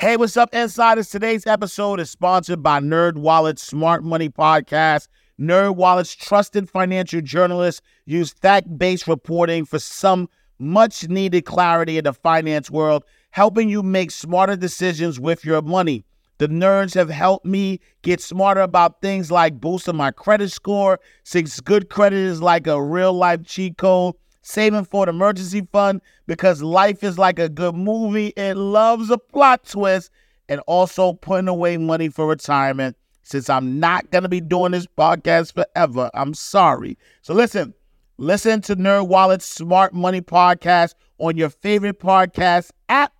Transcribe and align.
Hey, 0.00 0.16
what's 0.16 0.36
up, 0.36 0.54
insiders? 0.54 1.10
Today's 1.10 1.44
episode 1.44 1.98
is 1.98 2.08
sponsored 2.08 2.62
by 2.62 2.78
Nerd 2.78 3.14
NerdWallet's 3.14 3.62
Smart 3.62 4.04
Money 4.04 4.28
Podcast. 4.28 5.08
NerdWallet's 5.40 6.14
trusted 6.14 6.70
financial 6.70 7.20
journalists 7.20 7.82
use 8.06 8.30
fact-based 8.30 9.08
reporting 9.08 9.64
for 9.64 9.80
some 9.80 10.28
much-needed 10.60 11.46
clarity 11.46 11.98
in 11.98 12.04
the 12.04 12.12
finance 12.12 12.70
world, 12.70 13.02
helping 13.32 13.68
you 13.68 13.82
make 13.82 14.12
smarter 14.12 14.54
decisions 14.54 15.18
with 15.18 15.44
your 15.44 15.62
money. 15.62 16.04
The 16.38 16.46
nerds 16.46 16.94
have 16.94 17.10
helped 17.10 17.44
me 17.44 17.80
get 18.02 18.20
smarter 18.20 18.60
about 18.60 19.02
things 19.02 19.32
like 19.32 19.60
boosting 19.60 19.96
my 19.96 20.12
credit 20.12 20.52
score, 20.52 21.00
since 21.24 21.58
good 21.58 21.90
credit 21.90 22.20
is 22.20 22.40
like 22.40 22.68
a 22.68 22.80
real 22.80 23.14
life 23.14 23.44
cheat 23.44 23.78
code, 23.78 24.14
saving 24.48 24.84
for 24.84 25.04
an 25.04 25.08
emergency 25.08 25.66
fund 25.72 26.00
because 26.26 26.62
life 26.62 27.04
is 27.04 27.18
like 27.18 27.38
a 27.38 27.48
good 27.48 27.74
movie. 27.74 28.28
It 28.36 28.56
loves 28.56 29.10
a 29.10 29.18
plot 29.18 29.64
twist, 29.66 30.10
and 30.48 30.60
also 30.66 31.12
putting 31.12 31.48
away 31.48 31.76
money 31.76 32.08
for 32.08 32.26
retirement. 32.26 32.96
Since 33.22 33.50
I'm 33.50 33.78
not 33.78 34.10
going 34.10 34.22
to 34.22 34.28
be 34.28 34.40
doing 34.40 34.72
this 34.72 34.86
podcast 34.86 35.52
forever, 35.52 36.10
I'm 36.14 36.32
sorry. 36.32 36.96
So 37.20 37.34
listen, 37.34 37.74
listen 38.16 38.62
to 38.62 38.76
NerdWallet's 38.76 39.44
Smart 39.44 39.92
Money 39.92 40.22
Podcast 40.22 40.94
on 41.18 41.36
your 41.36 41.50
favorite 41.50 42.00
podcast 42.00 42.70
app. 42.88 43.12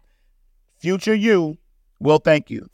Future 0.78 1.14
you 1.14 1.58
will 2.00 2.18
thank 2.18 2.48
you. 2.48 2.66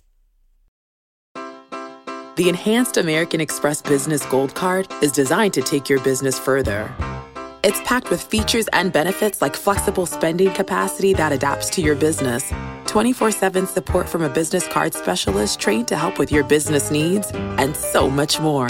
The 2.36 2.48
Enhanced 2.48 2.96
American 2.96 3.40
Express 3.40 3.82
Business 3.82 4.24
Gold 4.26 4.54
Card 4.54 4.86
is 5.02 5.10
designed 5.10 5.54
to 5.54 5.62
take 5.62 5.88
your 5.88 6.00
business 6.00 6.38
further. 6.38 6.92
It's 7.66 7.80
packed 7.80 8.10
with 8.10 8.22
features 8.22 8.68
and 8.74 8.92
benefits 8.92 9.40
like 9.40 9.56
flexible 9.56 10.04
spending 10.04 10.52
capacity 10.52 11.14
that 11.14 11.32
adapts 11.32 11.70
to 11.70 11.80
your 11.80 11.94
business, 11.94 12.52
24 12.84 13.30
7 13.30 13.66
support 13.66 14.06
from 14.06 14.20
a 14.20 14.28
business 14.28 14.68
card 14.68 14.92
specialist 14.92 15.60
trained 15.60 15.88
to 15.88 15.96
help 15.96 16.18
with 16.18 16.30
your 16.30 16.44
business 16.44 16.90
needs, 16.90 17.26
and 17.32 17.74
so 17.74 18.10
much 18.10 18.38
more. 18.38 18.68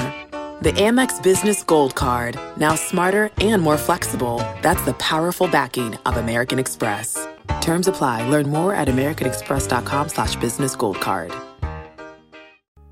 The 0.62 0.72
Amex 0.76 1.20
Business 1.20 1.64
Gold 1.64 1.96
Card, 1.96 2.38
now 2.56 2.76
smarter 2.76 3.30
and 3.38 3.60
more 3.60 3.78
flexible. 3.78 4.36
That's 4.62 4.82
the 4.82 4.94
powerful 4.94 5.48
backing 5.48 5.96
of 6.06 6.16
American 6.16 6.60
Express. 6.60 7.18
Terms 7.62 7.88
apply. 7.88 8.28
Learn 8.28 8.48
more 8.48 8.76
at 8.76 8.86
americanexpress.com 8.86 10.08
slash 10.10 10.36
business 10.36 10.76
gold 10.76 11.00
card. 11.00 11.32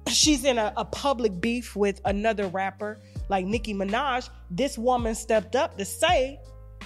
She's 0.09 0.45
in 0.45 0.59
a, 0.59 0.73
a 0.77 0.85
public 0.85 1.41
beef 1.41 1.77
with 1.77 2.01
another 2.05 2.49
rapper 2.49 3.01
like 3.29 3.47
Nicki 3.47 3.75
Minaj, 3.75 4.29
this 4.51 4.79
woman 4.79 5.15
stepped 5.15 5.57
up 5.57 5.77
to 5.79 5.85
say 5.85 6.41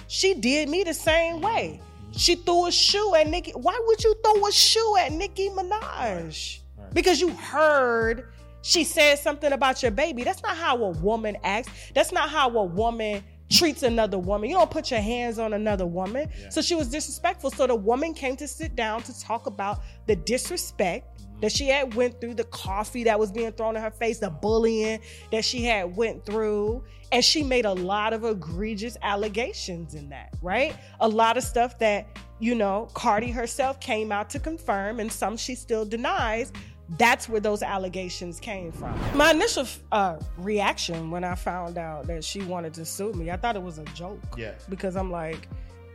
she 0.07 0.33
did 0.33 0.69
me 0.69 0.83
the 0.83 0.93
same 0.93 1.41
way. 1.41 1.81
She 2.11 2.35
threw 2.35 2.67
a 2.67 2.71
shoe 2.71 3.15
at 3.15 3.27
Nicki. 3.27 3.51
Why 3.51 3.79
would 3.85 4.03
you 4.03 4.15
throw 4.23 4.47
a 4.47 4.51
shoe 4.51 4.97
at 4.99 5.11
Nicki 5.11 5.49
Minaj? 5.49 6.59
Because 6.93 7.19
you 7.19 7.29
heard 7.29 8.29
she 8.61 8.83
said 8.83 9.15
something 9.15 9.53
about 9.53 9.81
your 9.81 9.91
baby. 9.91 10.23
That's 10.23 10.43
not 10.43 10.57
how 10.57 10.83
a 10.83 10.89
woman 10.89 11.37
acts. 11.43 11.69
That's 11.93 12.11
not 12.11 12.29
how 12.29 12.49
a 12.57 12.63
woman 12.63 13.23
treats 13.49 13.83
another 13.83 14.17
woman. 14.17 14.49
You 14.49 14.57
don't 14.57 14.69
put 14.69 14.91
your 14.91 14.99
hands 14.99 15.39
on 15.39 15.53
another 15.53 15.85
woman. 15.85 16.29
Yeah. 16.37 16.49
So 16.49 16.61
she 16.61 16.75
was 16.75 16.89
disrespectful. 16.89 17.51
So 17.51 17.67
the 17.67 17.75
woman 17.75 18.13
came 18.13 18.35
to 18.37 18.47
sit 18.47 18.75
down 18.75 19.03
to 19.03 19.19
talk 19.21 19.47
about 19.47 19.79
the 20.05 20.15
disrespect 20.15 21.21
that 21.41 21.51
she 21.51 21.67
had 21.67 21.93
went 21.93 22.19
through 22.19 22.33
the 22.33 22.43
coffee 22.45 23.03
that 23.03 23.19
was 23.19 23.31
being 23.31 23.51
thrown 23.51 23.75
in 23.75 23.81
her 23.81 23.91
face 23.91 24.19
the 24.19 24.29
bullying 24.29 24.99
that 25.31 25.45
she 25.45 25.63
had 25.63 25.95
went 25.95 26.25
through. 26.25 26.83
And 27.11 27.23
she 27.23 27.41
made 27.41 27.65
a 27.65 27.73
lot 27.73 28.11
of 28.11 28.25
egregious 28.25 28.97
allegations 29.01 29.95
in 29.95 30.09
that 30.09 30.33
right? 30.41 30.75
A 30.99 31.07
lot 31.07 31.37
of 31.37 31.43
stuff 31.43 31.77
that 31.79 32.07
you 32.39 32.53
know 32.53 32.89
cardi 32.93 33.31
herself 33.31 33.79
came 33.79 34.11
out 34.11 34.29
to 34.31 34.39
confirm 34.39 34.99
and 34.99 35.11
some 35.11 35.37
she 35.37 35.55
still 35.55 35.85
denies. 35.85 36.51
That's 36.97 37.27
where 37.27 37.41
those 37.41 37.61
allegations 37.63 38.39
came 38.39 38.71
from. 38.71 38.97
My 39.13 39.31
initial 39.31 39.65
uh, 39.91 40.17
reaction 40.37 41.11
when 41.11 41.23
i 41.23 41.35
found 41.35 41.77
out 41.77 42.07
that 42.07 42.23
she 42.23 42.41
wanted 42.43 42.73
to 42.75 42.85
sue 42.85 43.11
me 43.13 43.29
i 43.31 43.37
thought 43.37 43.55
it 43.55 43.63
was 43.63 43.77
a 43.77 43.85
joke. 43.85 44.19
Yeah. 44.37 44.53
Because 44.69 44.95
i'm 44.95 45.11
like 45.11 45.47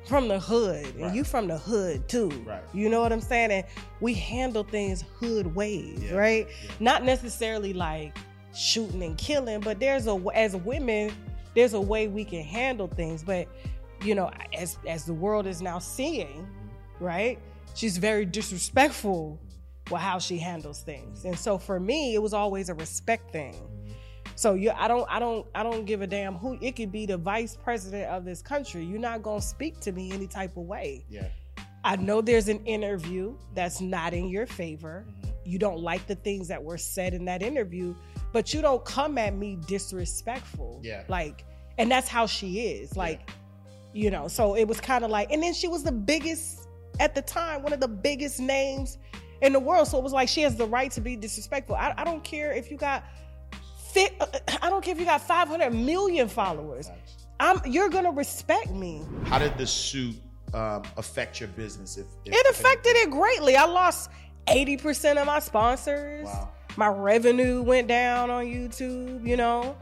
from 0.07 0.29
the 0.29 0.39
hood 0.39 0.85
and 0.85 1.03
right. 1.03 1.15
you 1.15 1.25
from 1.25 1.47
the 1.47 1.57
hood 1.57 2.09
too 2.09 2.29
right. 2.47 2.63
you 2.75 2.89
know 2.89 3.01
what 3.01 3.13
i'm 3.13 3.21
saying 3.21 3.51
and 3.51 3.65
we 4.01 4.13
handle 4.15 4.65
things 4.65 5.05
hood 5.19 5.55
ways 5.55 6.03
yeah. 6.03 6.15
right 6.15 6.49
yeah. 6.49 6.71
not 6.81 7.05
necessarily 7.05 7.73
like 7.73 8.17
shooting 8.55 9.03
and 9.03 9.17
killing 9.17 9.61
but 9.61 9.79
there's 9.79 10.07
a 10.07 10.25
as 10.35 10.57
women 10.57 11.13
there's 11.55 11.75
a 11.75 11.81
way 11.81 12.09
we 12.09 12.25
can 12.25 12.43
handle 12.43 12.89
things 12.89 13.23
but 13.23 13.47
you 14.03 14.15
know 14.15 14.31
as 14.53 14.77
as 14.87 15.05
the 15.05 15.15
world 15.15 15.47
is 15.47 15.63
now 15.63 15.79
seeing 15.79 16.27
mm-hmm. 16.27 17.05
right 17.05 17.39
she's 17.75 17.97
very 17.97 18.25
disrespectful 18.25 19.41
with 19.91 20.01
how 20.01 20.19
she 20.19 20.37
handles 20.37 20.81
things 20.81 21.25
and 21.25 21.39
so 21.39 21.57
for 21.57 21.79
me 21.79 22.15
it 22.15 22.23
was 22.23 22.35
always 22.35 22.69
a 22.69 22.75
respect 22.75 23.31
thing 23.33 23.55
so 24.35 24.55
you, 24.55 24.71
I 24.71 24.89
don't, 24.89 25.07
I 25.11 25.19
don't, 25.19 25.47
I 25.55 25.63
don't 25.63 25.85
give 25.85 26.03
a 26.03 26.07
damn 26.07 26.35
who. 26.35 26.59
It 26.61 26.77
could 26.77 26.93
be 26.93 27.07
the 27.07 27.17
vice 27.17 27.57
president 27.57 28.11
of 28.11 28.25
this 28.25 28.43
country. 28.43 28.85
You're 28.85 29.01
not 29.01 29.23
gonna 29.23 29.41
speak 29.41 29.81
to 29.81 29.93
me 29.93 30.13
any 30.13 30.27
type 30.27 30.57
of 30.57 30.65
way. 30.65 31.05
Yeah. 31.09 31.29
I 31.85 31.97
know 31.97 32.21
there's 32.21 32.49
an 32.49 32.65
interview 32.65 33.35
that's 33.55 33.81
not 33.81 34.15
in 34.15 34.29
your 34.29 34.47
favor. 34.47 35.05
Mm-hmm. 35.09 35.31
You 35.45 35.59
don't 35.59 35.81
like 35.81 36.07
the 36.07 36.15
things 36.15 36.49
that 36.49 36.63
were 36.63 36.79
said 36.79 37.15
in 37.15 37.25
that 37.25 37.43
interview, 37.43 37.95
but 38.33 38.55
you 38.55 38.63
don't 38.63 38.85
come 38.85 39.19
at 39.19 39.35
me 39.35 39.59
disrespectful. 39.67 40.81
Yeah. 40.83 41.03
Like, 41.09 41.45
and 41.79 41.91
that's 41.91 42.09
how 42.09 42.27
she 42.27 42.61
is. 42.61 42.97
Like, 42.97 43.23
yeah. 43.27 44.05
you 44.05 44.11
know. 44.11 44.29
So 44.29 44.55
it 44.55 44.65
was 44.69 44.81
kind 44.81 45.05
of 45.05 45.11
like, 45.11 45.33
and 45.33 45.43
then 45.43 45.55
she 45.55 45.67
was 45.67 45.83
the 45.83 45.93
biggest 45.93 46.69
at 47.01 47.15
the 47.15 47.23
time, 47.23 47.63
one 47.63 47.73
of 47.73 47.81
the 47.81 47.89
biggest 47.89 48.39
names 48.39 48.99
in 49.41 49.53
the 49.53 49.61
world. 49.61 49.89
So 49.89 49.99
it 49.99 50.05
was 50.05 50.13
like 50.13 50.29
she 50.29 50.43
has 50.43 50.57
the 50.57 50.67
right 50.67 50.91
to 50.93 51.01
be 51.01 51.17
disrespectful. 51.17 51.75
I, 51.75 51.95
I 51.97 52.05
don't 52.05 52.23
care 52.23 52.53
if 52.53 52.71
you 52.71 52.77
got 52.77 53.05
I 53.97 54.71
don't 54.71 54.83
care 54.83 54.93
if 54.93 55.01
you 55.01 55.07
got 55.07 55.21
500 55.21 55.73
million 55.73 56.29
followers. 56.29 56.91
I'm, 57.41 57.61
you're 57.67 57.89
gonna 57.89 58.13
respect 58.13 58.71
me. 58.71 59.03
How 59.25 59.39
did 59.39 59.57
the 59.59 59.67
suit 59.67 60.17
um, 60.55 60.83
affect 60.97 61.41
your 61.41 61.49
business? 61.51 61.99
If, 61.99 62.07
if 62.25 62.35
it 62.35 62.47
affected 62.51 62.97
it 62.97 63.11
greatly. 63.11 63.57
I 63.57 63.65
lost 63.65 64.11
80% 64.47 65.21
of 65.21 65.27
my 65.27 65.41
sponsors. 65.41 66.27
Wow. 66.27 66.51
My 66.77 66.89
revenue 66.89 67.63
went 67.63 67.89
down 67.89 68.31
on 68.31 68.47
YouTube. 68.47 69.27
You 69.27 69.37
know, 69.37 69.77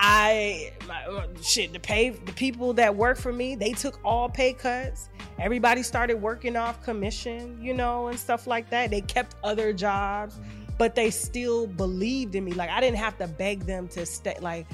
I 0.00 0.72
my, 0.86 1.26
shit 1.40 1.72
the 1.72 1.80
pay 1.80 2.10
the 2.10 2.32
people 2.32 2.72
that 2.74 2.94
work 2.94 3.16
for 3.16 3.32
me 3.32 3.54
they 3.54 3.72
took 3.72 3.98
all 4.04 4.28
pay 4.28 4.52
cuts. 4.52 5.08
Everybody 5.38 5.82
started 5.82 6.20
working 6.20 6.56
off 6.56 6.82
commission. 6.82 7.58
You 7.62 7.74
know, 7.74 8.08
and 8.08 8.18
stuff 8.18 8.46
like 8.46 8.68
that. 8.70 8.90
They 8.90 9.00
kept 9.00 9.36
other 9.42 9.72
jobs. 9.72 10.34
Mm-hmm 10.34 10.63
but 10.78 10.94
they 10.94 11.10
still 11.10 11.66
believed 11.66 12.34
in 12.34 12.44
me. 12.44 12.52
Like 12.52 12.70
I 12.70 12.80
didn't 12.80 12.98
have 12.98 13.16
to 13.18 13.28
beg 13.28 13.60
them 13.60 13.88
to 13.88 14.04
stay. 14.06 14.36
Like 14.40 14.66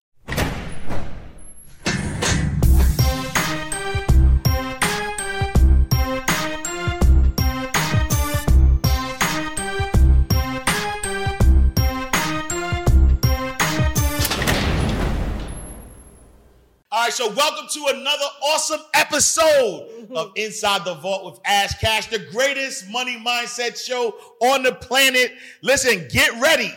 Right, 17.10 17.16
so 17.16 17.34
welcome 17.34 17.66
to 17.68 17.86
another 17.88 18.24
awesome 18.52 18.80
episode 18.94 20.08
of 20.14 20.30
Inside 20.36 20.84
the 20.84 20.94
Vault 20.94 21.24
with 21.24 21.40
Ash 21.44 21.76
Cash, 21.80 22.06
the 22.06 22.20
greatest 22.30 22.88
money 22.88 23.16
mindset 23.16 23.84
show 23.84 24.14
on 24.40 24.62
the 24.62 24.72
planet. 24.72 25.32
Listen, 25.60 26.06
get 26.08 26.40
ready 26.40 26.72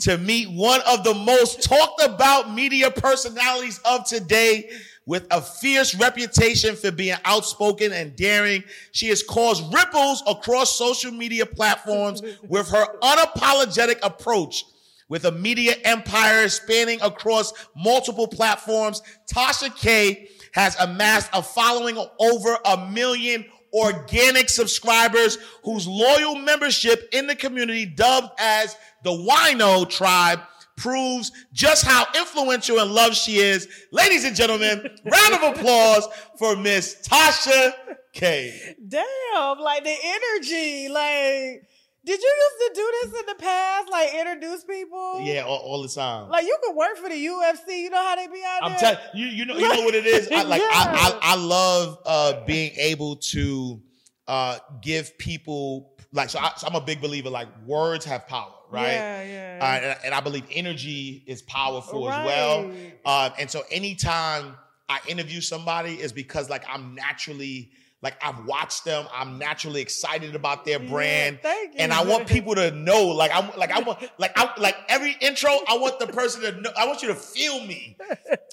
to 0.00 0.16
meet 0.26 0.48
one 0.50 0.80
of 0.88 1.04
the 1.04 1.12
most 1.12 1.62
talked 1.62 2.02
about 2.02 2.54
media 2.54 2.90
personalities 2.90 3.78
of 3.84 4.06
today 4.06 4.70
with 5.04 5.26
a 5.30 5.42
fierce 5.42 5.94
reputation 5.94 6.74
for 6.74 6.90
being 6.90 7.16
outspoken 7.26 7.92
and 7.92 8.16
daring. 8.16 8.64
She 8.92 9.08
has 9.08 9.22
caused 9.22 9.74
ripples 9.74 10.22
across 10.26 10.76
social 10.78 11.12
media 11.12 11.44
platforms 11.44 12.22
with 12.48 12.68
her 12.70 12.86
unapologetic 13.02 13.98
approach. 14.02 14.64
With 15.08 15.24
a 15.24 15.32
media 15.32 15.74
empire 15.84 16.48
spanning 16.48 17.00
across 17.00 17.52
multiple 17.76 18.26
platforms, 18.26 19.02
Tasha 19.32 19.74
K 19.76 20.28
has 20.52 20.76
amassed 20.80 21.30
a 21.32 21.42
following 21.42 21.96
of 21.96 22.10
over 22.18 22.58
a 22.64 22.88
million 22.90 23.44
organic 23.72 24.48
subscribers 24.48 25.38
whose 25.62 25.86
loyal 25.86 26.36
membership 26.36 27.08
in 27.12 27.26
the 27.26 27.36
community 27.36 27.86
dubbed 27.86 28.30
as 28.38 28.76
the 29.04 29.10
Wino 29.10 29.88
tribe 29.88 30.40
proves 30.76 31.32
just 31.52 31.84
how 31.84 32.06
influential 32.16 32.78
and 32.80 32.92
loved 32.92 33.16
she 33.16 33.38
is. 33.38 33.68
Ladies 33.92 34.24
and 34.24 34.34
gentlemen, 34.36 34.78
round 35.04 35.34
of 35.34 35.56
applause 35.56 36.06
for 36.38 36.56
Miss 36.56 37.06
Tasha 37.06 37.72
K. 38.12 38.74
Damn, 38.88 39.58
like 39.58 39.84
the 39.84 39.96
energy, 40.02 40.88
like. 40.88 41.68
Did 42.06 42.20
you 42.22 42.34
used 42.44 42.74
to 42.76 42.80
do 42.80 42.92
this 43.02 43.20
in 43.20 43.26
the 43.26 43.34
past, 43.42 43.90
like 43.90 44.14
introduce 44.14 44.62
people? 44.64 45.20
Yeah, 45.24 45.42
all, 45.42 45.58
all 45.58 45.82
the 45.82 45.88
time. 45.88 46.28
Like 46.28 46.46
you 46.46 46.56
could 46.62 46.76
work 46.76 46.96
for 46.98 47.08
the 47.08 47.16
UFC. 47.16 47.80
You 47.82 47.90
know 47.90 47.96
how 48.00 48.14
they 48.14 48.28
be 48.28 48.42
out 48.46 48.62
I'm 48.62 48.70
there. 48.72 48.78
telling 48.80 48.98
you, 49.14 49.26
you 49.26 49.44
know, 49.44 49.56
you 49.56 49.68
know 49.68 49.82
what 49.84 49.94
it 49.96 50.06
is. 50.06 50.30
I, 50.30 50.42
like 50.44 50.60
Yeah. 50.62 50.68
I, 50.70 51.18
I, 51.18 51.18
I 51.32 51.34
love 51.34 51.98
uh, 52.06 52.44
being 52.46 52.70
able 52.76 53.16
to 53.16 53.82
uh, 54.28 54.58
give 54.80 55.18
people 55.18 55.94
like. 56.12 56.30
So, 56.30 56.38
I, 56.38 56.52
so 56.56 56.68
I'm 56.68 56.76
a 56.76 56.80
big 56.80 57.00
believer. 57.00 57.28
Like 57.28 57.48
words 57.66 58.04
have 58.04 58.28
power, 58.28 58.52
right? 58.70 58.92
Yeah, 58.92 59.22
yeah. 59.24 59.58
Uh, 59.60 59.66
and, 59.66 59.98
and 60.06 60.14
I 60.14 60.20
believe 60.20 60.44
energy 60.52 61.24
is 61.26 61.42
powerful 61.42 62.08
as 62.08 62.24
well. 62.24 62.70
Um, 63.04 63.32
and 63.36 63.50
so 63.50 63.62
anytime 63.72 64.54
I 64.88 65.00
interview 65.08 65.40
somebody 65.40 65.94
is 65.94 66.12
because 66.12 66.48
like 66.48 66.64
I'm 66.68 66.94
naturally 66.94 67.72
like 68.06 68.24
I've 68.24 68.44
watched 68.46 68.84
them. 68.84 69.04
I'm 69.12 69.36
naturally 69.36 69.80
excited 69.82 70.36
about 70.36 70.64
their 70.64 70.80
Yeah, 70.80 70.88
brand. 70.88 71.38
thank 71.42 71.74
you. 71.74 71.80
And 71.80 71.92
I 71.92 72.04
want 72.04 72.28
people 72.28 72.54
to 72.54 72.70
know, 72.70 73.06
like 73.08 73.32
I'm 73.34 73.50
like 73.58 73.72
I 73.72 73.80
want 73.80 73.98
like 74.16 74.30
I 74.36 74.48
like 74.60 74.76
every 74.88 75.16
intro, 75.20 75.50
I 75.68 75.76
want 75.76 75.98
the 75.98 76.06
person 76.06 76.42
to 76.42 76.52
know 76.60 76.70
I 76.78 76.86
want 76.86 77.02
you 77.02 77.08
to 77.08 77.16
feel 77.16 77.66
me. 77.66 77.96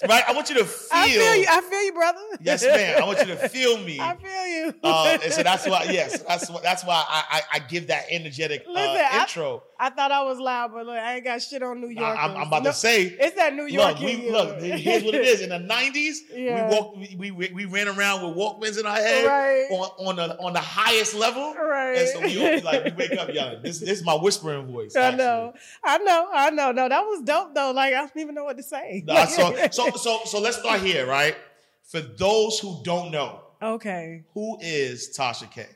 Right? 0.06 0.24
I 0.28 0.32
want 0.34 0.50
you 0.50 0.56
to 0.56 0.64
feel, 0.64 0.88
I 0.92 1.08
feel 1.08 1.36
you. 1.36 1.46
I 1.48 1.60
feel 1.62 1.82
you, 1.82 1.92
brother. 1.92 2.18
Yes, 2.42 2.62
man. 2.62 3.00
I 3.00 3.06
want 3.06 3.20
you 3.20 3.26
to 3.26 3.48
feel 3.48 3.78
me. 3.78 3.98
I 4.10 4.16
feel 4.16 4.46
you. 4.46 4.74
Uh, 4.82 5.18
and 5.22 5.32
so 5.32 5.42
that's 5.50 5.66
why, 5.66 5.84
yes, 5.84 6.20
that's 6.22 6.50
why 6.50 6.60
that's 6.62 6.84
why 6.84 7.02
I, 7.08 7.24
I, 7.30 7.42
I 7.54 7.58
give 7.60 7.86
that 7.86 8.04
energetic 8.10 8.64
uh, 8.68 8.72
Listen, 8.72 9.06
I- 9.10 9.20
intro. 9.22 9.62
I 9.76 9.90
thought 9.90 10.12
I 10.12 10.22
was 10.22 10.38
loud, 10.38 10.72
but 10.72 10.86
look, 10.86 10.96
I 10.96 11.16
ain't 11.16 11.24
got 11.24 11.42
shit 11.42 11.62
on 11.62 11.80
New 11.80 11.88
I, 11.88 12.00
York. 12.00 12.18
am 12.18 12.36
I'm 12.36 12.46
about 12.46 12.64
to 12.64 12.72
say, 12.72 13.04
it's 13.06 13.34
that 13.36 13.54
New 13.54 13.66
York. 13.66 13.98
look, 13.98 14.00
we, 14.00 14.30
look, 14.30 14.60
here's 14.62 15.02
what 15.02 15.14
it 15.16 15.24
is. 15.24 15.40
In 15.40 15.48
the 15.48 15.58
'90s, 15.58 16.16
Yeah. 16.32 16.68
we 16.68 16.74
walked, 16.76 16.98
we, 17.18 17.30
we 17.32 17.48
we 17.52 17.64
ran 17.64 17.88
around 17.88 18.22
with 18.26 18.36
Walkmans 18.36 18.78
in 18.78 18.86
our 18.86 18.94
head 18.96 19.26
Right. 19.26 19.43
On 19.70 20.06
on 20.08 20.16
the 20.16 20.38
on 20.40 20.52
the 20.52 20.60
highest 20.60 21.14
level, 21.14 21.54
Right. 21.54 21.96
and 21.98 22.08
so 22.08 22.20
we 22.20 22.60
like 22.60 22.84
we 22.84 22.92
wake 22.92 23.12
up 23.18 23.32
yelling. 23.32 23.62
This 23.62 23.80
this 23.80 23.98
is 24.00 24.04
my 24.04 24.14
whispering 24.14 24.66
voice. 24.72 24.94
I 24.96 25.00
actually. 25.00 25.18
know, 25.18 25.54
I 25.84 25.98
know, 25.98 26.28
I 26.32 26.50
know. 26.50 26.72
No, 26.72 26.88
that 26.88 27.00
was 27.02 27.22
dope 27.22 27.54
though. 27.54 27.72
Like 27.72 27.94
I 27.94 27.98
don't 27.98 28.16
even 28.16 28.34
know 28.34 28.44
what 28.44 28.56
to 28.56 28.62
say. 28.62 29.02
Nah, 29.06 29.24
so 29.26 29.54
so 29.70 29.90
so 29.90 30.20
so 30.24 30.40
let's 30.40 30.58
start 30.58 30.80
here, 30.80 31.06
right? 31.06 31.36
For 31.84 32.00
those 32.00 32.58
who 32.58 32.80
don't 32.82 33.10
know, 33.10 33.40
okay. 33.62 34.24
who 34.34 34.58
is 34.60 35.14
Tasha 35.16 35.50
K? 35.50 35.66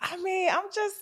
I 0.00 0.16
mean, 0.16 0.50
I'm 0.50 0.64
just 0.74 0.96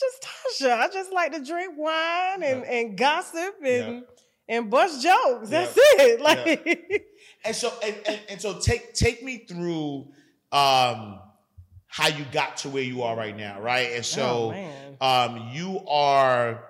just 0.00 0.26
Tasha. 0.62 0.72
I 0.78 0.88
just 0.88 1.12
like 1.12 1.32
to 1.32 1.44
drink 1.44 1.74
wine 1.76 2.42
and, 2.42 2.64
and 2.64 2.96
gossip 2.96 3.56
and 3.64 4.04
and 4.48 4.70
bust 4.70 5.02
jokes. 5.02 5.50
That's 5.50 5.74
it. 5.76 6.20
Like 6.22 7.04
And 7.44 7.54
so 7.54 7.72
and, 7.84 7.94
and, 8.06 8.20
and 8.30 8.40
so 8.40 8.58
take 8.58 8.94
take 8.94 9.22
me 9.22 9.38
through 9.48 10.08
um 10.52 11.20
how 11.86 12.08
you 12.08 12.24
got 12.32 12.58
to 12.58 12.68
where 12.68 12.82
you 12.82 13.02
are 13.02 13.16
right 13.16 13.36
now, 13.36 13.60
right? 13.60 13.90
And 13.92 14.00
Oh, 14.00 14.02
so 14.02 14.50
man. 14.50 14.96
um 15.00 15.50
you 15.52 15.80
are 15.88 16.64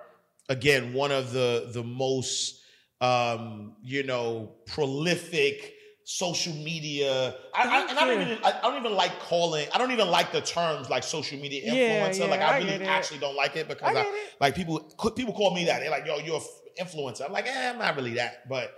again 0.47 0.93
one 0.93 1.11
of 1.11 1.31
the 1.31 1.69
the 1.73 1.83
most 1.83 2.61
um 3.01 3.75
you 3.83 4.03
know 4.03 4.55
prolific 4.65 5.75
social 6.03 6.53
media. 6.53 7.35
I, 7.53 7.67
I, 7.67 7.89
and 7.89 7.99
I 7.99 8.05
don't 8.07 8.21
even 8.21 8.37
I, 8.43 8.59
don't 8.61 8.77
even 8.77 8.95
like 8.95 9.19
calling 9.19 9.67
I 9.73 9.77
don't 9.77 9.91
even 9.91 10.09
like 10.09 10.31
the 10.31 10.41
terms 10.41 10.89
like 10.89 11.03
social 11.03 11.39
media 11.39 11.71
influencer. 11.71 12.19
Yeah, 12.21 12.25
like 12.25 12.41
I, 12.41 12.55
I 12.55 12.57
really 12.57 12.85
actually 12.85 13.19
don't 13.19 13.35
like 13.35 13.55
it 13.55 13.67
because 13.67 13.95
I 13.95 14.27
like 14.41 14.55
people 14.55 14.79
people 15.15 15.33
call 15.33 15.53
me 15.53 15.65
that. 15.65 15.81
They're 15.81 15.91
like 15.91 16.07
yo 16.07 16.17
you're 16.17 16.37
an 16.37 16.85
influencer. 16.85 17.25
I'm 17.25 17.31
like 17.31 17.45
eh, 17.45 17.69
I'm 17.69 17.77
not 17.77 17.95
really 17.95 18.15
that. 18.15 18.49
But 18.49 18.73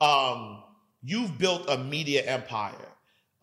um 0.00 0.62
you've 1.02 1.38
built 1.38 1.68
a 1.68 1.78
media 1.78 2.22
empire 2.22 2.93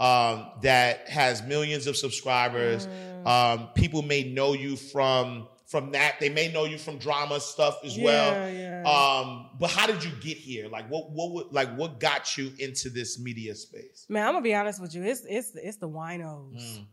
um, 0.02 0.48
that 0.64 1.08
has 1.08 1.44
millions 1.44 1.86
of 1.86 1.96
subscribers. 1.96 2.88
Mm. 2.88 3.28
Um, 3.28 3.70
people 3.76 4.02
may 4.02 4.24
know 4.24 4.54
you 4.54 4.76
from 4.76 5.48
from 5.68 5.92
that. 5.92 6.16
They 6.20 6.30
may 6.30 6.52
know 6.52 6.66
you 6.66 6.80
from 6.80 6.98
drama 6.98 7.40
stuff 7.40 7.78
as 7.86 7.98
well. 7.98 8.34
Yeah, 8.34 8.82
yeah. 8.84 8.90
Um, 8.90 9.52
but 9.60 9.70
how 9.70 9.86
did 9.86 10.04
you 10.04 10.10
get 10.20 10.38
here? 10.38 10.68
Like, 10.68 10.90
what 10.90 11.12
what 11.12 11.32
would 11.34 11.54
like 11.54 11.74
what 11.76 12.00
got 12.00 12.36
you 12.36 12.52
into 12.58 12.90
this 12.90 13.20
media 13.20 13.54
space? 13.54 14.08
Man, 14.10 14.28
I'm 14.28 14.34
gonna 14.34 14.44
be 14.44 14.56
honest 14.56 14.82
with 14.82 14.96
you. 14.96 15.04
It's 15.04 15.24
it's 15.30 15.52
it's 15.54 15.78
the 15.78 15.88
winos. 15.88 16.80
Mm. 16.80 16.86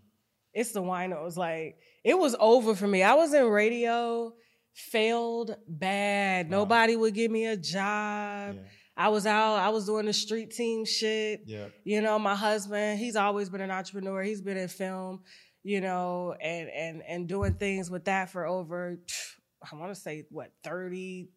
It's 0.52 0.72
the 0.72 0.82
winos. 0.82 1.38
Like 1.38 1.78
it 2.04 2.18
was 2.18 2.36
over 2.38 2.74
for 2.74 2.86
me. 2.86 3.02
I 3.02 3.14
was 3.14 3.32
in 3.32 3.46
radio, 3.46 4.34
failed 4.74 5.56
bad. 5.66 6.50
Wow. 6.50 6.58
Nobody 6.58 6.94
would 6.94 7.14
give 7.14 7.30
me 7.30 7.46
a 7.46 7.56
job. 7.56 8.54
Yeah, 8.54 8.60
I 8.98 9.08
was 9.10 9.24
out. 9.26 9.56
I 9.56 9.68
was 9.68 9.86
doing 9.86 10.06
the 10.06 10.12
street 10.12 10.50
team 10.50 10.84
shit. 10.84 11.42
yeah, 11.46 11.66
You 11.84 12.00
know, 12.02 12.18
my 12.18 12.34
husband, 12.34 12.98
he's 12.98 13.14
always 13.16 13.48
been 13.48 13.60
an 13.60 13.70
entrepreneur. 13.70 14.22
He's 14.22 14.42
been 14.42 14.56
in 14.56 14.66
film, 14.68 15.22
you 15.62 15.80
know, 15.80 16.34
and 16.40 16.68
and 16.68 17.02
and 17.08 17.28
doing 17.28 17.54
things 17.54 17.90
with 17.90 18.04
that 18.06 18.30
for 18.30 18.44
over 18.46 18.98
I 19.72 19.76
want 19.76 19.94
to 19.94 20.00
say 20.00 20.24
what 20.30 20.50
30 20.64 21.28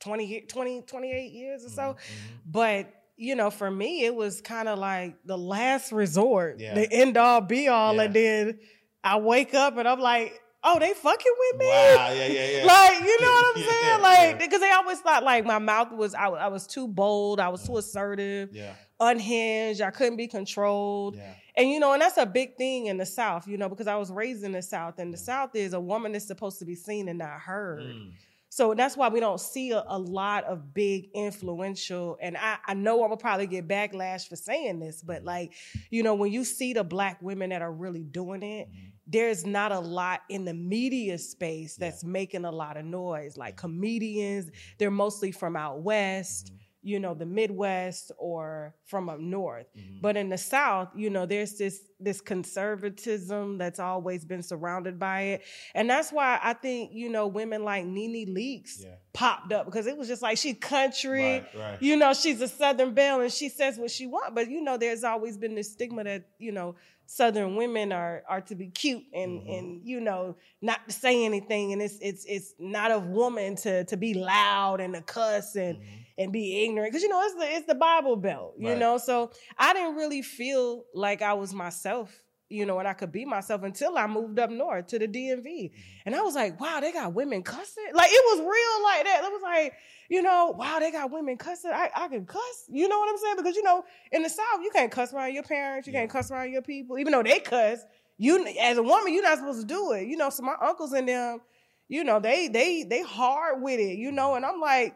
20 0.00 0.40
20 0.48 0.82
28 0.82 1.32
years 1.32 1.64
or 1.64 1.68
so. 1.68 1.82
Mhm, 1.82 1.94
mhm. 1.94 1.96
But 2.46 2.92
you 3.16 3.34
know, 3.36 3.50
for 3.50 3.70
me, 3.70 4.04
it 4.04 4.14
was 4.14 4.40
kind 4.40 4.68
of 4.68 4.78
like 4.78 5.16
the 5.24 5.36
last 5.38 5.92
resort, 5.92 6.58
Yeah. 6.58 6.74
the 6.74 6.90
end 6.92 7.16
all 7.16 7.40
be 7.40 7.68
all, 7.68 7.94
Yeah. 7.94 8.02
and 8.04 8.14
then 8.14 8.58
I 9.04 9.18
wake 9.18 9.54
up 9.54 9.76
and 9.76 9.86
I'm 9.86 10.00
like, 10.00 10.32
oh, 10.64 10.78
they 10.78 10.92
fucking 10.94 11.32
with 11.38 11.60
me. 11.60 11.66
Wow, 11.66 12.12
yeah, 12.12 12.26
yeah, 12.26 12.46
yeah. 12.58 12.64
Like, 12.66 13.00
you 13.02 13.20
know 13.20 13.28
what 13.30 13.56
I'm 13.56 13.62
Yeah, 13.62 13.68
saying? 13.68 13.82
yeah. 13.84 13.96
Like, 14.02 14.38
because 14.38 14.60
they 14.60 14.70
always 14.70 15.00
thought 15.00 15.24
like 15.24 15.44
my 15.44 15.58
mouth 15.58 15.92
was 15.92 16.14
I, 16.14 16.26
I 16.28 16.48
was 16.48 16.66
too 16.66 16.86
bold, 16.88 17.40
I 17.40 17.48
was 17.48 17.64
too 17.66 17.76
assertive, 17.78 18.50
yeah, 18.52 18.74
unhinged, 19.00 19.80
I 19.80 19.90
couldn't 19.90 20.16
be 20.16 20.28
controlled. 20.28 21.16
yeah, 21.16 21.34
And 21.56 21.68
you 21.70 21.80
know, 21.80 21.92
and 21.92 22.00
that's 22.02 22.16
a 22.18 22.26
big 22.26 22.56
thing 22.56 22.86
in 22.86 22.96
the 22.98 23.06
South, 23.06 23.46
you 23.48 23.56
know, 23.58 23.68
because 23.68 23.86
I 23.86 23.96
was 23.96 24.10
raised 24.10 24.44
in 24.44 24.52
the 24.52 24.62
South, 24.62 24.98
and 24.98 25.12
the 25.12 25.18
South 25.18 25.54
is 25.54 25.72
a 25.72 25.80
woman 25.80 26.14
is 26.14 26.26
supposed 26.26 26.58
to 26.60 26.64
be 26.64 26.74
seen 26.74 27.08
and 27.08 27.18
not 27.18 27.40
heard. 27.40 27.82
Mm. 27.82 28.12
So 28.48 28.74
that's 28.74 28.98
why 28.98 29.08
we 29.08 29.18
don't 29.18 29.40
see 29.40 29.70
a, 29.70 29.82
a 29.86 29.98
lot 29.98 30.44
of 30.44 30.74
big 30.74 31.08
influential. 31.14 32.18
And 32.20 32.36
I, 32.36 32.58
I 32.66 32.74
know 32.74 33.02
I'm 33.02 33.08
gonna 33.08 33.16
probably 33.16 33.46
get 33.46 33.66
backlash 33.66 34.28
for 34.28 34.36
saying 34.36 34.78
this, 34.78 35.02
but 35.02 35.24
like, 35.24 35.54
you 35.90 36.02
know, 36.02 36.14
when 36.14 36.30
you 36.32 36.44
see 36.44 36.74
the 36.74 36.84
black 36.84 37.20
women 37.22 37.48
that 37.50 37.62
are 37.62 37.72
really 37.72 38.02
doing 38.04 38.42
it, 38.42 38.68
there's 39.06 39.44
not 39.44 39.72
a 39.72 39.78
lot 39.78 40.20
in 40.28 40.44
the 40.44 40.54
media 40.54 41.18
space 41.18 41.76
that's 41.76 42.04
making 42.04 42.44
a 42.44 42.50
lot 42.50 42.76
of 42.76 42.84
noise. 42.84 43.36
Like 43.36 43.56
comedians, 43.56 44.50
they're 44.78 44.90
mostly 44.90 45.32
from 45.32 45.56
out 45.56 45.82
west, 45.82 46.46
mm-hmm. 46.46 46.56
You 46.84 46.98
know, 46.98 47.14
the 47.14 47.26
Midwest 47.26 48.10
or 48.18 48.74
from 48.86 49.08
up 49.08 49.20
north. 49.20 49.66
But 50.00 50.16
in 50.16 50.28
the 50.30 50.38
South, 50.38 50.88
you 50.96 51.10
know, 51.10 51.26
there's 51.26 51.56
this 51.56 51.80
this 52.00 52.20
conservatism 52.20 53.58
that's 53.58 53.78
always 53.78 54.24
been 54.24 54.42
surrounded 54.42 54.98
by 54.98 55.20
it. 55.22 55.42
And 55.74 55.88
that's 55.88 56.10
why 56.10 56.40
I 56.42 56.52
think, 56.54 56.90
you 56.92 57.08
know, 57.08 57.26
women 57.28 57.64
like 57.64 57.84
NeNe 57.86 58.26
Leakes 58.34 58.82
Yeah. 58.82 58.96
popped 59.12 59.52
up 59.52 59.66
because 59.66 59.86
it 59.86 59.96
was 59.96 60.08
just 60.08 60.22
like 60.22 60.38
she 60.38 60.54
country. 60.54 61.22
Right, 61.40 61.54
right. 61.56 61.82
You 61.82 61.96
know, 61.96 62.12
she's 62.14 62.40
a 62.40 62.48
Southern 62.48 62.94
belle 62.94 63.20
and 63.20 63.32
she 63.32 63.48
says 63.48 63.78
what 63.78 63.90
she 63.90 64.06
wants. 64.06 64.32
But 64.34 64.50
you 64.50 64.60
know, 64.62 64.76
there's 64.76 65.04
always 65.04 65.36
been 65.36 65.54
this 65.54 65.72
stigma 65.72 66.04
that, 66.04 66.24
you 66.38 66.52
know, 66.52 66.74
Southern 67.06 67.56
women 67.56 67.92
are 67.92 68.22
are 68.28 68.40
to 68.42 68.54
be 68.54 68.68
cute 68.68 69.04
and 69.12 69.40
Mm-hmm. 69.42 69.52
and 69.52 69.80
you 69.84 70.00
know, 70.00 70.36
not 70.60 70.86
to 70.88 70.94
say 70.94 71.24
anything. 71.24 71.72
And 71.72 71.82
it's 71.82 71.98
it's 72.00 72.24
it's 72.24 72.54
not 72.58 72.90
of 72.90 73.06
woman 73.06 73.56
to 73.56 73.84
to 73.84 73.96
be 73.96 74.14
loud 74.14 74.80
and 74.80 74.94
to 74.94 75.02
cuss 75.02 75.54
and 75.56 75.78
and 76.22 76.32
be 76.32 76.64
ignorant. 76.64 76.92
Because 76.92 77.02
you 77.02 77.08
know, 77.08 77.20
it's 77.22 77.34
the 77.34 77.56
it's 77.56 77.66
the 77.66 77.74
Bible 77.74 78.16
belt, 78.16 78.54
you. 78.58 78.70
Right. 78.70 78.78
know. 78.78 78.98
So 78.98 79.30
I 79.58 79.72
didn't 79.72 79.96
really 79.96 80.22
feel 80.22 80.84
like 80.94 81.22
I 81.22 81.34
was 81.34 81.52
myself, 81.54 82.22
you 82.48 82.66
know, 82.66 82.78
and 82.78 82.88
I 82.88 82.92
could 82.94 83.12
be 83.12 83.24
myself 83.24 83.62
until 83.62 83.96
I 83.98 84.06
moved 84.06 84.38
up 84.38 84.50
north 84.50 84.86
to 84.88 84.98
the 84.98 85.08
DMV. 85.08 85.44
Mm-hmm. 85.44 85.76
And 86.06 86.14
I 86.14 86.20
was 86.22 86.34
like, 86.34 86.60
wow, 86.60 86.80
they 86.80 86.92
got 86.92 87.12
women 87.14 87.42
cussing. 87.42 87.84
Like 87.94 88.10
it 88.12 88.22
was 88.30 88.40
real 88.40 88.84
like 88.84 89.04
that. 89.04 89.22
It 89.24 89.30
was 89.32 89.42
like, 89.42 89.74
you 90.08 90.20
know, 90.22 90.54
wow, 90.56 90.78
they 90.78 90.90
got 90.90 91.10
women 91.10 91.36
cussing. 91.38 91.70
I, 91.72 91.90
I 91.94 92.08
can 92.08 92.26
cuss. 92.26 92.64
You 92.68 92.88
know 92.88 92.98
what 92.98 93.08
I'm 93.10 93.18
saying? 93.18 93.36
Because 93.36 93.56
you 93.56 93.62
know, 93.62 93.84
in 94.12 94.22
the 94.22 94.28
South, 94.30 94.60
you 94.62 94.70
can't 94.72 94.90
cuss 94.92 95.12
around 95.14 95.32
your 95.34 95.42
parents, 95.44 95.86
you 95.86 95.92
Yeah. 95.92 96.00
can't 96.00 96.10
cuss 96.10 96.30
around 96.30 96.52
your 96.52 96.62
people, 96.62 96.98
even 96.98 97.12
though 97.12 97.22
they 97.22 97.40
cuss. 97.40 97.80
You 98.18 98.46
as 98.60 98.76
a 98.76 98.82
woman, 98.82 99.12
you're 99.12 99.22
not 99.22 99.38
supposed 99.38 99.60
to 99.62 99.66
do 99.66 99.92
it. 99.92 100.06
You 100.06 100.16
know, 100.16 100.28
so 100.30 100.42
my 100.42 100.54
uncles 100.60 100.92
and 100.92 101.08
them, 101.08 101.40
you 101.88 102.04
know, 102.04 102.20
they 102.20 102.48
they 102.48 102.84
they 102.84 103.02
hard 103.02 103.62
with 103.62 103.80
it, 103.80 103.96
you 103.98 104.12
know, 104.12 104.34
and 104.34 104.44
I'm 104.44 104.60
like, 104.60 104.94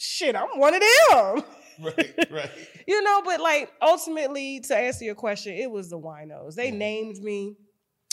shit, 0.00 0.34
I'm 0.34 0.48
one 0.58 0.74
of 0.74 0.80
them. 0.80 1.44
right, 1.82 2.14
right. 2.30 2.50
You 2.86 3.02
know, 3.02 3.22
but 3.24 3.40
like 3.40 3.70
ultimately, 3.80 4.58
to 4.60 4.76
answer 4.76 5.04
your 5.04 5.14
question, 5.14 5.54
it 5.54 5.70
was 5.70 5.90
the 5.90 5.98
winos. 5.98 6.54
They 6.56 6.66
Yeah. 6.70 6.76
named 6.76 7.18
me. 7.22 7.54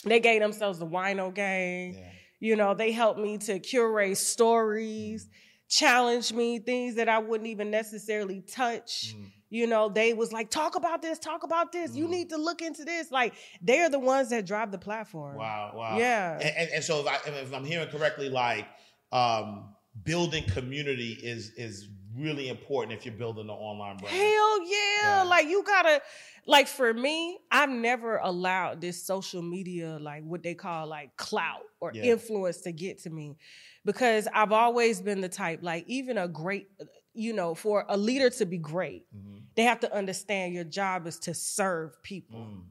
They 0.04 0.20
gave 0.20 0.40
themselves 0.42 0.78
the 0.78 0.86
wino 0.86 1.34
gang. 1.34 1.96
Yeah. 1.96 2.12
You 2.40 2.56
know, 2.56 2.76
they 2.76 2.92
helped 2.92 3.20
me 3.20 3.40
to 3.40 3.58
curate 3.58 4.18
stories, 4.18 5.28
challenge 5.70 6.32
me, 6.32 6.60
things 6.60 6.96
that 6.96 7.10
I 7.10 7.18
wouldn't 7.20 7.48
even 7.50 7.72
necessarily 7.72 8.42
touch. 8.42 9.16
Mm. 9.16 9.32
You 9.50 9.66
know, 9.66 9.90
they 9.90 10.14
was 10.14 10.32
like, 10.32 10.52
talk 10.52 10.76
about 10.76 11.02
this, 11.02 11.18
talk 11.18 11.42
about 11.44 11.72
this. 11.72 11.96
You 11.96 12.06
Mm. 12.06 12.12
need 12.12 12.30
to 12.30 12.38
look 12.38 12.62
into 12.62 12.84
this. 12.84 13.10
Like, 13.12 13.34
they're 13.62 13.90
the 13.90 13.98
ones 14.00 14.30
that 14.30 14.46
drive 14.46 14.72
the 14.72 14.78
platform. 14.78 15.38
Wow, 15.38 15.72
wow. 15.74 15.98
Yeah. 15.98 16.34
And, 16.36 16.44
and, 16.56 16.70
and 16.76 16.84
so 16.84 17.00
if, 17.00 17.08
I, 17.08 17.16
if 17.32 17.54
I'm 17.54 17.66
hearing 17.66 17.88
correctly, 17.88 18.30
like 18.30 18.68
um, 19.12 19.74
building 20.04 20.44
community 20.46 21.14
is 21.22 21.52
is 21.56 21.90
really 22.16 22.50
important 22.50 22.98
if 22.98 23.06
you're 23.06 23.14
building 23.14 23.44
an 23.46 23.52
online 23.52 23.98
brand. 23.98 24.16
Hell 24.16 24.64
yeah. 24.68 24.74
Yeah. 25.04 25.24
Like 25.24 25.48
you 25.48 25.64
gotta 25.64 26.02
like 26.48 26.68
for 26.68 26.94
me, 26.94 27.38
I've 27.52 27.70
never 27.70 28.18
allowed 28.18 28.82
this 28.82 29.04
social 29.06 29.42
media, 29.42 29.98
like 30.02 30.24
what 30.24 30.42
they 30.42 30.56
call 30.56 30.88
like 30.88 31.16
clout 31.18 31.62
or 31.80 31.92
Yeah. 31.94 32.06
influence 32.14 32.62
to 32.62 32.72
get 32.72 33.00
to 33.04 33.10
me. 33.10 33.38
Because 33.86 34.28
I've 34.34 34.52
always 34.52 35.00
been 35.02 35.22
the 35.22 35.30
type, 35.30 35.60
like 35.62 35.86
even 35.88 36.18
a 36.18 36.28
great, 36.28 36.68
you 37.14 37.34
know, 37.34 37.54
for 37.54 37.86
a 37.88 37.96
leader 37.98 38.30
to 38.32 38.46
be 38.46 38.58
great, 38.58 39.06
Mhm. 39.16 39.42
they 39.56 39.64
have 39.64 39.80
to 39.82 39.94
understand 39.94 40.54
your 40.54 40.64
job 40.64 41.06
is 41.08 41.20
to 41.20 41.34
serve 41.34 42.02
people. 42.04 42.40
Mm. 42.40 42.64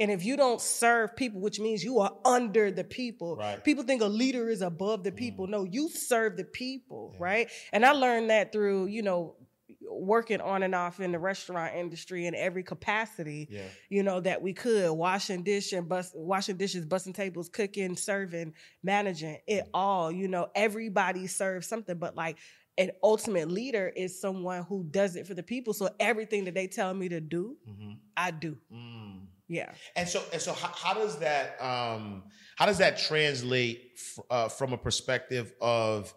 And 0.00 0.10
if 0.10 0.24
you 0.24 0.36
don't 0.36 0.60
serve 0.60 1.14
people, 1.14 1.40
which 1.40 1.60
means 1.60 1.84
you 1.84 2.00
are 2.00 2.12
under 2.24 2.70
the 2.70 2.84
people, 2.84 3.36
Right. 3.36 3.62
people 3.62 3.84
think 3.84 4.00
a 4.02 4.06
leader 4.06 4.48
is 4.48 4.62
above 4.62 5.04
the 5.04 5.12
people. 5.12 5.46
No, 5.46 5.64
you 5.64 5.90
serve 5.90 6.36
the 6.38 6.44
people, 6.44 7.10
Yeah. 7.12 7.18
right? 7.20 7.50
And 7.72 7.84
I 7.84 7.92
learned 7.92 8.30
that 8.30 8.50
through, 8.50 8.86
you 8.86 9.02
know, 9.02 9.36
working 9.88 10.40
on 10.40 10.62
and 10.62 10.74
off 10.74 11.00
in 11.00 11.12
the 11.12 11.18
restaurant 11.18 11.74
industry 11.76 12.26
in 12.26 12.34
every 12.34 12.62
capacity, 12.62 13.48
Yeah. 13.50 13.68
you 13.88 14.02
know, 14.02 14.20
that 14.20 14.40
we 14.42 14.52
could, 14.52 14.90
washing 14.92 15.42
dish 15.42 15.72
and 15.72 15.88
bus 15.88 16.12
washing 16.14 16.56
dishes, 16.56 16.84
busting 16.86 17.12
tables, 17.12 17.48
cooking, 17.48 17.96
serving, 17.96 18.54
managing, 18.82 19.38
it 19.46 19.68
all, 19.74 20.10
you 20.10 20.28
know, 20.28 20.48
everybody 20.54 21.26
serves 21.26 21.66
something, 21.66 21.98
but 21.98 22.16
like 22.16 22.38
an 22.78 22.90
ultimate 23.02 23.50
leader 23.50 23.88
is 23.94 24.18
someone 24.20 24.62
who 24.64 24.84
does 24.90 25.14
it 25.16 25.26
for 25.26 25.34
the 25.34 25.42
people. 25.42 25.72
So 25.74 25.90
everything 26.00 26.44
that 26.46 26.54
they 26.54 26.66
tell 26.66 26.94
me 26.94 27.08
to 27.10 27.20
do, 27.20 27.56
hmm 27.66 27.92
I 28.16 28.30
do. 28.32 28.58
Mm. 28.72 29.26
Yeah. 29.50 29.72
And 29.96 30.08
so, 30.08 30.22
and 30.32 30.40
so, 30.40 30.52
how, 30.52 30.68
how 30.68 30.94
does 30.94 31.18
that, 31.18 31.60
um, 31.60 32.22
how 32.56 32.66
does 32.66 32.78
that 32.78 32.98
translate 32.98 33.90
f- 33.96 34.24
uh, 34.30 34.48
from 34.48 34.72
a 34.72 34.78
perspective 34.78 35.52
of, 35.60 36.14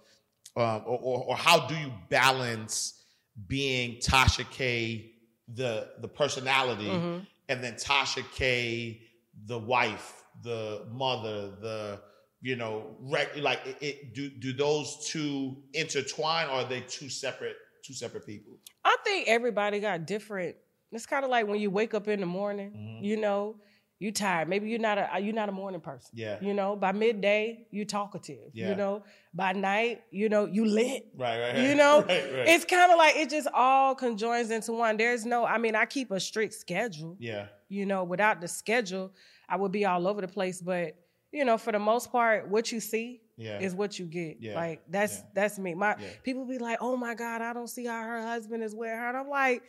um, 0.56 0.84
or, 0.86 1.00
or, 1.02 1.24
or 1.30 1.36
how 1.36 1.66
do 1.66 1.74
you 1.76 1.92
balance 2.10 3.04
being 3.48 3.96
Tasha 4.00 4.48
K, 4.52 5.14
the 5.48 5.90
the 6.00 6.08
personality, 6.08 6.86
Mhm. 6.86 7.26
and 7.50 7.64
then 7.64 7.74
Tasha 7.74 8.24
K, 8.36 9.02
the 9.48 9.58
wife, 9.58 10.24
the 10.44 10.86
mother, 10.92 11.50
the 11.60 12.02
you 12.42 12.56
know, 12.58 12.96
rec- 13.00 13.38
like 13.38 13.62
it, 13.66 13.78
it, 13.82 14.14
do 14.14 14.30
do 14.30 14.54
those 14.54 15.08
two 15.10 15.56
intertwine, 15.74 16.48
or 16.50 16.58
are 16.62 16.66
they 16.66 16.82
two 16.82 17.10
separate 17.10 17.56
two 17.84 17.94
separate 17.96 18.28
people? 18.28 18.60
I 18.86 18.96
think 19.04 19.28
everybody 19.28 19.80
got 19.80 20.06
different. 20.06 20.56
It's 20.94 21.06
kind 21.06 21.26
of 21.26 21.32
like 21.32 21.48
when 21.48 21.60
you 21.60 21.70
wake 21.72 21.94
up 21.94 22.08
in 22.08 22.20
the 22.20 22.26
morning, 22.26 22.72
Mhm. 22.72 23.04
you 23.04 23.18
know, 23.18 23.56
you 24.00 24.12
tired. 24.12 24.50
Maybe 24.50 24.70
you're 24.70 24.80
not 24.80 24.98
a 24.98 25.20
you're 25.20 25.34
not 25.34 25.48
a 25.50 25.52
morning 25.54 25.80
person. 25.80 26.12
Yeah, 26.14 26.38
You 26.42 26.54
know, 26.54 26.76
by 26.76 26.92
midday 26.92 27.68
you 27.72 27.86
talkative. 27.86 28.52
Yeah. 28.54 28.70
You 28.70 28.76
know, 28.76 29.04
by 29.34 29.54
night 29.54 30.04
you 30.12 30.28
know 30.30 30.46
you 30.46 30.66
lit. 30.66 31.06
right, 31.16 31.40
right, 31.40 31.54
right. 31.54 31.64
You 31.64 31.76
know, 31.76 32.00
right, 32.10 32.34
right. 32.34 32.48
It's 32.50 32.66
kind 32.66 32.92
of 32.92 32.98
like 32.98 33.16
it 33.16 33.30
just 33.30 33.48
all 33.54 33.96
conjoins 33.96 34.52
into 34.52 34.74
one. 34.74 34.98
There's 34.98 35.26
no, 35.26 35.46
I 35.46 35.58
mean, 35.58 35.76
I 35.76 35.86
keep 35.86 36.12
a 36.12 36.20
strict 36.20 36.54
schedule. 36.54 37.16
yeah, 37.20 37.48
You 37.70 37.86
know, 37.86 38.04
without 38.04 38.42
the 38.42 38.48
schedule, 38.48 39.12
I 39.48 39.56
would 39.56 39.72
be 39.72 39.86
all 39.86 40.06
over 40.08 40.20
the 40.22 40.28
place. 40.28 40.62
But 40.62 40.96
you 41.32 41.46
know, 41.46 41.58
for 41.58 41.72
the 41.72 41.80
most 41.80 42.12
part, 42.12 42.48
what 42.50 42.72
you 42.72 42.80
see 42.82 43.22
yeah, 43.38 43.60
is 43.60 43.74
what 43.74 43.98
you 44.00 44.06
get. 44.06 44.38
Yeah. 44.42 44.56
Like 44.56 44.82
that's 44.90 45.16
Yeah. 45.20 45.24
that's 45.34 45.58
me. 45.58 45.74
My 45.76 45.96
people 46.24 46.46
be 46.46 46.58
like, 46.60 46.78
"Oh 46.82 46.98
my 46.98 47.14
God, 47.16 47.42
I 47.42 47.54
don't 47.54 47.68
see 47.70 47.86
how 47.86 48.02
her 48.04 48.22
husband 48.22 48.64
is 48.64 48.76
with 48.76 48.90
her," 48.90 49.08
and 49.10 49.18
I'm 49.18 49.30
like. 49.30 49.64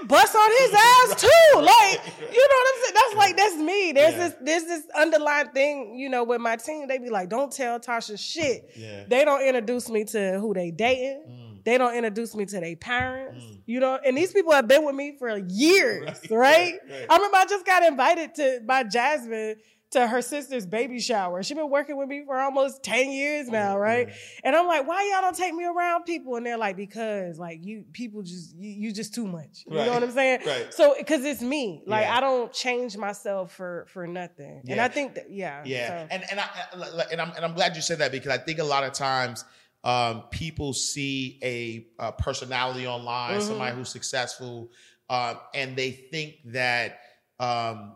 I 0.00 0.04
bust 0.06 0.34
on 0.34 0.50
his 0.58 0.72
ass 0.74 1.20
too. 1.22 1.60
Like, 1.60 2.00
you 2.20 2.48
know 2.48 2.56
what 2.58 2.68
I'm 2.68 2.82
saying? 2.82 2.94
That's 2.94 3.14
like 3.16 3.36
that's 3.36 3.56
me. 3.56 3.92
There's 3.92 4.12
Yeah. 4.14 4.18
this 4.28 4.34
there's 4.42 4.64
this 4.64 4.82
underlying 4.94 5.48
thing, 5.50 5.98
you 5.98 6.08
know, 6.08 6.24
with 6.24 6.40
my 6.40 6.56
team. 6.56 6.86
They 6.88 6.98
be 6.98 7.10
like, 7.10 7.28
don't 7.28 7.52
tell 7.52 7.78
Tasha 7.80 8.18
shit. 8.18 8.70
yeah. 8.76 9.04
They 9.08 9.24
don't 9.24 9.42
introduce 9.42 9.88
me 9.88 10.04
to 10.06 10.38
who 10.40 10.54
they 10.54 10.70
dating. 10.70 11.22
Mm. 11.28 11.64
They 11.64 11.78
don't 11.78 11.94
introduce 11.96 12.34
me 12.36 12.46
to 12.46 12.60
their 12.60 12.76
parents. 12.76 13.42
Mm. 13.44 13.58
You 13.66 13.80
know, 13.80 13.98
and 14.04 14.16
these 14.16 14.32
people 14.32 14.52
have 14.52 14.68
been 14.68 14.84
with 14.84 14.94
me 14.94 15.16
for 15.18 15.36
years, 15.36 16.06
Right, 16.06 16.30
right? 16.30 16.38
right, 16.40 16.80
right. 16.90 17.06
I 17.10 17.16
remember 17.16 17.36
I 17.38 17.44
just 17.46 17.66
got 17.66 17.82
invited 17.82 18.34
to 18.36 18.60
by 18.64 18.84
Jasmine 18.84 19.56
to 19.96 20.06
her 20.06 20.22
sister's 20.22 20.64
baby 20.66 21.00
shower. 21.00 21.42
She's 21.42 21.56
been 21.56 21.70
working 21.70 21.96
with 21.96 22.08
me 22.08 22.22
for 22.26 22.38
almost 22.38 22.82
10 22.82 23.10
years 23.10 23.48
now, 23.48 23.74
Oh, 23.76 23.78
right? 23.78 24.08
yeah. 24.08 24.14
And 24.44 24.56
I'm 24.56 24.66
like, 24.66 24.86
why 24.86 25.10
y'all 25.12 25.22
don't 25.22 25.36
take 25.36 25.54
me 25.54 25.64
around 25.64 26.04
people? 26.04 26.36
And 26.36 26.46
they're 26.46 26.56
like, 26.56 26.76
because 26.76 27.38
like 27.38 27.64
you 27.64 27.84
people 27.92 28.22
just 28.22 28.54
you, 28.56 28.70
you 28.70 28.92
just 28.92 29.14
too 29.14 29.26
much. 29.26 29.64
You 29.66 29.76
Right, 29.76 29.86
know 29.86 29.92
what 29.94 30.02
I'm 30.02 30.10
saying? 30.12 30.40
right. 30.46 30.72
So 30.72 30.94
because 30.98 31.24
it's 31.24 31.42
me. 31.42 31.82
Like 31.86 32.04
Yeah. 32.04 32.16
I 32.16 32.20
don't 32.20 32.52
change 32.52 32.96
myself 32.96 33.52
for 33.52 33.86
for 33.88 34.06
nothing. 34.06 34.62
And 34.68 34.80
I 34.80 34.88
think 34.88 35.14
that 35.16 35.30
yeah. 35.30 35.62
Yeah, 35.64 35.88
so- 35.88 36.08
and 36.10 36.24
and 36.30 36.40
I 36.40 37.06
and 37.12 37.20
I'm 37.20 37.32
and 37.36 37.44
I'm 37.44 37.54
glad 37.54 37.76
you 37.76 37.82
said 37.82 37.98
that 37.98 38.12
because 38.12 38.30
I 38.30 38.38
think 38.38 38.58
a 38.58 38.64
lot 38.64 38.84
of 38.84 38.92
times 38.92 39.44
um, 39.84 40.22
people 40.30 40.72
see 40.72 41.38
a, 41.44 41.86
a 42.00 42.10
personality 42.12 42.86
online, 42.88 43.38
Mhm. 43.38 43.42
somebody 43.42 43.76
who's 43.76 43.88
successful, 43.88 44.70
um, 45.08 45.38
and 45.54 45.76
they 45.76 45.92
think 45.92 46.36
that 46.46 46.98
um, 47.38 47.94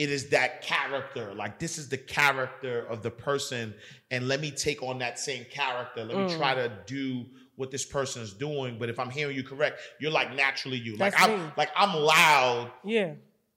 it 0.00 0.08
is 0.10 0.30
that 0.30 0.62
character. 0.62 1.34
Like 1.34 1.58
this 1.58 1.76
is 1.78 1.88
the 1.90 1.98
character 1.98 2.86
of 2.88 3.02
the 3.02 3.10
person, 3.10 3.74
and 4.10 4.26
let 4.28 4.40
me 4.40 4.50
take 4.50 4.82
on 4.82 4.98
that 5.00 5.18
same 5.18 5.44
character. 5.50 6.04
Let 6.04 6.16
me 6.16 6.24
Mm. 6.24 6.38
try 6.38 6.54
to 6.54 6.72
do 6.86 7.26
what 7.56 7.70
this 7.70 7.84
person 7.84 8.22
is 8.22 8.32
doing. 8.32 8.78
But 8.78 8.88
if 8.88 8.98
I'm 8.98 9.10
hearing 9.10 9.36
you 9.36 9.42
correct, 9.42 9.78
you're 10.00 10.10
like 10.10 10.34
naturally 10.34 10.78
you. 10.78 10.96
Like 10.96 11.12
That's 11.12 11.24
I'm 11.24 11.44
me. 11.46 11.50
like 11.58 11.68
I'm 11.76 11.94
loud 11.94 12.70
yeah. 12.82 13.12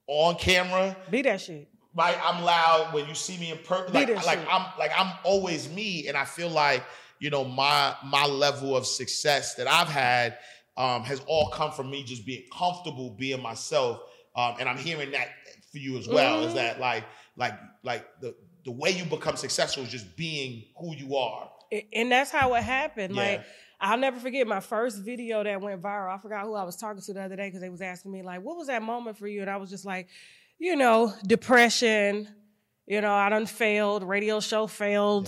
on 0.07 0.35
camera 0.35 0.97
Be 1.09 1.21
that 1.21 1.39
shit. 1.39 1.69
right? 1.95 2.17
I'm 2.21 2.43
loud 2.43 2.93
when 2.93 3.07
you 3.07 3.15
see 3.15 3.37
me 3.37 3.51
in 3.51 3.57
person. 3.59 3.93
Like, 3.93 4.09
like 4.25 4.39
shit. 4.39 4.47
I'm 4.51 4.65
like 4.77 4.91
I'm 4.97 5.13
always 5.23 5.69
me, 5.69 6.07
and 6.09 6.17
I 6.17 6.25
feel 6.25 6.49
like 6.49 6.83
you 7.19 7.29
know 7.29 7.45
my 7.45 7.95
my 8.03 8.25
level 8.25 8.75
of 8.75 8.85
success 8.85 9.55
that 9.55 9.67
I've 9.67 9.87
had 9.87 10.37
um, 10.75 11.03
has 11.03 11.21
all 11.25 11.47
come 11.51 11.71
from 11.71 11.89
me 11.89 12.03
just 12.03 12.25
being 12.25 12.43
comfortable 12.51 13.11
being 13.11 13.41
myself. 13.41 14.01
Um, 14.35 14.55
and 14.59 14.67
I'm 14.67 14.79
hearing 14.79 15.11
that 15.11 15.27
for 15.73 15.79
you 15.79 15.97
as 15.97 16.07
well. 16.07 16.43
Is 16.45 16.53
Mhm. 16.53 16.55
that 16.55 16.79
like 16.79 17.03
like 17.35 17.53
like 17.83 18.05
the 18.21 18.33
the 18.63 18.71
way 18.71 18.91
you 18.91 19.03
become 19.03 19.35
successful 19.35 19.83
is 19.83 19.89
just 19.89 20.15
being 20.15 20.63
who 20.77 20.95
you 20.95 21.17
are. 21.17 21.51
And 21.91 22.09
that's 22.11 22.31
how 22.31 22.53
it 22.53 22.63
happened. 22.63 23.15
Yeah. 23.15 23.21
Like 23.21 23.43
I'll 23.81 23.97
never 23.97 24.17
forget 24.19 24.47
my 24.47 24.61
first 24.61 24.99
video 24.99 25.43
that 25.43 25.59
went 25.59 25.81
viral. 25.81 26.13
I 26.15 26.17
forgot 26.21 26.45
who 26.45 26.53
I 26.53 26.63
was 26.63 26.77
talking 26.77 27.01
to 27.01 27.13
the 27.13 27.21
other 27.23 27.35
day 27.35 27.47
because 27.47 27.59
they 27.59 27.69
was 27.69 27.81
asking 27.81 28.11
me 28.13 28.21
like, 28.21 28.41
"What 28.41 28.55
was 28.55 28.67
that 28.67 28.81
moment 28.81 29.17
for 29.17 29.27
you?" 29.27 29.41
And 29.41 29.49
I 29.49 29.57
was 29.57 29.69
just 29.69 29.83
like, 29.83 30.07
you 30.59 30.75
know, 30.77 31.11
depression. 31.25 32.29
You 32.85 33.01
know, 33.01 33.13
I 33.13 33.29
done 33.29 33.45
failed. 33.45 34.03
Radio 34.03 34.39
show 34.39 34.67
failed. 34.67 35.27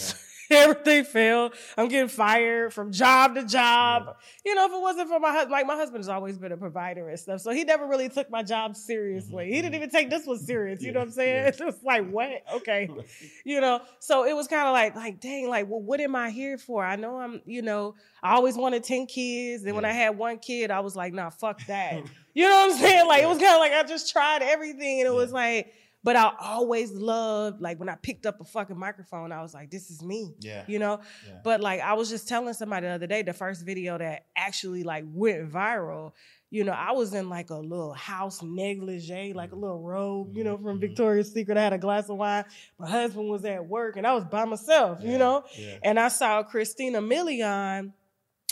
Everything 0.52 1.04
failed. 1.04 1.54
I'm 1.78 1.88
getting 1.88 2.10
fired 2.10 2.74
from 2.74 2.92
job 2.92 3.36
to 3.36 3.46
job. 3.46 4.16
You 4.46 4.56
know, 4.56 4.66
if 4.66 4.72
it 4.72 4.82
wasn't 4.82 5.10
for 5.10 5.20
my 5.20 5.32
husband, 5.32 5.52
like 5.52 5.66
my 5.66 5.76
husband 5.76 6.00
has 6.00 6.10
always 6.10 6.38
been 6.38 6.52
a 6.52 6.58
provider 6.58 7.10
and 7.10 7.20
stuff, 7.20 7.42
so 7.42 7.52
he 7.52 7.64
never 7.64 7.88
really 7.88 8.10
took 8.10 8.30
my 8.30 8.44
job 8.44 8.76
seriously. 8.76 9.46
Mm-hmm, 9.46 9.54
he 9.54 9.62
didn't 9.62 9.74
mm-hmm. 9.74 9.84
even 9.84 9.90
take 9.90 10.10
this 10.10 10.26
one 10.26 10.40
serious. 10.40 10.82
You 10.82 10.92
know 10.92 11.00
what 11.00 11.08
I'm 11.08 11.12
saying? 11.12 11.36
Yeah. 11.36 11.46
It's 11.56 11.60
just 11.60 11.84
like 11.84 12.10
what? 12.10 12.44
Okay 12.56 12.90
you 13.46 13.62
know 13.62 13.82
so 14.00 14.26
it 14.26 14.34
was 14.34 14.48
kind 14.48 14.68
of 14.68 14.74
like 14.74 14.96
like 14.96 15.20
dang 15.20 15.50
like 15.50 15.70
well 15.70 15.82
what 15.82 16.00
am 16.00 16.16
i 16.16 16.30
here 16.30 16.58
for 16.58 16.84
i 16.84 16.96
know 16.96 17.18
i'm 17.18 17.42
you 17.46 17.62
know 17.62 17.96
i 18.24 18.34
always 18.34 18.56
wanted 18.56 18.84
10 18.84 19.08
kids 19.08 19.64
and 19.66 19.76
when 19.76 19.86
i 19.86 19.92
had 19.92 20.18
one 20.18 20.38
kid 20.38 20.72
i 20.72 20.80
was 20.80 20.96
like 20.96 21.14
nah 21.14 21.30
fuck 21.30 21.64
that 21.68 22.04
you 22.34 22.44
know 22.44 22.50
what 22.50 22.72
i'm 22.72 22.78
saying 22.78 23.08
like 23.08 23.24
it 23.24 23.28
was 23.28 23.38
kind 23.38 23.54
of 23.54 23.60
like 23.60 23.74
i 23.74 23.84
just 23.84 24.12
tried 24.12 24.42
everything 24.42 25.00
and 25.00 25.08
it 25.08 25.14
was 25.14 25.32
like 25.32 25.74
But 26.06 26.16
I 26.16 26.32
always 26.40 26.92
loved 26.92 27.62
like 27.62 27.80
when 27.80 27.90
I 27.90 27.96
picked 27.96 28.28
up 28.28 28.40
a 28.40 28.44
fucking 28.44 28.78
microphone, 28.78 29.32
I 29.32 29.42
was 29.42 29.56
like, 29.56 29.72
this 29.72 29.90
is 29.90 30.04
me. 30.04 30.36
Yeah. 30.40 30.64
You 30.68 30.78
know? 30.78 31.00
Yeah. 31.28 31.40
But 31.44 31.62
like 31.62 31.82
I 31.82 31.94
was 31.94 32.10
just 32.12 32.28
telling 32.30 32.54
somebody 32.54 32.86
the 32.86 32.94
other 32.94 33.08
day, 33.08 33.24
the 33.24 33.34
first 33.34 33.66
video 33.66 33.98
that 33.98 34.28
actually 34.38 34.84
like 34.84 35.04
went 35.08 35.52
viral, 35.52 36.12
you 36.52 36.64
know, 36.64 36.74
I 36.74 36.92
was 36.92 37.16
in 37.16 37.28
like 37.28 37.50
a 37.50 37.56
little 37.56 37.94
house 37.94 38.44
negligee, 38.44 39.34
like 39.34 39.52
a 39.52 39.56
little 39.56 39.82
robe, 39.82 40.38
you 40.38 40.44
know, 40.44 40.58
from 40.58 40.78
Mhm. 40.78 40.82
Victoria's 40.82 41.34
Secret. 41.34 41.58
I 41.58 41.64
had 41.64 41.74
a 41.74 41.80
glass 41.80 42.08
of 42.08 42.18
wine. 42.18 42.46
My 42.78 42.88
husband 42.88 43.28
was 43.28 43.44
at 43.44 43.66
work 43.68 43.98
and 43.98 44.06
I 44.06 44.14
was 44.14 44.26
by 44.26 44.46
myself, 44.46 45.00
Yeah. 45.02 45.12
you 45.12 45.18
know? 45.18 45.44
Yeah. 45.58 45.80
And 45.84 46.00
I 46.00 46.10
saw 46.10 46.44
Christina 46.44 47.02
Milian, 47.02 47.94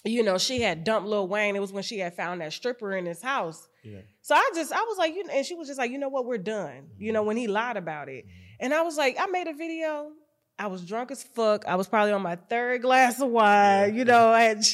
you 0.03 0.23
know, 0.23 0.39
she 0.39 0.59
had 0.61 0.83
dumped 0.83 1.07
Lil 1.07 1.27
Wayne. 1.27 1.55
It 1.55 1.59
was 1.61 1.71
when 1.71 1.83
she 1.83 1.99
had 1.99 2.15
found 2.15 2.41
that 2.41 2.51
stripper 2.51 2.93
in 2.97 3.05
his 3.05 3.21
house. 3.21 3.67
Yeah. 3.83 3.99
So 4.21 4.35
I 4.35 4.51
just, 4.55 4.71
I 4.71 4.81
was 4.81 4.97
like, 4.97 5.13
you 5.15 5.25
know, 5.25 5.33
and 5.33 5.45
she 5.45 5.55
was 5.55 5.67
just 5.67 5.77
like, 5.77 5.91
you 5.91 5.97
know 5.97 6.09
what, 6.09 6.25
we're 6.25 6.37
done. 6.37 6.87
You 6.97 7.11
know, 7.11 7.19
mm-hmm. 7.19 7.27
when 7.27 7.37
he 7.37 7.47
lied 7.47 7.77
about 7.77 8.09
it. 8.09 8.25
Mm-hmm. 8.25 8.31
And 8.61 8.73
I 8.73 8.81
was 8.81 8.97
like, 8.97 9.17
I 9.19 9.27
made 9.27 9.47
a 9.47 9.53
video. 9.53 10.11
I 10.57 10.67
was 10.67 10.85
drunk 10.85 11.11
as 11.11 11.23
fuck. 11.23 11.65
I 11.67 11.75
was 11.75 11.87
probably 11.87 12.13
on 12.13 12.21
my 12.21 12.35
third 12.35 12.81
glass 12.81 13.19
of 13.21 13.29
wine. 13.29 13.93
Yeah. 13.93 13.99
You 13.99 14.05
know, 14.05 14.29
I 14.31 14.41
had, 14.43 14.65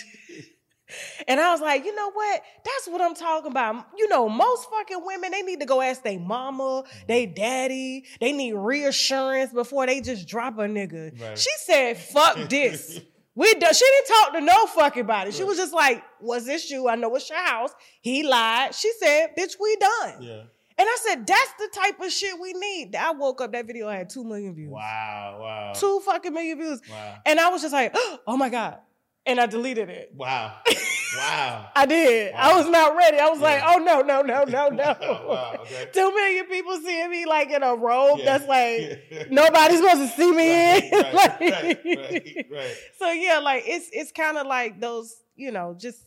and 1.28 1.40
I 1.40 1.52
was 1.52 1.62
like, 1.62 1.86
you 1.86 1.96
know 1.96 2.12
what? 2.12 2.44
That's 2.64 2.88
what 2.88 3.02
I'm 3.02 3.16
talking 3.16 3.52
about. 3.52 3.88
You 3.98 4.10
know, 4.10 4.28
most 4.30 4.70
fucking 4.70 5.00
women, 5.04 5.32
they 5.32 5.42
need 5.42 5.60
to 5.60 5.66
go 5.66 5.82
ask 5.82 6.04
their 6.04 6.20
mama, 6.20 6.84
mm-hmm. 6.84 7.08
their 7.08 7.28
daddy. 7.28 8.06
They 8.20 8.32
need 8.32 8.54
reassurance 8.54 9.52
before 9.52 9.86
they 9.88 10.02
just 10.02 10.28
drop 10.28 10.58
a 10.58 10.64
nigga. 10.64 11.20
Right. 11.20 11.38
She 11.38 11.52
said, 11.58 11.98
fuck 11.98 12.38
this. 12.50 13.00
We 13.40 13.54
done. 13.54 13.74
She 13.74 13.86
didn't 13.86 14.08
talk 14.18 14.34
to 14.34 14.42
no 14.42 14.66
fucking 14.66 15.06
body. 15.06 15.32
She 15.32 15.46
was 15.46 15.56
just 15.56 15.74
like, 15.74 16.04
"Was 16.20 16.46
this 16.46 16.70
you? 16.70 16.90
I 16.90 16.96
know 16.96 17.16
it's 17.16 17.30
your 17.30 17.40
house." 17.40 17.72
He 18.02 18.22
lied. 18.22 18.76
She 18.76 18.92
said, 19.00 19.30
"Bitch, 19.38 19.56
we 19.58 19.78
done." 19.78 20.22
Yeah. 20.22 20.42
And 20.78 20.88
I 20.90 20.98
said, 21.00 21.26
"That's 21.26 21.54
the 21.58 21.70
type 21.74 22.02
of 22.02 22.12
shit 22.12 22.38
we 22.38 22.52
need." 22.52 22.98
I 22.98 23.12
woke 23.12 23.40
up. 23.40 23.54
That 23.54 23.66
video 23.66 23.88
had 23.88 24.10
two 24.10 24.26
million 24.26 24.54
views. 24.56 24.70
Wow. 24.70 25.38
Wow. 25.40 25.74
Two 25.74 26.02
fucking 26.02 26.34
million 26.34 26.58
views. 26.58 26.82
Wow. 26.92 27.16
And 27.26 27.40
I 27.40 27.48
was 27.48 27.62
just 27.62 27.72
like, 27.72 27.96
"Oh 28.28 28.36
my 28.36 28.50
god!" 28.50 28.80
And 29.26 29.40
I 29.40 29.46
deleted 29.46 29.88
it. 29.90 30.12
Wow. 30.14 30.58
Wow. 31.18 31.70
I 31.76 31.86
did. 31.86 32.34
I 32.34 32.56
was 32.58 32.68
not 32.70 32.96
ready. 32.96 33.18
I 33.18 33.28
was 33.30 33.40
like, 33.40 33.62
"Oh 33.66 33.78
no, 33.78 34.02
no, 34.02 34.22
no, 34.22 34.44
no, 34.48 34.70
no!" 34.70 34.96
Wow, 35.02 35.56
okay. 35.62 35.90
Two 35.94 36.14
million 36.14 36.46
people 36.46 36.78
seeing 36.78 37.10
me 37.10 37.26
like 37.26 37.50
in 37.50 37.64
a 37.64 37.76
robe. 37.76 38.20
Yeah. 38.20 38.26
That's 38.26 38.48
like 38.48 39.04
Yeah. 39.10 39.24
nobody's 39.30 39.80
supposed 39.80 40.02
to 40.02 40.08
see 40.18 40.32
me 40.32 40.50
Right, 40.50 40.84
in. 40.84 40.92
right, 40.92 41.14
Like- 41.14 41.42
right, 41.86 42.46
right. 42.52 42.76
So 43.00 43.12
yeah, 43.12 43.40
like 43.40 43.64
it's 43.66 43.90
it's 43.92 44.12
kind 44.12 44.38
of 44.38 44.46
like 44.48 44.80
those, 44.80 45.16
you 45.36 45.52
know, 45.52 45.76
just 45.78 46.00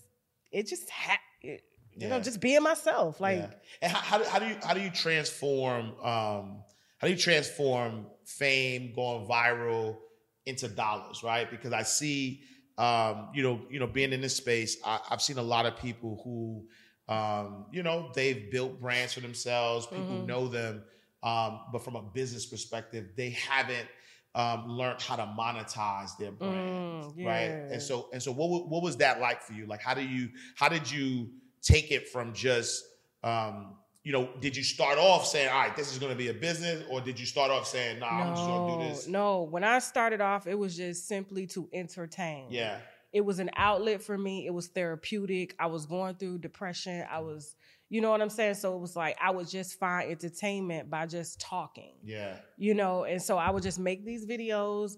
it 0.51 0.67
just 0.67 0.89
ha- 0.91 1.19
it, 1.41 1.63
you 1.97 2.09
know, 2.09 2.21
just 2.21 2.41
being 2.41 2.63
myself. 2.63 3.21
Like 3.21 3.39
Yeah. 3.39 3.51
and 3.83 3.93
how, 3.93 4.01
how, 4.01 4.19
do, 4.19 4.25
how 4.25 4.39
do 4.39 4.47
you 4.47 4.57
how 4.63 4.75
do 4.75 4.81
you 4.81 4.91
transform 4.91 5.87
um 6.03 6.63
how 6.99 7.09
do 7.09 7.11
you 7.11 7.19
transform 7.19 8.07
fame 8.25 8.93
going 8.95 9.27
viral 9.27 9.97
into 10.47 10.69
dollars 10.69 11.23
right 11.23 11.51
because 11.51 11.73
i 11.73 11.83
see 11.83 12.41
um 12.79 13.29
you 13.35 13.43
know 13.43 13.61
you 13.71 13.79
know 13.79 13.87
being 13.87 14.13
in 14.13 14.21
this 14.21 14.37
space 14.37 14.77
I, 14.85 15.01
i've 15.11 15.23
seen 15.23 15.39
a 15.39 15.43
lot 15.43 15.67
of 15.67 15.77
people 15.77 16.21
who 16.25 16.67
um 17.15 17.67
you 17.73 17.83
know 17.83 18.11
they've 18.15 18.51
built 18.51 18.81
brands 18.81 19.13
for 19.13 19.21
themselves 19.21 19.87
people 19.87 20.17
Mhm. 20.17 20.27
know 20.27 20.49
them 20.49 20.83
um 21.23 21.61
but 21.73 21.85
from 21.85 21.97
a 21.97 22.03
business 22.03 22.47
perspective 22.47 23.11
they 23.17 23.31
haven't 23.31 23.89
um 24.35 24.69
learned 24.69 25.01
how 25.01 25.17
to 25.17 25.25
monetize 25.39 26.17
their 26.19 26.33
brand 26.33 26.63
mm, 26.97 27.15
right? 27.23 27.55
And 27.71 27.81
so 27.83 28.09
and 28.13 28.23
so 28.23 28.33
what 28.33 28.69
what 28.69 28.83
was 28.83 28.97
that 28.99 29.21
like 29.21 29.43
for 29.43 29.53
you? 29.53 29.67
Like 29.67 29.81
how 29.83 29.95
do 29.95 30.03
you 30.03 30.29
how 30.57 30.69
did 30.69 30.91
you 30.91 31.31
take 31.63 31.91
it 31.91 32.09
from 32.09 32.33
just 32.33 32.85
um 33.23 33.77
you 34.05 34.13
know 34.13 34.29
did 34.41 34.57
you 34.57 34.63
start 34.63 34.99
off 34.99 35.27
saying 35.27 35.49
all 35.49 35.61
right 35.61 35.77
this 35.77 35.93
is 35.93 35.99
going 35.99 36.11
to 36.11 36.19
be 36.19 36.29
a 36.29 36.35
business 36.35 36.83
or 36.91 37.01
did 37.01 37.19
you 37.19 37.27
start 37.27 37.51
off 37.51 37.67
saying 37.67 38.01
nah 38.01 38.09
i'm 38.09 38.35
just 38.35 38.47
going 38.47 38.79
to 38.79 38.85
do 38.85 38.91
this 38.91 39.07
No, 39.07 39.43
when 39.43 39.65
I 39.65 39.79
started 39.79 40.21
off, 40.21 40.47
it 40.47 40.59
was 40.59 40.77
just 40.77 41.07
simply 41.07 41.47
to 41.49 41.69
entertain. 41.73 42.47
yeah 42.51 42.79
It 43.13 43.21
was 43.21 43.39
an 43.39 43.51
outlet 43.57 44.03
for 44.03 44.17
me. 44.17 44.47
It 44.47 44.55
was 44.55 44.69
therapeutic. 44.69 45.55
I 45.59 45.67
was 45.67 45.87
going 45.87 46.15
through 46.15 46.39
depression. 46.39 47.05
I 47.11 47.19
mm. 47.19 47.27
was, 47.27 47.55
you 47.91 48.01
know 48.01 48.11
what 48.11 48.23
I'm 48.23 48.31
saying? 48.31 48.55
So 48.55 48.75
it 48.75 48.81
was 48.81 48.97
like 48.97 49.17
I 49.21 49.31
would 49.31 49.49
just 49.49 49.79
find 49.79 50.11
entertainment 50.11 50.89
by 50.91 51.07
just 51.07 51.41
talking. 51.41 51.95
yeah 52.03 52.37
you 52.57 52.75
know 52.75 53.05
and 53.05 53.21
so 53.21 53.37
i 53.37 53.51
would 53.51 53.63
just 53.63 53.79
make 53.79 54.05
these 54.05 54.25
videos 54.27 54.97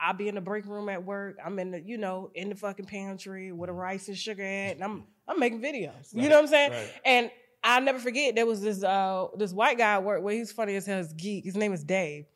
i'll 0.00 0.14
be 0.14 0.28
in 0.28 0.34
the 0.34 0.40
break 0.40 0.66
room 0.66 0.88
at 0.88 1.04
work 1.04 1.36
i'm 1.44 1.58
in 1.58 1.70
the 1.70 1.80
you 1.80 1.96
know 1.96 2.30
in 2.34 2.48
the 2.48 2.54
fucking 2.54 2.86
pantry 2.86 3.52
with 3.52 3.70
a 3.70 3.72
rice 3.72 4.08
and 4.08 4.16
sugar 4.16 4.42
at 4.42 4.74
and 4.74 4.82
i'm 4.82 5.04
i'm 5.28 5.38
making 5.38 5.60
videos 5.60 6.12
you 6.12 6.28
know 6.28 6.36
what 6.36 6.44
i'm 6.44 6.46
saying 6.48 6.70
right. 6.72 6.92
and 7.04 7.30
i'll 7.64 7.80
never 7.80 7.98
forget 7.98 8.34
there 8.34 8.46
was 8.46 8.60
this 8.60 8.84
uh 8.84 9.26
this 9.36 9.52
white 9.52 9.78
guy 9.78 9.94
at 9.94 10.04
work 10.04 10.22
where 10.22 10.34
he's 10.34 10.52
funny 10.52 10.76
as 10.76 10.86
hell 10.86 10.98
he's 10.98 11.12
geek 11.14 11.44
his 11.44 11.56
name 11.56 11.72
is 11.72 11.82
dave 11.82 12.26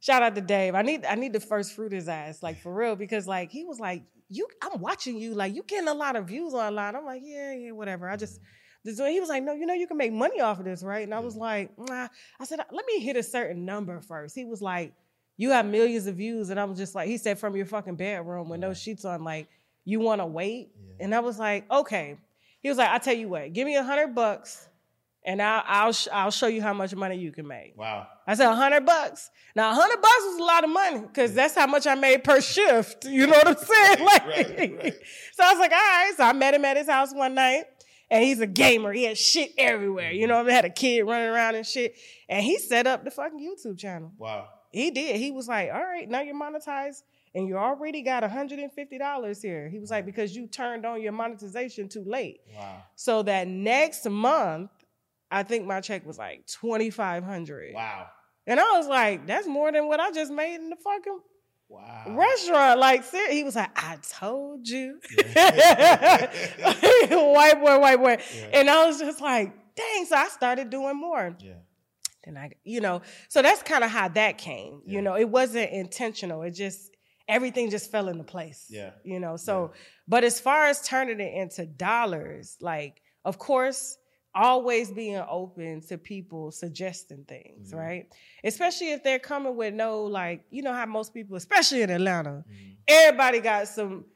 shout 0.00 0.22
out 0.22 0.34
to 0.34 0.40
dave 0.40 0.74
i 0.74 0.82
need 0.82 1.04
i 1.06 1.14
need 1.14 1.32
to 1.32 1.40
first 1.40 1.72
fruit 1.72 1.92
his 1.92 2.08
ass 2.08 2.42
like 2.42 2.60
for 2.60 2.72
real 2.72 2.94
because 2.94 3.26
like 3.26 3.50
he 3.50 3.64
was 3.64 3.80
like 3.80 4.02
you 4.28 4.46
i'm 4.62 4.80
watching 4.80 5.16
you 5.16 5.34
like 5.34 5.54
you 5.54 5.62
getting 5.64 5.88
a 5.88 5.94
lot 5.94 6.14
of 6.14 6.26
views 6.26 6.54
online 6.54 6.94
i'm 6.94 7.04
like 7.04 7.22
yeah 7.24 7.52
yeah 7.54 7.70
whatever 7.72 8.08
i 8.08 8.16
just 8.16 8.40
this 8.84 8.98
he 8.98 9.18
was 9.18 9.30
like, 9.30 9.42
no, 9.42 9.54
you 9.54 9.64
know, 9.64 9.72
you 9.72 9.86
can 9.86 9.96
make 9.96 10.12
money 10.12 10.40
off 10.40 10.58
of 10.58 10.66
this, 10.66 10.82
right? 10.82 11.04
And 11.04 11.14
I 11.14 11.20
was 11.20 11.36
like, 11.36 11.70
nah. 11.78 12.08
I 12.38 12.44
said, 12.44 12.60
let 12.70 12.84
me 12.86 13.00
hit 13.00 13.16
a 13.16 13.22
certain 13.22 13.64
number 13.64 13.98
first. 14.02 14.34
He 14.34 14.44
was 14.44 14.60
like, 14.60 14.92
you 15.38 15.50
have 15.50 15.64
millions 15.64 16.06
of 16.06 16.16
views. 16.16 16.50
And 16.50 16.60
I 16.60 16.64
was 16.64 16.78
just 16.78 16.94
like, 16.94 17.08
he 17.08 17.16
said, 17.16 17.38
from 17.38 17.56
your 17.56 17.64
fucking 17.64 17.96
bedroom 17.96 18.50
with 18.50 18.60
no 18.60 18.74
sheets 18.74 19.06
on, 19.06 19.24
like, 19.24 19.48
you 19.86 20.00
want 20.00 20.20
to 20.20 20.26
wait? 20.26 20.70
Yeah. 20.76 21.04
And 21.04 21.14
I 21.14 21.20
was 21.20 21.38
like, 21.38 21.68
okay. 21.70 22.18
He 22.60 22.68
was 22.68 22.76
like, 22.76 22.90
I'll 22.90 23.00
tell 23.00 23.14
you 23.14 23.28
what, 23.28 23.52
give 23.54 23.66
me 23.66 23.76
a 23.76 23.82
hundred 23.82 24.14
bucks 24.14 24.68
and 25.24 25.40
I'll, 25.40 25.62
I'll, 25.66 25.92
sh- 25.92 26.08
I'll 26.12 26.30
show 26.30 26.46
you 26.46 26.62
how 26.62 26.74
much 26.74 26.94
money 26.94 27.16
you 27.16 27.32
can 27.32 27.46
make. 27.46 27.76
wow 27.76 28.06
I 28.26 28.34
said, 28.34 28.50
a 28.50 28.54
hundred 28.54 28.86
bucks. 28.86 29.30
Now, 29.54 29.70
a 29.70 29.74
hundred 29.74 30.00
bucks 30.00 30.20
was 30.20 30.38
a 30.38 30.44
lot 30.44 30.64
of 30.64 30.70
money 30.70 31.00
because 31.00 31.34
that's 31.34 31.54
how 31.54 31.66
much 31.66 31.86
I 31.86 31.94
made 31.94 32.24
per 32.24 32.40
shift. 32.40 33.04
You 33.04 33.26
know 33.26 33.34
what 33.34 33.48
I'm 33.48 33.56
saying? 33.56 34.04
Like, 34.04 34.26
right, 34.26 34.82
right. 34.82 34.94
so 35.32 35.44
I 35.44 35.52
was 35.52 35.60
like, 35.60 35.72
all 35.72 35.78
right. 35.78 36.12
So 36.16 36.24
I 36.24 36.32
met 36.32 36.54
him 36.54 36.64
at 36.64 36.76
his 36.76 36.88
house 36.88 37.12
one 37.12 37.34
night 37.34 37.64
and 38.10 38.24
he's 38.24 38.40
a 38.40 38.46
gamer. 38.46 38.92
He 38.92 39.04
had 39.04 39.18
shit 39.18 39.52
everywhere. 39.58 40.10
You 40.10 40.26
mm-hmm. 40.26 40.46
know, 40.46 40.50
I 40.50 40.52
had 40.52 40.64
a 40.64 40.70
kid 40.70 41.02
running 41.02 41.28
around 41.28 41.54
and 41.56 41.66
shit. 41.66 41.96
And 42.28 42.42
he 42.42 42.58
set 42.58 42.86
up 42.86 43.04
the 43.04 43.10
fucking 43.10 43.38
YouTube 43.40 43.78
channel. 43.78 44.12
wow 44.16 44.48
He 44.70 44.90
did. 44.90 45.16
He 45.16 45.30
was 45.30 45.48
like, 45.48 45.70
all 45.72 45.82
right, 45.82 46.08
now 46.08 46.22
you're 46.22 46.34
monetized 46.34 47.02
and 47.34 47.48
you 47.48 47.56
already 47.56 48.02
got 48.02 48.22
$150 48.22 49.42
here. 49.42 49.68
He 49.68 49.78
was 49.78 49.90
like, 49.90 50.06
because 50.06 50.36
you 50.36 50.46
turned 50.46 50.86
on 50.86 51.02
your 51.02 51.12
monetization 51.12 51.88
too 51.88 52.04
late. 52.04 52.40
wow 52.56 52.82
So 52.94 53.22
that 53.24 53.48
next 53.48 54.08
month, 54.08 54.70
I 55.30 55.42
think 55.42 55.66
my 55.66 55.80
check 55.80 56.06
was 56.06 56.18
like 56.18 56.46
2500 56.46 57.74
wow 57.74 58.06
And 58.46 58.60
I 58.60 58.72
was 58.78 58.86
like, 58.86 59.26
that's 59.26 59.46
more 59.46 59.72
than 59.72 59.86
what 59.88 60.00
I 60.00 60.10
just 60.12 60.30
made 60.32 60.56
in 60.56 60.70
the 60.70 60.76
fucking 60.76 61.18
wow 61.68 62.04
restaurant. 62.08 62.78
Like, 62.78 63.04
ser- 63.04 63.30
he 63.32 63.42
was 63.42 63.56
like, 63.56 63.70
I 63.74 63.96
told 64.18 64.68
you. 64.68 65.00
Yeah. 65.18 66.30
white 67.10 67.60
boy, 67.60 67.78
white 67.78 67.98
boy. 67.98 68.18
Yeah. 68.36 68.50
And 68.52 68.70
I 68.70 68.86
was 68.86 68.98
just 68.98 69.20
like, 69.20 69.52
dang. 69.74 70.04
So 70.06 70.16
I 70.16 70.28
started 70.28 70.70
doing 70.70 70.96
more. 71.00 71.34
yeah 71.40 71.54
And 72.24 72.38
I, 72.38 72.50
you 72.64 72.80
know, 72.80 73.02
so 73.28 73.42
that's 73.42 73.62
kind 73.62 73.82
of 73.82 73.90
how 73.90 74.08
that 74.08 74.38
came. 74.38 74.82
Yeah. 74.86 74.94
You 74.94 75.02
know, 75.02 75.16
it 75.16 75.28
wasn't 75.28 75.70
intentional. 75.70 76.42
It 76.42 76.52
just, 76.52 76.90
everything 77.28 77.70
just 77.70 77.90
fell 77.90 78.08
into 78.08 78.24
place. 78.24 78.66
Yeah. 78.68 78.90
You 79.02 79.18
know, 79.20 79.36
so, 79.36 79.72
but 80.06 80.22
as 80.22 80.38
far 80.38 80.66
as 80.66 80.82
turning 80.82 81.20
it 81.20 81.34
into 81.34 81.64
dollars, 81.66 82.56
like, 82.60 83.00
of 83.24 83.38
course, 83.38 83.96
always 84.34 84.90
being 84.90 85.22
open 85.28 85.80
to 85.82 85.96
people 85.98 86.50
suggesting 86.50 87.24
things, 87.24 87.72
Mhm. 87.72 87.78
right? 87.78 88.12
Especially 88.42 88.90
if 88.92 89.02
they're 89.02 89.18
coming 89.18 89.56
with 89.56 89.74
no, 89.74 90.04
like, 90.04 90.44
you 90.50 90.62
know 90.62 90.72
how 90.72 90.86
most 90.86 91.14
people, 91.14 91.36
especially 91.36 91.82
in 91.82 91.90
Atlanta, 91.90 92.44
Mhm. 92.50 92.76
everybody 92.88 93.40
got 93.40 93.68
some 93.68 94.06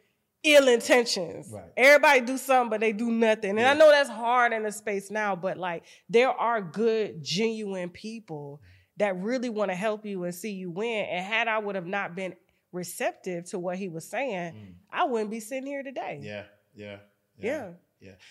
ill 0.42 0.68
intentions. 0.68 1.50
Right. 1.52 1.70
Everybody 1.76 2.20
do 2.22 2.36
something, 2.38 2.70
but 2.70 2.80
they 2.80 2.92
do 2.92 3.10
nothing. 3.10 3.50
And 3.50 3.58
Yeah. 3.60 3.72
I 3.72 3.74
know 3.74 3.90
that's 3.90 4.08
hard 4.08 4.52
in 4.52 4.62
the 4.62 4.72
space 4.72 5.10
now, 5.10 5.34
but 5.36 5.56
like 5.56 5.84
there 6.08 6.30
are 6.30 6.60
good, 6.62 7.22
genuine 7.22 7.90
people 7.90 8.60
that 8.96 9.16
really 9.16 9.48
want 9.48 9.70
to 9.70 9.74
help 9.76 10.04
you 10.04 10.24
and 10.24 10.34
see 10.34 10.52
you 10.52 10.70
win. 10.70 11.04
And 11.06 11.24
had 11.24 11.48
I 11.48 11.58
would 11.58 11.74
have 11.76 11.86
not 11.86 12.14
been 12.16 12.34
receptive 12.72 13.44
to 13.46 13.58
what 13.58 13.78
he 13.78 13.88
was 13.88 14.08
saying, 14.08 14.52
Mm. 14.54 14.74
I 14.90 15.04
wouldn't 15.04 15.30
be 15.30 15.40
sitting 15.40 15.66
here 15.66 15.82
today. 15.82 16.20
yeah 16.22 16.44
yeah 16.74 16.98
Yeah. 17.38 17.50
Yeah. 17.52 17.70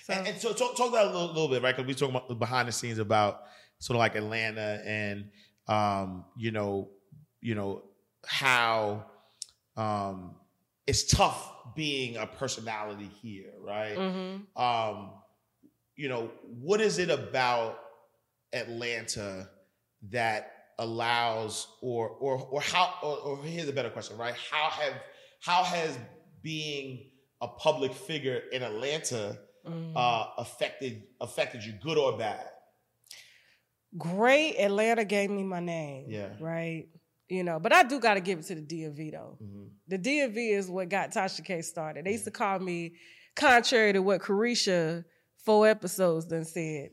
So- 0.03 0.13
and, 0.13 0.27
and 0.27 0.37
so 0.41 0.53
talk, 0.53 0.75
talk 0.77 0.91
that 0.93 1.05
a 1.05 1.07
little, 1.11 1.27
little 1.27 1.47
bit, 1.49 1.61
right? 1.61 1.75
Because 1.75 1.87
we 1.87 1.93
talking 1.93 2.15
about 2.15 2.39
behind 2.39 2.67
the 2.67 2.71
scenes 2.71 2.97
about 2.99 3.41
sort 3.79 3.95
of 3.95 3.99
like 3.99 4.15
Atlanta 4.15 4.81
and 4.85 5.29
um, 5.67 6.25
you 6.37 6.51
know, 6.51 6.89
you 7.41 7.53
know 7.55 7.83
how 8.25 9.05
um, 9.75 10.35
it's 10.87 11.03
tough 11.05 11.51
being 11.75 12.17
a 12.17 12.25
personality 12.25 13.09
here, 13.21 13.51
right? 13.61 13.95
hmm 13.97 14.61
Um, 14.61 15.11
you 15.95 16.07
know, 16.09 16.31
what 16.61 16.79
is 16.81 16.97
it 16.99 17.09
about 17.09 17.79
Atlanta 18.53 19.49
that 20.09 20.53
allows 20.79 21.67
or 21.81 22.09
or 22.09 22.37
or 22.51 22.61
how 22.61 22.93
or, 23.03 23.17
or 23.17 23.43
here's 23.43 23.67
a 23.67 23.73
better 23.73 23.89
question, 23.89 24.17
right? 24.17 24.35
How 24.51 24.69
have 24.69 24.93
how 25.41 25.63
has 25.63 25.97
being 26.41 27.09
a 27.41 27.47
public 27.47 27.93
figure 27.93 28.41
in 28.51 28.63
Atlanta 28.63 29.37
Mm-hmm. 29.67 29.95
uh, 29.95 30.25
affected 30.37 31.03
affected 31.19 31.63
you, 31.63 31.73
good 31.81 31.97
or 31.97 32.17
bad? 32.17 32.45
great. 33.97 34.57
Atlanta 34.57 35.05
gave 35.05 35.29
me 35.29 35.43
my 35.43 35.59
name. 35.59 36.05
Yeah. 36.09 36.29
Right. 36.39 36.87
You 37.29 37.43
know, 37.43 37.59
but 37.59 37.73
I 37.73 37.83
do 37.83 37.99
got 37.99 38.13
to 38.13 38.21
give 38.21 38.39
it 38.39 38.45
to 38.45 38.55
the 38.55 38.61
DMV 38.61 39.11
though. 39.11 39.37
Mm-hmm. 39.41 39.63
The 39.87 39.99
DMV 39.99 40.57
is 40.57 40.69
what 40.69 40.89
got 40.89 41.11
Tasha 41.11 41.43
K 41.43 41.61
started. 41.61 42.05
They 42.05 42.13
used 42.13 42.25
to 42.25 42.31
call 42.31 42.59
me, 42.59 42.93
contrary 43.35 43.93
to 43.93 44.01
what 44.01 44.21
Carisha 44.21 45.03
four 45.43 45.67
episodes 45.67 46.27
then 46.27 46.45
said. 46.45 46.91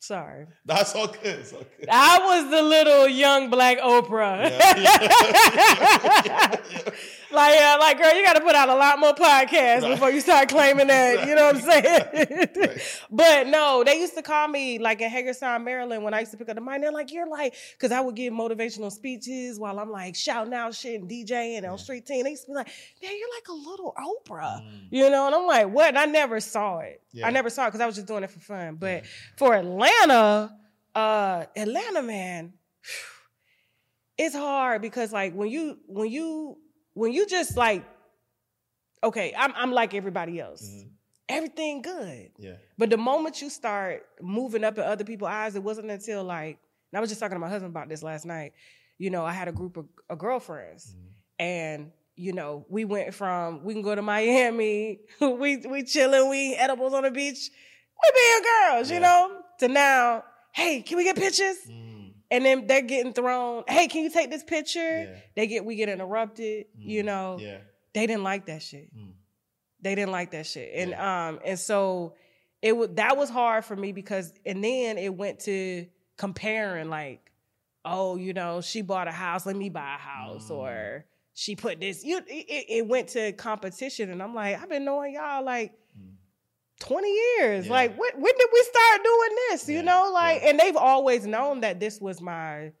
Sorry. 0.00 0.46
That's 0.66 0.94
all 0.94 1.06
good. 1.06 1.18
It's 1.24 1.52
all 1.54 1.64
good. 1.78 1.88
I 1.90 2.18
was 2.18 2.50
the 2.50 2.62
little 2.62 3.08
young 3.08 3.48
black 3.48 3.78
Oprah. 3.78 4.50
like, 7.34 7.60
uh, 7.60 7.76
like, 7.80 7.98
girl, 7.98 8.14
you 8.14 8.24
got 8.24 8.34
to 8.34 8.40
put 8.40 8.54
out 8.54 8.68
a 8.68 8.74
lot 8.74 8.98
more 8.98 9.14
podcasts 9.14 9.82
Right. 9.82 9.90
before 9.90 10.10
you 10.10 10.20
start 10.20 10.48
claiming 10.48 10.86
that. 10.86 11.26
You 11.26 11.34
know 11.34 11.46
what 11.46 11.56
I'm 11.56 11.60
saying? 11.62 12.48
Right. 12.56 13.06
but 13.10 13.46
no, 13.48 13.82
they 13.84 13.98
used 13.98 14.14
to 14.14 14.22
call 14.22 14.48
me 14.48 14.78
like 14.78 15.00
in 15.00 15.10
Hagerstown, 15.10 15.64
Maryland, 15.64 16.02
when 16.04 16.14
I 16.14 16.20
used 16.20 16.32
to 16.32 16.38
pick 16.38 16.48
up 16.48 16.54
the 16.54 16.60
mic. 16.60 16.80
They're 16.80 16.92
like, 16.92 17.12
you're 17.12 17.28
like, 17.28 17.54
because 17.72 17.92
I 17.92 18.00
would 18.00 18.14
give 18.14 18.32
motivational 18.32 18.90
speeches 18.92 19.58
while 19.58 19.78
I'm 19.78 19.90
like 19.90 20.14
shouting 20.14 20.54
out 20.54 20.74
shit 20.74 21.00
and 21.00 21.10
DJing 21.10 21.70
on 21.70 21.78
street 21.78 22.06
team. 22.06 22.24
They 22.24 22.30
used 22.30 22.44
to 22.44 22.52
be 22.52 22.54
like, 22.54 22.68
"Man, 23.02 23.12
you're 23.18 23.28
like 23.36 23.48
a 23.48 23.68
little 23.70 23.94
Oprah, 23.98 24.64
you 24.90 25.10
know? 25.10 25.26
And 25.26 25.34
I'm 25.34 25.46
like, 25.46 25.68
what? 25.68 25.88
And 25.88 25.98
I 25.98 26.06
never 26.06 26.40
saw 26.40 26.78
it. 26.78 27.02
Yeah. 27.12 27.26
I 27.26 27.30
never 27.30 27.50
saw 27.50 27.64
it 27.64 27.68
because 27.68 27.80
I 27.80 27.86
was 27.86 27.94
just 27.96 28.06
doing 28.06 28.22
it 28.24 28.30
for 28.30 28.40
fun. 28.40 28.76
But 28.76 29.04
for 29.36 29.54
Atlanta, 29.54 30.54
uh, 30.94 31.44
Atlanta, 31.56 32.02
man, 32.02 32.52
it's 34.18 34.34
hard 34.34 34.82
because 34.82 35.12
like 35.12 35.34
when 35.34 35.48
you 35.50 35.78
when 35.86 36.10
you 36.10 36.56
when 36.94 37.12
you 37.12 37.26
just 37.26 37.56
like 37.56 37.84
okay 39.02 39.34
i'm, 39.36 39.52
I'm 39.56 39.72
like 39.72 39.94
everybody 39.94 40.40
else. 40.40 40.62
Mhm. 40.68 40.90
everything 41.28 41.82
good. 41.82 42.30
Yeah. 42.38 42.56
but 42.78 42.90
the 42.90 42.96
moment 42.96 43.40
you 43.42 43.48
start 43.50 44.04
moving 44.20 44.62
up 44.64 44.76
in 44.78 44.84
other 44.84 45.04
people's 45.04 45.30
eyes 45.30 45.54
it 45.56 45.62
wasn't 45.62 45.90
until 45.90 46.24
like 46.24 46.58
and 46.92 46.98
i 46.98 47.00
was 47.00 47.10
just 47.10 47.20
talking 47.20 47.34
to 47.36 47.40
my 47.40 47.48
husband 47.48 47.70
about 47.70 47.88
this 47.88 48.02
last 48.02 48.24
night. 48.26 48.52
You 48.98 49.10
know 49.10 49.24
i 49.24 49.32
had 49.32 49.48
a 49.48 49.52
group 49.52 49.76
of, 49.76 49.86
of 50.08 50.18
girlfriends 50.18 50.94
and 51.38 51.90
you 52.16 52.32
know 52.32 52.64
we 52.68 52.84
went 52.84 53.12
from 53.12 53.64
we 53.64 53.72
can 53.74 53.82
go 53.82 53.94
to 53.94 54.02
miami 54.02 55.00
we 55.20 55.56
we 55.58 55.82
chilling 55.82 56.28
we 56.30 56.54
edibles 56.54 56.94
on 56.94 57.02
the 57.02 57.10
beach. 57.10 57.50
We 58.02 58.10
being 58.20 58.42
girls 58.52 58.90
you 58.90 59.00
know 59.00 59.20
to 59.60 59.68
now 59.68 60.24
hey 60.52 60.82
can 60.82 60.96
we 60.98 61.04
get 61.04 61.16
pictures? 61.16 61.56
Mm. 61.68 61.93
And 62.34 62.44
then 62.44 62.66
they're 62.66 62.82
getting 62.82 63.12
thrown. 63.12 63.64
Hey, 63.68 63.86
can 63.88 64.02
you 64.04 64.10
take 64.10 64.30
this 64.30 64.44
picture? 64.44 65.02
Yeah. 65.04 65.16
They 65.36 65.46
get 65.46 65.64
we 65.64 65.76
get 65.76 65.88
interrupted. 65.88 66.66
You 66.78 67.02
Mm. 67.02 67.06
know, 67.06 67.38
Yeah. 67.40 67.58
they 67.92 68.06
didn't 68.06 68.22
like 68.24 68.46
that 68.46 68.62
shit. 68.62 68.94
Mm. 68.96 69.12
They 69.80 69.94
didn't 69.94 70.12
like 70.12 70.30
that 70.32 70.46
shit, 70.46 70.72
and 70.74 70.94
um, 70.94 71.40
and 71.44 71.58
so 71.58 72.14
it 72.62 72.74
was 72.76 72.88
that 72.94 73.16
was 73.16 73.28
hard 73.28 73.64
for 73.64 73.76
me 73.76 73.92
because, 73.92 74.32
and 74.46 74.64
then 74.64 74.96
it 74.98 75.14
went 75.14 75.40
to 75.40 75.86
comparing 76.16 76.88
like, 76.88 77.30
oh, 77.84 78.16
you 78.16 78.32
know, 78.32 78.60
she 78.62 78.80
bought 78.80 79.08
a 79.08 79.12
house, 79.12 79.44
let 79.44 79.56
me 79.56 79.68
buy 79.68 79.94
a 79.96 79.98
house, 79.98 80.48
Mm. 80.48 80.56
or 80.56 81.04
she 81.34 81.54
put 81.56 81.80
this. 81.80 82.02
You, 82.04 82.18
it, 82.26 82.64
it 82.68 82.86
went 82.86 83.08
to 83.10 83.32
competition, 83.32 84.10
and 84.10 84.22
I'm 84.22 84.34
like, 84.34 84.60
I've 84.62 84.68
been 84.70 84.84
knowing 84.84 85.14
y'all 85.14 85.44
like. 85.44 85.72
20 86.80 87.08
years. 87.38 87.66
Yeah. 87.66 87.72
Like, 87.72 87.98
when, 87.98 88.10
when 88.14 88.32
did 88.36 88.48
we 88.52 88.62
start 88.62 89.04
doing 89.04 89.30
this? 89.50 89.68
Yeah, 89.68 89.76
You 89.76 89.82
know, 89.82 90.10
like, 90.12 90.42
yeah. 90.42 90.50
and 90.50 90.60
they've 90.60 90.76
always 90.76 91.26
known 91.26 91.60
that 91.60 91.80
this 91.80 92.00
was 92.00 92.20
my 92.20 92.72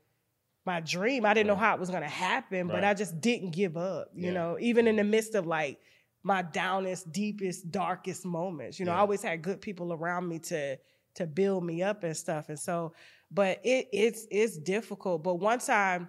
my 0.66 0.80
dream. 0.80 1.26
I 1.26 1.34
didn't 1.34 1.48
know 1.48 1.56
how 1.56 1.74
it 1.74 1.80
was 1.80 1.90
gonna 1.90 2.08
happen, 2.08 2.68
but 2.68 2.84
I 2.84 2.94
just 2.94 3.20
didn't 3.20 3.50
give 3.50 3.76
up. 3.76 4.08
You 4.14 4.32
know, 4.32 4.56
even 4.60 4.86
in 4.86 4.96
the 4.96 5.04
midst 5.04 5.34
of 5.34 5.46
like 5.46 5.78
my 6.22 6.40
downest, 6.40 7.12
deepest, 7.12 7.70
darkest 7.70 8.24
moments. 8.24 8.80
You 8.80 8.86
know, 8.86 8.92
I 8.92 8.98
always 8.98 9.22
had 9.22 9.42
good 9.42 9.60
people 9.60 9.92
around 9.92 10.26
me 10.26 10.38
to 10.40 10.78
to 11.16 11.26
build 11.26 11.64
me 11.64 11.82
up 11.82 12.02
and 12.02 12.16
stuff. 12.16 12.48
And 12.48 12.58
so, 12.58 12.94
but 13.30 13.60
it 13.62 13.88
it's 13.92 14.26
it's 14.30 14.56
difficult. 14.56 15.22
But 15.22 15.34
once 15.34 15.68
I, 15.68 16.00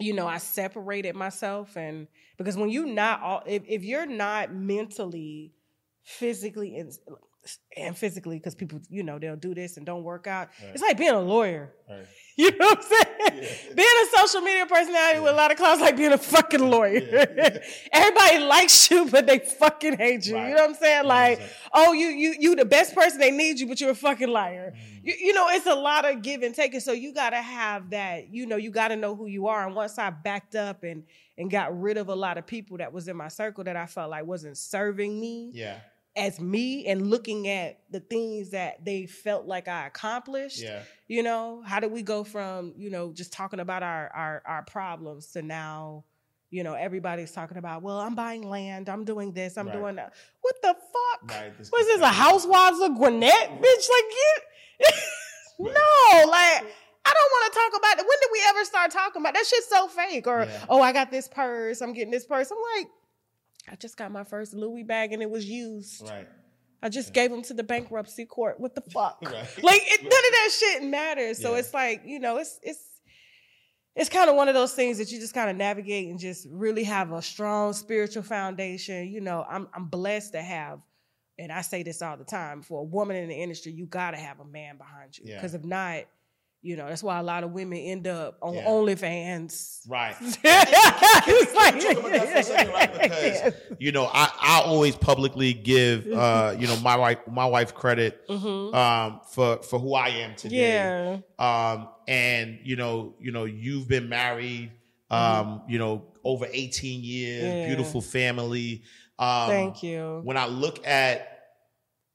you 0.00 0.14
know, 0.14 0.26
I 0.26 0.38
separated 0.38 1.14
myself 1.14 1.76
and 1.76 2.08
because 2.36 2.56
when 2.56 2.70
you 2.70 2.86
not 2.86 3.22
all 3.22 3.42
if, 3.46 3.62
if 3.66 3.84
you're 3.84 4.04
not 4.04 4.52
mentally, 4.52 5.52
physically 6.06 6.78
and 6.78 6.92
and 7.76 7.96
physically, 7.96 8.38
because 8.38 8.56
people, 8.56 8.80
you 8.88 9.04
know, 9.04 9.20
they'll 9.20 9.36
do 9.36 9.54
this 9.54 9.76
and 9.76 9.86
don't 9.86 10.02
work 10.02 10.26
out. 10.26 10.48
Right. 10.60 10.70
It's 10.72 10.82
like 10.82 10.98
being 10.98 11.12
a 11.12 11.20
lawyer. 11.20 11.72
Right. 11.88 12.06
You 12.38 12.50
know 12.50 12.66
what 12.66 12.76
I'm 12.76 12.82
saying? 12.82 13.44
Yeah. 13.44 13.74
Being 13.74 13.88
a 14.02 14.18
social 14.18 14.42
media 14.42 14.66
personality 14.66 15.20
with 15.20 15.32
a 15.32 15.34
lot 15.34 15.50
of 15.50 15.56
clouds, 15.56 15.80
like 15.80 15.96
being 15.96 16.12
a 16.12 16.18
fucking 16.18 16.60
lawyer. 16.70 17.00
Yeah. 17.00 17.58
Everybody 17.92 18.38
likes 18.40 18.90
you, 18.90 19.08
but 19.10 19.26
they 19.26 19.38
fucking 19.38 19.96
hate 19.96 20.26
you. 20.26 20.34
Right. 20.34 20.50
You 20.50 20.54
know 20.54 20.60
what 20.60 20.70
I'm 20.70 20.76
saying? 20.76 21.06
Like, 21.06 21.38
100%. 21.38 21.48
oh, 21.72 21.92
you 21.94 22.08
you 22.08 22.36
you 22.38 22.54
the 22.54 22.66
best 22.66 22.94
person. 22.94 23.20
They 23.20 23.30
need 23.30 23.58
you, 23.58 23.66
but 23.66 23.80
you're 23.80 23.92
a 23.92 23.94
fucking 23.94 24.28
liar. 24.28 24.74
Mm. 24.76 25.00
You, 25.06 25.14
you 25.18 25.32
know, 25.32 25.46
it's 25.48 25.64
a 25.64 25.74
lot 25.74 26.04
of 26.04 26.20
give 26.20 26.42
and 26.42 26.54
take, 26.54 26.74
and 26.74 26.82
so 26.82 26.92
you 26.92 27.14
got 27.14 27.30
to 27.30 27.40
have 27.40 27.88
that. 27.90 28.28
You 28.28 28.44
know, 28.44 28.56
you 28.56 28.70
got 28.70 28.88
to 28.88 28.96
know 28.96 29.16
who 29.16 29.28
you 29.28 29.46
are. 29.46 29.64
And 29.66 29.74
once 29.74 29.96
I 29.98 30.10
backed 30.10 30.56
up 30.56 30.82
and 30.82 31.04
and 31.38 31.50
got 31.50 31.80
rid 31.80 31.96
of 31.96 32.08
a 32.10 32.14
lot 32.14 32.36
of 32.36 32.46
people 32.46 32.76
that 32.78 32.92
was 32.92 33.08
in 33.08 33.16
my 33.16 33.28
circle 33.28 33.64
that 33.64 33.76
I 33.76 33.86
felt 33.86 34.10
like 34.10 34.26
wasn't 34.26 34.58
serving 34.58 35.18
me 35.18 35.52
Yeah. 35.54 35.78
As 36.16 36.40
me, 36.40 36.86
and 36.86 37.08
looking 37.10 37.46
at 37.48 37.78
the 37.90 38.00
things 38.00 38.50
that 38.50 38.84
they 38.84 39.06
felt 39.06 39.46
like 39.46 39.68
I 39.68 39.86
accomplished 39.86 40.62
Yeah. 40.62 40.80
you 41.08 41.22
know 41.22 41.62
how 41.64 41.78
did 41.80 41.92
we 41.92 42.02
go 42.02 42.24
from 42.24 42.72
you 42.76 42.90
know 42.90 43.12
just 43.12 43.32
talking 43.32 43.60
about 43.60 43.82
our 43.82 44.08
our 44.14 44.42
our 44.46 44.62
problems 44.64 45.28
to 45.32 45.42
now 45.42 46.04
you 46.50 46.62
know 46.64 46.74
everybody's 46.74 47.32
talking 47.32 47.56
about 47.58 47.82
well 47.82 47.98
i'm 47.98 48.14
buying 48.14 48.48
land 48.48 48.88
i'm 48.88 49.04
doing 49.04 49.32
this 49.32 49.58
i'm 49.58 49.66
Right. 49.66 49.76
doing 49.76 49.96
that 49.96 50.14
what 50.42 50.54
the 50.62 50.74
fuck 50.74 51.30
Right. 51.30 51.58
This- 51.58 51.70
what 51.70 51.80
is 51.82 51.86
this 51.88 52.00
a 52.00 52.06
housewives 52.06 52.80
of 52.80 52.94
gwinnett 52.96 53.50
bitch 53.60 53.88
like 53.90 54.10
you 54.12 54.36
no 55.58 56.30
like 56.30 56.64
I 57.08 57.12
don't 57.14 57.30
want 57.30 57.52
to 57.52 57.58
talk 57.60 57.78
about 57.78 57.98
it. 58.00 58.08
When 58.08 58.18
did 58.20 58.28
we 58.32 58.40
ever 58.48 58.64
start 58.64 58.90
talking 58.90 59.22
about 59.22 59.34
that 59.34 59.46
shit's 59.46 59.68
so 59.68 59.86
fake? 59.86 60.26
Or 60.26 60.40
Yeah. 60.42 60.66
oh, 60.68 60.82
I 60.82 60.92
got 60.92 61.12
this 61.12 61.28
purse, 61.28 61.80
I'm 61.80 61.92
getting 61.92 62.10
this 62.10 62.26
purse. 62.26 62.50
I'm 62.50 62.58
like, 62.78 62.88
I 63.70 63.76
just 63.76 63.96
got 63.96 64.10
my 64.12 64.24
first 64.24 64.54
Louis 64.54 64.82
bag 64.84 65.12
and 65.12 65.22
it 65.22 65.30
was 65.30 65.44
used. 65.44 66.08
Right. 66.08 66.28
I 66.82 66.88
just 66.88 67.12
gave 67.12 67.30
them 67.30 67.42
to 67.42 67.54
the 67.54 67.62
bankruptcy 67.64 68.26
court. 68.26 68.60
What 68.60 68.74
the 68.74 68.80
fuck? 68.82 69.18
Right. 69.22 69.62
Like 69.62 69.82
it, 69.84 70.02
none 70.02 70.10
of 70.10 70.10
that 70.32 70.50
shit 70.58 70.82
matters. 70.84 71.40
So 71.42 71.52
Yeah. 71.52 71.58
it's 71.58 71.74
like 71.74 72.02
you 72.04 72.20
know, 72.20 72.36
it's 72.38 72.60
it's 72.62 72.80
it's 73.94 74.10
kind 74.10 74.28
of 74.28 74.36
one 74.36 74.48
of 74.48 74.54
those 74.54 74.74
things 74.74 74.98
that 74.98 75.10
you 75.10 75.18
just 75.18 75.32
kind 75.32 75.48
of 75.48 75.56
navigate 75.56 76.08
and 76.10 76.18
just 76.18 76.46
really 76.50 76.84
have 76.84 77.12
a 77.12 77.22
strong 77.22 77.72
spiritual 77.72 78.22
foundation. 78.22 79.08
You 79.08 79.20
know, 79.22 79.44
I'm 79.48 79.68
I'm 79.74 79.86
blessed 79.86 80.32
to 80.32 80.42
have, 80.42 80.80
and 81.38 81.50
I 81.50 81.62
say 81.62 81.82
this 81.82 82.02
all 82.02 82.16
the 82.16 82.24
time. 82.24 82.60
For 82.62 82.80
a 82.80 82.84
woman 82.84 83.16
in 83.16 83.28
the 83.28 83.34
industry, 83.34 83.72
you 83.72 83.86
got 83.86 84.10
to 84.10 84.18
have 84.18 84.38
a 84.40 84.44
man 84.44 84.76
behind 84.76 85.16
you 85.16 85.24
Yeah. 85.26 85.36
because 85.36 85.54
if 85.54 85.64
not, 85.64 86.04
you 86.66 86.76
know, 86.76 86.86
that's 86.88 87.02
why 87.02 87.18
a 87.18 87.22
lot 87.22 87.44
of 87.44 87.52
women 87.52 87.78
end 87.78 88.06
up 88.06 88.36
on 88.42 88.54
Yeah. 88.54 88.66
OnlyFans. 88.66 89.80
Right. 89.88 90.16
it's 90.20 91.54
like, 91.54 91.80
talk 91.80 91.98
about 91.98 92.12
that 92.12 92.28
for 92.32 92.38
a 92.38 92.42
second, 92.42 92.72
right? 92.72 92.92
Because 93.00 93.52
you 93.78 93.92
know, 93.92 94.06
I, 94.12 94.30
I 94.40 94.62
always 94.64 94.96
publicly 94.96 95.52
give 95.54 96.06
uh, 96.10 96.54
you 96.58 96.66
know, 96.66 96.76
my 96.80 96.96
wife 96.96 97.18
my 97.30 97.46
wife 97.46 97.74
credit 97.74 98.26
Mhm. 98.28 98.74
um 98.74 99.20
for 99.30 99.62
for 99.62 99.78
who 99.78 99.94
I 99.94 100.08
am 100.08 100.34
today. 100.36 100.74
yeah, 100.74 101.18
Um 101.38 101.88
and 102.08 102.58
you 102.64 102.76
know, 102.76 103.14
you 103.20 103.32
know, 103.32 103.44
you've 103.44 103.88
been 103.88 104.08
married 104.08 104.72
um, 105.08 105.62
you 105.68 105.78
know, 105.78 106.02
over 106.24 106.48
18 106.52 107.00
years, 107.04 107.44
Mm-hmm. 107.44 107.58
Yeah. 107.60 107.66
beautiful 107.66 108.00
family. 108.00 108.82
Um 109.18 109.48
thank 109.48 109.82
you. 109.82 110.20
when 110.24 110.36
I 110.36 110.46
look 110.46 110.84
at 110.86 111.35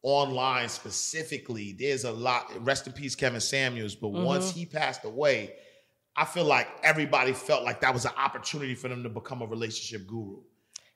online 0.03 0.69
specifically, 0.69 1.73
there's 1.77 2.03
a 2.05 2.11
lot. 2.11 2.51
Rest 2.65 2.87
in 2.87 2.93
peace, 2.93 3.15
Kevin 3.15 3.41
Samuels. 3.41 3.95
But 3.95 4.07
Mm-hmm. 4.11 4.23
once 4.23 4.51
he 4.51 4.65
passed 4.65 5.03
away, 5.05 5.53
I 6.15 6.25
feel 6.25 6.45
like 6.45 6.67
everybody 6.83 7.33
felt 7.33 7.63
like 7.63 7.81
that 7.81 7.93
was 7.93 8.05
an 8.05 8.11
opportunity 8.17 8.75
for 8.75 8.87
them 8.89 9.03
to 9.03 9.09
become 9.09 9.41
a 9.41 9.45
relationship 9.45 10.07
guru. 10.07 10.37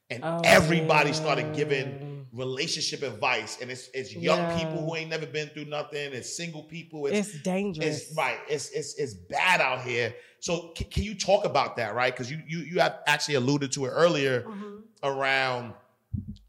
And 0.10 0.24
Oh, 0.24 0.42
everybody 0.44 1.14
started 1.14 1.56
giving 1.56 2.28
relationship 2.32 3.02
advice. 3.02 3.60
And 3.62 3.72
it's 3.72 3.90
it's 3.94 4.14
young 4.14 4.38
Yeah. 4.40 4.58
people 4.60 4.86
who 4.86 4.96
ain't 4.96 5.10
never 5.10 5.26
been 5.26 5.48
through 5.50 5.66
nothing. 5.66 6.14
It's 6.14 6.36
single 6.36 6.64
people. 6.64 7.08
It's, 7.08 7.30
It's 7.30 7.42
dangerous. 7.42 8.08
it's 8.10 8.18
right. 8.18 8.38
It's 8.50 8.70
it's 8.72 8.96
it's 9.00 9.14
bad 9.14 9.62
out 9.62 9.82
here. 9.84 10.14
So 10.40 10.74
can, 10.76 10.88
can 10.90 11.04
you 11.04 11.16
talk 11.16 11.46
about 11.46 11.78
that, 11.78 11.96
right? 11.96 12.14
Because 12.14 12.30
you 12.30 12.40
you 12.48 12.60
you 12.60 12.80
have 12.82 13.00
actually 13.08 13.36
alluded 13.36 13.72
to 13.74 13.86
it 13.86 13.90
earlier 13.90 14.42
Mhm. 14.44 14.82
around 15.02 15.74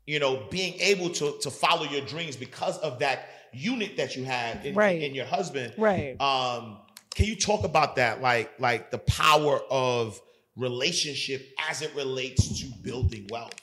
you 0.07 0.19
know 0.19 0.47
being 0.51 0.75
able 0.81 1.11
to 1.11 1.37
to 1.41 1.51
follow 1.51 1.85
your 1.85 2.05
dreams 2.07 2.37
because 2.37 2.79
of 2.79 2.99
that 3.01 3.29
unit 3.53 3.97
that 3.97 4.17
you 4.17 4.25
had 4.25 4.65
in, 4.67 4.75
Right. 4.75 5.03
in 5.03 5.15
your 5.15 5.27
husband 5.27 5.75
Right. 5.79 6.21
um 6.21 6.79
can 7.15 7.27
you 7.27 7.37
talk 7.37 7.65
about 7.65 7.97
that 7.97 8.21
like 8.21 8.53
like 8.61 8.91
the 8.91 8.99
power 8.99 9.61
of 9.71 10.21
relationship 10.57 11.41
as 11.71 11.83
it 11.83 11.95
relates 11.95 12.61
to 12.61 12.67
building 12.83 13.27
wealth 13.31 13.55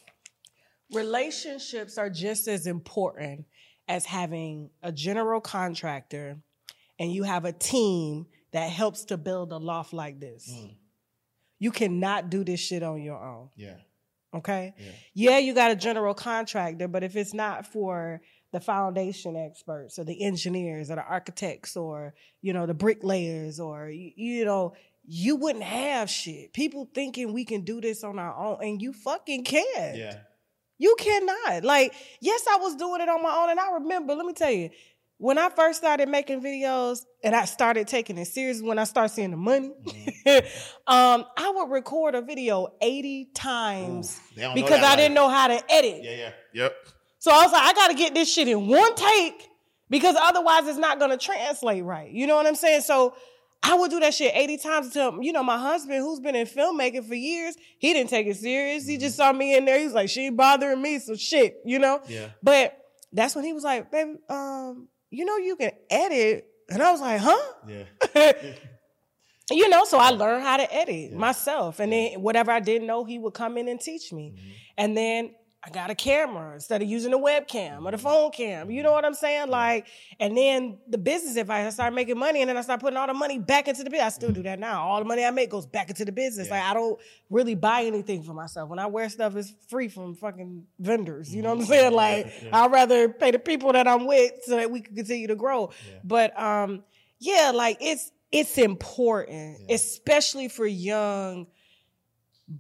relationships 0.92 1.98
are 1.98 2.10
just 2.10 2.48
as 2.48 2.68
important 2.68 3.46
as 3.88 4.06
having 4.06 4.70
a 4.82 4.92
general 4.92 5.42
contractor 5.42 6.38
and 7.00 7.12
you 7.12 7.24
have 7.24 7.46
a 7.46 7.52
team 7.52 8.26
that 8.52 8.70
helps 8.70 9.06
to 9.06 9.18
build 9.18 9.52
a 9.52 9.58
loft 9.58 9.94
like 9.94 10.20
this. 10.20 10.48
Mm. 10.54 10.76
You 11.60 11.72
cannot 11.72 12.30
do 12.30 12.44
this 12.44 12.60
shit 12.60 12.84
on 12.84 13.02
your 13.02 13.18
own. 13.22 13.50
yeah 13.56 13.78
Okay. 14.34 14.74
Yeah. 14.78 14.92
Yeah, 15.14 15.38
you 15.40 15.54
got 15.54 15.72
a 15.72 15.76
general 15.76 16.14
contractor, 16.14 16.88
but 16.88 17.04
if 17.04 17.16
it's 17.16 17.34
not 17.34 17.68
for 17.68 18.22
the 18.52 18.60
foundation 18.60 19.36
experts 19.36 19.98
or 19.98 20.04
the 20.04 20.24
engineers 20.24 20.92
or 20.92 20.96
the 20.96 21.04
architects 21.04 21.76
or 21.76 22.14
you 22.42 22.54
know 22.54 22.66
the 22.66 22.74
bricklayers 22.74 23.60
or 23.60 23.90
you, 23.90 24.12
you 24.16 24.46
know 24.46 24.74
you 25.06 25.36
wouldn't 25.36 25.64
have 25.64 26.10
shit. 26.10 26.54
People 26.54 26.90
thinking 26.94 27.34
we 27.34 27.46
can 27.46 27.62
do 27.62 27.82
this 27.82 28.04
on 28.04 28.20
our 28.20 28.36
own, 28.36 28.58
and 28.62 28.82
you 28.82 28.94
fucking 28.94 29.44
can't. 29.44 29.98
Yeah. 29.98 30.20
You 30.78 30.96
cannot. 30.98 31.64
Like, 31.64 31.94
yes, 32.20 32.46
I 32.50 32.58
was 32.58 32.76
doing 32.76 33.02
it 33.02 33.10
on 33.10 33.22
my 33.22 33.36
own, 33.36 33.52
and 33.52 33.60
I 33.60 33.74
remember. 33.74 34.16
Let 34.16 34.26
me 34.26 34.34
tell 34.34 34.52
you, 34.52 34.70
when 35.24 35.38
I 35.38 35.48
first 35.48 35.80
started 35.80 36.10
making 36.10 36.42
videos 36.42 37.06
and 37.24 37.34
I 37.34 37.46
started 37.46 37.88
taking 37.88 38.18
it 38.18 38.26
serious, 38.26 38.62
when 38.62 38.78
I 38.78 38.84
started 38.84 39.08
seeing 39.08 39.32
the 39.32 39.38
money, 39.38 39.72
um, 40.86 41.24
I 41.38 41.54
would 41.56 41.70
record 41.70 42.14
a 42.14 42.22
video 42.22 42.74
eighty 42.82 43.30
times 43.34 44.20
They 44.36 44.52
because 44.54 44.84
I 44.84 44.98
didn't 44.98 45.14
know 45.14 45.30
how 45.30 45.48
to 45.48 45.64
edit. 45.72 46.02
Yeah, 46.04 46.16
yeah. 46.16 46.32
Yep. 46.54 46.76
So 47.20 47.32
I 47.32 47.42
was 47.42 47.54
like, 47.54 47.64
I 47.64 47.72
got 47.72 47.88
to 47.88 47.94
get 47.94 48.14
this 48.14 48.34
shit 48.34 48.50
in 48.50 48.68
one 48.68 48.96
take 48.96 49.48
because 49.90 50.18
otherwise 50.20 50.68
it's 50.68 50.78
not 50.78 51.00
going 51.00 51.12
to 51.12 51.18
translate 51.18 51.86
right. 51.86 52.12
You 52.12 52.28
know 52.28 52.36
what 52.36 52.46
I'm 52.46 52.56
saying? 52.56 52.82
So 52.82 53.16
I 53.64 53.76
would 53.76 53.92
do 53.92 54.02
that 54.02 54.14
shit 54.14 54.36
80 54.36 54.58
times 54.58 54.86
until, 54.88 55.24
you 55.24 55.32
know, 55.32 55.42
my 55.42 55.58
husband, 55.58 56.00
who's 56.00 56.20
been 56.20 56.36
in 56.36 56.48
filmmaking 56.48 57.08
for 57.08 57.16
years, 57.16 57.56
he 57.80 57.94
didn't 57.94 58.10
take 58.10 58.28
it 58.28 58.36
serious. 58.36 58.86
He 58.86 58.98
just 58.98 59.16
saw 59.16 59.32
me 59.32 59.56
in 59.56 59.64
there. 59.64 59.80
He 59.80 59.86
was 59.86 59.94
like, 59.94 60.10
she 60.10 60.26
ain't 60.26 60.36
bothering 60.36 60.82
me. 60.82 61.00
So 61.00 61.16
shit, 61.16 61.62
you 61.64 61.80
know? 61.80 62.02
Yeah. 62.10 62.28
But 62.44 62.78
that's 63.14 63.36
when 63.36 63.46
he 63.46 63.54
was 63.54 63.64
like, 63.64 63.90
baby, 63.90 64.16
um, 64.28 64.90
you 65.14 65.26
know, 65.26 65.38
you 65.38 65.56
can 65.56 65.72
edit. 65.90 66.48
And 66.70 66.82
I 66.82 66.92
was 66.92 67.00
like, 67.00 67.22
huh? 67.22 67.54
Yeah. 67.68 68.32
you 69.52 69.70
know, 69.70 69.86
so 69.86 70.00
I 70.00 70.10
learned 70.10 70.44
how 70.44 70.58
to 70.58 70.74
edit 70.74 71.14
myself. 71.14 71.80
And 71.80 71.94
then 71.94 72.22
whatever 72.22 72.52
I 72.52 72.60
didn't 72.60 72.88
know, 72.88 73.06
he 73.06 73.20
would 73.20 73.34
come 73.34 73.58
in 73.58 73.68
and 73.68 73.80
teach 73.80 74.12
me. 74.12 74.34
Mm-hmm. 74.36 74.52
And 74.78 74.98
then 74.98 75.36
I 75.66 75.70
got 75.70 75.90
a 75.90 75.96
camera 75.96 76.56
instead 76.56 76.82
of 76.82 76.90
using 76.90 77.14
a 77.14 77.18
webcam 77.18 77.86
or 77.86 77.92
the 77.92 77.98
mm-hmm. 77.98 78.06
phone 78.06 78.32
cam. 78.32 78.70
You 78.70 78.84
know 78.84 78.92
what 78.92 79.06
I'm 79.06 79.14
saying? 79.14 79.48
Like, 79.48 79.88
and 80.20 80.36
then 80.36 80.78
the 80.90 80.98
business 80.98 81.38
advice, 81.38 81.66
I 81.66 81.70
started 81.70 81.96
making 81.96 82.20
money 82.20 82.42
and 82.42 82.50
then 82.50 82.58
I 82.58 82.62
started 82.62 82.82
putting 82.82 82.98
all 82.98 83.08
the 83.08 83.14
money 83.14 83.40
back 83.40 83.70
into 83.70 83.82
the 83.82 83.90
business. 83.90 84.06
I 84.06 84.10
still 84.10 84.30
do 84.32 84.42
mm-hmm. 84.42 84.50
that 84.50 84.60
now. 84.60 84.84
All 84.84 85.00
the 85.00 85.06
money 85.06 85.24
I 85.24 85.32
make 85.32 85.50
goes 85.50 85.66
back 85.66 85.88
into 85.90 86.04
the 86.04 86.12
business. 86.12 86.50
Like, 86.50 86.64
I 86.64 86.74
don't 86.74 87.00
really 87.30 87.56
buy 87.56 87.84
anything 87.84 88.24
for 88.24 88.34
myself. 88.34 88.70
When 88.70 88.78
I 88.78 88.88
wear 88.88 89.08
stuff, 89.08 89.38
it's 89.38 89.54
free 89.70 89.88
from 89.88 90.16
fucking 90.16 90.66
vendors. 90.80 91.34
You 91.34 91.42
know 91.42 91.50
what 91.50 91.60
I'm 91.60 91.64
mm-hmm. 91.64 91.72
saying? 91.72 91.94
Like, 91.94 92.34
I'd 92.52 92.72
rather 92.72 93.08
pay 93.08 93.32
the 93.32 93.40
people 93.40 93.72
that 93.72 93.88
I'm 93.88 94.06
with 94.06 94.34
so 94.44 94.58
that 94.58 94.70
we 94.70 94.82
can 94.82 94.96
continue 94.96 95.28
to 95.28 95.36
grow. 95.36 95.72
But, 96.04 96.38
um, 96.38 96.84
yeah, 97.20 97.52
like 97.56 97.78
it's, 97.80 98.12
it's 98.34 98.58
important, 98.58 99.72
especially 99.72 100.50
for 100.50 100.66
young 100.66 101.48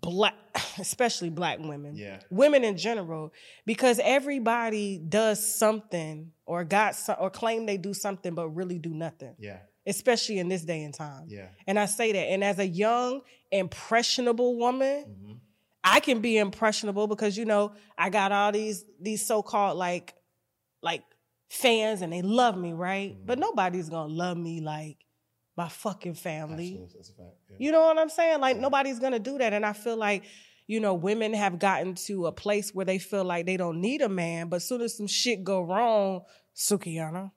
black 0.01 0.33
especially 0.79 1.29
black 1.29 1.59
women 1.59 1.95
Yeah. 1.95 2.19
women 2.29 2.63
in 2.63 2.77
general 2.77 3.31
because 3.65 3.99
everybody 4.03 4.97
does 4.97 5.39
something 5.55 6.31
or 6.45 6.63
got 6.63 6.95
some, 6.95 7.15
or 7.19 7.29
claim 7.29 7.65
they 7.65 7.77
do 7.77 7.93
something 7.93 8.33
but 8.33 8.49
really 8.49 8.79
do 8.79 8.89
nothing 8.89 9.35
Yeah. 9.39 9.59
especially 9.85 10.39
in 10.39 10.47
this 10.49 10.63
day 10.63 10.83
and 10.83 10.93
time 10.93 11.25
Yeah. 11.27 11.47
and 11.67 11.77
i 11.77 11.85
say 11.85 12.11
that 12.11 12.25
and 12.31 12.43
as 12.43 12.59
a 12.59 12.67
young 12.67 13.21
impressionable 13.51 14.57
woman 14.57 15.05
Mm-hmm. 15.05 15.33
i 15.83 15.99
can 15.99 16.19
be 16.21 16.37
impressionable 16.37 17.07
because 17.07 17.37
you 17.37 17.45
know 17.45 17.73
i 17.97 18.09
got 18.09 18.31
all 18.31 18.51
these 18.51 18.85
these 19.01 19.25
so-called 19.25 19.77
like 19.77 20.13
like 20.81 21.03
fans 21.49 22.01
and 22.01 22.11
they 22.11 22.21
love 22.21 22.57
me 22.57 22.73
right 22.73 23.11
Mm-hmm. 23.15 23.25
but 23.25 23.37
nobody's 23.39 23.89
gonna 23.89 24.13
love 24.13 24.37
me 24.37 24.61
like 24.61 24.97
my 25.55 25.69
fucking 25.69 26.15
family 26.15 26.79
Absolutely. 26.81 26.95
That's 26.95 27.09
a 27.09 27.13
fact. 27.13 27.35
Yeah. 27.49 27.57
you 27.59 27.71
know 27.71 27.81
what 27.81 27.97
I'm 27.97 28.09
saying? 28.09 28.39
Like 28.39 28.57
nobody's 28.57 28.99
gonna 28.99 29.19
do 29.19 29.37
that. 29.37 29.53
And 29.53 29.65
I 29.65 29.73
feel 29.73 29.97
like, 29.97 30.23
you 30.67 30.79
know, 30.79 30.93
women 30.93 31.33
have 31.33 31.59
gotten 31.59 31.95
to 31.95 32.27
a 32.27 32.31
place 32.31 32.71
where 32.73 32.85
they 32.85 32.97
feel 32.97 33.23
like 33.23 33.45
they 33.45 33.57
don't 33.57 33.81
need 33.81 34.01
a 34.01 34.09
man, 34.09 34.49
but 34.49 34.61
soon 34.61 34.81
as 34.81 34.97
some 34.97 35.07
shit 35.07 35.43
go 35.43 35.61
wrong, 35.61 36.21
Sukiana. 36.55 37.31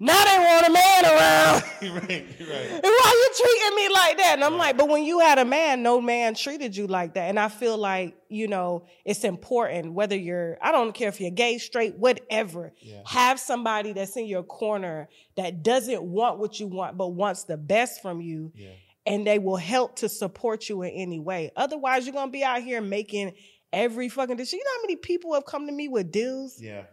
Now 0.00 0.24
they 0.24 0.38
want 0.38 0.66
a 0.66 0.72
man 0.72 1.04
around. 1.04 1.62
right. 1.82 2.26
Right. 2.40 2.70
And 2.70 2.82
why 2.82 3.28
you 3.38 3.44
treating 3.44 3.76
me 3.76 3.94
like 3.94 4.16
that? 4.18 4.32
And 4.34 4.44
I'm 4.44 4.56
like, 4.56 4.76
but 4.76 4.88
when 4.88 5.04
you 5.04 5.20
had 5.20 5.38
a 5.38 5.44
man, 5.44 5.82
no 5.82 6.00
man 6.00 6.34
treated 6.34 6.76
you 6.76 6.86
like 6.86 7.14
that. 7.14 7.28
And 7.28 7.38
I 7.38 7.48
feel 7.48 7.76
like, 7.76 8.16
you 8.28 8.48
know, 8.48 8.86
it's 9.04 9.24
important 9.24 9.92
whether 9.92 10.16
you're, 10.16 10.58
I 10.60 10.72
don't 10.72 10.92
care 10.94 11.08
if 11.08 11.20
you're 11.20 11.30
gay, 11.30 11.58
straight, 11.58 11.96
whatever. 11.96 12.72
Have 13.06 13.38
somebody 13.38 13.92
that's 13.92 14.16
in 14.16 14.26
your 14.26 14.42
corner 14.42 15.08
that 15.36 15.62
doesn't 15.62 16.02
want 16.02 16.38
what 16.38 16.58
you 16.60 16.66
want, 16.66 16.96
but 16.96 17.08
wants 17.08 17.44
the 17.44 17.56
best 17.56 18.02
from 18.02 18.20
you. 18.20 18.52
And 19.06 19.26
they 19.26 19.38
will 19.38 19.56
help 19.56 19.96
to 19.96 20.08
support 20.08 20.68
you 20.68 20.82
in 20.82 20.90
any 20.90 21.20
way. 21.20 21.52
Otherwise, 21.56 22.06
you're 22.06 22.14
gonna 22.14 22.30
be 22.30 22.42
out 22.42 22.62
here 22.62 22.80
making 22.80 23.34
every 23.72 24.08
fucking 24.08 24.36
decision. 24.36 24.60
You 24.60 24.64
know 24.64 24.70
how 24.78 24.82
many 24.82 24.96
people 24.96 25.34
have 25.34 25.44
come 25.44 25.66
to 25.66 25.72
me 25.72 25.88
with 25.88 26.10
deals? 26.10 26.58
Yeah. 26.60 26.84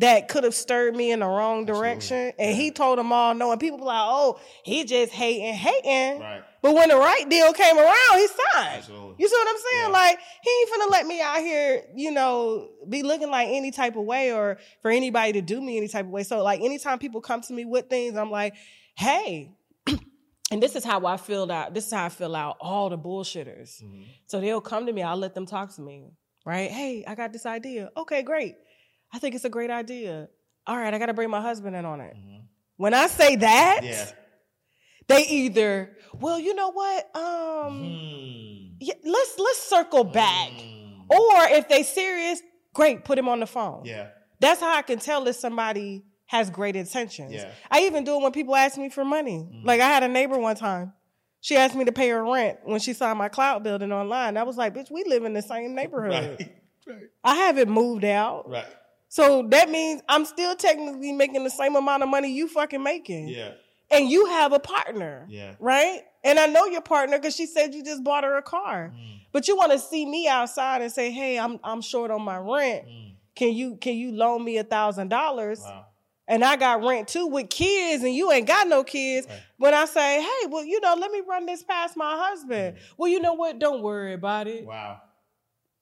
That 0.00 0.28
could 0.28 0.44
have 0.44 0.54
stirred 0.54 0.96
me 0.96 1.12
in 1.12 1.20
the 1.20 1.26
wrong 1.26 1.66
direction. 1.66 2.32
And 2.38 2.56
he 2.56 2.70
told 2.70 2.98
them 2.98 3.12
all 3.12 3.34
no. 3.34 3.52
And 3.52 3.60
people 3.60 3.78
were 3.78 3.84
like, 3.84 4.02
oh, 4.02 4.40
he 4.64 4.84
just 4.84 5.12
hating, 5.12 5.52
hating. 5.52 6.20
Right. 6.20 6.42
But 6.62 6.74
when 6.74 6.88
the 6.88 6.96
right 6.96 7.28
deal 7.28 7.52
came 7.52 7.78
around, 7.78 8.18
he 8.18 8.26
signed. 8.26 8.78
Absolutely. 8.78 9.16
You 9.18 9.28
see 9.28 9.36
what 9.36 9.48
I'm 9.48 9.56
saying? 9.70 9.84
Yeah. 9.84 9.92
Like, 9.92 10.18
he 10.42 10.50
ain't 10.50 10.70
finna 10.70 10.90
let 10.90 11.06
me 11.06 11.20
out 11.20 11.38
here, 11.38 11.82
you 11.94 12.10
know, 12.12 12.70
be 12.88 13.02
looking 13.02 13.30
like 13.30 13.48
any 13.48 13.70
type 13.70 13.96
of 13.96 14.04
way 14.04 14.32
or 14.32 14.58
for 14.80 14.90
anybody 14.90 15.34
to 15.34 15.42
do 15.42 15.60
me 15.60 15.76
any 15.76 15.88
type 15.88 16.06
of 16.06 16.10
way. 16.10 16.22
So, 16.22 16.42
like, 16.42 16.62
anytime 16.62 16.98
people 16.98 17.20
come 17.20 17.42
to 17.42 17.52
me 17.52 17.66
with 17.66 17.90
things, 17.90 18.16
I'm 18.16 18.30
like, 18.30 18.54
hey, 18.96 19.50
and 20.50 20.62
this 20.62 20.76
is 20.76 20.84
how 20.84 21.04
I 21.04 21.18
feel 21.18 21.50
out. 21.52 21.74
This 21.74 21.86
is 21.86 21.92
how 21.92 22.06
I 22.06 22.08
fill 22.08 22.34
out 22.34 22.56
all 22.58 22.88
the 22.88 22.98
bullshitters. 22.98 23.82
Mm-hmm. 23.82 24.02
So 24.26 24.40
they'll 24.40 24.62
come 24.62 24.86
to 24.86 24.92
me. 24.92 25.02
I'll 25.02 25.16
let 25.16 25.34
them 25.34 25.44
talk 25.44 25.74
to 25.76 25.82
me. 25.82 26.04
Right? 26.46 26.70
Hey, 26.70 27.04
I 27.06 27.14
got 27.14 27.34
this 27.34 27.44
idea. 27.44 27.90
Okay, 27.98 28.22
great. 28.22 28.56
I 29.12 29.18
think 29.18 29.34
it's 29.34 29.44
a 29.44 29.48
great 29.50 29.70
idea. 29.70 30.28
All 30.66 30.76
right, 30.76 30.92
I 30.92 30.98
got 30.98 31.06
to 31.06 31.14
bring 31.14 31.30
my 31.30 31.40
husband 31.40 31.74
in 31.76 31.84
on 31.84 32.00
it. 32.00 32.16
When 32.76 32.94
I 32.94 33.06
say 33.08 33.36
that, 33.36 33.78
Mm-hmm. 33.82 33.86
Yeah. 33.92 34.06
they 35.08 35.22
either, 35.26 35.96
well, 36.18 36.38
you 36.38 36.54
know 36.54 36.70
what? 36.72 37.16
Um, 37.16 37.78
Hmm. 37.78 38.76
yeah, 38.80 38.94
let's 39.04 39.38
let's 39.38 39.58
circle 39.68 40.04
back. 40.04 40.50
Or 41.08 41.44
if 41.50 41.68
they 41.68 41.82
serious, 41.82 42.40
great, 42.72 43.04
put 43.04 43.18
him 43.18 43.28
on 43.28 43.40
the 43.40 43.46
phone. 43.46 43.82
Yeah. 43.84 44.08
That's 44.38 44.60
how 44.60 44.74
I 44.76 44.82
can 44.82 44.98
tell 45.00 45.26
if 45.26 45.36
somebody 45.36 46.04
has 46.26 46.48
great 46.48 46.76
intentions. 46.76 47.32
Yeah. 47.32 47.50
I 47.70 47.80
even 47.80 48.04
do 48.04 48.14
it 48.16 48.22
when 48.22 48.32
people 48.32 48.54
ask 48.54 48.78
me 48.78 48.88
for 48.88 49.04
money. 49.04 49.62
Like 49.64 49.80
I 49.80 49.88
had 49.88 50.02
a 50.04 50.08
neighbor 50.08 50.38
one 50.38 50.54
time. 50.56 50.92
She 51.42 51.56
asked 51.56 51.74
me 51.74 51.84
to 51.86 51.92
pay 51.92 52.08
her 52.10 52.22
rent 52.24 52.58
when 52.64 52.78
she 52.80 52.92
saw 52.92 53.12
my 53.14 53.28
cloud 53.28 53.64
building 53.64 53.92
online. 53.92 54.36
I 54.36 54.44
was 54.44 54.56
like, 54.56 54.74
bitch, 54.74 54.90
we 54.90 55.02
live 55.04 55.24
in 55.24 55.32
the 55.32 55.42
same 55.42 55.74
neighborhood. 55.74 56.38
Right. 56.38 56.56
Right. 56.86 56.96
I 57.22 57.34
haven't 57.36 57.68
moved 57.70 58.04
out. 58.06 58.48
Right. 58.48 58.64
So 59.10 59.42
that 59.48 59.68
means 59.68 60.02
I'm 60.08 60.24
still 60.24 60.54
technically 60.54 61.12
making 61.12 61.42
the 61.42 61.50
same 61.50 61.74
amount 61.74 62.04
of 62.04 62.08
money 62.08 62.32
you 62.32 62.46
fucking 62.46 62.82
making. 62.82 63.28
Yeah. 63.28 63.54
And 63.90 64.08
you 64.08 64.26
have 64.26 64.52
a 64.52 64.60
partner. 64.60 65.26
Yeah. 65.28 65.56
Right? 65.58 66.02
And 66.22 66.38
I 66.38 66.46
know 66.46 66.66
your 66.66 66.80
partner 66.80 67.18
because 67.18 67.34
she 67.34 67.46
said 67.46 67.74
you 67.74 67.82
just 67.82 68.04
bought 68.04 68.22
her 68.22 68.36
a 68.36 68.42
car. 68.42 68.92
Mm. 68.96 69.20
But 69.32 69.48
you 69.48 69.56
want 69.56 69.72
to 69.72 69.80
see 69.80 70.06
me 70.06 70.28
outside 70.28 70.80
and 70.80 70.92
say, 70.92 71.10
hey, 71.10 71.40
I'm 71.40 71.58
I'm 71.64 71.82
short 71.82 72.12
on 72.12 72.22
my 72.22 72.38
rent. 72.38 72.84
Can 73.34 73.52
you 73.52 73.76
can 73.76 73.96
you 73.96 74.12
loan 74.12 74.44
me 74.44 74.58
a 74.58 74.64
thousand 74.64 75.08
dollars? 75.08 75.60
Mm. 75.60 75.84
And 76.28 76.44
I 76.44 76.54
got 76.54 76.84
rent 76.84 77.08
too 77.08 77.26
with 77.26 77.50
kids, 77.50 78.04
and 78.04 78.14
you 78.14 78.30
ain't 78.30 78.46
got 78.46 78.68
no 78.68 78.84
kids. 78.84 79.26
When 79.56 79.74
I 79.74 79.86
say, 79.86 80.22
hey, 80.22 80.46
well, 80.48 80.64
you 80.64 80.80
know, 80.80 80.94
let 80.94 81.10
me 81.10 81.22
run 81.28 81.46
this 81.46 81.64
past 81.64 81.96
my 81.96 82.16
husband. 82.16 82.76
Well, 82.96 83.10
you 83.10 83.18
know 83.18 83.32
what? 83.32 83.58
Don't 83.58 83.82
worry 83.82 84.12
about 84.12 84.46
it. 84.46 84.62
Mm. 84.62 84.68
Wow. 84.68 85.00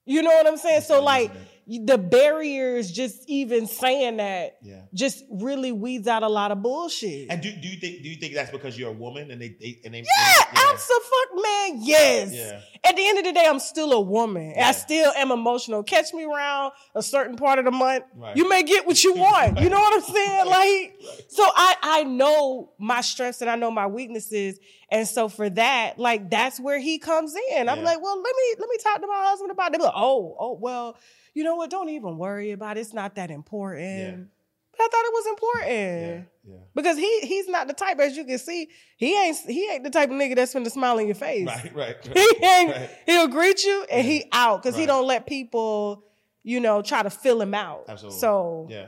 You 0.06 0.22
know 0.22 0.30
what 0.30 0.46
I'm 0.46 0.56
saying? 0.56 0.80
So 0.82 1.02
like 1.02 1.30
the 1.68 1.98
barriers, 1.98 2.90
just 2.90 3.24
even 3.28 3.66
saying 3.66 4.16
that, 4.16 4.56
Yeah. 4.62 4.82
just 4.94 5.22
really 5.30 5.70
weeds 5.72 6.08
out 6.08 6.22
a 6.22 6.28
lot 6.28 6.50
of 6.50 6.62
bullshit. 6.62 7.30
And 7.30 7.42
do, 7.42 7.50
do 7.52 7.68
you 7.68 7.78
think 7.78 8.02
do 8.02 8.08
you 8.08 8.16
think 8.16 8.34
that's 8.34 8.50
because 8.50 8.78
you're 8.78 8.88
a 8.90 8.92
woman 8.94 9.30
and 9.30 9.40
they, 9.40 9.50
they 9.60 9.80
and 9.84 9.92
they 9.92 9.98
yeah, 9.98 10.44
fuck 10.76 11.42
man. 11.42 11.78
Yes. 11.82 12.32
Yeah. 12.32 12.60
At 12.84 12.96
the 12.96 13.06
end 13.06 13.18
of 13.18 13.24
the 13.24 13.32
day, 13.32 13.44
I'm 13.46 13.58
still 13.58 13.92
a 13.92 14.00
woman. 14.00 14.52
Yeah. 14.56 14.68
I 14.68 14.72
still 14.72 15.12
am 15.12 15.30
emotional. 15.30 15.82
Catch 15.82 16.12
me 16.14 16.24
around 16.24 16.72
a 16.94 17.02
certain 17.02 17.36
part 17.36 17.58
of 17.58 17.64
the 17.64 17.70
month. 17.70 18.04
Right. 18.14 18.36
You 18.36 18.48
may 18.48 18.62
get 18.62 18.86
what 18.86 19.02
you 19.04 19.14
want. 19.16 19.60
You 19.60 19.68
know 19.68 19.78
what 19.80 19.94
I'm 19.94 20.14
saying? 20.14 20.46
Like, 20.46 21.00
so 21.28 21.42
I 21.44 21.74
I 21.82 22.04
know 22.04 22.72
my 22.78 23.00
strengths 23.00 23.40
and 23.40 23.50
I 23.50 23.56
know 23.56 23.70
my 23.70 23.86
weaknesses, 23.86 24.58
and 24.90 25.06
so 25.06 25.28
for 25.28 25.50
that, 25.50 25.98
like 25.98 26.30
that's 26.30 26.58
where 26.60 26.78
he 26.78 26.98
comes 26.98 27.34
in. 27.52 27.68
I'm 27.68 27.82
like, 27.82 28.00
well, 28.02 28.16
let 28.16 28.34
me 28.36 28.54
let 28.58 28.68
me 28.68 28.76
talk 28.82 29.00
to 29.00 29.06
my 29.06 29.24
husband 29.26 29.50
about 29.50 29.74
it. 29.74 29.78
They 29.78 29.84
like, 29.84 29.92
oh, 29.96 30.36
oh, 30.38 30.58
well, 30.60 30.96
you 31.38 31.44
know 31.44 31.54
what? 31.54 31.70
Don't 31.70 31.88
even 31.88 32.18
worry 32.18 32.50
about 32.50 32.76
it. 32.76 32.80
It's 32.80 32.92
not 32.92 33.14
that 33.14 33.30
important. 33.30 33.98
Yeah. 33.98 34.16
I 34.80 34.88
thought 34.88 35.04
it 35.04 35.12
was 35.12 35.26
important. 35.26 35.70
Yeah. 35.70 36.52
Yeah. 36.52 36.60
Because 36.74 36.96
he 36.96 37.20
he's 37.20 37.48
not 37.48 37.66
the 37.68 37.74
type, 37.74 37.98
as 37.98 38.16
you 38.16 38.24
can 38.24 38.38
see, 38.38 38.68
he 38.96 39.16
ain't 39.20 39.36
he 39.38 39.68
ain't 39.70 39.84
the 39.84 39.90
type 39.90 40.08
of 40.10 40.16
nigga 40.16 40.36
that's 40.36 40.54
finna 40.54 40.70
smile 40.70 40.98
in 40.98 41.06
your 41.06 41.14
face. 41.16 41.46
Right. 41.46 41.74
Right. 41.74 41.96
He 42.14 42.44
ain't 42.46 42.70
Right. 42.72 42.90
he'll 43.06 43.28
greet 43.28 43.62
you 43.64 43.86
and 43.90 44.06
he 44.06 44.24
out 44.32 44.62
because 44.62 44.76
he 44.76 44.86
don't 44.86 45.06
let 45.06 45.26
people, 45.26 46.04
you 46.44 46.60
know, 46.60 46.82
try 46.82 47.02
to 47.02 47.10
fill 47.10 47.40
him 47.40 47.54
out. 47.54 47.84
Absolutely. 47.88 48.20
So 48.20 48.66
Yeah. 48.70 48.86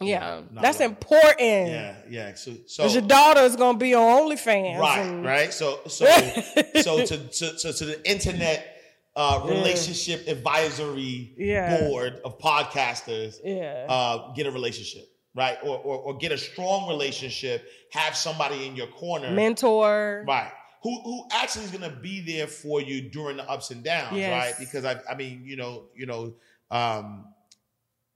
yeah, 0.00 0.40
that's 0.52 0.80
right. 0.80 0.88
important. 0.90 1.68
Yeah. 1.70 1.96
Yeah. 2.08 2.34
So 2.34 2.52
so 2.66 2.86
your 2.86 3.02
daughter 3.02 3.40
is 3.42 3.56
gonna 3.56 3.78
be 3.78 3.94
on 3.94 4.22
OnlyFans. 4.30 4.78
right 4.78 4.98
and- 5.00 5.24
right 5.24 5.52
so 5.52 5.80
so 5.86 6.04
so 6.82 7.04
to, 7.04 7.16
to, 7.28 7.56
to 7.58 7.72
to 7.74 7.84
the 7.84 8.00
internet 8.10 8.75
uh, 9.16 9.42
Yeah. 9.44 9.50
relationship 9.50 10.28
advisory 10.28 11.32
Yeah. 11.38 11.80
board 11.88 12.20
of 12.24 12.38
podcasters 12.38 13.40
Yeah. 13.42 13.86
uh, 13.88 14.32
get 14.34 14.46
a 14.46 14.50
relationship, 14.50 15.08
right? 15.34 15.58
Or, 15.62 15.78
or 15.78 15.96
or 15.98 16.18
get 16.18 16.32
a 16.32 16.38
strong 16.38 16.88
relationship. 16.88 17.66
Have 17.92 18.14
somebody 18.16 18.66
in 18.66 18.76
your 18.76 18.88
corner, 18.88 19.30
Mentor. 19.30 20.24
right? 20.28 20.52
Who 20.82 21.00
who 21.02 21.26
actually 21.32 21.64
is 21.64 21.70
going 21.70 21.90
to 21.90 21.96
be 21.96 22.20
there 22.20 22.46
for 22.46 22.80
you 22.82 23.08
during 23.10 23.38
the 23.38 23.48
ups 23.50 23.70
and 23.70 23.82
downs, 23.82 24.16
Yes. 24.18 24.30
right? 24.30 24.54
Because 24.58 24.84
I 24.84 25.00
I 25.10 25.14
mean, 25.16 25.42
you 25.44 25.56
know, 25.56 25.84
you 25.96 26.06
know, 26.06 26.34
um, 26.70 27.32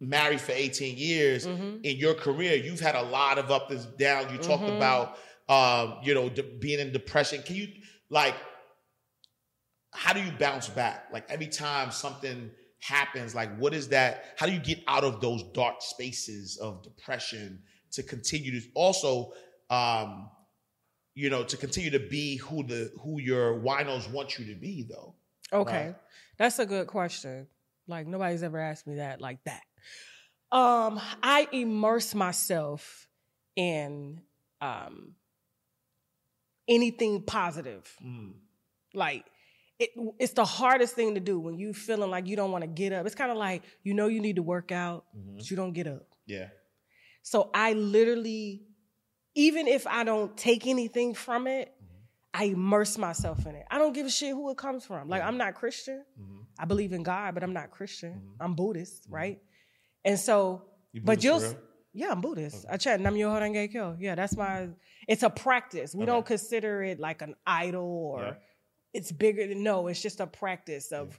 married 0.00 0.40
for 0.40 0.52
18 0.52 0.96
years 0.96 1.46
Mhm. 1.46 1.84
in 1.84 1.96
your 1.96 2.14
career, 2.14 2.56
you've 2.56 2.80
had 2.80 2.94
a 2.94 3.02
lot 3.02 3.38
of 3.38 3.50
ups 3.50 3.70
and 3.72 3.96
downs. 3.98 4.32
You 4.32 4.38
talked 4.38 4.64
Mhm. 4.64 4.76
about, 4.76 5.18
um, 5.48 5.98
you 6.02 6.14
know, 6.14 6.28
de- 6.28 6.42
being 6.42 6.78
in 6.80 6.90
depression. 6.92 7.42
Can 7.42 7.56
you 7.56 7.68
like, 8.08 8.34
how 9.92 10.12
do 10.12 10.20
you 10.20 10.32
bounce 10.38 10.68
back? 10.68 11.06
Like 11.12 11.30
every 11.30 11.48
time 11.48 11.90
something 11.90 12.50
happens, 12.80 13.34
like 13.34 13.56
what 13.58 13.74
is 13.74 13.88
that? 13.88 14.24
How 14.36 14.46
do 14.46 14.52
you 14.52 14.60
get 14.60 14.80
out 14.86 15.04
of 15.04 15.20
those 15.20 15.42
dark 15.52 15.76
spaces 15.80 16.56
of 16.56 16.82
depression 16.82 17.62
to 17.92 18.02
continue 18.02 18.60
to 18.60 18.66
also, 18.74 19.32
um, 19.68 20.30
you 21.14 21.28
know, 21.28 21.42
to 21.44 21.56
continue 21.56 21.90
to 21.90 21.98
be 21.98 22.36
who 22.36 22.62
the 22.62 22.92
who 23.02 23.20
your 23.20 23.58
winos 23.60 24.10
want 24.10 24.38
you 24.38 24.46
to 24.46 24.54
be, 24.54 24.86
though. 24.88 25.14
Okay. 25.52 25.86
Right. 25.86 25.96
That's 26.38 26.58
a 26.58 26.66
good 26.66 26.86
question. 26.86 27.48
Like 27.86 28.06
nobody's 28.06 28.42
ever 28.42 28.58
asked 28.58 28.86
me 28.86 28.96
that 28.96 29.20
like 29.20 29.38
that. 29.44 29.62
Um, 30.52 31.00
I 31.22 31.48
immerse 31.52 32.14
myself 32.14 33.08
in 33.56 34.20
um 34.60 35.14
anything 36.68 37.22
positive. 37.22 37.92
Mm. 38.02 38.34
Like 38.94 39.24
it, 39.80 39.90
it's 40.18 40.34
the 40.34 40.44
hardest 40.44 40.94
thing 40.94 41.14
to 41.14 41.20
do 41.20 41.40
when 41.40 41.58
you 41.58 41.72
feeling 41.72 42.10
like 42.10 42.26
you 42.28 42.36
don't 42.36 42.52
want 42.52 42.62
to 42.62 42.68
get 42.68 42.92
up. 42.92 43.06
It's 43.06 43.14
kind 43.16 43.30
of 43.32 43.36
like 43.38 43.62
you 43.82 43.94
know 43.94 44.06
you 44.06 44.20
need 44.20 44.36
to 44.36 44.42
work 44.42 44.70
out, 44.70 45.04
Mhm. 45.16 45.36
but 45.38 45.50
you 45.50 45.56
don't 45.56 45.72
get 45.72 45.86
up. 45.88 46.06
Yeah. 46.26 46.48
So 47.22 47.50
I 47.54 47.72
literally, 47.72 48.62
even 49.34 49.66
if 49.68 49.86
I 49.86 50.04
don't 50.04 50.36
take 50.36 50.66
anything 50.66 51.14
from 51.14 51.46
it, 51.46 51.72
I 52.32 52.44
immerse 52.44 52.96
myself 52.98 53.44
in 53.46 53.54
it. 53.56 53.64
I 53.70 53.78
don't 53.78 53.92
give 53.92 54.06
a 54.06 54.10
shit 54.10 54.30
who 54.30 54.50
it 54.50 54.56
comes 54.56 54.84
from. 54.84 55.08
Like 55.08 55.22
I'm 55.22 55.36
not 55.38 55.54
Christian. 55.54 56.04
Mhm. 56.20 56.44
I 56.58 56.64
believe 56.66 56.92
in 56.92 57.02
God, 57.02 57.34
but 57.34 57.42
I'm 57.42 57.52
not 57.52 57.70
Christian. 57.70 58.12
Mhm. 58.12 58.36
I'm 58.44 58.54
Buddhist, 58.54 59.08
Mhm. 59.10 59.14
right? 59.14 59.42
And 60.04 60.18
so, 60.18 60.62
You 60.92 61.00
but 61.02 61.24
you'll, 61.24 61.40
for 61.40 61.46
s- 61.46 61.52
real? 61.54 61.62
yeah, 61.94 62.10
I'm 62.12 62.20
Buddhist. 62.20 62.64
Okay. 62.66 62.74
I 62.74 62.76
chant 62.76 63.02
Nam 63.02 63.14
Myoho 63.14 63.40
Renge 63.40 63.70
Kyo. 63.72 63.96
Yeah, 63.98 64.14
that's 64.14 64.36
my. 64.36 64.68
It's 65.08 65.22
a 65.22 65.30
practice. 65.30 65.94
We 65.94 66.02
Okay. 66.02 66.06
don't 66.12 66.24
consider 66.26 66.82
it 66.82 67.00
like 67.00 67.22
an 67.22 67.34
idol 67.46 68.12
or 68.14 68.22
Yeah. 68.22 68.34
It's 68.92 69.12
bigger 69.12 69.46
than 69.46 69.62
no. 69.62 69.86
It's 69.88 70.00
just 70.02 70.20
a 70.20 70.26
practice 70.26 70.92
of, 70.92 71.18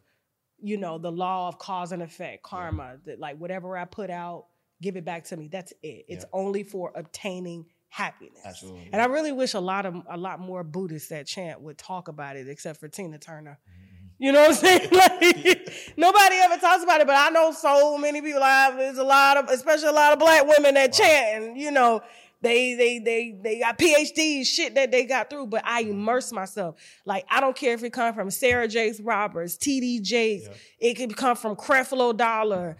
you 0.61 0.77
know, 0.77 0.97
the 0.97 1.11
law 1.11 1.47
of 1.47 1.57
cause 1.57 1.91
and 1.91 2.01
effect, 2.01 2.43
karma. 2.43 2.97
That 3.05 3.19
like 3.19 3.37
whatever 3.37 3.77
I 3.77 3.85
put 3.85 4.09
out, 4.09 4.45
give 4.81 4.97
it 4.97 5.05
back 5.05 5.25
to 5.25 5.37
me. 5.37 5.47
That's 5.47 5.71
it. 5.83 6.05
It's 6.07 6.25
Yeah. 6.25 6.29
only 6.39 6.63
for 6.63 6.91
obtaining 6.95 7.65
happiness. 7.89 8.41
Absolutely. 8.45 8.89
And 8.91 9.01
I 9.01 9.05
really 9.05 9.31
wish 9.31 9.53
a 9.53 9.59
lot 9.59 9.85
of 9.85 9.95
a 10.09 10.17
lot 10.17 10.39
more 10.39 10.63
Buddhists 10.63 11.09
that 11.09 11.27
chant 11.27 11.61
would 11.61 11.77
talk 11.77 12.07
about 12.07 12.35
it, 12.37 12.47
except 12.47 12.79
for 12.79 12.87
Tina 12.87 13.17
Turner. 13.17 13.59
Mm-hmm. 13.69 13.87
You 14.19 14.31
know 14.31 14.41
what 14.41 14.49
I'm 14.51 14.55
saying? 14.55 14.89
Like 14.91 15.97
nobody 15.97 16.35
ever 16.35 16.57
talks 16.57 16.83
about 16.83 17.01
it, 17.01 17.07
but 17.07 17.15
I 17.15 17.29
know 17.29 17.51
so 17.51 17.97
many 17.97 18.21
people. 18.21 18.41
I, 18.43 18.71
there's 18.77 18.97
a 18.97 19.03
lot 19.03 19.37
of, 19.37 19.49
especially 19.49 19.87
a 19.87 19.93
lot 19.93 20.13
of 20.13 20.19
black 20.19 20.45
women 20.47 20.75
that 20.75 20.93
chant, 20.93 21.43
and 21.43 21.57
you 21.57 21.71
know, 21.71 22.01
they 22.41 22.73
they 22.75 22.99
they 22.99 23.39
they 23.41 23.59
got 23.59 23.77
PhDs, 23.77 24.45
shit 24.47 24.75
that 24.75 24.91
they 24.91 25.05
got 25.05 25.29
through. 25.29 25.47
But 25.47 25.63
I 25.65 25.81
immerse 25.81 26.31
myself. 26.31 26.75
Like 27.05 27.25
I 27.29 27.39
don't 27.39 27.55
care 27.55 27.73
if 27.73 27.83
it 27.83 27.91
come 27.93 28.13
from 28.13 28.31
Sarah 28.31 28.67
Jakes 28.67 28.99
Roberts, 28.99 29.57
T.D. 29.57 29.99
Jakes, 30.01 30.45
Yeah. 30.47 30.89
it 30.89 30.93
could 30.95 31.15
come 31.15 31.35
from 31.35 31.55
Creflo 31.55 32.15
Dollar. 32.15 32.77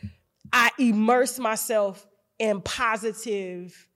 I 0.51 0.71
immerse 0.79 1.37
myself 1.39 2.05
in 2.39 2.61
positive, 2.61 3.87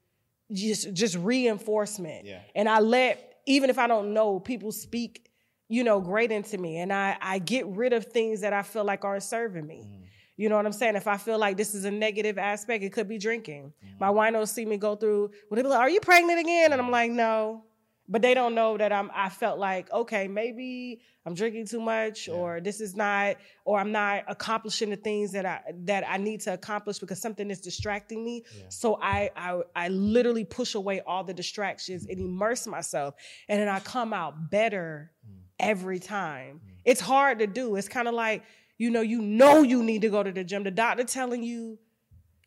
just 0.51 0.93
just 0.93 1.15
reinforcement 1.17 2.25
Yeah. 2.25 2.41
and 2.55 2.69
I 2.69 2.79
let 2.79 3.33
even 3.47 3.69
if 3.69 3.77
I 3.77 3.87
don't 3.87 4.13
know 4.13 4.39
people 4.39 4.71
speak, 4.71 5.29
you 5.67 5.83
know, 5.83 5.99
great 5.99 6.31
into 6.31 6.57
me, 6.57 6.77
and 6.77 6.93
I 6.93 7.17
I 7.21 7.39
get 7.39 7.65
rid 7.65 7.93
of 7.93 8.05
things 8.05 8.41
that 8.41 8.53
I 8.53 8.61
feel 8.61 8.83
like 8.83 9.03
aren't 9.03 9.23
serving 9.23 9.65
me. 9.65 9.83
Mm. 9.85 10.04
You 10.37 10.49
know 10.49 10.55
what 10.57 10.65
I'm 10.65 10.73
saying? 10.73 10.95
If 10.95 11.07
I 11.07 11.17
feel 11.17 11.37
like 11.39 11.55
this 11.57 11.73
is 11.73 11.85
a 11.85 11.91
negative 11.91 12.37
aspect, 12.37 12.83
it 12.83 12.91
could 12.91 13.07
be 13.07 13.17
drinking. 13.17 13.71
Mm-hmm. 13.85 13.95
My 13.99 14.09
winos 14.09 14.49
see 14.49 14.65
me 14.65 14.77
go 14.77 14.95
through. 14.95 15.31
Well, 15.49 15.55
they 15.55 15.61
be 15.61 15.69
like, 15.69 15.79
"Are 15.79 15.89
you 15.89 16.01
pregnant 16.01 16.39
again?" 16.39 16.73
And 16.73 16.81
I'm 16.81 16.91
like, 16.91 17.09
"No," 17.11 17.63
but 18.09 18.21
they 18.21 18.33
don't 18.33 18.53
know 18.53 18.77
that 18.77 18.91
I'm. 18.91 19.09
I 19.13 19.29
felt 19.29 19.59
like, 19.59 19.89
okay, 19.91 20.27
maybe 20.27 20.99
I'm 21.25 21.33
drinking 21.35 21.67
too 21.67 21.79
much, 21.79 22.27
Yeah. 22.27 22.33
or 22.35 22.59
this 22.59 22.81
is 22.81 22.95
not, 22.95 23.37
or 23.63 23.79
I'm 23.79 23.91
not 23.93 24.25
accomplishing 24.27 24.89
the 24.89 24.97
things 24.97 25.31
that 25.31 25.45
I 25.45 25.61
that 25.85 26.03
I 26.07 26.17
need 26.17 26.41
to 26.41 26.53
accomplish 26.53 26.99
because 26.99 27.21
something 27.21 27.49
is 27.49 27.61
distracting 27.61 28.23
me. 28.25 28.43
Yeah. 28.57 28.65
So 28.67 28.99
I, 29.01 29.31
I 29.37 29.61
I 29.73 29.87
literally 29.87 30.43
push 30.43 30.75
away 30.75 30.99
all 31.07 31.23
the 31.23 31.33
distractions 31.33 32.05
and 32.07 32.19
immerse 32.19 32.67
myself, 32.67 33.15
and 33.47 33.61
then 33.61 33.69
I 33.69 33.79
come 33.79 34.11
out 34.11 34.51
better 34.51 35.11
Mm. 35.25 35.39
every 35.59 35.99
time. 35.99 36.59
It's 36.83 36.99
hard 37.01 37.39
to 37.39 37.47
do. 37.47 37.77
It's 37.77 37.87
kind 37.87 38.07
of 38.09 38.13
like 38.13 38.43
you 38.77 38.89
know 38.91 39.01
you 39.01 39.21
know 39.21 39.61
you 39.63 39.83
need 39.83 40.01
to 40.01 40.09
go 40.09 40.23
to 40.23 40.31
the 40.31 40.43
gym. 40.43 40.63
The 40.63 40.71
doctor 40.71 41.03
telling 41.03 41.43
you 41.43 41.79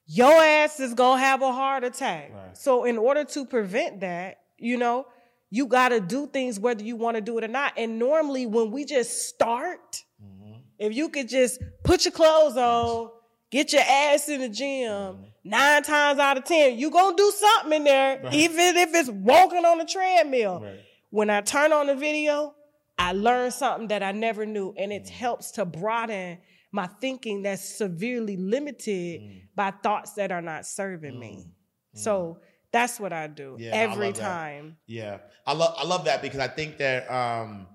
your 0.06 0.32
ass 0.32 0.80
is 0.80 0.94
gonna 0.94 1.20
have 1.20 1.42
a 1.42 1.52
heart 1.52 1.84
attack. 1.84 2.32
Right. 2.34 2.56
So 2.56 2.84
in 2.84 2.96
order 2.98 3.24
to 3.24 3.44
prevent 3.44 4.00
that, 4.00 4.38
you 4.58 4.76
know, 4.78 5.06
you 5.50 5.66
got 5.66 5.90
to 5.90 6.00
do 6.00 6.26
things 6.26 6.58
whether 6.60 6.82
you 6.82 6.96
want 6.96 7.16
to 7.16 7.20
do 7.20 7.38
it 7.38 7.44
or 7.44 7.48
not. 7.48 7.72
And 7.76 7.98
normally 7.98 8.46
when 8.46 8.70
we 8.70 8.84
just 8.84 9.28
start, 9.28 10.04
Mhm. 10.22 10.60
if 10.78 10.94
you 10.94 11.08
could 11.08 11.28
just 11.28 11.60
put 11.84 12.04
your 12.04 12.12
clothes 12.12 12.56
on, 12.56 13.10
get 13.50 13.72
your 13.72 13.82
ass 13.82 14.28
in 14.28 14.40
the 14.40 14.48
gym, 14.48 15.24
nine 15.44 15.82
times 15.82 16.18
out 16.18 16.36
of 16.36 16.44
ten, 16.44 16.78
you 16.78 16.90
gonna 16.90 17.16
do 17.16 17.30
something 17.34 17.72
in 17.78 17.84
there, 17.84 18.20
Right. 18.24 18.34
even 18.34 18.76
if 18.76 18.94
it's 18.94 19.08
walking 19.10 19.64
on 19.64 19.78
the 19.78 19.84
treadmill. 19.86 20.60
Right. 20.60 20.80
When 21.10 21.30
I 21.30 21.40
turn 21.40 21.72
on 21.72 21.86
the 21.86 21.94
video, 21.94 22.54
I 22.98 23.12
learn 23.12 23.50
something 23.50 23.88
that 23.88 24.02
I 24.02 24.12
never 24.12 24.44
knew, 24.44 24.74
and 24.76 24.92
it 24.92 25.08
helps 25.08 25.52
to 25.52 25.64
broaden 25.64 26.38
my 26.72 26.86
thinking 27.00 27.42
that's 27.42 27.62
severely 27.76 28.36
limited 28.36 29.20
Mm. 29.20 29.42
by 29.54 29.70
thoughts 29.70 30.12
that 30.14 30.30
are 30.32 30.42
not 30.42 30.66
serving 30.66 31.18
me. 31.18 31.46
So 31.94 32.40
that's 32.70 33.00
what 33.00 33.12
I 33.12 33.26
do 33.26 33.56
Yeah, 33.58 33.70
I 33.74 33.78
every 33.82 34.12
that. 34.12 34.20
time. 34.20 34.76
Yeah, 34.86 35.18
I 35.46 35.52
love 35.54 35.74
I 35.78 35.84
love 35.84 36.04
that 36.04 36.22
because 36.22 36.38
I 36.38 36.48
think 36.48 36.78
that 36.78 37.10
um, 37.10 37.66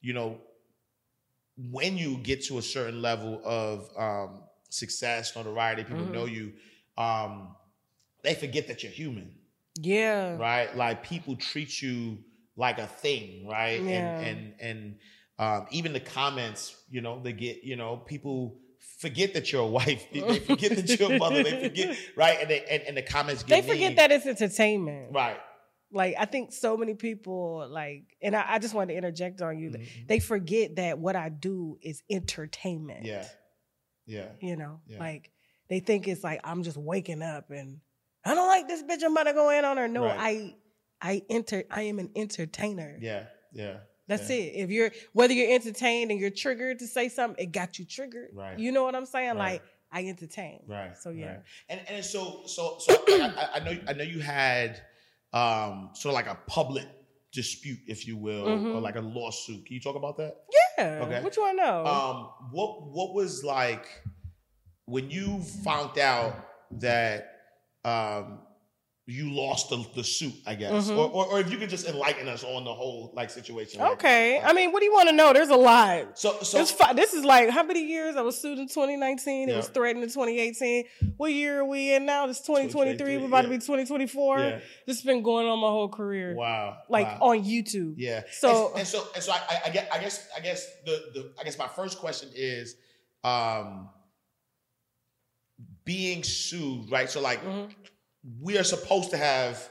you 0.00 0.14
know 0.14 0.40
when 1.70 1.96
you 1.98 2.18
get 2.18 2.44
to 2.44 2.58
a 2.58 2.62
certain 2.62 3.02
level 3.02 3.40
of 3.44 3.90
um, 3.96 4.44
success, 4.70 5.34
notoriety, 5.34 5.84
people 5.84 6.04
Mhm. 6.06 6.12
know 6.12 6.24
you. 6.24 6.54
Um, 6.96 7.54
they 8.22 8.34
forget 8.34 8.66
that 8.68 8.82
you're 8.82 8.92
human, 8.92 9.38
Yeah. 9.76 10.36
right? 10.36 10.74
Like 10.76 11.02
people 11.02 11.36
treat 11.36 11.80
you 11.82 12.18
like 12.58 12.78
a 12.78 12.86
thing, 12.86 13.46
right? 13.48 13.80
Yeah. 13.80 14.18
And 14.18 14.54
and 14.60 14.60
and 14.60 14.94
um, 15.38 15.66
even 15.70 15.92
the 15.94 16.00
comments, 16.00 16.76
you 16.90 17.00
know, 17.00 17.22
they 17.22 17.32
get, 17.32 17.62
you 17.62 17.76
know, 17.76 17.96
people 17.96 18.58
forget 18.98 19.34
that 19.34 19.52
you're 19.52 19.62
a 19.62 19.66
wife. 19.66 20.04
They 20.12 20.40
forget 20.40 20.74
that 20.76 20.98
you're 20.98 21.12
a 21.12 21.18
mother. 21.18 21.42
They 21.44 21.68
forget, 21.68 21.96
right? 22.16 22.38
And 22.40 22.50
they 22.50 22.64
and, 22.68 22.82
and 22.88 22.96
the 22.96 23.02
comments 23.02 23.42
get 23.44 23.62
They 23.62 23.68
forget 23.72 23.96
that 23.96 24.10
it's 24.10 24.26
entertainment. 24.26 25.14
right? 25.14 25.38
Like 25.92 26.16
I 26.18 26.24
think 26.26 26.52
so 26.52 26.76
many 26.76 26.94
people 26.94 27.66
like, 27.70 28.02
and 28.20 28.34
I, 28.36 28.44
I 28.54 28.58
just 28.58 28.74
wanted 28.74 28.92
to 28.92 28.98
interject 28.98 29.40
on 29.40 29.58
you. 29.58 29.70
Mhm. 29.70 30.06
They 30.08 30.18
forget 30.18 30.76
that 30.76 30.98
what 30.98 31.16
I 31.16 31.28
do 31.30 31.78
is 31.80 32.02
entertainment. 32.10 33.04
Yeah, 33.06 33.24
yeah. 34.06 34.26
You 34.40 34.56
know, 34.56 34.80
Yeah. 34.86 34.98
like 34.98 35.30
they 35.70 35.80
think 35.80 36.06
it's 36.08 36.24
like 36.24 36.40
I'm 36.44 36.62
just 36.62 36.76
waking 36.76 37.22
up 37.22 37.50
and 37.50 37.78
I 38.24 38.34
don't 38.34 38.48
like 38.48 38.66
this 38.68 38.82
bitch. 38.82 39.02
I'm 39.04 39.12
about 39.12 39.24
to 39.24 39.32
go 39.32 39.48
in 39.50 39.64
on 39.64 39.76
her. 39.78 39.88
No, 39.88 40.04
Right. 40.04 40.18
I, 40.18 40.54
I 41.00 41.22
enter. 41.30 41.64
I 41.70 41.82
am 41.82 41.98
an 41.98 42.10
entertainer. 42.16 42.96
Yeah, 43.00 43.24
yeah. 43.52 43.78
That's 44.08 44.28
yeah. 44.30 44.36
it. 44.36 44.52
If 44.64 44.70
you're 44.70 44.90
whether 45.12 45.32
you're 45.34 45.52
entertained 45.54 46.10
and 46.10 46.18
you're 46.18 46.30
triggered 46.30 46.78
to 46.80 46.86
say 46.86 47.08
something, 47.08 47.42
it 47.42 47.52
got 47.52 47.78
you 47.78 47.84
triggered. 47.84 48.30
Right. 48.34 48.58
You 48.58 48.72
know 48.72 48.82
what 48.84 48.94
I'm 48.94 49.06
saying? 49.06 49.36
Right. 49.36 49.52
Like 49.52 49.62
I 49.92 50.06
entertain. 50.06 50.60
Right. 50.66 50.96
So 50.96 51.10
yeah. 51.10 51.26
right. 51.26 51.40
And 51.68 51.80
and 51.88 52.04
so 52.04 52.42
so 52.46 52.76
so 52.80 52.94
I, 53.08 53.48
I- 53.54 53.58
know 53.60 53.78
I 53.88 53.92
know 53.92 54.04
you 54.04 54.20
had 54.20 54.80
um 55.32 55.90
sort 55.92 56.12
of 56.12 56.14
like 56.14 56.26
a 56.26 56.38
public 56.46 56.86
dispute, 57.32 57.78
if 57.86 58.06
you 58.06 58.16
will, 58.16 58.48
or 58.48 58.56
Mhm. 58.56 58.82
like 58.82 58.96
a 58.96 59.02
lawsuit. 59.02 59.66
Can 59.66 59.74
you 59.74 59.80
talk 59.80 59.96
about 59.96 60.16
that? 60.16 60.34
Yeah. 60.78 61.00
Okay. 61.02 61.22
What 61.22 61.36
you 61.36 61.42
want 61.42 61.58
to 61.58 61.64
know? 61.64 61.86
Um, 61.86 62.30
what 62.50 62.90
what 62.90 63.12
was 63.14 63.44
like 63.44 63.86
when 64.86 65.10
you 65.10 65.40
found 65.62 65.98
out 65.98 66.34
that 66.80 67.32
um 67.84 68.40
you 69.10 69.30
lost 69.34 69.70
the, 69.70 69.82
the 69.96 70.04
suit, 70.04 70.34
I 70.46 70.54
guess, 70.54 70.90
or, 70.90 71.08
or 71.10 71.24
or 71.28 71.40
if 71.40 71.50
you 71.50 71.56
could 71.56 71.70
just 71.70 71.88
enlighten 71.88 72.28
us 72.28 72.44
on 72.44 72.64
the 72.64 72.74
whole 72.74 73.10
like 73.16 73.30
situation. 73.30 73.80
like- 73.80 73.92
Okay. 73.92 74.38
I 74.38 74.52
mean, 74.52 74.70
what 74.70 74.80
do 74.80 74.84
you 74.84 74.92
want 74.92 75.08
to 75.08 75.14
know? 75.14 75.32
There's 75.32 75.48
a 75.48 75.56
lot. 75.56 76.18
So 76.18 76.38
so 76.42 76.62
fi- 76.66 76.92
this 76.92 77.14
is 77.14 77.24
like 77.24 77.48
how 77.48 77.62
many 77.62 77.86
years? 77.86 78.16
I 78.16 78.20
was 78.20 78.38
sued 78.38 78.58
in 78.58 78.68
2019. 78.68 79.48
It 79.48 79.56
was 79.56 79.68
threatened 79.68 80.04
in 80.04 80.10
2018. 80.10 80.84
What 81.16 81.32
year 81.32 81.60
are 81.60 81.64
we 81.64 81.94
in 81.94 82.04
now? 82.04 82.28
It's 82.28 82.40
2023. 82.40 83.16
We're 83.16 83.26
about 83.28 83.42
to 83.42 83.48
be 83.48 83.56
2024. 83.56 84.38
Yeah. 84.40 84.58
This 84.86 84.98
has 84.98 85.02
been 85.06 85.22
going 85.22 85.46
on 85.48 85.58
my 85.58 85.68
whole 85.68 85.88
career. 85.88 86.34
wow, 86.34 86.76
Like 86.90 87.06
wow. 87.06 87.28
on 87.30 87.44
YouTube. 87.44 87.94
Yeah. 87.96 88.24
So- 88.30 88.68
and, 88.72 88.80
and 88.80 88.86
so 88.88 89.06
and 89.14 89.24
so 89.24 89.32
I, 89.32 89.40
I, 89.48 89.60
I 89.66 89.70
guess 89.70 89.88
I 89.90 89.98
guess 90.00 90.28
I 90.36 90.40
guess 90.40 90.66
the 90.84 90.92
the 91.14 91.32
I 91.40 91.44
guess 91.44 91.56
my 91.58 91.68
first 91.68 91.98
question 91.98 92.28
is 92.34 92.76
um 93.24 93.88
being 95.84 96.22
sued, 96.22 96.90
right? 96.90 97.08
So 97.08 97.20
like 97.22 97.42
Mhm. 97.42 97.70
We 98.42 98.58
are 98.58 98.64
supposed 98.64 99.10
to 99.10 99.16
have 99.16 99.68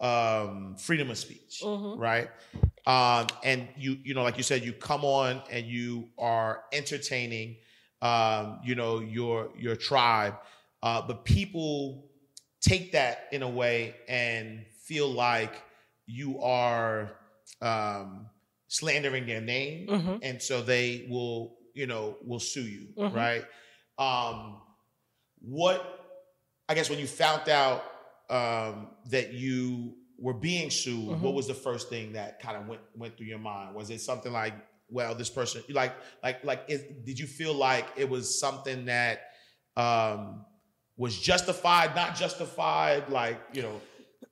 um 0.00 0.76
freedom 0.76 1.10
of 1.10 1.16
speech, 1.18 1.62
Mhm. 1.64 1.98
right? 1.98 2.28
Um 2.86 3.26
and 3.42 3.68
you 3.76 3.98
you 4.04 4.14
know 4.14 4.22
like 4.22 4.36
you 4.36 4.42
said 4.42 4.62
you 4.64 4.72
come 4.72 5.04
on 5.04 5.42
and 5.50 5.66
you 5.66 6.08
are 6.18 6.64
entertaining 6.72 7.56
um 8.02 8.60
you 8.62 8.74
know 8.74 9.00
your 9.00 9.50
your 9.56 9.74
tribe 9.74 10.34
uh 10.82 11.00
but 11.00 11.24
people 11.24 12.10
take 12.60 12.92
that 12.92 13.28
in 13.32 13.42
a 13.42 13.48
way 13.48 13.94
and 14.08 14.66
feel 14.84 15.08
like 15.10 15.62
you 16.06 16.40
are 16.42 17.12
um, 17.62 18.28
slandering 18.68 19.26
their 19.26 19.40
name, 19.40 19.86
Mhm. 19.88 20.18
and 20.22 20.42
so 20.42 20.62
they 20.62 21.06
will, 21.08 21.56
you 21.74 21.86
know, 21.86 22.16
will 22.22 22.40
sue 22.40 22.62
you, 22.62 22.88
Mhm. 22.96 23.12
right? 23.14 23.44
Um, 23.98 24.60
what 25.40 25.78
I 26.68 26.74
guess 26.74 26.90
when 26.90 26.98
you 26.98 27.06
found 27.06 27.48
out 27.48 27.84
um, 28.30 28.88
that 29.10 29.32
you 29.32 29.94
were 30.18 30.34
being 30.34 30.70
sued, 30.70 31.08
Mhm. 31.08 31.20
what 31.20 31.34
was 31.34 31.46
the 31.46 31.54
first 31.54 31.88
thing 31.88 32.12
that 32.14 32.40
kind 32.40 32.56
of 32.56 32.66
went 32.68 32.80
went 32.96 33.16
through 33.16 33.26
your 33.26 33.38
mind? 33.38 33.74
Was 33.74 33.90
it 33.90 34.00
something 34.00 34.32
like, 34.32 34.54
well, 34.88 35.14
this 35.14 35.28
person, 35.30 35.62
like, 35.68 35.94
like, 36.22 36.44
like, 36.44 36.64
is, 36.68 36.82
did 37.04 37.18
you 37.18 37.26
feel 37.26 37.52
like 37.54 37.86
it 37.96 38.08
was 38.08 38.38
something 38.38 38.86
that 38.86 39.20
um, 39.76 40.44
was 40.96 41.18
justified, 41.18 41.94
not 41.94 42.14
justified, 42.16 43.08
like, 43.10 43.38
you 43.52 43.62
know? 43.62 43.80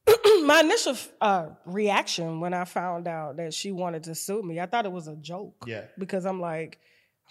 my 0.46 0.60
initial 0.60 0.96
uh, 1.20 1.48
reaction 1.66 2.40
when 2.40 2.54
I 2.54 2.64
found 2.64 3.06
out 3.08 3.36
that 3.36 3.52
she 3.52 3.72
wanted 3.72 4.04
to 4.04 4.14
sue 4.14 4.42
me, 4.42 4.60
I 4.60 4.66
thought 4.66 4.86
it 4.86 4.92
was 4.92 5.06
a 5.08 5.16
joke. 5.16 5.54
Yeah. 5.66 5.84
Because 5.98 6.24
I'm 6.24 6.40
like, 6.40 6.78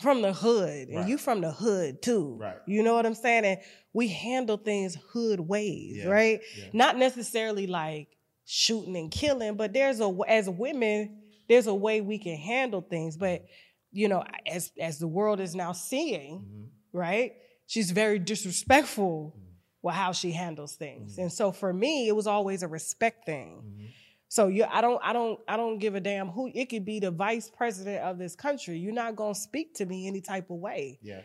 from 0.02 0.22
the 0.22 0.34
hood, 0.34 0.88
and 0.90 0.98
Right. 0.98 1.08
you 1.10 1.18
from 1.18 1.42
the 1.42 1.52
hood 1.52 2.02
too. 2.02 2.36
Right. 2.40 2.58
You 2.68 2.84
know 2.84 2.96
what 2.96 3.06
I'm 3.06 3.14
saying? 3.16 3.46
And 3.46 3.60
we 3.94 4.08
handle 4.08 4.58
things 4.58 4.96
hood 5.12 5.40
ways, 5.40 5.98
Yeah. 5.98 6.08
right? 6.08 6.42
Yeah. 6.58 6.66
Not 6.74 6.98
necessarily 6.98 7.68
like 7.68 8.08
shooting 8.46 8.98
and 8.98 9.12
killing, 9.12 9.56
but 9.56 9.72
there's 9.74 10.00
a 10.02 10.12
as 10.28 10.50
women, 10.50 11.22
there's 11.48 11.68
a 11.68 11.74
way 11.76 12.02
we 12.02 12.18
can 12.18 12.36
handle 12.38 12.82
things. 12.82 13.18
But 13.18 13.46
you 13.92 14.08
know, 14.08 14.24
as 14.48 14.72
as 14.80 14.98
the 15.00 15.08
world 15.08 15.40
is 15.40 15.56
now 15.56 15.72
seeing, 15.72 16.40
Mhm. 16.40 16.70
right? 16.92 17.34
She's 17.68 17.92
very 17.92 18.18
disrespectful 18.20 19.36
Mm. 19.38 19.42
with 19.84 19.94
how 19.96 20.12
she 20.12 20.32
handles 20.32 20.76
things. 20.76 21.16
Mhm. 21.18 21.22
And 21.24 21.32
so 21.34 21.52
for 21.52 21.72
me, 21.72 22.08
it 22.08 22.14
was 22.16 22.26
always 22.28 22.64
a 22.64 22.68
respect 22.68 23.26
thing. 23.26 23.90
So 24.34 24.48
you 24.48 24.66
I 24.68 24.82
don't 24.82 25.00
I 25.04 25.14
don't 25.14 25.40
I 25.48 25.58
don't 25.58 25.78
give 25.78 25.94
a 25.94 26.00
damn 26.00 26.28
who 26.28 26.50
it 26.56 26.66
could 26.66 26.84
be 26.84 27.00
the 27.00 27.12
vice 27.12 27.52
president 27.52 28.04
of 28.04 28.18
this 28.18 28.36
country. 28.36 28.80
You're 28.80 28.92
not 28.92 29.16
gonna 29.16 29.36
speak 29.36 29.76
to 29.76 29.86
me 29.86 30.08
any 30.08 30.22
type 30.22 30.50
of 30.50 30.58
way. 30.58 30.98
Yeah. 31.04 31.22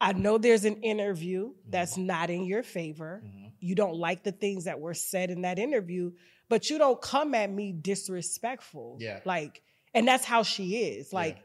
I 0.00 0.14
know 0.14 0.38
there's 0.38 0.64
an 0.64 0.76
interview 0.76 1.52
that's 1.68 1.98
not 1.98 2.30
in 2.30 2.46
your 2.46 2.62
favor. 2.62 3.22
Mhm. 3.22 3.52
You 3.60 3.74
don't 3.74 3.96
like 3.96 4.22
the 4.22 4.32
things 4.32 4.64
that 4.64 4.80
were 4.80 4.94
said 4.94 5.28
in 5.30 5.42
that 5.42 5.58
interview, 5.58 6.12
but 6.48 6.70
you 6.70 6.78
don't 6.78 6.98
come 7.02 7.34
at 7.34 7.50
me 7.50 7.72
disrespectful. 7.72 8.96
Yeah. 9.00 9.20
Like, 9.26 9.60
and 9.92 10.08
that's 10.08 10.24
how 10.24 10.42
she 10.42 10.78
is. 10.78 11.12
Like, 11.12 11.36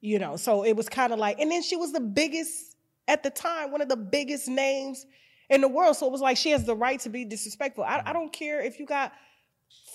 you 0.00 0.18
know, 0.18 0.36
so 0.36 0.64
it 0.64 0.72
was 0.72 0.88
kind 0.88 1.12
of 1.12 1.18
like, 1.18 1.40
and 1.40 1.50
then 1.50 1.60
she 1.60 1.76
was 1.76 1.92
the 1.92 2.00
biggest 2.00 2.74
at 3.06 3.22
the 3.22 3.28
time, 3.28 3.70
one 3.70 3.82
of 3.82 3.90
the 3.90 3.96
biggest 3.98 4.48
names 4.48 5.04
in 5.50 5.60
the 5.60 5.68
world. 5.68 5.94
So 5.98 6.06
it 6.06 6.12
was 6.12 6.22
like 6.22 6.38
she 6.38 6.52
has 6.52 6.64
the 6.64 6.74
right 6.74 7.00
to 7.00 7.10
be 7.10 7.26
disrespectful. 7.26 7.84
I, 7.84 8.02
I 8.06 8.14
don't 8.14 8.32
care 8.32 8.62
if 8.62 8.78
you 8.80 8.86
got. 8.86 9.12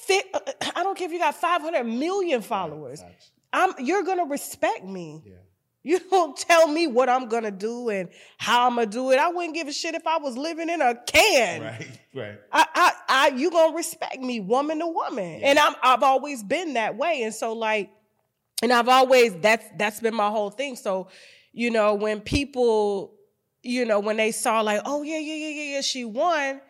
Uh, 0.09 0.19
uh, 0.33 0.39
I 0.75 0.83
don't 0.83 0.97
care 0.97 1.07
if 1.07 1.13
you 1.13 1.19
got 1.19 1.35
500 1.35 1.83
million 1.85 2.41
followers. 2.41 3.01
Facts. 3.01 3.31
I'm 3.51 3.73
you're 3.79 4.03
gonna 4.03 4.25
respect 4.25 4.83
me. 4.83 5.21
Yeah. 5.25 5.33
You 5.85 5.99
don't 6.09 6.35
tell 6.37 6.67
me 6.67 6.87
what 6.87 7.09
I'm 7.09 7.27
gonna 7.27 7.51
do 7.51 7.89
and 7.89 8.09
how 8.37 8.67
I'm 8.67 8.75
gonna 8.75 8.87
do 8.87 9.11
it. 9.11 9.19
I 9.19 9.29
wouldn't 9.29 9.53
give 9.53 9.67
a 9.67 9.73
shit 9.73 9.95
if 9.95 10.05
I 10.07 10.17
was 10.17 10.37
living 10.37 10.69
in 10.69 10.81
a 10.81 10.95
can. 10.95 11.61
Right. 11.61 11.99
Right. 12.13 12.39
I, 12.51 12.65
I, 12.75 12.91
I, 13.09 13.27
you 13.35 13.49
gonna 13.51 13.75
respect 13.75 14.19
me, 14.19 14.39
woman 14.39 14.79
to 14.79 14.87
woman, 14.87 15.39
Yeah. 15.39 15.47
and 15.49 15.59
I'm, 15.59 15.75
I've 15.81 16.03
always 16.03 16.43
been 16.43 16.73
that 16.73 16.95
way, 16.97 17.23
and 17.23 17.33
so 17.33 17.53
like, 17.53 17.89
and 18.61 18.71
I've 18.71 18.89
always 18.89 19.33
that's 19.35 19.65
that's 19.77 19.99
been 19.99 20.15
my 20.15 20.29
whole 20.29 20.49
thing. 20.51 20.75
So, 20.75 21.09
you 21.53 21.69
know, 21.71 21.95
when 21.95 22.21
people, 22.21 23.13
you 23.61 23.85
know, 23.85 23.99
when 23.99 24.17
they 24.17 24.31
saw 24.31 24.61
like, 24.61 24.81
oh 24.85 25.03
yeah, 25.03 25.19
yeah, 25.19 25.33
yeah, 25.35 25.47
yeah, 25.49 25.75
yeah, 25.75 25.81
she 25.81 26.05
won, 26.05 26.61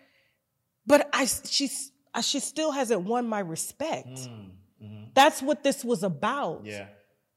but 0.86 1.10
I, 1.14 1.26
she's, 1.26 1.92
I, 2.14 2.22
she 2.22 2.40
still 2.40 2.72
hasn't 2.72 3.02
won 3.02 3.28
my 3.28 3.40
respect. 3.40 4.08
Mm, 4.08 4.50
mhm. 4.84 5.14
That's 5.14 5.42
what 5.42 5.64
this 5.64 5.84
was 5.84 6.04
about 6.04 6.66
Yeah. 6.66 6.88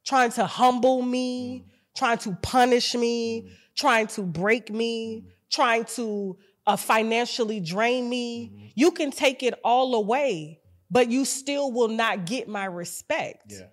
trying 0.05 0.31
to 0.33 0.47
humble 0.47 1.03
me, 1.03 1.65
Mm. 1.67 1.71
trying 1.97 2.19
to 2.19 2.33
punish 2.43 2.95
me, 2.95 3.51
trying 3.75 4.07
to 4.09 4.23
break 4.23 4.71
me, 4.71 5.23
Mm. 5.25 5.31
trying 5.51 5.85
to 5.97 6.37
uh, 6.69 6.75
financially 6.77 7.61
drain 7.61 8.09
me. 8.09 8.49
Mm-hmm. 8.53 8.67
You 8.75 8.91
can 8.91 9.13
take 9.13 9.45
it 9.45 9.55
all 9.63 9.95
away, 9.95 10.61
but 10.91 11.09
you 11.09 11.25
still 11.25 11.71
will 11.71 11.87
not 11.87 12.27
get 12.27 12.49
my 12.49 12.65
respect. 12.65 13.53
Yeah. 13.53 13.69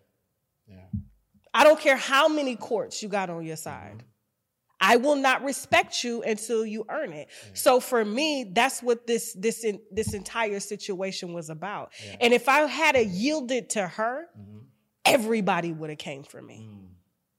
Yeah. 0.68 0.86
I 1.56 1.64
don't 1.64 1.80
care 1.80 1.98
how 1.98 2.28
many 2.28 2.56
courts 2.56 3.02
you 3.02 3.10
got 3.10 3.32
on 3.32 3.44
your 3.46 3.56
Mm-hmm. 3.56 4.06
I 4.86 4.98
will 4.98 5.16
not 5.16 5.44
respect 5.46 6.04
you 6.04 6.24
until 6.24 6.66
you 6.66 6.86
earn 6.90 7.14
it. 7.14 7.30
So 7.54 7.80
for 7.80 8.04
me, 8.04 8.52
that's 8.52 8.84
what 8.84 9.08
this 9.08 9.32
this 9.34 9.64
in, 9.64 9.80
this 9.92 10.14
entire 10.14 10.60
situation 10.60 11.32
was 11.32 11.50
about. 11.50 11.94
Yeah. 12.06 12.18
And 12.20 12.34
if 12.34 12.50
I 12.50 12.60
had 12.68 12.98
a 12.98 13.06
yielded 13.06 13.70
to 13.72 13.88
her, 13.88 14.28
Mhm. 14.38 14.66
everybody 15.06 15.72
would 15.72 15.90
have 15.90 16.00
came 16.00 16.24
for 16.24 16.42
me. 16.42 16.68
Mm. 16.70 16.90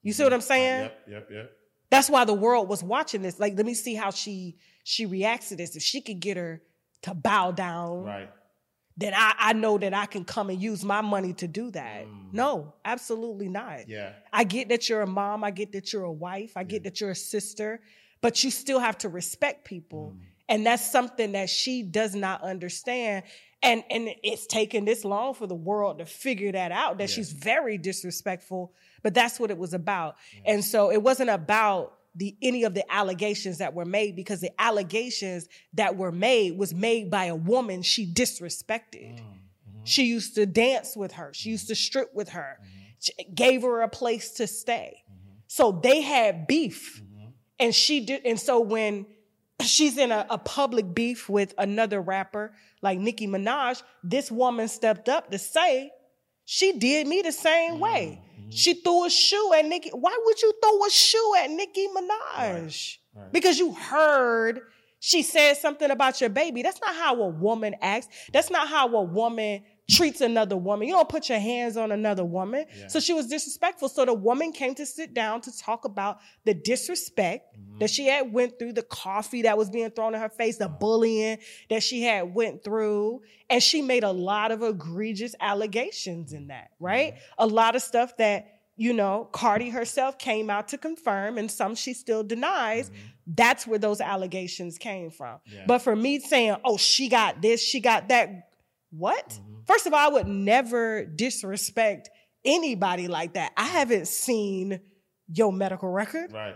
You 0.02 0.12
see 0.14 0.22
what 0.24 0.32
I'm 0.32 0.40
saying? 0.40 0.82
Yep. 0.84 1.00
Yep. 1.08 1.28
Yep. 1.30 1.50
That's 1.90 2.08
why 2.10 2.24
the 2.24 2.34
world 2.34 2.68
was 2.68 2.82
watching 2.82 3.20
this. 3.22 3.38
Like, 3.38 3.56
let 3.56 3.66
me 3.66 3.74
see 3.74 3.94
how 3.94 4.10
she 4.10 4.56
she 4.82 5.04
reacts 5.06 5.50
to 5.50 5.56
this. 5.56 5.76
If 5.76 5.82
she 5.82 6.00
could 6.00 6.20
get 6.20 6.36
her 6.38 6.62
to 7.02 7.12
bow 7.14 7.50
down, 7.52 8.04
Right. 8.04 8.30
Then 8.96 9.12
I, 9.14 9.34
I 9.38 9.52
know 9.54 9.76
that 9.78 9.92
I 9.92 10.06
can 10.06 10.24
come 10.24 10.50
and 10.50 10.60
use 10.62 10.84
my 10.84 11.00
money 11.00 11.32
to 11.34 11.48
do 11.48 11.70
that. 11.72 12.06
Mm. 12.06 12.32
No, 12.32 12.74
absolutely 12.84 13.48
not. 13.48 13.88
Yeah. 13.88 14.12
I 14.32 14.44
get 14.44 14.68
that 14.68 14.88
you're 14.88 15.02
a 15.02 15.06
mom. 15.06 15.42
I 15.42 15.50
get 15.50 15.72
that 15.72 15.92
you're 15.92 16.04
a 16.04 16.12
wife. 16.12 16.52
I 16.56 16.62
get 16.64 16.84
that 16.84 17.00
you're 17.00 17.10
a 17.10 17.16
sister, 17.16 17.80
but 18.20 18.44
you 18.44 18.50
still 18.50 18.78
have 18.78 18.96
to 18.98 19.08
respect 19.08 19.64
people. 19.64 20.14
Mm. 20.14 20.20
And 20.48 20.66
that's 20.66 20.88
something 20.88 21.32
that 21.32 21.50
she 21.50 21.82
does 21.82 22.14
not 22.14 22.42
understand. 22.42 23.24
And 23.62 23.82
and 23.90 24.10
it's 24.22 24.46
taken 24.46 24.84
this 24.84 25.04
long 25.04 25.34
for 25.34 25.46
the 25.46 25.54
world 25.54 25.98
to 25.98 26.06
figure 26.06 26.52
that 26.52 26.70
out, 26.70 26.98
that 26.98 27.08
Yeah. 27.08 27.14
she's 27.14 27.32
very 27.32 27.78
disrespectful. 27.78 28.74
But 29.02 29.14
that's 29.14 29.40
what 29.40 29.50
it 29.50 29.58
was 29.58 29.74
about. 29.74 30.16
And 30.44 30.64
so 30.64 30.92
it 30.92 31.02
wasn't 31.02 31.30
about 31.30 31.94
the 32.14 32.36
any 32.42 32.64
of 32.64 32.74
the 32.74 32.90
allegations 32.92 33.58
that 33.58 33.74
were 33.74 33.84
made 33.84 34.16
because 34.16 34.40
the 34.40 34.52
allegations 34.60 35.48
that 35.74 35.96
were 35.96 36.12
made 36.12 36.56
was 36.56 36.74
made 36.74 37.10
by 37.10 37.26
a 37.26 37.34
woman 37.34 37.82
she 37.82 38.06
disrespected. 38.06 39.14
Mm, 39.14 39.18
mm-hmm. 39.18 39.84
She 39.84 40.04
used 40.04 40.34
to 40.36 40.46
dance 40.46 40.96
with 40.96 41.12
her. 41.12 41.32
She 41.34 41.50
used 41.50 41.68
to 41.68 41.74
strip 41.74 42.14
with 42.14 42.30
her. 42.30 42.58
Mm-hmm. 42.60 42.80
She 43.00 43.12
gave 43.34 43.62
her 43.62 43.82
a 43.82 43.88
place 43.88 44.32
to 44.32 44.46
stay. 44.46 45.02
Mm-hmm. 45.10 45.36
So 45.48 45.72
they 45.72 46.00
had 46.00 46.46
beef. 46.46 47.02
Mm-hmm. 47.02 47.28
And 47.58 47.74
she 47.74 48.04
did 48.04 48.24
and 48.24 48.38
so 48.38 48.60
when 48.60 49.06
she's 49.60 49.98
in 49.98 50.12
a, 50.12 50.26
a 50.30 50.38
public 50.38 50.94
beef 50.94 51.28
with 51.28 51.54
another 51.58 52.00
rapper 52.00 52.54
like 52.82 52.98
Nicki 52.98 53.26
Minaj, 53.26 53.82
this 54.02 54.30
woman 54.30 54.68
stepped 54.68 55.08
up 55.08 55.30
to 55.30 55.38
say 55.38 55.90
she 56.44 56.78
did 56.78 57.06
me 57.06 57.22
the 57.22 57.32
same 57.32 57.74
mm. 57.74 57.80
way. 57.80 58.22
She 58.54 58.74
threw 58.74 59.06
a 59.06 59.10
shoe 59.10 59.52
at 59.56 59.64
Nicki. 59.64 59.90
Why 59.90 60.16
would 60.24 60.42
you 60.42 60.52
throw 60.62 60.84
a 60.84 60.90
shoe 60.90 61.34
at 61.38 61.50
Nicki 61.50 61.88
Minaj? 61.88 62.98
Right. 63.14 63.32
Because 63.32 63.58
you 63.58 63.72
heard 63.72 64.60
she 65.00 65.22
said 65.22 65.54
something 65.54 65.90
about 65.90 66.22
your 66.22 66.30
baby. 66.30 66.62
That's 66.62 66.80
not 66.80 66.94
how 66.94 67.20
a 67.20 67.28
woman 67.28 67.74
acts. 67.82 68.08
That's 68.32 68.50
not 68.50 68.68
how 68.68 68.88
a 68.96 69.02
woman 69.02 69.62
treats 69.90 70.20
another 70.20 70.56
woman. 70.56 70.88
You 70.88 70.94
don't 70.94 71.08
put 71.08 71.28
your 71.28 71.38
hands 71.38 71.76
on 71.76 71.92
another 71.92 72.24
woman. 72.24 72.64
Yeah. 72.76 72.88
So 72.88 73.00
she 73.00 73.12
was 73.12 73.26
disrespectful. 73.26 73.88
So 73.88 74.04
the 74.04 74.14
woman 74.14 74.52
came 74.52 74.74
to 74.76 74.86
sit 74.86 75.14
down 75.14 75.40
to 75.42 75.58
talk 75.58 75.84
about 75.84 76.20
the 76.44 76.54
disrespect 76.54 77.54
Mm-hmm. 77.74 77.80
that 77.80 77.90
she 77.90 78.06
had 78.06 78.32
went 78.32 78.58
through, 78.58 78.72
the 78.72 78.82
coffee 78.82 79.42
that 79.42 79.58
was 79.58 79.70
being 79.70 79.90
thrown 79.90 80.14
in 80.14 80.20
her 80.20 80.28
face, 80.28 80.58
the 80.58 80.66
uh-huh. 80.66 80.76
bullying 80.78 81.38
that 81.70 81.82
she 81.82 82.02
had 82.02 82.34
went 82.34 82.62
through, 82.62 83.22
and 83.50 83.62
she 83.62 83.82
made 83.82 84.04
a 84.04 84.10
lot 84.10 84.52
of 84.52 84.62
egregious 84.62 85.34
allegations 85.40 86.32
in 86.32 86.48
that, 86.48 86.70
right? 86.78 87.14
Mm-hmm. 87.14 87.42
A 87.42 87.46
lot 87.46 87.76
of 87.76 87.82
stuff 87.82 88.16
that 88.18 88.50
you 88.76 88.92
know, 88.92 89.28
Cardi 89.30 89.70
herself 89.70 90.18
came 90.18 90.50
out 90.50 90.66
to 90.68 90.78
confirm, 90.78 91.38
and 91.38 91.48
some 91.48 91.76
she 91.76 91.94
still 91.94 92.24
denies. 92.24 92.90
Mm-hmm. 92.90 92.98
That's 93.36 93.68
where 93.68 93.78
those 93.78 94.00
allegations 94.00 94.78
came 94.78 95.10
from. 95.10 95.38
Yeah. 95.46 95.64
But 95.68 95.78
for 95.78 95.94
me 95.94 96.18
saying, 96.18 96.56
oh, 96.64 96.76
she 96.76 97.08
got 97.08 97.40
this, 97.40 97.62
she 97.62 97.78
got 97.78 98.08
that, 98.08 98.48
what? 98.96 99.28
Mm-hmm. 99.28 99.54
First 99.66 99.86
of 99.86 99.92
all, 99.92 99.98
I 99.98 100.12
would 100.12 100.26
never 100.26 101.04
disrespect 101.04 102.10
anybody 102.44 103.08
like 103.08 103.34
that. 103.34 103.52
I 103.56 103.64
haven't 103.64 104.08
seen 104.08 104.80
your 105.32 105.52
medical 105.52 105.88
record. 105.88 106.32
Right. 106.32 106.54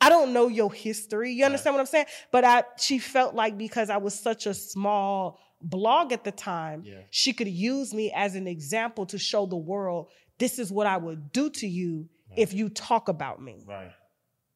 I 0.00 0.08
don't 0.08 0.32
know 0.32 0.48
your 0.48 0.72
history. 0.72 1.32
You 1.32 1.44
understand 1.44 1.74
what 1.74 1.80
I'm 1.80 1.86
saying? 1.86 2.06
But 2.32 2.44
I 2.44 2.64
she 2.76 2.98
felt 2.98 3.34
like 3.34 3.56
because 3.56 3.88
I 3.88 3.98
was 3.98 4.18
such 4.18 4.46
a 4.46 4.54
small 4.54 5.38
blog 5.60 6.12
at 6.12 6.24
the 6.24 6.32
time, 6.32 6.82
Yeah. 6.84 7.02
she 7.10 7.32
could 7.32 7.46
use 7.48 7.94
me 7.94 8.12
as 8.14 8.34
an 8.34 8.48
example 8.48 9.06
to 9.06 9.18
show 9.18 9.46
the 9.46 9.56
world 9.56 10.08
this 10.38 10.58
is 10.58 10.72
what 10.72 10.88
I 10.88 10.96
would 10.96 11.30
do 11.32 11.50
to 11.50 11.68
you 11.68 12.08
if 12.36 12.52
you 12.52 12.68
talk 12.68 13.08
about 13.08 13.40
me. 13.40 13.62
Right. 13.66 13.92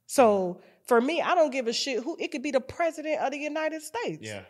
So 0.06 0.60
for 0.86 1.00
me, 1.00 1.20
I 1.22 1.34
don't 1.34 1.50
give 1.50 1.68
a 1.68 1.72
shit 1.72 2.02
who 2.02 2.16
it 2.18 2.32
could 2.32 2.42
be 2.42 2.50
the 2.50 2.60
president 2.60 3.20
of 3.20 3.30
the 3.30 3.38
United 3.38 3.82
States. 3.82 4.18
Yeah. 4.22 4.42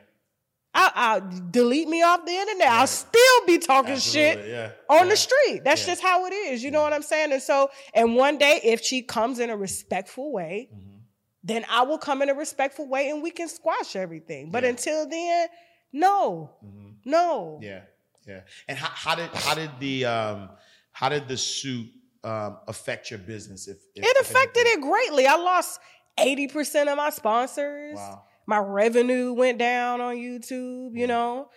I, 0.78 0.92
I'll 0.94 1.30
delete 1.50 1.88
me 1.88 2.02
off 2.02 2.26
the 2.26 2.32
internet. 2.32 2.68
I'll 2.68 2.86
still 2.86 3.46
be 3.46 3.58
talking 3.58 3.92
Absolutely, 3.94 4.42
shit 4.42 4.48
Yeah. 4.50 4.70
on 4.90 5.04
yeah. 5.06 5.10
the 5.10 5.16
street. 5.16 5.64
That's 5.64 5.80
Yeah. 5.80 5.86
just 5.94 6.02
how 6.02 6.26
it 6.26 6.32
is. 6.34 6.62
You 6.62 6.70
know 6.70 6.82
what 6.82 6.92
I'm 6.92 7.02
saying? 7.02 7.32
And 7.32 7.40
so, 7.42 7.70
and 7.94 8.14
one 8.14 8.36
day, 8.36 8.60
if 8.62 8.82
she 8.82 9.00
comes 9.02 9.38
in 9.38 9.48
a 9.50 9.56
respectful 9.56 10.30
way, 10.32 10.68
Mhm. 10.74 11.00
then 11.42 11.64
I 11.70 11.82
will 11.82 11.98
come 11.98 12.20
in 12.22 12.28
a 12.28 12.34
respectful 12.34 12.86
way 12.88 13.08
and 13.10 13.22
we 13.22 13.30
can 13.30 13.48
squash 13.48 13.96
everything. 13.96 14.50
But 14.50 14.64
until 14.64 15.08
then, 15.08 15.48
no, 15.92 16.50
Mhm. 16.64 16.96
no. 17.06 17.58
Yeah, 17.62 17.80
yeah. 18.26 18.40
And 18.68 18.76
how, 18.76 18.88
how 18.88 19.14
did 19.14 19.30
how 19.34 19.54
did 19.54 19.70
the 19.80 20.04
um 20.04 20.50
how 20.92 21.08
did 21.08 21.26
the 21.26 21.36
suit 21.38 21.86
um 22.22 22.58
affect 22.68 23.10
your 23.10 23.18
business? 23.20 23.66
If, 23.66 23.78
if 23.94 24.04
It 24.04 24.16
if 24.16 24.30
affected 24.30 24.66
anything? 24.66 24.82
it 24.82 24.86
greatly. 24.90 25.26
I 25.26 25.36
lost 25.36 25.80
80% 26.18 26.88
of 26.88 26.96
my 26.96 27.10
sponsors. 27.10 27.96
Wow. 27.96 28.24
My 28.46 28.58
revenue 28.58 29.32
went 29.32 29.58
down 29.58 30.00
on 30.00 30.16
YouTube, 30.16 30.96
you 30.96 31.06
know. 31.06 31.48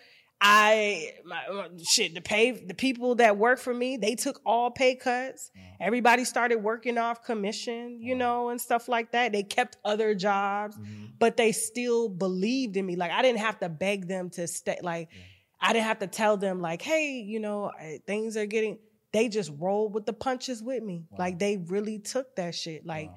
I 0.41 1.11
my, 1.25 1.67
shit 1.85 2.15
the 2.15 2.21
pay 2.21 2.51
the 2.51 2.73
people 2.73 3.15
that 3.15 3.37
work 3.37 3.59
for 3.59 3.73
me, 3.73 3.97
they 3.97 4.15
took 4.15 4.39
all 4.45 4.71
pay 4.71 4.95
cuts. 4.95 5.51
Mm. 5.57 5.61
Everybody 5.81 6.23
started 6.23 6.57
working 6.59 6.97
off 6.97 7.23
commission, 7.25 7.99
you 8.01 8.13
Wow. 8.13 8.19
know, 8.19 8.49
and 8.49 8.61
stuff 8.61 8.87
like 8.87 9.11
that. 9.11 9.33
They 9.33 9.43
kept 9.43 9.75
other 9.83 10.15
jobs, 10.15 10.77
Mhm. 10.77 11.09
but 11.19 11.35
they 11.35 11.51
still 11.51 12.07
believed 12.07 12.77
in 12.77 12.85
me. 12.85 12.95
Like 12.95 13.11
I 13.11 13.21
didn't 13.21 13.39
have 13.39 13.59
to 13.59 13.67
beg 13.69 14.07
them 14.07 14.29
to 14.31 14.47
stay 14.47 14.77
like 14.81 15.09
Yeah. 15.11 15.21
I 15.61 15.73
didn't 15.73 15.87
have 15.87 15.99
to 15.99 16.07
tell 16.07 16.37
them 16.37 16.61
like, 16.61 16.81
"Hey, 16.81 17.19
you 17.19 17.41
know, 17.41 17.71
things 18.07 18.37
are 18.37 18.45
getting 18.45 18.79
they 19.11 19.27
just 19.27 19.51
rolled 19.57 19.93
with 19.95 20.05
the 20.05 20.13
punches 20.13 20.61
with 20.63 20.83
me. 20.83 21.03
Wow. 21.09 21.17
Like 21.19 21.39
they 21.39 21.57
really 21.57 21.97
took 21.99 22.35
that 22.37 22.53
shit. 22.55 22.85
Like 22.85 23.09
Wow. 23.09 23.15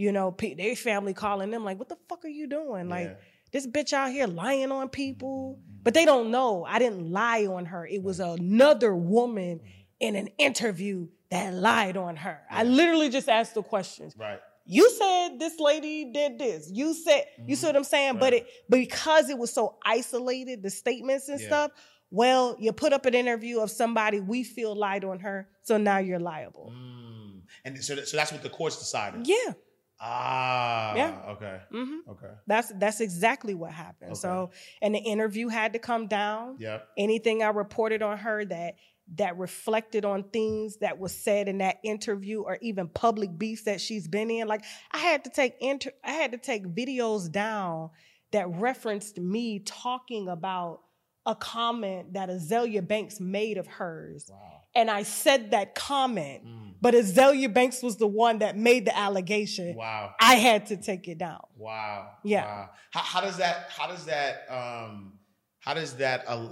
You 0.00 0.12
know, 0.12 0.30
pe- 0.32 0.54
their 0.54 0.74
family 0.74 1.12
calling 1.14 1.50
them 1.50 1.64
like, 1.64 1.78
"What 1.78 1.88
the 1.88 1.98
fuck 2.08 2.24
are 2.24 2.28
you 2.40 2.46
doing?" 2.48 2.88
Like 2.88 3.08
Yeah. 3.08 3.14
this 3.52 3.66
bitch 3.66 3.92
out 3.92 4.10
here 4.10 4.26
lying 4.26 4.72
on 4.72 4.88
people, 4.88 5.58
Mhm. 5.58 5.82
but 5.84 5.92
they 5.94 6.04
don't 6.04 6.30
know. 6.30 6.64
I 6.64 6.78
didn't 6.78 7.10
lie 7.12 7.46
on 7.46 7.66
her. 7.66 7.86
It 7.86 8.02
was 8.02 8.18
another 8.20 8.94
woman 8.94 9.60
in 10.00 10.16
an 10.16 10.28
interview 10.38 11.08
that 11.30 11.52
lied 11.54 11.96
on 11.96 12.16
her. 12.16 12.40
I 12.50 12.64
literally 12.64 13.10
just 13.10 13.28
asked 13.28 13.54
the 13.54 13.62
questions. 13.62 14.14
Right. 14.16 14.40
You 14.64 14.88
said 14.90 15.38
this 15.38 15.58
lady 15.60 16.12
did 16.12 16.38
this. 16.38 16.70
You 16.72 16.94
said 16.94 17.24
you 17.46 17.54
see 17.56 17.66
what 17.66 17.76
I'm 17.76 17.84
saying, 17.84 18.18
but 18.18 18.32
it 18.32 18.46
because 18.68 19.28
it 19.28 19.36
was 19.38 19.52
so 19.52 19.76
isolated, 19.84 20.62
the 20.62 20.70
statements 20.70 21.28
and 21.28 21.40
Yeah. 21.40 21.46
stuff. 21.46 21.70
Well, 22.12 22.56
you 22.58 22.72
put 22.72 22.92
up 22.92 23.04
an 23.06 23.14
interview 23.14 23.60
of 23.60 23.70
somebody 23.70 24.18
we 24.20 24.42
feel 24.44 24.74
lied 24.74 25.04
on 25.04 25.20
her, 25.20 25.48
so 25.62 25.76
now 25.76 25.98
you're 25.98 26.18
liable. 26.18 26.72
Mm. 26.74 27.42
And 27.64 27.84
so, 27.84 27.94
so 28.04 28.16
that's 28.16 28.32
what 28.32 28.42
the 28.42 28.48
courts 28.48 28.78
decided. 28.78 29.26
Yeah. 29.26 29.52
Ah. 30.00 30.94
Yeah. 30.94 31.18
Okay. 31.30 31.60
Mm-hmm. 31.72 32.10
Okay. 32.10 32.32
That's 32.46 32.72
that's 32.76 33.00
exactly 33.00 33.54
what 33.54 33.70
happened. 33.72 34.12
Okay. 34.12 34.18
So, 34.20 34.50
and 34.80 34.94
the 34.94 34.98
interview 34.98 35.48
had 35.48 35.74
to 35.74 35.78
come 35.78 36.06
down. 36.06 36.56
Yep. 36.58 36.88
Anything 36.96 37.42
I 37.42 37.48
reported 37.48 38.02
on 38.02 38.18
her 38.18 38.44
that 38.46 38.76
that 39.16 39.36
reflected 39.38 40.04
on 40.04 40.22
things 40.22 40.76
that 40.76 40.98
was 40.98 41.12
said 41.12 41.48
in 41.48 41.58
that 41.58 41.76
interview 41.82 42.42
or 42.42 42.58
even 42.62 42.88
public 42.88 43.36
beefs 43.36 43.64
that 43.64 43.80
she's 43.80 44.06
been 44.06 44.30
in. 44.30 44.46
Like 44.46 44.64
I 44.92 44.98
had 44.98 45.24
to 45.24 45.30
take 45.30 45.54
inter- 45.60 45.92
I 46.04 46.12
had 46.12 46.32
to 46.32 46.38
take 46.38 46.66
videos 46.66 47.30
down 47.30 47.90
that 48.32 48.48
referenced 48.48 49.18
me 49.18 49.58
talking 49.58 50.28
about 50.28 50.80
a 51.26 51.34
comment 51.34 52.14
that 52.14 52.28
Azealia 52.28 52.86
Banks 52.86 53.20
made 53.20 53.58
of 53.58 53.66
hers. 53.66 54.26
Wow. 54.30 54.62
And 54.74 54.90
I 54.90 55.02
said 55.02 55.50
that 55.50 55.74
comment, 55.74 56.44
Mm. 56.46 56.74
but 56.80 56.94
Azealia 56.94 57.52
Banks 57.52 57.82
was 57.82 57.96
the 57.96 58.06
one 58.06 58.38
that 58.38 58.56
made 58.56 58.86
the 58.86 58.96
allegation. 58.96 59.74
Wow. 59.74 60.14
I 60.20 60.36
had 60.36 60.66
to 60.66 60.76
take 60.76 61.08
it 61.08 61.18
down. 61.18 61.40
Wow. 61.56 62.10
Yeah. 62.24 62.44
Wow. 62.44 62.70
How, 62.90 63.00
how 63.00 63.20
does 63.20 63.36
that? 63.38 63.66
How 63.70 63.86
does 63.88 64.06
that? 64.06 64.46
Um, 64.48 65.18
how 65.58 65.74
does 65.74 65.96
that? 65.96 66.24
Uh, 66.26 66.48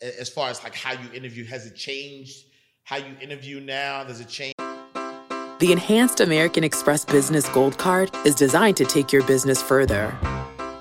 as 0.00 0.28
far 0.28 0.48
as 0.50 0.62
like 0.62 0.74
how 0.74 0.92
you 0.92 1.10
interview, 1.12 1.44
has 1.46 1.66
it 1.66 1.74
changed? 1.76 2.46
How 2.84 2.96
you 2.96 3.14
interview 3.20 3.60
now? 3.60 4.04
Does 4.04 4.20
it 4.20 4.28
change? 4.28 4.54
The 5.60 5.72
Enhanced 5.72 6.20
American 6.20 6.64
Express 6.64 7.04
Business 7.04 7.48
Gold 7.50 7.78
Card 7.78 8.10
is 8.26 8.34
designed 8.34 8.76
to 8.78 8.84
take 8.84 9.12
your 9.12 9.22
business 9.24 9.62
further. 9.62 10.14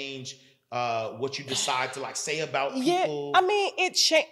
Change 0.00 0.36
uh, 0.72 1.12
what 1.12 1.38
you 1.38 1.44
decide 1.46 1.92
to 1.94 2.00
like 2.00 2.16
say 2.16 2.40
about 2.40 2.74
people? 2.74 3.32
Yeah, 3.32 3.38
I 3.38 3.46
mean, 3.46 3.72
it 3.78 3.94
changed. 3.94 4.28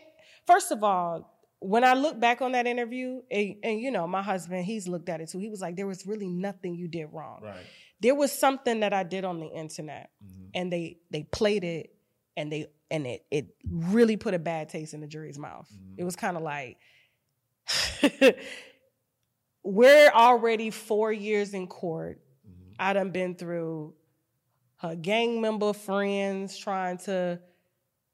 First 0.46 0.70
of 0.72 0.84
all, 0.84 1.40
when 1.60 1.84
I 1.84 1.94
look 1.94 2.20
back 2.20 2.42
on 2.42 2.52
that 2.52 2.66
interview, 2.66 3.22
and, 3.30 3.54
and, 3.62 3.80
you 3.80 3.90
know, 3.90 4.06
my 4.06 4.20
husband, 4.20 4.66
he's 4.66 4.86
looked 4.86 5.08
at 5.08 5.22
it 5.22 5.30
too. 5.30 5.38
He 5.38 5.48
was 5.48 5.62
like, 5.62 5.76
there 5.76 5.86
was 5.86 6.06
really 6.06 6.28
nothing 6.28 6.74
you 6.74 6.86
did 6.86 7.06
wrong. 7.12 7.40
right. 7.42 7.64
There 8.00 8.14
was 8.14 8.30
something 8.30 8.80
that 8.80 8.92
I 8.92 9.04
did 9.04 9.24
on 9.24 9.40
the 9.40 9.46
internet, 9.46 10.10
Mhm. 10.22 10.50
and 10.54 10.70
they 10.70 10.98
they 11.10 11.22
played 11.22 11.64
it, 11.64 11.94
and 12.36 12.52
they 12.52 12.66
and 12.90 13.06
it 13.06 13.24
it 13.30 13.46
really 13.66 14.18
put 14.18 14.34
a 14.34 14.38
bad 14.38 14.68
taste 14.68 14.92
in 14.92 15.00
the 15.00 15.06
jury's 15.06 15.38
mouth. 15.38 15.66
Mhm. 15.72 15.94
It 15.96 16.04
was 16.04 16.14
kind 16.16 16.36
of 16.36 16.42
like. 16.42 16.76
We're 19.62 20.10
already 20.10 20.68
four 20.68 21.10
years 21.10 21.54
in 21.54 21.66
court. 21.68 22.20
Mhm. 22.46 22.74
I 22.78 22.92
done 22.92 23.10
been 23.12 23.34
through 23.36 23.94
her 24.88 24.94
gang 24.94 25.40
member 25.40 25.72
friends 25.72 26.56
trying 26.56 26.98
to, 26.98 27.40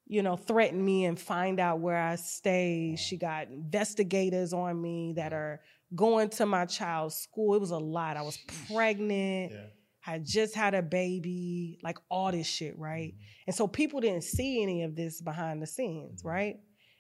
you 0.07 0.23
know, 0.23 0.37
threaten 0.37 0.85
me 0.85 1.05
and 1.05 1.19
find 1.19 1.61
out 1.61 1.81
where 1.81 1.97
I 1.97 2.17
stay. 2.17 2.97
She 2.97 3.17
got 3.17 3.49
investigators 3.49 4.53
on 4.53 4.81
me 4.81 5.15
that 5.17 5.33
are 5.33 5.61
going 5.95 6.29
to 6.31 6.47
my 6.47 6.67
child's 6.67 7.17
school. 7.17 7.55
It 7.55 7.61
was 7.61 7.71
a 7.71 7.79
lot. 7.79 8.17
I 8.17 8.23
was 8.23 8.39
pregnant. 8.69 9.53
Yeah. 9.53 9.67
I 10.07 10.19
just 10.19 10.55
had 10.55 10.75
a 10.75 10.83
baby, 10.83 11.79
like 11.83 11.99
all 12.09 12.33
this 12.33 12.47
shit, 12.47 12.79
right? 12.79 13.13
Mm-hmm. 13.13 13.45
And 13.49 13.57
so 13.57 13.67
people 13.67 14.01
didn't 14.01 14.25
see 14.25 14.63
any 14.63 14.83
of 14.83 14.97
this 14.97 15.21
behind 15.21 15.63
the 15.63 15.67
scenes, 15.67 16.21
mm-hmm. 16.21 16.29
right? 16.29 16.57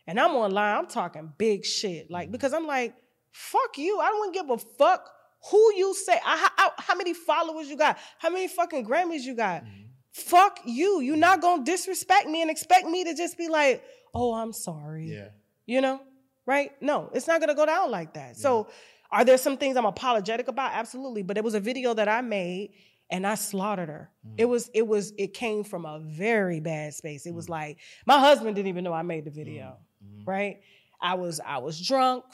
And 0.07 0.19
I'm 0.19 0.33
online, 0.33 0.77
I'm 0.77 0.87
talking 0.87 1.33
big 1.39 1.65
shit, 1.65 2.11
like 2.11 2.27
mm-hmm. 2.27 2.33
because 2.33 2.53
I'm 2.53 2.67
like, 2.67 2.95
fuck 3.33 3.79
you. 3.79 4.01
I 4.01 4.09
don't 4.09 4.35
give 4.35 4.51
a 4.51 4.59
fuck 4.59 5.11
who 5.51 5.75
you 5.75 5.95
say. 5.95 6.19
I, 6.25 6.49
how, 6.57 6.73
how 6.79 6.95
many 6.97 7.15
followers 7.15 7.69
you 7.69 7.77
got? 7.77 7.99
How 8.19 8.31
many 8.31 8.49
fucking 8.49 8.87
Grammys 8.87 9.23
you 9.23 9.35
got? 9.35 9.65
Mm-hmm. 9.65 9.83
Fuck 10.13 10.61
you. 10.65 11.01
You're 11.01 11.17
not 11.17 11.41
gonna 11.41 11.65
disrespect 11.65 12.27
me 12.27 12.43
and 12.43 12.51
expect 12.51 12.87
me 12.87 13.05
to 13.05 13.15
just 13.15 13.39
be 13.39 13.49
like, 13.49 13.83
oh, 14.15 14.35
I'm 14.35 14.53
sorry. 14.53 15.11
Yeah. 15.11 15.29
You 15.67 15.81
know, 15.81 16.01
right? 16.47 16.73
No, 16.81 17.11
it's 17.15 17.27
not 17.27 17.41
gonna 17.41 17.55
go 17.55 17.67
down 17.67 17.91
like 17.91 18.15
that. 18.15 18.37
So, 18.37 18.69
are 19.13 19.25
there 19.25 19.39
some 19.39 19.57
things 19.57 19.77
I'm 19.77 19.87
apologetic 19.87 20.49
about? 20.49 20.73
Absolutely. 20.75 21.23
But 21.23 21.37
it 21.37 21.45
was 21.45 21.55
a 21.55 21.61
video 21.61 21.95
that 21.95 22.09
I 22.09 22.21
made, 22.21 22.73
and 23.11 23.27
I 23.27 23.35
slaughtered 23.35 23.89
her. 23.89 24.11
Mm. 24.27 24.35
It 24.39 24.45
was 24.47 24.71
it 24.75 24.87
was 24.87 25.13
it 25.17 25.33
came 25.33 25.65
from 25.65 25.85
a 25.85 26.01
very 26.01 26.61
bad 26.61 26.95
space. 26.95 27.27
It 27.27 27.35
was 27.35 27.47
mm. 27.47 27.51
like 27.51 27.79
my 28.07 28.19
husband 28.19 28.57
didn't 28.57 28.69
even 28.69 28.85
know 28.85 28.93
I 28.93 29.03
made 29.03 29.25
the 29.25 29.31
video, 29.31 29.77
mm. 30.05 30.27
right? 30.27 30.61
I 31.01 31.15
was 31.15 31.41
I 31.45 31.59
was 31.59 31.81
drunk 31.81 32.25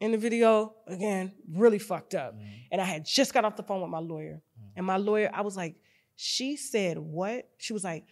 in 0.00 0.12
the 0.12 0.18
video 0.18 0.74
again, 0.86 1.32
really 1.50 1.78
fucked 1.78 2.14
up, 2.14 2.34
mm-hmm. 2.34 2.44
and 2.70 2.80
I 2.80 2.84
had 2.84 3.04
just 3.04 3.32
got 3.32 3.44
off 3.44 3.56
the 3.56 3.62
phone 3.62 3.80
with 3.80 3.90
my 3.90 3.98
lawyer, 3.98 4.42
mm-hmm. 4.58 4.72
and 4.76 4.86
my 4.86 4.96
lawyer 4.96 5.30
I 5.32 5.40
was 5.42 5.56
like, 5.56 5.76
she 6.16 6.56
said 6.56 6.98
what? 6.98 7.48
She 7.58 7.72
was 7.72 7.84
like, 7.84 8.04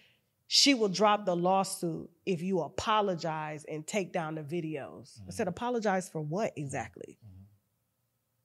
she 0.46 0.74
will 0.74 0.88
drop 0.88 1.26
the 1.26 1.34
lawsuit 1.34 2.10
if 2.26 2.42
you 2.42 2.60
apologize 2.60 3.64
and 3.64 3.86
take 3.86 4.12
down 4.12 4.34
the 4.34 4.42
videos. 4.42 5.20
I 5.26 5.30
said, 5.30 5.44
mm-hmm. 5.44 5.48
apologize 5.50 6.08
for 6.08 6.20
what 6.20 6.52
exactly? 6.56 7.18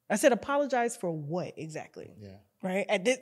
I 0.09 0.15
said, 0.15 0.31
apologize 0.31 0.97
for 0.97 1.11
what 1.11 1.53
exactly? 1.55 2.11
Yeah. 2.19 2.37
right? 2.63 2.85
At 2.89 3.05
this, 3.05 3.19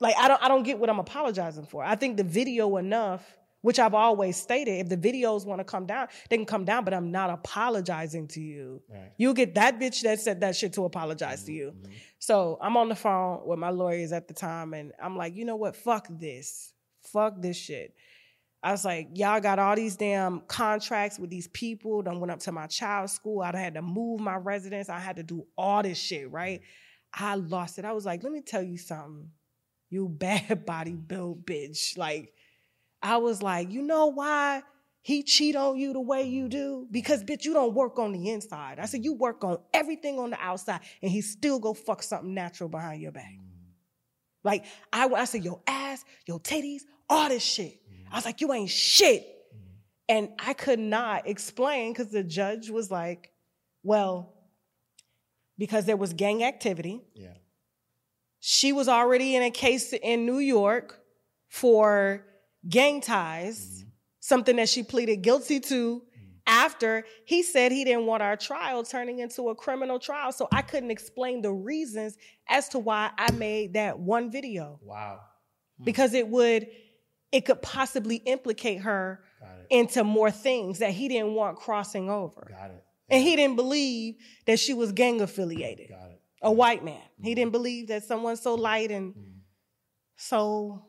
like 0.00 0.16
I 0.16 0.28
don't 0.28 0.42
I 0.42 0.48
don't 0.48 0.62
get 0.62 0.78
what 0.78 0.90
I'm 0.90 0.98
apologizing 0.98 1.66
for. 1.66 1.84
I 1.84 1.96
think 1.96 2.16
the 2.16 2.24
video 2.24 2.76
enough, 2.76 3.22
which 3.66 3.80
I've 3.80 3.94
always 3.94 4.36
stated, 4.36 4.78
if 4.78 4.88
the 4.88 4.96
videos 4.96 5.44
want 5.44 5.58
to 5.58 5.64
come 5.64 5.86
down, 5.86 6.06
they 6.30 6.36
can 6.36 6.46
come 6.46 6.64
down, 6.64 6.84
but 6.84 6.94
I'm 6.94 7.10
not 7.10 7.30
apologizing 7.30 8.28
to 8.28 8.40
you. 8.40 8.80
Right. 8.88 9.10
You'll 9.18 9.34
get 9.34 9.56
that 9.56 9.80
bitch 9.80 10.02
that 10.02 10.20
said 10.20 10.40
that 10.42 10.54
shit 10.54 10.74
to 10.74 10.84
apologize 10.84 11.42
to 11.46 11.50
mm-hmm, 11.50 11.58
you. 11.58 11.72
Mm-hmm. 11.72 11.92
So 12.20 12.58
I'm 12.60 12.76
on 12.76 12.88
the 12.88 12.94
phone 12.94 13.40
with 13.44 13.58
my 13.58 13.70
lawyers 13.70 14.12
at 14.12 14.28
the 14.28 14.34
time, 14.34 14.72
and 14.72 14.92
I'm 15.02 15.16
like, 15.16 15.34
you 15.34 15.44
know 15.44 15.56
what? 15.56 15.74
Fuck 15.74 16.06
this. 16.08 16.74
Fuck 17.02 17.42
this 17.42 17.56
shit. 17.56 17.96
I 18.62 18.70
was 18.70 18.84
like, 18.84 19.08
y'all 19.14 19.40
got 19.40 19.58
all 19.58 19.74
these 19.74 19.96
damn 19.96 20.42
contracts 20.42 21.18
with 21.18 21.30
these 21.30 21.48
people. 21.48 22.02
Done 22.02 22.20
went 22.20 22.30
up 22.30 22.38
to 22.42 22.52
my 22.52 22.68
child's 22.68 23.14
school. 23.14 23.42
I 23.42 23.50
had 23.56 23.74
to 23.74 23.82
move 23.82 24.20
my 24.20 24.36
residence. 24.36 24.88
I 24.88 25.00
had 25.00 25.16
to 25.16 25.24
do 25.24 25.44
all 25.58 25.82
this 25.82 25.98
shit, 25.98 26.30
right? 26.30 26.60
Mm-hmm. 26.60 27.24
I 27.24 27.34
lost 27.34 27.80
it. 27.80 27.84
I 27.84 27.94
was 27.94 28.06
like, 28.06 28.22
let 28.22 28.30
me 28.30 28.42
tell 28.42 28.62
you 28.62 28.78
something. 28.78 29.28
You 29.90 30.08
bad 30.16 30.64
body 30.64 30.92
built 30.92 31.44
bitch. 31.44 31.98
Like, 31.98 32.32
I 33.06 33.18
was 33.18 33.40
like, 33.40 33.70
you 33.70 33.82
know 33.82 34.06
why 34.06 34.62
he 35.00 35.22
cheat 35.22 35.54
on 35.54 35.76
you 35.78 35.92
the 35.92 36.00
way 36.00 36.24
you 36.24 36.48
do? 36.48 36.88
Because 36.90 37.22
bitch, 37.22 37.44
you 37.44 37.52
don't 37.52 37.72
work 37.72 38.00
on 38.00 38.10
the 38.10 38.30
inside. 38.30 38.80
I 38.80 38.86
said, 38.86 39.04
you 39.04 39.12
work 39.12 39.44
on 39.44 39.58
everything 39.72 40.18
on 40.18 40.30
the 40.30 40.40
outside, 40.40 40.80
and 41.00 41.08
he 41.08 41.20
still 41.20 41.60
go 41.60 41.72
fuck 41.72 42.02
something 42.02 42.34
natural 42.34 42.68
behind 42.68 43.00
your 43.00 43.12
back. 43.12 43.32
Mm. 43.32 43.46
Like 44.42 44.64
I, 44.92 45.06
I 45.06 45.24
said, 45.24 45.44
your 45.44 45.60
ass, 45.68 46.04
your 46.26 46.40
titties, 46.40 46.82
all 47.08 47.28
this 47.28 47.44
shit. 47.44 47.80
Mm. 47.88 48.06
I 48.10 48.16
was 48.16 48.24
like, 48.24 48.40
you 48.40 48.52
ain't 48.52 48.70
shit. 48.70 49.22
Mm. 49.22 49.60
And 50.08 50.28
I 50.44 50.52
could 50.52 50.80
not 50.80 51.28
explain 51.28 51.92
because 51.92 52.08
the 52.08 52.24
judge 52.24 52.70
was 52.70 52.90
like, 52.90 53.30
well, 53.84 54.34
because 55.56 55.84
there 55.84 55.96
was 55.96 56.12
gang 56.12 56.42
activity. 56.42 57.04
Yeah. 57.14 57.34
She 58.40 58.72
was 58.72 58.88
already 58.88 59.36
in 59.36 59.44
a 59.44 59.52
case 59.52 59.92
in 59.92 60.26
New 60.26 60.40
York 60.40 61.00
for 61.48 62.24
gang 62.68 63.00
ties, 63.00 63.58
mm-hmm. 63.58 63.88
something 64.20 64.56
that 64.56 64.68
she 64.68 64.82
pleaded 64.82 65.16
guilty 65.22 65.60
to 65.60 65.98
mm-hmm. 66.00 66.24
after 66.46 67.04
he 67.24 67.42
said 67.42 67.72
he 67.72 67.84
didn't 67.84 68.06
want 68.06 68.22
our 68.22 68.36
trial 68.36 68.82
turning 68.82 69.18
into 69.20 69.48
a 69.48 69.54
criminal 69.54 69.98
trial. 69.98 70.32
So 70.32 70.48
I 70.52 70.62
couldn't 70.62 70.90
explain 70.90 71.42
the 71.42 71.52
reasons 71.52 72.16
as 72.48 72.68
to 72.70 72.78
why 72.78 73.10
I 73.16 73.30
made 73.32 73.74
that 73.74 73.98
one 73.98 74.30
video 74.30 74.80
Wow. 74.82 75.20
Hmm. 75.78 75.84
because 75.84 76.14
it 76.14 76.28
would 76.28 76.68
it 77.32 77.44
could 77.44 77.60
possibly 77.60 78.16
implicate 78.16 78.80
her 78.80 79.20
into 79.68 80.04
more 80.04 80.30
things 80.30 80.78
that 80.78 80.92
he 80.92 81.08
didn't 81.08 81.34
want 81.34 81.58
crossing 81.58 82.08
over. 82.08 82.48
Got 82.48 82.70
it. 82.70 82.84
And 83.08 83.22
he 83.22 83.36
didn't 83.36 83.56
believe 83.56 84.16
that 84.46 84.58
she 84.58 84.74
was 84.74 84.92
gang 84.92 85.20
affiliated. 85.20 85.88
Got 85.88 86.10
it. 86.10 86.20
A 86.42 86.52
white 86.52 86.84
man. 86.84 87.00
He 87.20 87.30
hmm. 87.30 87.34
didn't 87.34 87.52
believe 87.52 87.88
that 87.88 88.04
someone 88.04 88.36
so 88.36 88.54
light 88.54 88.90
and 88.90 89.14
hmm. 89.14 89.20
so 90.16 90.85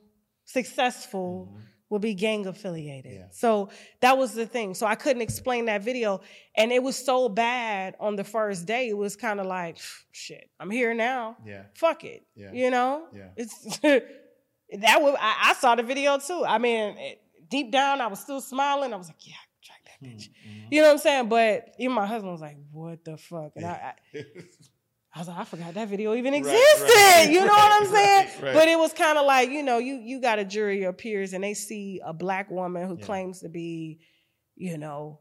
successful 0.48 1.50
mm-hmm. 1.52 1.62
will 1.89 2.00
be 2.00 2.16
gang 2.16 2.48
affiliated. 2.48 3.14
Yeah. 3.14 3.26
So 3.32 3.70
that 4.00 4.18
was 4.18 4.34
the 4.34 4.48
thing. 4.48 4.74
So 4.74 4.88
I 4.88 4.95
couldn't 4.95 5.22
explain 5.22 5.66
that 5.66 5.84
video. 5.84 6.22
And 6.56 6.72
it 6.72 6.82
was 6.82 6.95
so 6.95 7.30
bad 7.30 7.95
on 8.00 8.16
the 8.16 8.24
first 8.24 8.66
day. 8.66 8.89
It 8.89 8.98
was 8.98 9.16
kind 9.16 9.39
of 9.39 9.45
like, 9.45 9.78
shit, 10.12 10.50
I'm 10.60 10.72
here 10.72 10.93
now. 10.93 11.38
Yeah. 11.45 11.64
Fuck 11.76 12.06
it. 12.06 12.26
Yeah. 12.36 12.52
You 12.54 12.72
know? 12.72 13.08
Yeah. 13.14 13.30
It's 13.36 13.78
that 13.82 15.02
was 15.02 15.16
I, 15.20 15.50
I 15.50 15.54
saw 15.54 15.76
the 15.76 15.84
video 15.84 16.18
too. 16.18 16.43
I 16.48 16.58
mean, 16.58 16.98
it, 16.98 17.22
deep 17.50 17.72
down, 17.72 18.00
I 18.02 18.08
was 18.08 18.20
still 18.20 18.41
smiling. 18.41 18.93
I 18.93 18.98
was 18.98 19.08
like, 19.08 19.28
yeah, 19.28 19.34
I 19.34 19.45
can 19.52 19.62
track 19.64 19.84
that 19.86 20.08
hmm. 20.08 20.16
bitch. 20.16 20.30
Mm-hmm. 20.30 20.68
You 20.72 20.82
know 20.82 20.88
what 20.88 20.93
I'm 20.93 21.00
saying? 21.00 21.30
But 21.30 21.76
even 21.78 21.93
my 21.93 22.06
husband 22.06 22.32
was 22.32 22.41
like, 22.41 22.58
what 22.72 23.04
the 23.04 23.18
fuck? 23.18 23.52
And 23.58 23.66
I, 23.66 23.93
I, 24.16 24.20
I 25.18 25.20
was 25.22 25.28
like, 25.28 25.38
I 25.39 25.43
forgot 25.45 25.74
that 25.74 25.88
video 25.88 26.13
even 26.13 26.36
existed. 26.36 26.59
right. 26.93 27.28
You 27.30 27.39
know 27.39 27.47
what 27.47 27.82
I'm 27.82 27.86
saying? 27.91 28.26
Right, 28.28 28.43
right. 28.43 28.53
But 28.53 28.68
it 28.68 28.78
was 28.78 28.93
kind 28.93 29.18
of 29.18 29.26
like, 29.26 29.49
you 29.49 29.63
know, 29.63 29.80
you 29.80 29.95
you 29.95 30.22
got 30.22 30.38
a 30.38 30.45
jury 30.45 30.84
of 30.84 30.95
peers 30.97 31.34
and 31.34 31.43
they 31.43 31.55
see 31.55 31.99
a 32.05 32.13
black 32.13 32.51
woman 32.51 32.88
who 32.88 32.97
Yeah. 32.99 33.05
claims 33.05 33.39
to 33.39 33.49
be, 33.49 33.99
you 34.55 34.78
know, 34.78 35.20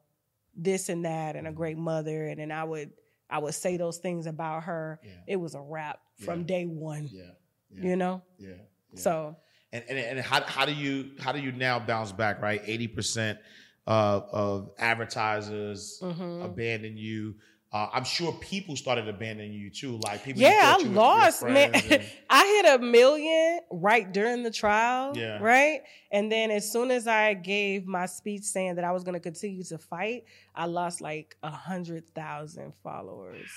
this 0.55 0.91
and 0.91 1.05
that 1.07 1.35
and 1.35 1.47
a 1.47 1.53
great 1.53 1.79
mother. 1.79 2.27
And 2.27 2.39
then 2.41 2.53
I 2.53 2.65
would 2.65 2.91
I 3.31 3.39
would 3.39 3.55
say 3.55 3.79
those 3.79 3.97
things 3.97 4.27
about 4.27 4.65
her. 4.65 5.01
Yeah. 5.03 5.11
It 5.29 5.37
was 5.37 5.55
a 5.55 5.61
wrap 5.63 6.01
from 6.25 6.41
Yeah. 6.41 6.47
day 6.47 6.65
one. 6.67 7.09
Yeah. 7.11 7.23
You 7.71 7.97
know? 7.97 8.23
Yeah. 8.39 8.51
So 8.97 9.37
and 9.73 9.83
and, 9.89 9.99
and 9.99 10.21
how, 10.21 10.43
how 10.43 10.67
do 10.67 10.75
you 10.75 11.13
how 11.21 11.33
do 11.33 11.41
you 11.41 11.53
now 11.53 11.79
bounce 11.79 12.13
back 12.13 12.43
right 12.43 12.63
80% 12.67 13.39
of, 13.87 14.25
of 14.31 14.71
advertisers 14.79 16.01
mhm. 16.03 16.45
abandon 16.45 16.97
you 16.97 17.35
uh, 17.73 17.89
i'm 17.93 18.05
sure 18.05 18.33
people 18.35 18.77
started 18.77 19.09
abandoning 19.09 19.53
you 19.53 19.71
too 19.71 19.99
like 20.05 20.25
people 20.25 20.41
Yeah, 20.43 20.75
I 20.77 20.79
you 20.79 20.85
were 20.89 20.95
your 20.95 21.03
lost, 21.03 21.43
man. 21.43 21.75
and- 21.75 22.03
I 22.31 22.63
hit 22.63 22.81
a 22.81 22.85
million 22.85 23.61
right 23.71 24.11
during 24.13 24.43
the 24.43 24.51
trial, 24.51 25.17
Yeah. 25.17 25.39
right? 25.41 25.81
And 26.11 26.31
then 26.31 26.51
as 26.51 26.71
soon 26.71 26.91
as 26.91 27.07
I 27.07 27.35
gave 27.35 27.87
my 27.87 28.07
speech 28.07 28.43
saying 28.43 28.75
that 28.77 28.85
I 28.85 28.93
was 28.93 29.05
going 29.05 29.15
to 29.15 29.21
continue 29.21 29.63
to 29.65 29.79
fight, 29.79 30.25
I 30.55 30.67
lost 30.67 31.01
like 31.01 31.37
a 31.43 31.51
hundred 31.51 32.09
thousand 32.15 32.75
followers, 32.83 33.49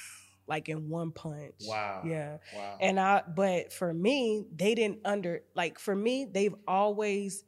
like 0.47 0.69
in 0.69 0.87
one 0.89 1.11
punch. 1.11 1.53
wow 1.67 2.03
Yeah. 2.05 2.37
wow 2.55 2.77
And 2.79 2.99
I, 2.99 3.23
but 3.35 3.73
for 3.73 3.93
me, 3.93 4.45
they 4.55 4.75
didn't 4.75 4.99
under 5.05 5.41
like 5.55 5.77
for 5.79 5.95
me, 5.95 6.25
they've 6.25 6.55
always 6.67 7.43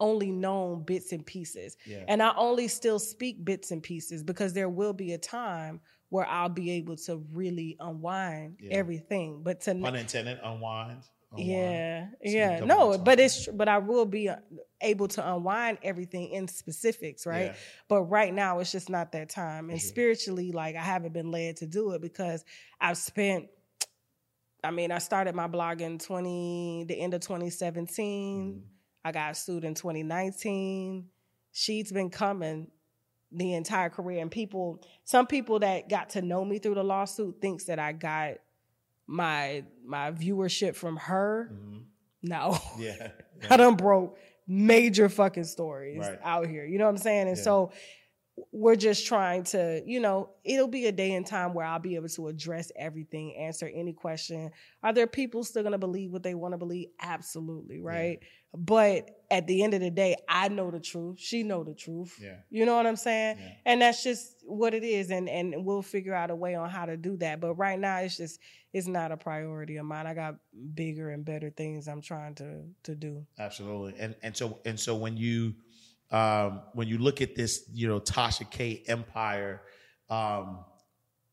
only 0.00 0.30
known 0.30 0.82
bits 0.84 1.12
and 1.12 1.24
pieces. 1.26 1.76
yeah 1.86 2.04
And 2.08 2.22
I 2.22 2.32
only 2.36 2.68
still 2.68 2.98
speak 2.98 3.44
bits 3.44 3.70
and 3.70 3.82
pieces 3.82 4.22
because 4.22 4.52
there 4.52 4.68
will 4.68 4.92
be 4.92 5.12
a 5.14 5.18
time 5.18 5.80
where 6.10 6.26
I'll 6.26 6.48
be 6.48 6.70
able 6.72 6.96
to 6.96 7.16
really 7.32 7.76
unwind 7.80 8.58
Yeah. 8.60 8.76
everything. 8.76 9.42
But 9.42 9.62
to 9.62 9.70
unintended 9.72 10.38
unwind, 10.44 11.02
unwind. 11.32 11.48
yeah, 11.48 12.06
yeah, 12.22 12.60
no, 12.60 12.96
but 12.98 13.18
it's 13.18 13.48
but 13.48 13.66
I 13.68 13.78
will 13.78 14.04
be 14.06 14.28
uh, 14.28 14.36
able 14.80 15.08
to 15.08 15.34
unwind 15.34 15.78
everything 15.82 16.28
in 16.30 16.46
specifics, 16.46 17.26
right? 17.26 17.46
Yeah. 17.46 17.54
But 17.88 18.02
right 18.02 18.32
now 18.32 18.60
it's 18.60 18.70
just 18.70 18.88
not 18.88 19.10
that 19.12 19.28
time. 19.30 19.70
And 19.70 19.80
Sure. 19.80 19.88
spiritually, 19.88 20.52
like 20.52 20.76
I 20.76 20.82
haven't 20.82 21.14
been 21.14 21.32
led 21.32 21.56
to 21.58 21.66
do 21.66 21.92
it 21.92 22.00
because 22.02 22.44
I've 22.80 22.98
spent. 22.98 23.48
I 24.62 24.70
mean, 24.70 24.92
I 24.92 24.98
started 24.98 25.34
my 25.34 25.46
blog 25.48 25.80
in 25.80 25.98
twenty 25.98 26.84
the 26.86 26.94
end 27.00 27.12
of 27.14 27.20
2017. 27.22 28.52
Mm-hmm. 28.52 28.58
I 29.04 29.12
got 29.12 29.36
sued 29.36 29.64
in 29.64 29.74
2019. 29.74 31.06
She's 31.52 31.92
been 31.92 32.10
coming 32.10 32.68
the 33.30 33.54
entire 33.54 33.90
career. 33.90 34.20
And 34.22 34.30
people, 34.30 34.82
some 35.04 35.26
people 35.26 35.58
that 35.60 35.88
got 35.88 36.10
to 36.10 36.22
know 36.22 36.44
me 36.44 36.58
through 36.58 36.74
the 36.76 36.84
lawsuit 36.84 37.40
thinks 37.40 37.64
that 37.64 37.78
I 37.78 37.92
got 37.92 38.34
my 39.06 39.64
my 39.84 40.12
viewership 40.12 40.74
from 40.76 40.96
her. 40.96 41.50
Mhm. 41.52 41.82
No. 42.22 42.56
yeah 42.78 43.10
I 43.50 43.58
done 43.58 43.74
broke 43.76 44.18
major 44.46 45.08
fucking 45.10 45.44
stories 45.44 45.98
Right. 45.98 46.18
out 46.22 46.46
here. 46.46 46.64
You 46.64 46.78
know 46.78 46.84
what 46.84 46.90
I'm 46.92 46.98
saying? 46.98 47.28
And 47.28 47.36
Yeah. 47.36 47.42
so 47.42 47.72
we're 48.50 48.76
just 48.76 49.06
trying 49.06 49.44
to, 49.44 49.82
you 49.86 50.00
know, 50.00 50.30
it'll 50.42 50.66
be 50.68 50.86
a 50.86 50.92
day 50.92 51.12
and 51.12 51.26
time 51.26 51.52
where 51.54 51.66
I'll 51.66 51.78
be 51.78 51.94
able 51.96 52.08
to 52.08 52.28
address 52.28 52.72
everything, 52.76 53.36
answer 53.36 53.70
any 53.72 53.92
question. 53.92 54.50
Are 54.82 54.92
there 54.92 55.06
people 55.06 55.44
still 55.44 55.62
gonna 55.62 55.78
believe 55.78 56.10
what 56.12 56.22
they 56.22 56.34
want 56.34 56.52
to 56.54 56.58
believe? 56.58 56.88
Absolutely, 57.00 57.80
right? 57.80 58.20
But 58.56 59.10
at 59.30 59.46
the 59.46 59.64
end 59.64 59.74
of 59.74 59.80
the 59.80 59.90
day, 59.90 60.16
I 60.28 60.48
know 60.48 60.70
the 60.70 60.78
truth. 60.78 61.18
She 61.18 61.42
know 61.42 61.64
the 61.64 61.74
truth. 61.74 62.16
yeah 62.22 62.36
You 62.50 62.66
know 62.66 62.76
what 62.76 62.86
I'm 62.86 62.96
saying? 62.96 63.38
Yeah. 63.40 63.52
And 63.66 63.82
that's 63.82 64.04
just 64.04 64.36
what 64.44 64.74
it 64.74 64.84
is. 64.84 65.10
And 65.10 65.28
and 65.28 65.64
we'll 65.64 65.82
figure 65.82 66.14
out 66.14 66.30
a 66.30 66.36
way 66.36 66.54
on 66.54 66.70
how 66.70 66.86
to 66.86 66.96
do 66.96 67.16
that. 67.16 67.40
But 67.40 67.54
right 67.54 67.78
now 67.78 67.98
it's 67.98 68.16
just 68.16 68.38
it's 68.72 68.86
not 68.86 69.10
a 69.12 69.16
priority 69.16 69.76
of 69.76 69.86
mine. 69.86 70.06
I 70.06 70.14
got 70.14 70.36
bigger 70.74 71.10
and 71.10 71.24
better 71.24 71.50
things 71.50 71.88
I'm 71.88 72.00
trying 72.00 72.34
to 72.36 72.62
to 72.84 72.94
do. 72.94 73.26
Absolutely. 73.38 73.94
And 73.98 74.14
and 74.22 74.36
so 74.36 74.60
and 74.64 74.78
so 74.78 74.94
when 74.94 75.16
you 75.16 75.54
um 76.12 76.62
when 76.74 76.86
you 76.86 76.98
look 76.98 77.20
at 77.20 77.34
this, 77.34 77.68
you 77.72 77.88
know, 77.88 77.98
Tasha 77.98 78.48
K 78.48 78.84
empire, 78.86 79.62
um, 80.10 80.64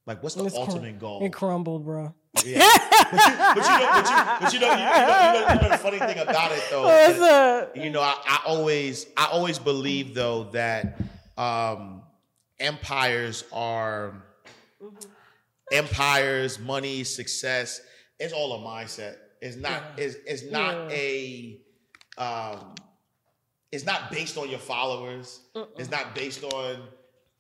like 0.07 0.23
what's 0.23 0.35
the 0.35 0.45
It's 0.45 0.55
ultimate 0.55 0.99
goal? 0.99 1.23
It 1.23 1.33
crumbled, 1.33 1.85
bro. 1.85 2.15
Yeah. 2.43 2.67
but, 3.11 3.27
you, 3.27 3.35
know, 3.37 3.53
but 3.53 4.09
you, 4.09 4.39
but 4.39 4.53
you 4.53 4.59
know, 4.59 4.71
you, 4.71 4.77
know, 4.77 4.77
you 4.77 5.41
know, 5.41 5.53
you 5.53 5.61
know 5.61 5.69
the 5.69 5.77
funny 5.77 5.99
thing 5.99 6.19
about 6.19 6.51
it 6.51 6.63
though. 6.69 6.85
Up? 6.87 7.75
you 7.75 7.89
know, 7.89 8.01
I, 8.01 8.15
I 8.25 8.39
always, 8.45 9.05
I 9.17 9.25
always 9.31 9.59
believe 9.59 10.13
though 10.13 10.45
that 10.51 10.99
um, 11.37 12.01
empires 12.59 13.43
are 13.51 14.13
empires, 15.71 16.59
money, 16.59 17.03
success. 17.03 17.81
It's 18.19 18.33
all 18.33 18.53
a 18.53 18.59
mindset. 18.59 19.15
It's 19.41 19.55
not 19.57 19.81
Yeah. 19.97 20.03
is 20.03 20.17
it's 20.27 20.43
not 20.43 20.91
Yeah. 20.91 20.95
a 20.97 21.61
um 22.17 22.75
it's 23.71 23.85
not 23.85 24.11
based 24.11 24.37
on 24.37 24.49
your 24.49 24.59
followers. 24.59 25.39
It's 25.77 25.89
not 25.89 26.13
based 26.13 26.43
on, 26.43 26.83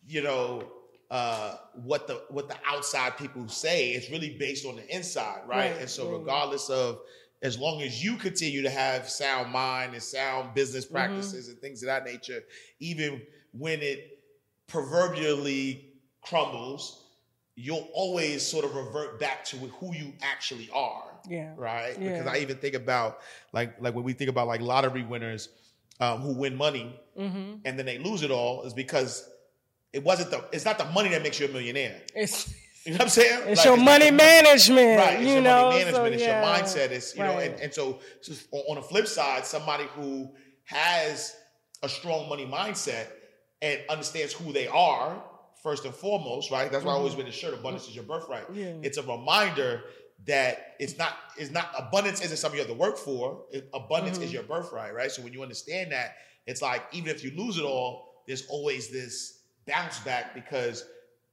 you 0.07 0.21
know, 0.21 0.63
uh 1.11 1.57
what 1.83 2.07
the 2.07 2.23
what 2.29 2.47
the 2.47 2.55
outside 2.67 3.17
people 3.17 3.47
say. 3.49 3.91
It's 3.91 4.09
really 4.09 4.35
based 4.39 4.65
on 4.65 4.77
the 4.77 4.95
inside, 4.95 5.41
right? 5.45 5.71
Right. 5.73 5.81
And 5.81 5.89
so 5.89 6.09
regardless 6.17 6.69
of 6.69 6.99
as 7.43 7.59
long 7.59 7.81
as 7.81 8.03
you 8.03 8.15
continue 8.17 8.61
to 8.61 8.69
have 8.69 9.09
sound 9.09 9.51
mind 9.51 9.93
and 9.93 10.01
sound 10.01 10.53
business 10.53 10.85
Mm-hmm. 10.85 10.93
practices 10.95 11.49
and 11.49 11.59
things 11.59 11.83
of 11.83 11.87
that 11.87 12.05
nature, 12.05 12.43
even 12.79 13.21
when 13.51 13.81
it 13.81 14.19
proverbially 14.67 15.93
crumbles, 16.21 17.03
you'll 17.55 17.87
always 17.93 18.41
sort 18.45 18.65
of 18.65 18.73
revert 18.75 19.19
back 19.19 19.43
to 19.45 19.57
who 19.57 19.93
you 19.93 20.13
actually 20.21 20.69
are 20.73 21.03
Yeah. 21.29 21.53
right? 21.57 21.97
Yeah. 21.99 22.11
Because 22.19 22.27
I 22.27 22.37
even 22.39 22.57
think 22.57 22.75
about 22.75 23.19
like 23.53 23.79
like 23.81 23.93
when 23.93 24.03
we 24.03 24.13
think 24.13 24.29
about 24.29 24.47
like 24.47 24.61
lottery 24.61 25.03
winners 25.03 25.49
um, 25.99 26.21
who 26.21 26.33
win 26.33 26.55
money 26.55 26.97
Mm-hmm. 27.19 27.55
and 27.65 27.77
then 27.77 27.85
they 27.85 27.97
lose 27.97 28.23
it 28.23 28.31
all 28.31 28.63
is 28.63 28.73
because 28.73 29.29
it 29.93 30.03
wasn't 30.03 30.31
the 30.31 30.43
it's 30.51 30.65
not 30.65 30.77
the 30.77 30.85
money 30.85 31.09
that 31.09 31.21
makes 31.23 31.39
you 31.39 31.47
a 31.47 31.49
millionaire. 31.51 32.01
It's 32.15 32.53
You 32.85 32.91
know 32.93 32.97
what 32.97 33.01
I'm 33.03 33.09
saying? 33.09 33.41
it's 33.47 33.59
Like, 33.59 33.65
your 33.65 33.77
not 33.77 33.85
money 33.85 34.05
the- 34.09 34.17
management. 34.17 34.97
Right, 34.99 35.13
it's 35.19 35.21
you 35.27 35.33
your 35.33 35.41
know, 35.43 35.63
money 35.69 35.83
management, 35.85 35.95
so, 35.95 36.05
it's 36.05 36.21
yeah. 36.23 36.41
your 36.41 36.59
mindset, 36.63 36.91
it's 36.91 37.15
you 37.15 37.23
know, 37.23 37.37
and, 37.37 37.53
and 37.61 37.73
so, 37.73 37.99
so 38.21 38.33
on 38.69 38.75
the 38.77 38.81
flip 38.81 39.05
side, 39.07 39.45
somebody 39.45 39.83
who 39.95 40.31
has 40.63 41.35
a 41.83 41.89
strong 41.89 42.27
money 42.29 42.45
mindset 42.45 43.07
and 43.61 43.79
understands 43.89 44.33
who 44.33 44.51
they 44.51 44.67
are 44.67 45.21
first 45.61 45.85
and 45.85 45.93
foremost, 45.93 46.49
right? 46.49 46.71
That's 46.71 46.83
why 46.83 46.93
I 46.93 46.95
always 46.95 47.15
wear 47.15 47.25
the 47.25 47.31
shirt, 47.31 47.53
abundance 47.53 47.87
is 47.87 47.95
your 47.95 48.03
birthright. 48.05 48.45
Mm-hmm. 48.49 48.59
Yeah. 48.59 48.73
It's 48.87 48.97
a 48.97 49.03
reminder 49.03 49.83
that 50.25 50.75
it's 50.79 50.97
not 50.97 51.13
it's 51.37 51.51
not 51.51 51.69
abundance 51.77 52.21
isn't 52.21 52.37
something 52.37 52.59
you 52.59 52.65
have 52.65 52.71
to 52.75 52.79
work 52.79 52.97
for. 52.97 53.43
It- 53.51 53.69
abundance 53.73 54.17
Mm-hmm. 54.17 54.25
is 54.25 54.33
your 54.33 54.43
birthright, 54.43 54.93
right? 54.95 55.11
So 55.11 55.21
when 55.21 55.33
you 55.33 55.41
understand 55.43 55.91
that, 55.91 56.15
it's 56.47 56.61
like 56.63 56.83
even 56.93 57.09
if 57.09 57.23
you 57.23 57.31
lose 57.37 57.57
it 57.57 57.63
all, 57.63 58.23
there's 58.27 58.47
always 58.47 58.89
this 58.89 59.39
bounce 59.67 59.99
back 59.99 60.33
because 60.33 60.85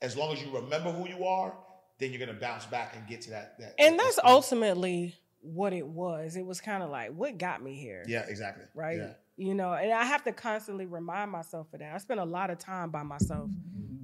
as 0.03 0.16
long 0.16 0.33
as 0.33 0.43
you 0.43 0.51
remember 0.55 0.93
who 0.93 1.09
you 1.09 1.24
are, 1.24 1.55
then 1.99 2.12
you're 2.12 2.24
gonna 2.24 2.39
bounce 2.39 2.64
back 2.66 2.95
and 2.97 3.07
get 3.09 3.22
to 3.22 3.31
that. 3.31 3.59
that 3.59 3.74
and 3.79 3.99
that 3.99 4.05
that's 4.05 4.20
point. 4.20 4.33
ultimately 4.33 5.14
what 5.41 5.72
it 5.72 5.87
was. 5.87 6.37
It 6.37 6.45
was 6.45 6.61
kind 6.61 6.83
of 6.83 6.91
like, 6.91 7.11
what 7.12 7.39
got 7.39 7.62
me 7.62 7.74
here? 7.74 8.05
Yeah, 8.07 8.24
exactly. 8.29 8.64
Right. 8.74 8.99
Yeah. 8.99 9.12
You 9.37 9.55
know, 9.55 9.72
and 9.72 9.93
I 9.93 10.05
have 10.05 10.24
to 10.24 10.33
constantly 10.33 10.87
remind 10.87 11.31
myself 11.31 11.68
of 11.72 11.81
that. 11.81 11.95
I 11.95 11.99
spend 11.99 12.18
a 12.18 12.24
lot 12.24 12.51
of 12.51 12.59
time 12.59 12.91
by 12.91 13.03
myself. 13.03 13.51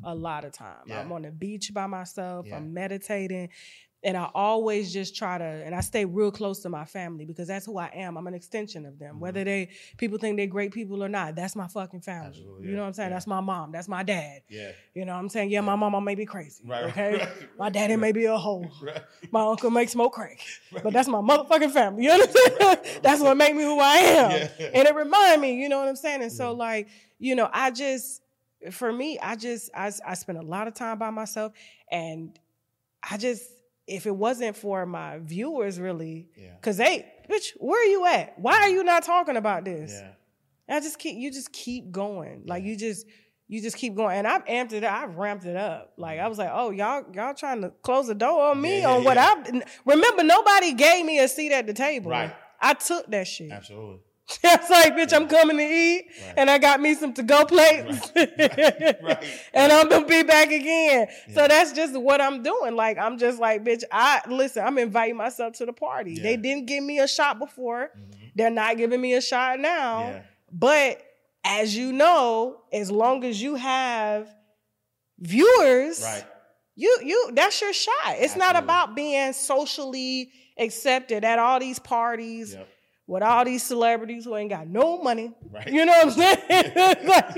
A 0.06 0.14
lot 0.14 0.44
of 0.44 0.52
time. 0.52 0.84
Yeah. 0.86 1.00
I'm 1.00 1.10
on 1.12 1.22
the 1.22 1.30
beach 1.30 1.72
by 1.72 1.86
myself. 1.86 2.46
Yeah. 2.46 2.56
I'm 2.56 2.74
meditating. 2.74 3.48
And 4.04 4.18
I 4.18 4.28
always 4.34 4.92
just 4.92 5.16
try 5.16 5.38
to, 5.38 5.44
and 5.44 5.74
I 5.74 5.80
stay 5.80 6.04
real 6.04 6.30
close 6.30 6.58
to 6.60 6.68
my 6.68 6.84
family 6.84 7.24
because 7.24 7.48
that's 7.48 7.64
who 7.64 7.78
I 7.78 7.86
am. 7.94 8.18
I'm 8.18 8.26
an 8.26 8.34
extension 8.34 8.84
of 8.84 8.98
them. 8.98 9.12
Mm-hmm. 9.14 9.20
Whether 9.20 9.44
they 9.44 9.70
people 9.96 10.18
think 10.18 10.36
they're 10.36 10.46
great 10.46 10.72
people 10.72 11.02
or 11.02 11.08
not, 11.08 11.34
that's 11.34 11.56
my 11.56 11.66
fucking 11.68 12.02
family. 12.02 12.28
Absolutely, 12.28 12.64
You 12.64 12.70
yeah, 12.70 12.76
know 12.76 12.82
what 12.82 12.88
I'm 12.88 12.92
saying? 12.92 13.08
yeah. 13.08 13.14
That's 13.16 13.26
my 13.26 13.40
mom. 13.40 13.72
That's 13.72 13.88
my 13.88 14.02
dad. 14.02 14.42
Yeah. 14.48 14.72
You 14.94 15.06
know 15.06 15.14
what 15.14 15.20
I'm 15.20 15.28
saying? 15.30 15.50
Yeah, 15.50 15.62
my 15.62 15.74
mama 15.74 16.00
may 16.02 16.14
be 16.14 16.26
crazy. 16.26 16.62
Right, 16.66 16.84
Okay. 16.84 17.12
right, 17.18 17.28
my 17.58 17.70
daddy 17.70 17.96
may 17.96 18.12
be 18.12 18.26
a 18.26 18.36
hoe. 18.36 18.66
Right. 18.82 19.02
My 19.30 19.40
uncle 19.46 19.70
may 19.70 19.86
smoke 19.86 20.12
crack. 20.12 20.38
But 20.82 20.92
that's 20.92 21.08
my 21.08 21.18
motherfucking 21.20 21.70
family. 21.70 22.04
You 22.04 22.10
understand? 22.10 22.80
that's 23.02 23.22
what 23.22 23.36
make 23.38 23.54
me 23.56 23.62
who 23.62 23.80
I 23.80 23.94
am. 23.96 24.30
Yeah. 24.58 24.70
And 24.74 24.86
it 24.86 24.94
remind 24.94 25.40
me, 25.40 25.54
you 25.54 25.68
know 25.70 25.78
what 25.78 25.88
I'm 25.88 25.96
saying? 25.96 26.20
And 26.22 26.30
so 26.32 26.52
like, 26.52 26.88
you 27.18 27.34
know, 27.34 27.48
I 27.52 27.70
just 27.70 28.20
for 28.70 28.92
me, 28.92 29.18
I 29.18 29.36
just 29.36 29.70
I, 29.74 29.90
I 30.06 30.12
spend 30.14 30.36
a 30.38 30.42
lot 30.42 30.68
of 30.68 30.74
time 30.74 30.98
by 30.98 31.08
myself 31.10 31.52
and 31.90 32.38
I 33.08 33.16
just 33.16 33.44
if 33.86 34.06
it 34.06 34.16
wasn't 34.16 34.56
for 34.56 34.86
my 34.86 35.18
viewers 35.18 35.78
really, 35.78 36.28
Yeah. 36.36 36.54
cause 36.62 36.76
they, 36.76 37.06
bitch, 37.28 37.52
where 37.58 37.80
are 37.82 37.90
you 37.90 38.06
at? 38.06 38.38
Why 38.38 38.54
are 38.62 38.68
you 38.68 38.84
not 38.84 39.02
talking 39.02 39.36
about 39.36 39.64
this? 39.64 39.92
Yeah. 39.92 40.76
I 40.76 40.80
just 40.80 40.98
keep 40.98 41.16
you 41.16 41.30
just 41.30 41.52
keep 41.52 41.90
going. 41.90 42.44
Like 42.46 42.64
you 42.64 42.76
just 42.76 43.06
you 43.46 43.60
just 43.60 43.76
keep 43.76 43.94
going. 43.94 44.16
And 44.16 44.26
I've 44.26 44.44
amped 44.46 44.72
it 44.72 44.84
up, 44.84 45.02
I've 45.02 45.16
ramped 45.16 45.44
it 45.44 45.56
up. 45.56 45.92
Like 45.96 46.18
I 46.18 46.22
mm-hmm. 46.22 46.28
was 46.30 46.38
like, 46.38 46.50
oh, 46.52 46.70
y'all, 46.70 47.04
y'all 47.12 47.34
trying 47.34 47.62
to 47.62 47.70
close 47.82 48.06
the 48.06 48.14
door 48.14 48.50
on 48.50 48.60
me 48.60 48.80
Yeah, 48.80 48.88
yeah, 48.88 48.96
on 48.96 49.04
what. 49.04 49.18
I've 49.18 49.46
remember 49.84 50.22
nobody 50.22 50.72
gave 50.72 51.04
me 51.04 51.18
a 51.18 51.28
seat 51.28 51.52
at 51.52 51.66
the 51.66 51.74
table. 51.74 52.10
Right. 52.10 52.34
I 52.60 52.74
took 52.74 53.10
that 53.10 53.26
shit. 53.26 53.50
Absolutely. 53.50 54.00
It's 54.42 54.70
like, 54.70 54.94
bitch, 54.94 55.12
I'm 55.12 55.28
coming 55.28 55.58
to 55.58 55.62
eat, 55.62 56.06
Right. 56.26 56.34
and 56.38 56.50
I 56.50 56.58
got 56.58 56.80
me 56.80 56.94
some 56.94 57.12
to-go 57.12 57.44
plates, 57.44 58.10
Right. 58.16 59.22
and 59.54 59.70
I'm 59.72 59.88
gonna 59.88 60.06
be 60.06 60.22
back 60.22 60.50
again. 60.50 61.08
So 61.34 61.46
that's 61.46 61.72
just 61.72 61.94
what 61.98 62.20
I'm 62.22 62.42
doing. 62.42 62.74
Like, 62.74 62.96
I'm 62.98 63.18
just 63.18 63.38
like, 63.38 63.64
bitch, 63.64 63.82
I 63.92 64.22
listen. 64.28 64.64
I'm 64.64 64.78
inviting 64.78 65.16
myself 65.16 65.54
to 65.58 65.66
the 65.66 65.72
party. 65.74 66.14
Yeah. 66.14 66.22
They 66.22 66.36
didn't 66.38 66.66
give 66.66 66.82
me 66.82 67.00
a 67.00 67.06
shot 67.08 67.38
before. 67.38 67.90
Mhm. 67.96 68.32
They're 68.34 68.50
not 68.50 68.76
giving 68.78 69.00
me 69.00 69.12
a 69.14 69.20
shot 69.20 69.60
now. 69.60 70.00
Yeah. 70.00 70.22
But 70.50 71.02
as 71.44 71.76
you 71.76 71.92
know, 71.92 72.62
as 72.72 72.90
long 72.90 73.24
as 73.24 73.40
you 73.42 73.56
have 73.56 74.28
viewers, 75.18 76.02
Right. 76.02 76.24
you 76.76 76.98
you 77.02 77.30
that's 77.34 77.60
your 77.60 77.72
shot. 77.72 77.92
It's 78.16 78.36
not 78.36 78.56
about 78.56 78.94
being 78.94 79.32
socially 79.32 80.30
accepted 80.58 81.24
at 81.24 81.38
all 81.38 81.58
these 81.60 81.78
parties 81.78 82.54
Yep. 82.54 82.68
With 83.06 83.22
all 83.22 83.44
these 83.44 83.62
celebrities 83.62 84.24
who 84.24 84.34
ain't 84.36 84.50
got 84.50 84.66
no 84.66 85.02
money. 85.02 85.32
Right. 85.50 85.68
You 85.68 85.84
know 85.84 85.92
what 85.92 86.06
I'm 86.06 86.10
saying? 86.12 86.72
Like, 87.04 87.34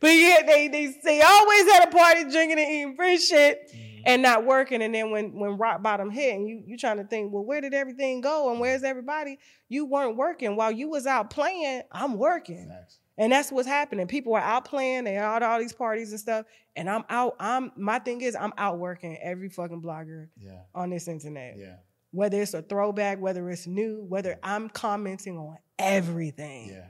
but 0.00 0.08
yeah, 0.08 0.42
they, 0.46 0.68
they 0.68 0.94
they 1.02 1.20
always 1.22 1.70
had 1.72 1.88
a 1.88 1.90
party 1.90 2.24
drinking 2.24 2.58
and 2.58 2.70
eating 2.70 2.96
free 2.96 3.18
shit 3.18 3.70
Mm-hmm. 3.74 4.02
and 4.06 4.22
not 4.22 4.44
working. 4.44 4.82
And 4.82 4.94
then 4.94 5.10
when 5.10 5.32
when 5.38 5.56
rock 5.56 5.82
bottom 5.82 6.10
hit 6.10 6.34
and 6.34 6.46
you 6.48 6.62
you 6.66 6.76
trying 6.76 6.98
to 6.98 7.04
think, 7.04 7.32
well, 7.32 7.44
where 7.44 7.60
did 7.60 7.72
everything 7.74 8.20
go 8.20 8.50
and 8.50 8.60
where's 8.60 8.82
everybody? 8.82 9.38
You 9.68 9.86
weren't 9.86 10.16
working 10.16 10.56
while 10.56 10.70
you 10.72 10.88
was 10.90 11.06
out 11.06 11.30
playing. 11.30 11.82
I'm 11.92 12.18
working. 12.18 12.68
Facts. 12.68 12.98
And 13.16 13.30
that's 13.32 13.52
what's 13.52 13.68
happening. 13.68 14.08
People 14.08 14.34
are 14.34 14.40
out 14.40 14.64
playing, 14.64 15.04
they 15.04 15.16
are 15.18 15.36
at 15.36 15.42
all 15.44 15.60
these 15.60 15.72
parties 15.72 16.10
and 16.10 16.18
stuff. 16.18 16.46
And 16.74 16.90
I'm 16.90 17.04
out, 17.08 17.36
I'm 17.38 17.70
my 17.76 18.00
thing 18.00 18.20
is 18.20 18.34
I'm 18.38 18.52
out 18.58 18.78
working 18.78 19.16
every 19.22 19.48
fucking 19.48 19.80
blogger 19.82 20.28
Yeah. 20.36 20.62
on 20.74 20.90
this 20.90 21.06
internet. 21.08 21.54
Yeah. 21.56 21.76
Whether 22.14 22.40
it's 22.42 22.54
a 22.54 22.62
throwback, 22.62 23.20
whether 23.20 23.48
it's 23.50 23.66
new, 23.66 24.04
whether 24.08 24.38
I'm 24.42 24.68
commenting 24.68 25.36
on 25.36 25.56
everything. 25.78 26.68
Yeah. 26.68 26.86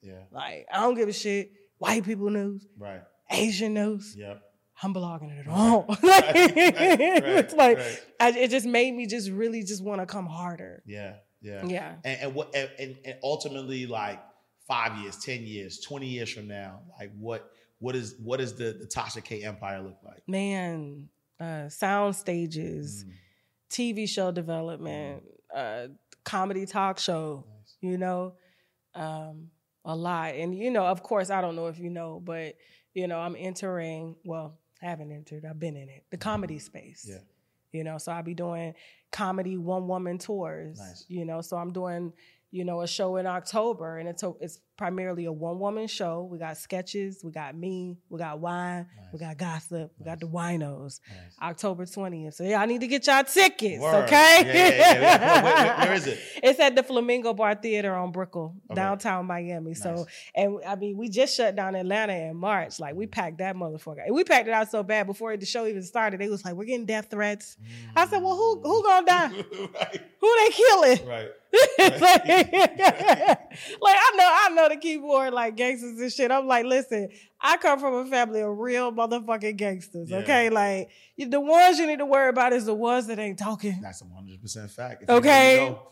Yeah. 0.00 0.22
Like, 0.30 0.66
I 0.72 0.80
don't 0.82 0.94
give 0.94 1.08
a 1.08 1.12
shit. 1.12 1.52
White 1.78 2.04
people 2.04 2.30
news, 2.30 2.66
Right. 2.78 3.02
Asian 3.30 3.74
news. 3.74 4.14
Yep. 4.16 4.42
I'm 4.82 4.94
blogging 4.94 5.36
it 5.38 5.48
all. 5.48 5.86
right, 6.02 6.32
it's 6.56 7.54
like 7.54 7.78
right. 7.78 8.00
I, 8.20 8.30
it 8.30 8.50
just 8.50 8.66
made 8.66 8.94
me 8.94 9.06
just 9.06 9.30
really 9.30 9.62
just 9.62 9.82
want 9.82 10.00
to 10.00 10.06
come 10.06 10.26
harder. 10.26 10.82
Yeah. 10.86 11.14
Yeah. 11.40 11.64
Yeah. 11.66 11.94
And, 12.04 12.20
and 12.20 12.34
what 12.34 12.54
and, 12.54 12.70
and, 12.78 12.96
and 13.04 13.14
ultimately 13.24 13.86
like 13.86 14.20
five 14.68 14.96
years, 14.98 15.16
ten 15.18 15.42
years, 15.42 15.80
twenty 15.80 16.06
years 16.06 16.30
from 16.30 16.46
now, 16.48 16.80
like 16.98 17.10
what 17.18 17.50
what 17.80 17.96
is 17.96 18.14
what 18.22 18.40
is 18.40 18.54
the 18.54 18.76
the 18.78 18.86
Tasha 18.86 19.22
K 19.22 19.42
empire 19.44 19.80
look 19.82 19.98
like? 20.04 20.22
Man, 20.28 21.08
uh, 21.40 21.68
sound 21.68 22.14
stages, 22.16 23.04
Mm. 23.04 23.12
TV 23.70 24.08
show 24.08 24.30
development, 24.30 25.22
uh, 25.54 25.88
comedy 26.24 26.66
talk 26.66 26.98
show, 26.98 27.44
Nice. 27.48 27.76
you 27.80 27.98
know, 27.98 28.34
um, 28.94 29.50
a 29.84 29.94
lot. 29.94 30.34
And, 30.34 30.56
you 30.56 30.70
know, 30.70 30.84
of 30.86 31.02
course, 31.02 31.30
I 31.30 31.40
don't 31.40 31.56
know 31.56 31.66
if 31.68 31.78
you 31.78 31.90
know, 31.90 32.20
but, 32.22 32.56
you 32.94 33.06
know, 33.06 33.18
I'm 33.18 33.36
entering, 33.38 34.16
well, 34.24 34.58
I 34.82 34.86
haven't 34.86 35.12
entered, 35.12 35.44
I've 35.44 35.58
been 35.58 35.76
in 35.76 35.88
it, 35.88 36.04
the 36.10 36.16
comedy 36.16 36.58
space. 36.58 37.06
Yeah. 37.08 37.18
You 37.72 37.84
know, 37.84 37.98
so 37.98 38.12
I'll 38.12 38.22
be 38.22 38.34
doing 38.34 38.74
comedy 39.12 39.56
one 39.58 39.88
woman 39.88 40.18
tours. 40.18 40.78
Nice. 40.78 41.04
You 41.08 41.24
know, 41.24 41.40
so 41.42 41.56
I'm 41.56 41.72
doing, 41.72 42.12
you 42.50 42.64
know, 42.64 42.80
a 42.80 42.88
show 42.88 43.16
in 43.16 43.26
October 43.26 43.98
and 43.98 44.08
it's 44.08 44.24
it's 44.40 44.60
primarily 44.78 45.26
a 45.26 45.32
one 45.32 45.58
woman 45.58 45.88
show. 45.88 46.26
We 46.30 46.38
got 46.38 46.56
sketches, 46.56 47.20
we 47.22 47.32
got 47.32 47.54
me, 47.54 47.98
we 48.08 48.18
got 48.18 48.38
wine, 48.38 48.86
we 49.12 49.18
got 49.18 49.36
gossip, 49.36 49.92
we 49.98 50.06
got 50.06 50.20
the 50.20 50.26
winos. 50.26 51.00
Nice. 51.10 51.36
October 51.42 51.84
20th. 51.84 52.34
So 52.34 52.44
yeah, 52.44 52.62
I 52.62 52.66
need 52.66 52.80
to 52.80 52.86
get 52.86 53.06
y'all 53.06 53.24
tickets, 53.24 53.82
Word. 53.82 54.04
okay? 54.04 54.42
Yeah, 54.46 54.52
yeah, 54.54 55.00
yeah. 55.00 55.42
Where- 55.42 55.86
where- 55.86 55.94
is 55.94 56.06
it? 56.06 56.18
It's 56.40 56.60
at 56.60 56.76
the 56.76 56.84
Flamingo 56.84 57.34
Bar 57.34 57.56
Theater 57.56 57.92
on 57.94 58.12
Brickell, 58.12 58.54
Okay. 58.70 58.76
downtown 58.76 59.26
Miami. 59.26 59.74
So, 59.74 60.06
and 60.34 60.58
I 60.66 60.76
mean, 60.76 60.96
we 60.96 61.08
just 61.08 61.36
shut 61.36 61.56
down 61.56 61.74
Atlanta 61.74 62.12
in 62.12 62.36
March. 62.36 62.78
Like, 62.78 62.94
we 62.94 63.04
mm-hmm. 63.04 63.10
packed 63.10 63.38
that 63.38 63.56
motherfucker. 63.56 64.06
And 64.06 64.14
we 64.14 64.22
packed 64.22 64.46
it 64.46 64.54
out 64.54 64.70
so 64.70 64.84
bad 64.84 65.06
before 65.06 65.36
the 65.36 65.44
show 65.44 65.66
even 65.66 65.82
started. 65.82 66.20
They 66.20 66.28
was 66.28 66.44
like, 66.44 66.54
"We're 66.54 66.64
getting 66.64 66.86
death 66.86 67.08
threats." 67.10 67.56
I 67.96 68.06
said, 68.06 68.22
"Well, 68.22 68.36
who 68.36 68.60
mm. 68.60 68.62
who 68.62 68.82
gonna 68.84 69.06
die? 69.06 69.28
right. 69.74 70.00
Who 70.20 70.36
they 70.38 70.50
killing?" 70.50 71.08
Right. 71.08 71.28
It's 71.80 72.00
like, 72.00 72.26
like 72.26 73.96
I 73.96 74.16
know, 74.16 74.28
I 74.28 74.48
know 74.54 74.67
the 74.68 74.76
keyboard 74.76 75.32
like 75.32 75.56
gangsters 75.56 75.98
and 76.00 76.12
shit. 76.12 76.30
I'm 76.30 76.46
like, 76.46 76.64
listen, 76.64 77.08
I 77.40 77.56
come 77.56 77.78
from 77.78 77.94
a 77.94 78.06
family 78.06 78.40
of 78.40 78.56
real 78.58 78.92
motherfucking 78.92 79.56
gangsters. 79.56 80.10
Yeah. 80.10 80.18
Okay, 80.18 80.50
like 80.50 80.90
the 81.16 81.40
ones 81.40 81.78
you 81.78 81.86
need 81.86 81.98
to 81.98 82.06
worry 82.06 82.28
about 82.28 82.52
is 82.52 82.64
the 82.66 82.74
ones 82.74 83.06
that 83.08 83.18
ain't 83.18 83.38
talking. 83.38 83.78
That's 83.82 84.02
a 84.02 84.04
hundred 84.06 84.40
percent 84.40 84.70
fact. 84.70 85.02
If 85.02 85.08
you 85.08 85.14
know, 85.14 85.18
Okay. 85.18 85.64
you 85.64 85.70
know. 85.70 85.82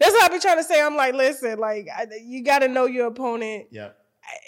That's 0.00 0.12
what 0.12 0.30
I 0.30 0.34
be 0.34 0.40
trying 0.40 0.56
to 0.56 0.64
say. 0.64 0.80
I'm 0.82 0.96
like, 0.96 1.12
listen, 1.14 1.58
like 1.58 1.86
I, 1.94 2.06
you 2.24 2.42
got 2.42 2.60
to 2.60 2.68
know 2.68 2.86
your 2.86 3.06
opponent. 3.08 3.66
Yep. 3.70 3.96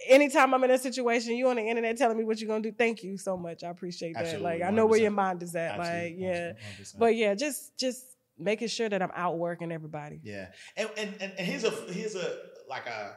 Anytime 0.09 0.55
I'm 0.55 0.63
in 0.65 0.71
a 0.71 0.79
situation, 0.79 1.35
you 1.35 1.49
on 1.49 1.57
the 1.57 1.63
internet 1.63 1.97
telling 1.97 2.17
me 2.17 2.25
what 2.25 2.41
you're 2.41 2.49
gonna 2.49 2.63
do. 2.63 2.73
Thank 2.73 3.03
you 3.03 3.19
so 3.19 3.37
much. 3.37 3.65
I 3.65 3.69
appreciate 3.69 4.15
that. 4.15 4.25
Absolutely, 4.25 4.61
like 4.61 4.63
I 4.63 4.71
know 4.71 4.87
where 4.87 5.01
your 5.01 5.11
mind 5.11 5.43
is 5.43 5.55
at. 5.57 5.79
Absolutely. 5.79 6.11
Like 6.11 6.15
yeah, 6.19 6.53
100%. 6.81 6.99
but 6.99 7.17
yeah, 7.17 7.35
just 7.35 7.77
just 7.79 8.05
making 8.39 8.69
sure 8.69 8.89
that 8.89 9.03
I'm 9.03 9.11
outworking 9.15 9.73
everybody. 9.73 10.21
Yeah, 10.23 10.49
and 10.77 10.89
and 10.97 11.15
and, 11.21 11.33
and 11.39 11.47
here's 11.47 11.65
a 11.65 11.71
here's 11.71 12.15
a 12.15 12.37
like 12.69 12.87
a 12.87 13.17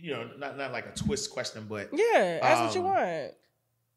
you 0.00 0.12
know 0.12 0.30
not 0.38 0.56
not 0.56 0.72
like 0.72 0.86
a 0.86 0.92
twist 0.92 1.30
question, 1.30 1.66
but 1.68 1.88
Yeah, 1.92 2.38
that's 2.40 2.60
what 2.60 2.74
you 2.74 2.80
Um, 2.80 2.94
want. 2.94 3.32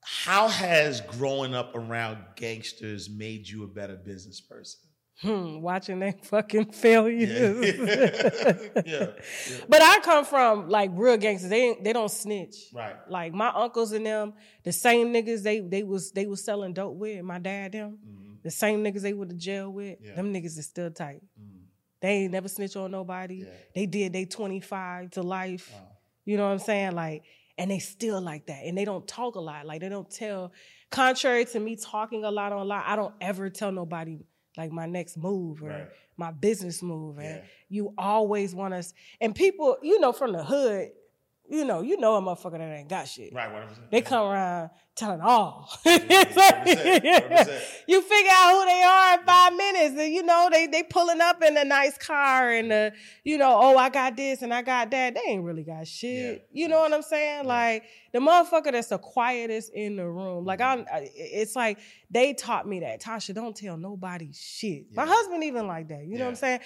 how 0.03 0.47
has 0.47 1.01
growing 1.01 1.53
up 1.53 1.75
around 1.75 2.17
gangsters 2.35 3.09
made 3.09 3.47
you 3.47 3.63
a 3.63 3.67
better 3.67 3.95
business 3.95 4.41
person? 4.41 4.79
Hmm, 5.21 5.61
watching 5.61 5.99
they 5.99 6.13
fucking 6.23 6.71
failures. 6.71 7.29
Yeah. 8.85 8.85
yeah. 8.85 9.07
But 9.69 9.81
I 9.83 9.99
come 10.01 10.25
from 10.25 10.67
like 10.69 10.89
real 10.93 11.17
gangsters. 11.17 11.49
They 11.49 11.75
they 11.81 11.93
don't 11.93 12.09
snitch. 12.09 12.55
Right. 12.73 12.95
Like 13.07 13.31
my 13.33 13.49
uncles 13.49 13.91
and 13.91 14.05
them, 14.05 14.33
the 14.63 14.71
same 14.71 15.13
niggas 15.13 15.43
they 15.43 15.59
they 15.59 15.83
was 15.83 16.11
they 16.11 16.25
was 16.25 16.43
selling 16.43 16.73
dope 16.73 16.95
with. 16.95 17.21
My 17.23 17.37
dad 17.37 17.73
them, 17.73 17.99
Mhm. 18.03 18.41
the 18.43 18.49
same 18.51 18.83
niggas 18.83 19.01
they 19.01 19.13
went 19.13 19.29
to 19.31 19.37
jail 19.37 19.69
with. 19.69 19.99
Yeah. 20.01 20.15
Them 20.15 20.33
niggas 20.33 20.57
is 20.57 20.65
still 20.65 20.89
tight. 20.89 21.21
Mm. 21.39 21.65
They 22.01 22.09
ain't 22.09 22.31
never 22.31 22.47
snitch 22.47 22.75
on 22.75 22.89
nobody. 22.89 23.35
Yeah. 23.45 23.45
They 23.75 23.85
did 23.85 24.13
they 24.13 24.25
25 24.25 25.11
to 25.11 25.21
life. 25.21 25.71
Wow. 25.71 25.87
You 26.25 26.37
know 26.37 26.45
what 26.45 26.53
I'm 26.53 26.59
saying? 26.59 26.93
Like, 26.93 27.23
and 27.57 27.69
they 27.69 27.79
still 27.79 28.21
like 28.21 28.47
that. 28.47 28.63
And 28.65 28.77
they 28.77 28.85
don't 28.85 29.07
talk 29.07 29.35
a 29.35 29.39
lot. 29.39 29.65
Like 29.65 29.81
they 29.81 29.89
don't 29.89 30.09
tell. 30.09 30.51
Contrary 30.89 31.45
to 31.45 31.59
me 31.59 31.75
talking 31.75 32.23
a 32.23 32.31
lot 32.31 32.51
online, 32.51 32.83
I 32.85 32.95
don't 32.95 33.13
ever 33.21 33.49
tell 33.49 33.71
nobody 33.71 34.19
like 34.57 34.71
my 34.71 34.85
next 34.85 35.17
move 35.17 35.63
or 35.63 35.69
Right. 35.69 35.87
my 36.17 36.31
business 36.31 36.81
move. 36.83 37.17
And 37.17 37.37
Yeah. 37.37 37.43
you 37.69 37.93
always 37.97 38.53
want 38.53 38.73
us. 38.73 38.93
And 39.19 39.33
people, 39.33 39.77
you 39.81 39.99
know, 39.99 40.11
from 40.11 40.33
the 40.33 40.43
hood, 40.43 40.91
you 41.51 41.65
know, 41.65 41.81
you 41.81 41.99
know 41.99 42.15
a 42.15 42.21
motherfucker 42.21 42.57
that 42.57 42.61
ain't 42.61 42.87
got 42.87 43.07
shit. 43.09 43.33
Right. 43.33 43.51
100%. 43.53 43.89
They 43.91 44.01
come 44.01 44.25
around 44.25 44.69
telling 44.95 45.19
all. 45.19 45.69
It's 45.85 46.35
100%, 46.35 47.01
100%. 47.01 47.61
you 47.87 48.01
figure 48.01 48.31
out 48.33 48.51
who 48.53 48.65
they 48.65 48.83
are 48.83 49.19
in 49.19 49.25
five 49.25 49.53
minutes. 49.53 49.95
And 49.99 50.13
you 50.13 50.23
know, 50.23 50.47
they 50.49 50.67
they 50.67 50.83
pulling 50.83 51.19
up 51.19 51.43
in 51.43 51.57
a 51.57 51.65
nice 51.65 51.97
car 51.97 52.51
and 52.51 52.71
the, 52.71 52.93
you 53.25 53.37
know, 53.37 53.57
oh, 53.59 53.77
I 53.77 53.89
got 53.89 54.15
this 54.15 54.41
and 54.41 54.53
I 54.53 54.61
got 54.61 54.91
that. 54.91 55.15
They 55.15 55.21
ain't 55.27 55.43
really 55.43 55.63
got 55.63 55.87
shit. 55.87 56.47
Yeah, 56.53 56.63
You 56.63 56.69
know 56.69 56.79
what 56.79 56.93
I'm 56.93 57.01
saying? 57.01 57.45
Like 57.45 57.83
the 58.13 58.19
motherfucker 58.19 58.71
that's 58.71 58.87
the 58.87 58.97
quietest 58.97 59.71
in 59.73 59.97
the 59.97 60.07
room. 60.07 60.45
Like 60.45 60.61
I'm. 60.61 60.85
It's 60.89 61.55
like 61.55 61.79
they 62.09 62.33
taught 62.33 62.67
me 62.67 62.79
that. 62.81 63.01
Tasha, 63.01 63.33
don't 63.33 63.55
tell 63.55 63.77
nobody 63.77 64.31
shit. 64.33 64.85
My 64.93 65.05
husband 65.05 65.43
even 65.43 65.67
like 65.67 65.89
that. 65.89 66.05
You 66.05 66.17
know 66.17 66.25
what 66.25 66.31
I'm 66.31 66.35
saying? 66.35 66.59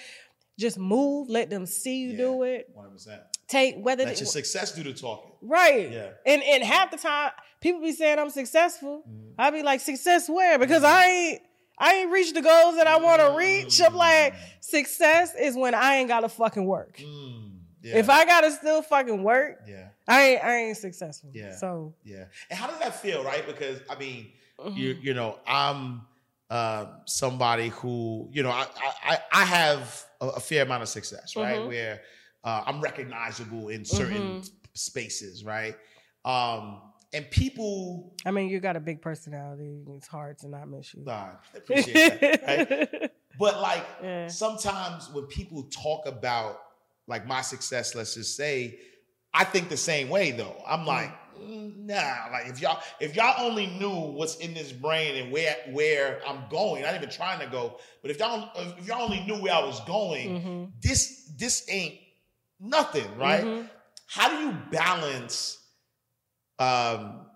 Just 0.58 0.78
move, 0.78 1.28
let 1.28 1.50
them 1.50 1.66
see 1.66 1.98
you 1.98 2.10
Yeah. 2.12 2.16
do 2.16 2.42
it. 2.44 2.74
100%. 2.74 3.20
Take 3.48 3.76
whether 3.76 4.04
they, 4.04 4.10
your 4.14 4.26
success 4.26 4.72
due 4.72 4.82
to 4.84 4.94
talking. 4.94 5.32
Right. 5.42 5.90
Yeah. 5.92 6.10
And 6.24 6.42
and 6.42 6.64
half 6.64 6.90
the 6.90 6.96
time 6.96 7.30
people 7.60 7.80
be 7.80 7.92
saying 7.92 8.18
I'm 8.18 8.30
successful. 8.30 9.04
Mhm. 9.08 9.34
I 9.38 9.50
be 9.50 9.62
like, 9.62 9.80
success 9.80 10.28
where? 10.28 10.58
Because 10.58 10.82
I 10.82 11.04
ain't 11.06 11.42
I 11.78 11.94
ain't 11.96 12.10
reached 12.10 12.34
the 12.34 12.40
goals 12.42 12.76
that 12.76 12.86
I 12.86 12.96
want 12.96 13.20
to 13.20 13.34
reach. 13.36 13.80
I'm 13.82 13.94
like, 13.94 14.34
success 14.60 15.34
is 15.38 15.54
when 15.56 15.74
I 15.74 15.96
ain't 15.96 16.08
gotta 16.08 16.28
fucking 16.28 16.64
work. 16.64 16.96
Mm. 16.98 17.58
Yeah. 17.82 17.98
If 17.98 18.08
I 18.10 18.24
gotta 18.24 18.50
still 18.50 18.82
fucking 18.82 19.22
work, 19.22 19.60
Yeah. 19.68 19.88
I 20.08 20.22
ain't 20.22 20.44
I 20.44 20.56
ain't 20.56 20.76
successful. 20.76 21.30
Yeah. 21.34 21.54
So 21.54 21.94
Yeah. 22.02 22.24
And 22.50 22.58
how 22.58 22.66
does 22.66 22.78
that 22.80 23.00
feel, 23.00 23.22
right? 23.22 23.46
Because 23.46 23.78
I 23.90 23.94
mean, 23.96 24.32
mhm. 24.58 24.76
you 24.76 24.96
you 25.02 25.14
know, 25.14 25.38
I'm 25.46 26.00
uh, 26.50 26.86
somebody 27.06 27.68
who 27.68 28.28
you 28.32 28.42
know, 28.42 28.50
I 28.50 28.66
I, 29.04 29.18
I 29.32 29.44
have 29.44 30.04
a, 30.20 30.28
a 30.28 30.40
fair 30.40 30.62
amount 30.64 30.82
of 30.82 30.88
success, 30.88 31.36
right? 31.36 31.60
Mhm. 31.60 31.66
Where 31.66 32.00
uh, 32.44 32.62
I'm 32.66 32.80
recognizable 32.80 33.68
in 33.68 33.84
certain 33.84 34.36
Mhm. 34.40 34.50
spaces, 34.74 35.44
right? 35.44 35.76
Um, 36.24 36.82
and 37.12 37.30
people, 37.30 38.14
I 38.24 38.30
mean 38.30 38.48
you 38.48 38.60
got 38.60 38.76
a 38.76 38.80
big 38.80 39.00
personality. 39.00 39.84
It's 39.96 40.06
hard 40.08 40.38
to 40.38 40.48
not 40.48 40.68
miss 40.68 40.92
you. 40.94 41.04
uh, 41.06 41.10
I 41.10 41.36
appreciate 41.56 42.20
that, 42.20 42.40
right? 42.46 43.10
But 43.38 43.60
like 43.60 43.84
Yeah. 44.02 44.28
sometimes 44.28 45.10
when 45.12 45.26
people 45.26 45.64
talk 45.64 46.06
about 46.06 46.58
like 47.06 47.26
my 47.26 47.42
success, 47.42 47.94
let's 47.94 48.14
just 48.14 48.34
say, 48.36 48.78
I 49.34 49.44
think 49.44 49.68
the 49.68 49.76
same 49.76 50.08
way 50.08 50.30
though. 50.30 50.56
I'm 50.66 50.86
like, 50.86 51.10
mm, 51.10 51.16
nah, 51.40 52.28
like 52.32 52.46
if 52.48 52.60
y'all 52.60 52.80
if 53.00 53.14
y'all 53.16 53.34
only 53.46 53.66
knew 53.66 53.90
what's 53.90 54.36
in 54.36 54.54
this 54.54 54.72
brain 54.72 55.16
and 55.22 55.32
where 55.32 55.56
where 55.70 56.20
I'm 56.26 56.44
going, 56.50 56.82
not 56.82 56.94
even 56.94 57.08
trying 57.10 57.40
to 57.40 57.46
go, 57.46 57.78
but 58.02 58.10
if 58.10 58.18
y'all 58.18 58.50
if 58.78 58.86
y'all 58.86 59.02
only 59.02 59.20
knew 59.20 59.36
where 59.40 59.54
I 59.54 59.64
was 59.64 59.80
going, 59.84 60.28
Mhm. 60.40 60.72
this 60.82 61.30
this 61.38 61.64
ain't 61.68 61.94
nothing, 62.60 63.06
right? 63.16 63.44
Mhm. 63.44 63.70
How 64.06 64.28
do 64.30 64.36
you 64.46 64.52
balance 64.70 65.58
um 66.58 67.26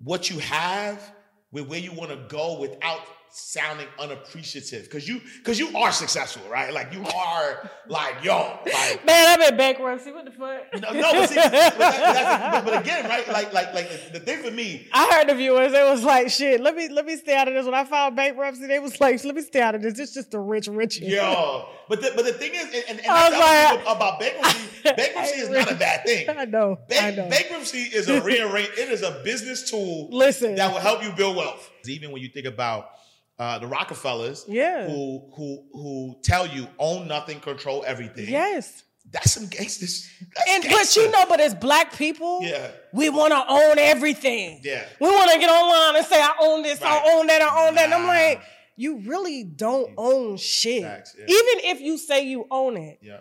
what 0.00 0.30
you 0.30 0.38
have 0.38 1.12
with 1.50 1.66
where 1.66 1.80
you 1.80 1.92
want 1.92 2.10
to 2.10 2.16
go 2.28 2.58
without 2.60 3.00
sounding 3.30 3.86
unappreciative 3.98 4.84
because 4.84 5.06
you 5.08 5.20
because 5.38 5.58
you 5.58 5.76
are 5.76 5.92
successful 5.92 6.42
right 6.50 6.72
like 6.72 6.92
you 6.92 7.04
are 7.14 7.70
like 7.86 8.22
yo 8.24 8.58
like 8.64 9.04
Man, 9.06 9.40
I'm 9.40 9.52
in 9.52 9.56
bankruptcy. 9.56 10.12
What 10.12 10.24
the 10.24 10.30
fuck? 10.30 10.82
no, 10.82 10.92
no 10.92 11.12
but, 11.12 11.28
see, 11.28 11.34
but, 11.36 11.52
that- 11.52 12.52
but- 12.52 12.64
but 12.64 12.82
again 12.82 13.04
right 13.08 13.26
like 13.28 13.52
like 13.52 13.72
like 13.74 13.88
the, 14.12 14.18
the 14.18 14.20
thing 14.24 14.42
for 14.42 14.50
me 14.50 14.88
I 14.92 15.12
heard 15.12 15.28
the 15.28 15.34
viewers. 15.34 15.72
It 15.72 15.84
was 15.84 16.02
like, 16.02 16.30
shit. 16.30 16.60
Let 16.60 16.74
me 16.74 16.88
let 16.88 17.04
me 17.06 17.16
stay 17.16 17.36
out 17.36 17.48
of 17.48 17.54
this. 17.54 17.64
When 17.64 17.74
I 17.74 17.84
filed 17.84 18.16
bankruptcy, 18.16 18.66
they 18.66 18.78
was 18.78 19.00
like, 19.00 19.22
let 19.24 19.34
me 19.34 19.42
stay 19.42 19.60
out 19.60 19.74
of 19.74 19.82
this. 19.82 19.98
It's 19.98 20.14
just 20.14 20.30
the 20.30 20.38
rich, 20.40 20.68
rich. 20.68 21.00
yo 21.00 21.68
but 21.88 22.02
the, 22.02 22.12
but 22.14 22.24
the 22.26 22.32
thing 22.34 22.54
is 22.54 22.64
and, 22.64 22.84
and, 22.90 22.98
and 23.00 23.08
I 23.08 23.30
was 23.30 23.38
like- 23.86 23.96
about 23.96 24.20
bankruptcy 24.20 24.68
bankruptcy 24.84 25.40
is 25.40 25.48
not 25.48 25.70
a 25.70 25.74
bad 25.74 26.04
thing 26.04 26.28
I 26.38 26.44
know. 26.44 26.78
I 27.00 27.10
know. 27.12 27.28
bankruptcy 27.28 27.78
is 27.82 28.08
a 28.08 28.20
rearrange 28.22 28.70
it 28.76 28.88
is 28.90 29.02
a 29.02 29.20
business 29.24 29.70
tool 29.70 30.08
Listen. 30.10 30.54
that 30.56 30.72
will 30.72 30.80
help 30.80 31.02
you 31.02 31.12
build 31.12 31.36
wealth. 31.36 31.70
Even 31.86 32.10
when 32.10 32.20
you 32.20 32.28
think 32.28 32.46
about 32.46 32.90
uh, 33.38 33.58
the 33.58 33.66
Rockefellers, 33.66 34.44
Yeah. 34.48 34.86
who 34.88 35.30
who 35.36 35.64
who 35.72 36.16
tell 36.22 36.46
you 36.46 36.66
own 36.78 37.06
nothing, 37.08 37.40
control 37.40 37.84
everything. 37.86 38.28
Yes. 38.28 38.82
that's 39.10 39.32
some 39.32 39.46
gangsters. 39.46 40.06
That's 40.36 40.50
And 40.50 40.62
but 40.64 40.70
gangster. 40.70 41.00
you 41.02 41.10
know, 41.10 41.24
but 41.28 41.40
as 41.40 41.54
black 41.54 41.96
people, 41.96 42.40
Yeah. 42.42 42.68
we 42.92 43.08
want 43.08 43.32
to 43.32 43.42
own 43.48 43.78
everything. 43.78 44.60
Yeah. 44.62 44.84
We 45.00 45.08
want 45.08 45.30
to 45.32 45.38
get 45.38 45.48
online 45.48 45.96
and 45.96 46.04
say, 46.06 46.20
I 46.20 46.34
own 46.42 46.62
this, 46.62 46.78
Right. 46.82 47.00
I 47.02 47.12
own 47.14 47.26
that, 47.28 47.40
I 47.40 47.66
own 47.68 47.74
that. 47.76 47.84
And 47.86 47.94
I'm 47.94 48.06
like, 48.06 48.42
you 48.76 48.98
really 48.98 49.44
don't 49.44 49.94
own 49.96 50.36
shit. 50.36 50.82
Facts, 50.82 51.14
yeah. 51.18 51.24
Even 51.24 51.64
if 51.72 51.80
you 51.80 51.96
say 51.96 52.24
you 52.26 52.46
own 52.50 52.76
it, 52.76 52.98
yeah, 53.00 53.20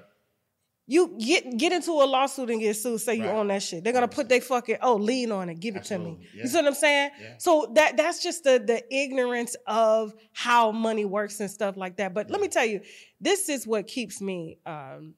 you 0.90 1.18
get 1.20 1.58
get 1.58 1.74
into 1.74 1.92
a 1.92 2.06
lawsuit 2.06 2.50
and 2.50 2.62
get 2.62 2.76
sued, 2.76 3.02
say 3.02 3.16
you 3.16 3.26
Right. 3.26 3.36
own 3.36 3.48
that 3.50 3.62
shit. 3.62 3.84
They're 3.84 3.92
gonna 3.92 4.08
put 4.08 4.30
their 4.30 4.40
fucking 4.40 4.78
oh 4.82 4.96
lien 4.96 5.32
on 5.34 5.50
it, 5.50 5.60
give 5.60 5.76
it 5.76 5.84
to 5.86 5.98
me. 6.00 6.18
yeah. 6.34 6.44
You 6.44 6.48
see 6.48 6.58
what 6.58 6.66
I'm 6.68 6.74
saying? 6.76 7.12
Yeah. 7.22 7.34
So 7.40 7.72
that 7.76 7.98
that's 7.98 8.24
just 8.24 8.44
the 8.46 8.58
the 8.66 8.82
ignorance 8.96 9.56
of 9.66 10.14
how 10.32 10.72
money 10.72 11.04
works 11.04 11.40
and 11.42 11.52
stuff 11.52 11.76
like 11.76 11.98
that. 11.98 12.14
But 12.14 12.30
let 12.30 12.40
me 12.40 12.48
tell 12.48 12.64
you, 12.66 12.80
this 13.20 13.50
is 13.50 13.68
what 13.68 13.86
keeps 13.88 14.22
me 14.22 14.60
um 14.66 15.16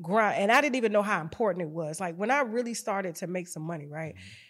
grind. 0.00 0.38
And 0.40 0.50
I 0.50 0.62
didn't 0.62 0.76
even 0.76 0.90
know 0.92 1.02
how 1.02 1.20
important 1.20 1.62
it 1.62 1.68
was. 1.70 2.00
Like 2.00 2.16
when 2.16 2.30
I 2.30 2.40
really 2.40 2.72
started 2.74 3.16
to 3.16 3.26
make 3.26 3.48
some 3.48 3.62
money, 3.64 3.86
right? 3.86 4.14
Mm-hmm. 4.14 4.48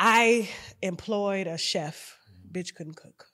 I 0.00 0.48
employed 0.82 1.48
a 1.48 1.58
chef. 1.58 2.16
Bitch 2.52 2.74
couldn't 2.76 2.94
cook. 2.94 3.24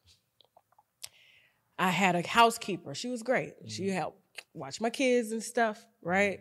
I 1.79 1.91
had 1.91 2.15
a 2.17 2.27
housekeeper. 2.27 2.95
She 2.95 3.09
was 3.11 3.23
great. 3.23 3.53
She 3.69 3.89
Mm-hmm. 3.89 3.97
helped 3.97 4.21
watch 4.55 4.81
my 4.81 4.91
kids 4.91 5.33
and 5.33 5.43
stuff, 5.43 5.79
mm-hmm. 5.79 6.09
right? 6.09 6.41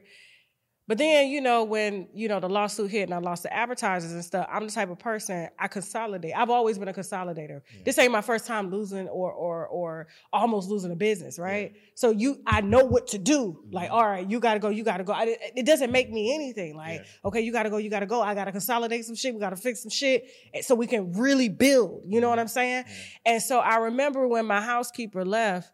But 0.85 0.97
then, 0.97 1.29
you 1.29 1.39
know, 1.39 1.63
when, 1.63 2.09
you 2.13 2.27
know, 2.27 2.41
the 2.41 2.49
lawsuit 2.49 2.91
hit 2.91 3.03
and 3.03 3.13
I 3.13 3.19
lost 3.19 3.43
the 3.43 3.53
advertisers 3.53 4.11
and 4.11 4.23
stuff, 4.23 4.45
I'm 4.51 4.65
the 4.65 4.71
type 4.71 4.89
of 4.89 4.99
person 4.99 5.47
I 5.57 5.69
consolidate. 5.69 6.33
I've 6.35 6.49
always 6.49 6.77
been 6.77 6.89
a 6.89 6.93
consolidator. 6.93 7.61
This 7.85 7.97
ain't 7.97 8.11
my 8.11 8.19
first 8.19 8.45
time 8.45 8.69
losing 8.69 9.07
or 9.07 9.31
or 9.31 9.65
or 9.67 10.07
almost 10.33 10.69
losing 10.69 10.91
a 10.91 10.95
business, 10.95 11.39
right? 11.39 11.73
So 11.95 12.11
you 12.11 12.41
I 12.45 12.59
know 12.59 12.83
what 12.83 13.07
to 13.07 13.17
do. 13.17 13.61
Mm-hmm. 13.63 13.73
Like, 13.73 13.91
all 13.91 14.05
right, 14.05 14.29
you 14.29 14.41
gotta 14.41 14.59
go, 14.59 14.67
you 14.67 14.83
gotta 14.83 15.05
go. 15.05 15.13
I, 15.13 15.37
it 15.55 15.65
doesn't 15.65 15.91
make 15.91 16.11
me 16.11 16.35
anything. 16.35 16.75
Like, 16.75 16.99
Yeah. 16.99 17.27
okay, 17.29 17.39
you 17.39 17.53
gotta 17.53 17.69
go, 17.69 17.77
you 17.77 17.89
gotta 17.89 18.05
go. 18.05 18.21
I 18.21 18.35
gotta 18.35 18.51
consolidate 18.51 19.05
some 19.05 19.15
shit. 19.15 19.33
We 19.33 19.39
gotta 19.39 19.55
fix 19.55 19.83
some 19.83 19.89
shit 19.91 20.29
eh, 20.53 20.61
so 20.61 20.75
we 20.75 20.87
can 20.87 21.13
really 21.13 21.47
build. 21.47 22.03
You 22.07 22.19
know 22.19 22.27
what 22.27 22.35
mm-hmm. 22.35 22.41
I'm 22.41 22.47
saying? 22.49 22.83
And 23.25 23.41
so 23.41 23.59
I 23.59 23.77
remember 23.77 24.27
when 24.27 24.45
my 24.45 24.59
housekeeper 24.59 25.23
left 25.23 25.71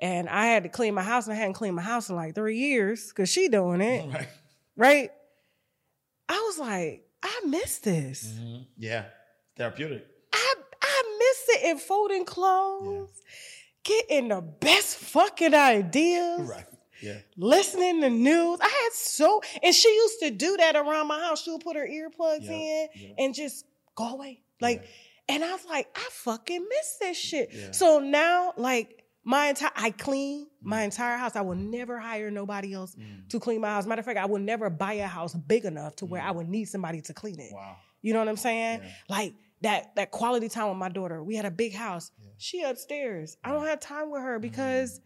and 0.00 0.28
I 0.28 0.46
had 0.46 0.62
to 0.64 0.68
clean 0.68 0.94
my 0.94 1.02
house 1.02 1.26
and 1.26 1.34
I 1.34 1.36
hadn't 1.36 1.54
cleaned 1.54 1.76
my 1.76 1.82
house 1.82 2.08
in 2.08 2.16
like 2.16 2.34
three 2.34 2.56
years 2.58 3.08
because 3.08 3.28
she 3.28 3.48
doing 3.48 3.80
it, 3.80 4.12
right. 4.12 4.28
right? 4.76 5.10
I 6.28 6.38
was 6.46 6.58
like, 6.58 7.04
I 7.22 7.40
miss 7.46 7.78
this. 7.78 8.24
Mhm. 8.38 8.66
Yeah, 8.78 9.04
therapeutic. 9.56 10.06
I 10.32 10.54
I 10.82 11.16
miss 11.18 11.56
it 11.56 11.70
in 11.70 11.78
folding 11.78 12.24
clothes, 12.24 13.10
getting 13.84 14.28
the 14.28 14.40
best 14.40 14.96
fucking 14.96 15.54
ideas, 15.54 16.48
Right. 16.48 16.64
Yeah. 17.02 17.18
listening 17.36 18.00
to 18.02 18.10
news. 18.10 18.58
I 18.62 18.68
had 18.68 18.92
so, 18.92 19.40
and 19.62 19.74
she 19.74 19.88
used 19.88 20.20
to 20.20 20.30
do 20.30 20.56
that 20.58 20.76
around 20.76 21.08
my 21.08 21.18
house. 21.20 21.42
She 21.42 21.50
would 21.50 21.62
put 21.62 21.76
her 21.76 21.86
earplugs 21.86 22.44
Yeah, 22.46 22.52
in 22.52 22.88
yeah. 22.94 23.08
and 23.18 23.34
just 23.34 23.64
go 23.94 24.10
away. 24.14 24.42
Like, 24.60 24.84
and 25.28 25.42
I 25.44 25.52
was 25.52 25.64
like, 25.64 25.88
I 25.96 26.06
fucking 26.10 26.66
miss 26.68 26.96
this 27.00 27.16
shit. 27.16 27.50
Yeah. 27.52 27.70
So 27.72 27.98
now, 28.00 28.52
like, 28.56 28.99
my 29.30 29.46
entire, 29.50 29.70
I 29.76 29.90
clean 29.92 30.46
my 30.60 30.82
entire 30.82 31.16
house. 31.16 31.36
I 31.36 31.40
will 31.42 31.54
never 31.54 31.98
hire 31.98 32.30
nobody 32.30 32.74
else 32.74 32.94
Mm. 32.96 33.28
to 33.28 33.38
clean 33.38 33.60
my 33.60 33.68
house. 33.68 33.86
Matter 33.86 34.00
of 34.00 34.06
fact, 34.06 34.18
I 34.18 34.26
will 34.26 34.40
never 34.40 34.68
buy 34.70 34.94
a 34.94 35.06
house 35.06 35.34
big 35.34 35.64
enough 35.64 35.94
to 35.96 36.06
where 36.06 36.20
I 36.22 36.30
would 36.32 36.48
need 36.48 36.64
somebody 36.66 37.00
to 37.02 37.14
clean 37.14 37.38
it. 37.38 37.52
Mm. 37.52 37.54
Wow. 37.54 37.76
You 38.02 38.12
know 38.12 38.18
what 38.18 38.28
I'm 38.28 38.36
saying? 38.36 38.80
Yeah. 38.82 38.90
Like 39.08 39.34
that 39.62 39.94
that 39.96 40.10
quality 40.10 40.48
time 40.48 40.68
with 40.68 40.78
my 40.78 40.88
daughter. 40.88 41.22
We 41.22 41.36
had 41.36 41.44
a 41.44 41.50
big 41.50 41.74
house. 41.74 42.10
Yeah. 42.18 42.30
She 42.38 42.62
upstairs. 42.62 43.36
I 43.44 43.52
don't 43.52 43.66
have 43.66 43.78
time 43.80 44.10
with 44.10 44.22
her 44.22 44.38
because 44.38 45.00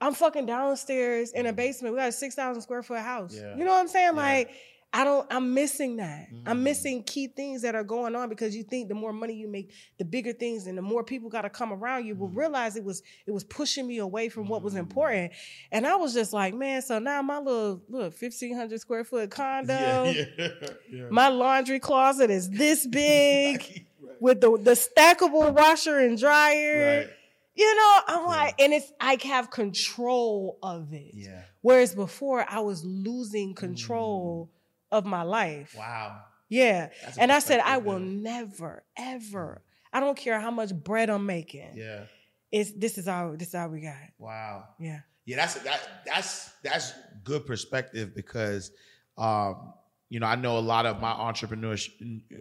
I'm 0.00 0.14
fucking 0.14 0.46
downstairs 0.46 1.30
in 1.32 1.46
a 1.46 1.52
basement. 1.52 1.94
We 1.94 2.00
got 2.00 2.08
a 2.08 2.12
six 2.12 2.34
thousand 2.34 2.62
square 2.62 2.82
foot 2.82 3.00
house. 3.00 3.34
Yeah. 3.36 3.54
You 3.56 3.64
know 3.64 3.70
what 3.72 3.80
I'm 3.80 3.88
saying? 3.88 4.16
Like, 4.16 4.50
I 4.94 5.04
don't. 5.04 5.26
I'm 5.30 5.54
missing 5.54 5.96
that. 5.96 6.28
Mhm. 6.30 6.42
I'm 6.46 6.62
missing 6.62 7.02
key 7.02 7.26
things 7.28 7.62
that 7.62 7.74
are 7.74 7.82
going 7.84 8.14
on 8.14 8.28
because 8.28 8.54
you 8.54 8.62
think 8.62 8.88
the 8.88 8.94
more 8.94 9.12
money 9.12 9.32
you 9.32 9.48
make, 9.48 9.70
the 9.98 10.04
bigger 10.04 10.34
things, 10.34 10.66
and 10.66 10.76
the 10.76 10.82
more 10.82 11.02
people 11.02 11.30
got 11.30 11.42
to 11.42 11.50
come 11.50 11.72
around 11.72 12.04
you. 12.04 12.14
Will 12.14 12.28
Mhm. 12.28 12.36
realize 12.36 12.76
it 12.76 12.84
was 12.84 13.02
it 13.26 13.30
was 13.30 13.42
pushing 13.44 13.86
me 13.86 13.98
away 13.98 14.28
from 14.28 14.48
what 14.48 14.62
was 14.62 14.74
Mhm. 14.74 14.80
important, 14.80 15.32
and 15.70 15.86
I 15.86 15.96
was 15.96 16.12
just 16.12 16.34
like, 16.34 16.52
man. 16.54 16.82
So 16.82 16.98
now 16.98 17.22
my 17.22 17.38
little 17.38 17.82
look, 17.88 18.12
fifteen 18.12 18.54
hundred 18.54 18.80
square 18.80 19.02
foot 19.04 19.30
condo. 19.40 19.72
yeah, 19.72 20.24
yeah, 20.36 20.48
yeah. 20.92 21.04
My 21.10 21.28
laundry 21.28 21.80
closet 21.80 22.30
is 22.30 22.50
this 22.50 22.86
big 23.02 23.60
right. 24.02 24.16
with 24.20 24.40
the 24.42 24.58
the 24.58 24.72
stackable 24.72 25.54
washer 25.54 25.98
and 26.00 26.18
dryer. 26.18 26.98
right. 27.00 27.10
You 27.54 27.76
know, 27.76 27.98
I'm 28.06 28.26
like, 28.26 28.54
and 28.60 28.72
it's 28.72 28.90
I 29.00 29.18
have 29.24 29.50
control 29.50 30.58
of 30.62 30.92
it. 30.92 31.10
Yeah. 31.14 31.42
Whereas 31.60 31.94
before 31.94 32.44
I 32.48 32.60
was 32.60 32.82
losing 32.84 33.54
control 33.54 34.50
of 34.92 35.04
my 35.04 35.22
life. 35.22 35.74
Wow. 35.76 36.20
Yeah. 36.48 36.90
That's 37.02 37.18
And 37.18 37.32
I 37.32 37.38
said, 37.40 37.60
I 37.60 37.78
will 37.78 37.98
never, 37.98 38.84
ever. 38.96 39.62
I 39.92 40.00
don't 40.00 40.16
care 40.16 40.38
how 40.38 40.50
much 40.50 40.72
bread 40.74 41.10
I'm 41.10 41.26
making. 41.26 41.72
Yeah. 41.76 42.04
It's 42.52 42.70
this 42.72 42.98
is 42.98 43.08
all 43.08 43.34
this 43.36 43.48
is 43.48 43.54
all 43.54 43.68
we 43.68 43.80
got. 43.80 43.96
Wow. 44.18 44.64
Yeah. 44.78 45.00
Yeah, 45.24 45.36
that's 45.36 45.54
that, 45.54 45.80
that's 46.04 46.50
that's 46.62 46.92
good 47.24 47.46
perspective 47.46 48.14
because 48.14 48.70
um, 49.16 49.72
you 50.10 50.18
know 50.20 50.26
I 50.26 50.34
know 50.36 50.58
a 50.58 50.60
lot 50.60 50.84
of 50.84 51.00
my 51.00 51.12
entrepreneur 51.12 51.76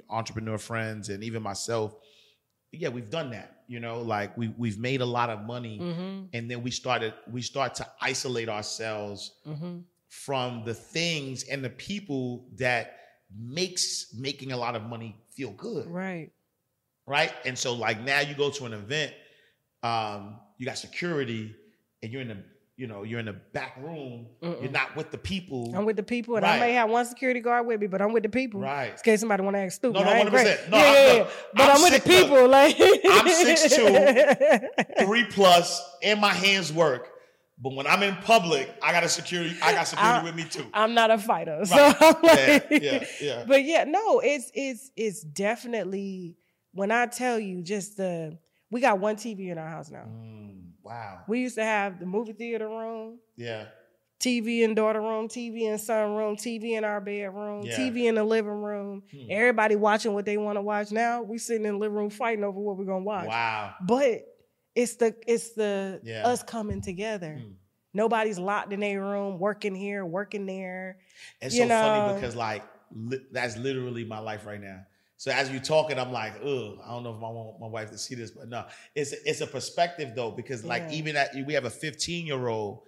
entrepreneur 0.10 0.58
friends 0.58 1.10
and 1.10 1.24
even 1.24 1.42
myself. 1.44 1.96
Yeah, 2.74 2.90
we've 2.90 3.10
done 3.10 3.32
that. 3.32 3.58
You 3.68 3.80
know, 3.80 4.02
like 4.02 4.36
we 4.38 4.50
we've 4.58 4.80
made 4.80 5.02
a 5.02 5.06
lot 5.06 5.30
of 5.30 5.42
money, 5.46 5.80
Mm-hmm. 5.80 6.26
and 6.34 6.50
then 6.52 6.64
we 6.64 6.72
started 6.72 7.14
we 7.32 7.42
start 7.42 7.76
to 7.76 7.88
isolate 8.02 8.50
ourselves 8.50 9.32
Mm-hmm. 9.48 9.80
From 10.12 10.64
the 10.66 10.74
things 10.74 11.44
and 11.50 11.64
the 11.64 11.70
people 11.70 12.46
that 12.58 12.98
makes 13.34 14.14
making 14.14 14.52
a 14.52 14.58
lot 14.58 14.76
of 14.76 14.84
money 14.84 15.16
feel 15.34 15.52
good 15.52 15.88
Right. 15.88 16.32
right? 17.08 17.32
And 17.46 17.58
so 17.58 17.74
like 17.74 18.02
now 18.02 18.20
you 18.20 18.36
go 18.36 18.52
to 18.52 18.66
an 18.66 18.74
event, 18.74 19.14
um, 19.84 20.36
you 20.58 20.66
got 20.66 20.78
security, 20.78 21.56
and 22.04 22.12
you're 22.12 22.22
in 22.22 22.28
the 22.28 22.38
you 22.76 22.88
know 22.88 23.04
you're 23.04 23.20
in 23.22 23.26
the 23.28 23.34
back 23.54 23.78
room. 23.82 24.26
You're 24.42 24.70
not 24.72 24.96
with 24.98 25.12
the 25.12 25.18
people. 25.18 25.72
I'm 25.76 25.86
with 25.86 25.96
the 25.96 26.04
people, 26.04 26.36
and 26.36 26.44
Right. 26.44 26.56
I 26.56 26.60
may 26.60 26.74
have 26.74 26.90
one 26.90 27.06
security 27.06 27.40
guard 27.40 27.66
with 27.68 27.80
me, 27.80 27.88
but 27.88 28.02
I'm 28.02 28.12
with 28.12 28.24
the 28.24 28.30
people. 28.30 28.60
Right. 28.60 28.92
In 28.92 28.98
case 28.98 29.20
somebody 29.22 29.44
want 29.44 29.56
to 29.56 29.60
act 29.62 29.74
stupid. 29.74 30.00
No, 30.00 30.04
no, 30.04 30.10
I 30.12 30.24
100%. 30.24 30.70
No, 30.70 30.78
yeah, 30.78 30.84
I'm- 30.84 30.96
yeah, 31.08 31.14
no, 31.14 31.18
yeah. 31.24 31.28
But 31.54 31.70
I'm 31.70 31.76
I'm, 31.78 31.82
with 31.84 32.04
the 32.04 32.10
people. 32.10 32.48
Like 32.50 32.76
I'm 32.80 33.28
6'2", 33.28 35.06
Three 35.06 35.26
plus, 35.26 35.82
and 36.04 36.20
my 36.20 36.34
hands 36.34 36.74
work. 36.74 37.08
But 37.64 37.74
when 37.76 37.86
I'm 37.86 38.02
in 38.02 38.16
public, 38.16 38.74
I 38.82 38.92
got 38.92 39.04
a 39.04 39.10
security. 39.10 39.56
I 39.62 39.74
got 39.74 39.88
security 39.88 40.20
I- 40.22 40.24
with 40.24 40.36
me 40.36 40.44
too. 40.46 40.66
I'm 40.74 40.94
not 40.96 41.12
a 41.12 41.18
fighter. 41.18 41.64
So 41.66 41.76
Right. 41.76 41.96
I'm 42.02 42.16
Yeah, 42.24 42.60
yeah, 42.72 43.06
yeah. 43.22 43.44
But 43.48 43.64
yeah, 43.64 43.84
no, 43.84 44.20
it's 44.20 44.52
it's 44.54 44.92
it's 44.96 45.22
definitely 45.22 46.38
when 46.74 46.92
I 46.92 47.06
tell 47.06 47.40
you 47.40 47.62
just 47.62 47.98
the 47.98 48.38
we 48.72 48.82
got 48.82 49.00
one 49.00 49.16
TV 49.16 49.50
in 49.52 49.58
our 49.58 49.68
house 49.70 49.92
now. 49.92 50.06
Mm, 50.08 50.62
wow. 50.82 51.20
We 51.28 51.42
used 51.42 51.56
to 51.56 51.64
have 51.64 52.00
the 52.00 52.06
movie 52.06 52.34
theater 52.34 52.68
room, 52.68 53.20
Yeah. 53.36 53.66
TV 54.20 54.62
in 54.62 54.76
daughter 54.76 55.02
room, 55.02 55.28
TV 55.28 55.64
in 55.64 55.78
son 55.78 56.14
room, 56.16 56.36
TV 56.38 56.78
in 56.78 56.84
our 56.84 57.02
bedroom, 57.02 57.64
Yeah. 57.64 57.76
TV 57.78 58.06
in 58.08 58.16
the 58.16 58.24
living 58.24 58.52
room. 58.62 59.04
Hmm. 59.12 59.26
Everybody 59.30 59.76
watching 59.76 60.14
what 60.14 60.26
they 60.26 60.38
want 60.38 60.58
to 60.58 60.62
watch. 60.62 60.92
Now 60.92 61.22
we 61.24 61.38
sitting 61.38 61.66
in 61.66 61.74
the 61.74 61.80
living 61.80 61.98
room 61.98 62.10
fighting 62.10 62.44
over 62.44 62.60
what 62.60 62.78
we're 62.78 62.86
gonna 62.86 63.04
watch. 63.04 63.28
Wow. 63.28 63.74
But 63.82 64.22
it's 64.76 64.96
the 64.96 65.16
it's 65.28 65.50
the 65.52 66.00
Yeah. 66.04 66.28
us 66.28 66.44
coming 66.44 66.82
together. 66.82 67.36
Hmm. 67.42 67.52
Nobody's 67.94 68.40
locked 68.40 68.72
in 68.72 68.80
their 68.80 69.02
room, 69.02 69.38
working 69.38 69.76
here, 69.76 70.06
working 70.06 70.46
there. 70.46 70.98
It's 71.42 71.58
so 71.58 71.68
funny 71.68 72.14
because 72.16 72.36
like 72.36 72.64
li- 72.94 73.26
that's 73.32 73.58
literally 73.58 74.06
my 74.06 74.20
life 74.20 74.46
right 74.46 74.62
now. 74.62 74.86
So 75.18 75.30
as 75.32 75.52
you're 75.52 75.62
talking, 75.62 76.00
I'm 76.00 76.12
like, 76.12 76.34
ugh, 76.44 76.80
I 76.84 76.90
don't 76.90 77.04
know 77.04 77.12
if 77.16 77.18
I 77.24 77.30
want 77.30 77.60
my 77.60 77.68
wife 77.68 77.92
to 77.92 77.98
see 77.98 78.16
this, 78.16 78.32
but 78.32 78.48
no, 78.48 78.66
it's 78.96 79.12
it's 79.12 79.42
a 79.42 79.48
perspective 79.48 80.14
though 80.16 80.32
because 80.32 80.64
like 80.64 80.84
Yeah. 80.84 80.94
even 80.98 81.16
at 81.18 81.36
we 81.46 81.54
have 81.54 81.66
a 81.66 81.70
15 81.70 82.26
year 82.26 82.48
old, 82.48 82.84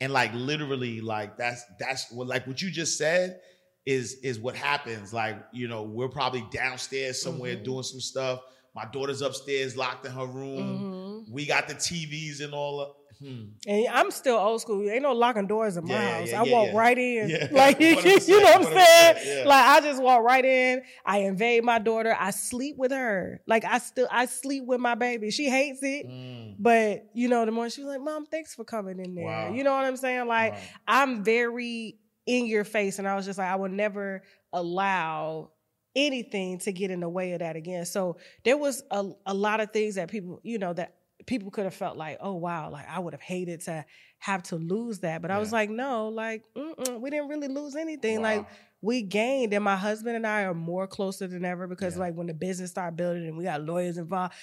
and 0.00 0.12
like 0.12 0.32
literally 0.34 1.00
like 1.00 1.36
that's 1.38 1.64
that's 1.78 2.10
what 2.10 2.26
like 2.26 2.46
what 2.46 2.60
you 2.60 2.70
just 2.70 2.98
said 2.98 3.40
is 3.86 4.14
is 4.24 4.38
what 4.40 4.54
happens. 4.56 5.12
Like 5.14 5.36
you 5.52 5.68
know 5.68 5.84
we're 5.84 6.08
probably 6.10 6.44
downstairs 6.50 7.22
somewhere 7.22 7.56
Mhm. 7.56 7.64
doing 7.64 7.82
some 7.84 8.00
stuff. 8.00 8.40
My 8.78 8.84
daughter's 8.92 9.22
upstairs 9.22 9.76
locked 9.76 10.06
in 10.06 10.12
her 10.12 10.24
room. 10.26 11.24
Mhm. 11.26 11.32
We 11.32 11.46
got 11.46 11.66
the 11.66 11.74
TVs 11.74 12.40
and 12.44 12.54
all. 12.54 12.80
Of, 12.80 12.88
hmm. 13.18 13.46
And 13.66 13.88
I'm 13.88 14.12
still 14.12 14.36
old 14.36 14.60
school. 14.60 14.88
Ain't 14.88 15.02
no 15.02 15.12
locking 15.14 15.48
doors 15.48 15.76
in 15.76 15.84
my 15.84 15.94
Yeah, 15.94 16.00
yeah, 16.00 16.18
house. 16.20 16.30
yeah, 16.30 16.40
I 16.40 16.42
walk 16.44 16.68
yeah. 16.72 16.78
right 16.78 16.96
in. 16.98 17.28
Yeah, 17.28 17.48
Like 17.52 17.80
you 17.80 17.96
100%, 17.96 18.28
know 18.28 18.38
what 18.40 18.56
I'm 18.56 18.62
saying? 18.62 19.38
yeah. 19.38 19.44
Like 19.48 19.64
I 19.64 19.80
just 19.80 20.00
walk 20.00 20.22
right 20.22 20.44
in. 20.44 20.82
I 21.04 21.18
invade 21.22 21.64
my 21.64 21.80
daughter. 21.80 22.16
I 22.16 22.30
sleep 22.30 22.76
with 22.78 22.92
her. 22.92 23.40
Like 23.48 23.64
I 23.64 23.78
still 23.78 24.06
I 24.12 24.26
sleep 24.26 24.62
with 24.64 24.78
my 24.78 24.94
baby. 24.94 25.32
She 25.32 25.48
hates 25.50 25.80
it. 25.82 26.06
Mm. 26.08 26.54
But 26.60 27.06
you 27.14 27.28
know, 27.28 27.44
the 27.44 27.50
morning 27.50 27.72
she's 27.72 27.84
like, 27.84 28.00
Mom, 28.00 28.26
thanks 28.26 28.54
for 28.54 28.62
coming 28.62 29.00
in 29.00 29.16
there. 29.16 29.24
Wow. 29.24 29.52
You 29.52 29.64
know 29.64 29.74
what 29.74 29.86
I'm 29.86 29.96
saying? 29.96 30.28
Like 30.28 30.52
Wow. 30.52 30.60
I'm 30.86 31.24
very 31.24 31.98
in 32.26 32.46
your 32.46 32.62
face. 32.62 33.00
And 33.00 33.08
I 33.08 33.16
was 33.16 33.26
just 33.26 33.38
like, 33.40 33.48
I 33.48 33.56
will 33.56 33.70
never 33.70 34.22
allow 34.52 35.50
anything 35.96 36.58
to 36.60 36.72
get 36.72 36.90
in 36.90 37.00
the 37.00 37.08
way 37.08 37.32
of 37.32 37.40
that 37.40 37.56
again. 37.56 37.84
So 37.86 38.16
there 38.44 38.56
was 38.56 38.82
a, 38.90 39.10
a 39.26 39.34
lot 39.34 39.60
of 39.60 39.72
things 39.72 39.96
that 39.96 40.08
people, 40.08 40.40
you 40.42 40.58
know, 40.58 40.72
that 40.72 40.94
people 41.26 41.50
could 41.50 41.64
have 41.64 41.74
felt 41.74 41.96
like, 41.96 42.18
oh 42.20 42.34
wow, 42.34 42.70
like 42.70 42.86
I 42.88 42.98
would 42.98 43.12
have 43.14 43.20
hated 43.22 43.60
to 43.62 43.84
have 44.18 44.42
to 44.44 44.56
lose 44.56 45.00
that. 45.00 45.22
But 45.22 45.30
I 45.30 45.38
was 45.38 45.52
like, 45.52 45.70
no, 45.70 46.08
like 46.08 46.42
we 46.54 47.10
didn't 47.10 47.28
really 47.28 47.48
lose 47.48 47.74
anything. 47.76 48.18
Wow. 48.22 48.36
Like 48.36 48.46
we 48.80 49.02
gained, 49.02 49.52
and 49.54 49.64
my 49.64 49.74
husband 49.76 50.14
and 50.14 50.24
I 50.26 50.42
are 50.42 50.54
more 50.54 50.86
closer 50.86 51.26
than 51.26 51.44
ever 51.44 51.66
because 51.66 51.94
Yeah. 51.96 52.00
like 52.02 52.14
when 52.14 52.28
the 52.28 52.34
business 52.34 52.70
started 52.70 52.96
building 52.96 53.26
and 53.26 53.36
we 53.36 53.44
got 53.44 53.62
lawyers 53.62 53.98
involved. 53.98 54.34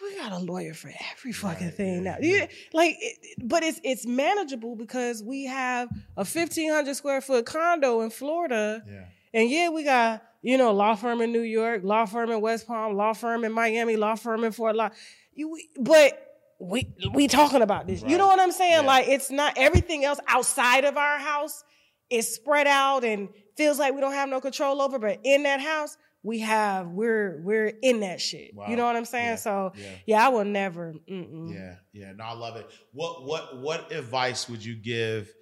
We 0.00 0.16
got 0.16 0.30
a 0.30 0.38
lawyer 0.38 0.74
for 0.74 0.92
every 1.12 1.32
fucking 1.32 1.66
Right, 1.66 1.74
thing 1.74 2.04
yeah, 2.04 2.12
now. 2.12 2.16
yeah. 2.20 2.46
Like, 2.72 2.96
it, 3.00 3.18
but 3.42 3.64
it's 3.64 3.80
it's 3.82 4.06
manageable 4.06 4.76
because 4.76 5.24
we 5.24 5.46
have 5.46 5.88
a 6.16 6.24
fifteen 6.24 6.70
hundred 6.70 6.94
square 6.94 7.20
foot 7.20 7.46
condo 7.46 8.02
in 8.02 8.10
Florida, 8.10 8.80
Yeah. 8.86 9.04
and 9.34 9.50
yeah, 9.50 9.70
we 9.70 9.82
got 9.82 10.22
you 10.42 10.58
know 10.58 10.72
law 10.72 10.94
firm 10.94 11.20
in 11.20 11.32
New 11.32 11.42
York, 11.42 11.82
law 11.84 12.04
firm 12.04 12.30
in 12.30 12.40
West 12.40 12.66
Palm, 12.66 12.96
law 12.96 13.12
firm 13.12 13.44
in 13.44 13.52
Miami, 13.52 13.96
law 13.96 14.16
firm 14.16 14.44
in 14.44 14.52
Fort 14.52 14.76
Law. 14.76 14.90
You, 15.34 15.58
but 15.78 16.18
we 16.58 16.88
we 17.14 17.26
talking 17.28 17.62
about 17.62 17.86
this. 17.86 18.02
You 18.02 18.18
know 18.18 18.26
what 18.26 18.38
I'm 18.38 18.52
saying? 18.52 18.82
Yeah. 18.82 18.86
Like, 18.86 19.08
it's 19.08 19.30
not 19.30 19.54
everything 19.56 20.04
else 20.04 20.20
outside 20.28 20.84
of 20.84 20.96
our 20.96 21.18
house 21.18 21.64
is 22.10 22.32
spread 22.32 22.66
out 22.66 23.04
and 23.04 23.28
feels 23.56 23.78
like 23.78 23.94
we 23.94 24.00
don't 24.00 24.12
have 24.12 24.28
no 24.28 24.40
control 24.40 24.82
over. 24.82 24.98
But 24.98 25.20
in 25.24 25.44
that 25.44 25.60
house, 25.60 25.96
we 26.22 26.40
have 26.40 26.88
we're 26.88 27.40
we're 27.42 27.72
in 27.82 28.00
that 28.00 28.20
shit. 28.20 28.54
Wow. 28.54 28.66
You 28.68 28.76
know 28.76 28.84
what 28.84 28.96
I'm 28.96 29.04
saying? 29.04 29.30
Yeah. 29.30 29.36
So 29.36 29.72
Yeah. 29.74 29.86
yeah, 30.06 30.26
I 30.26 30.28
will 30.28 30.44
never. 30.44 30.94
Mm-mm. 31.10 31.52
Yeah, 31.52 31.76
yeah, 31.92 32.12
no, 32.12 32.24
I 32.24 32.34
love 32.34 32.56
it. 32.56 32.70
What 32.92 33.24
what 33.24 33.58
what 33.58 33.92
advice 33.92 34.48
would 34.48 34.64
you 34.64 34.74
give 34.76 35.32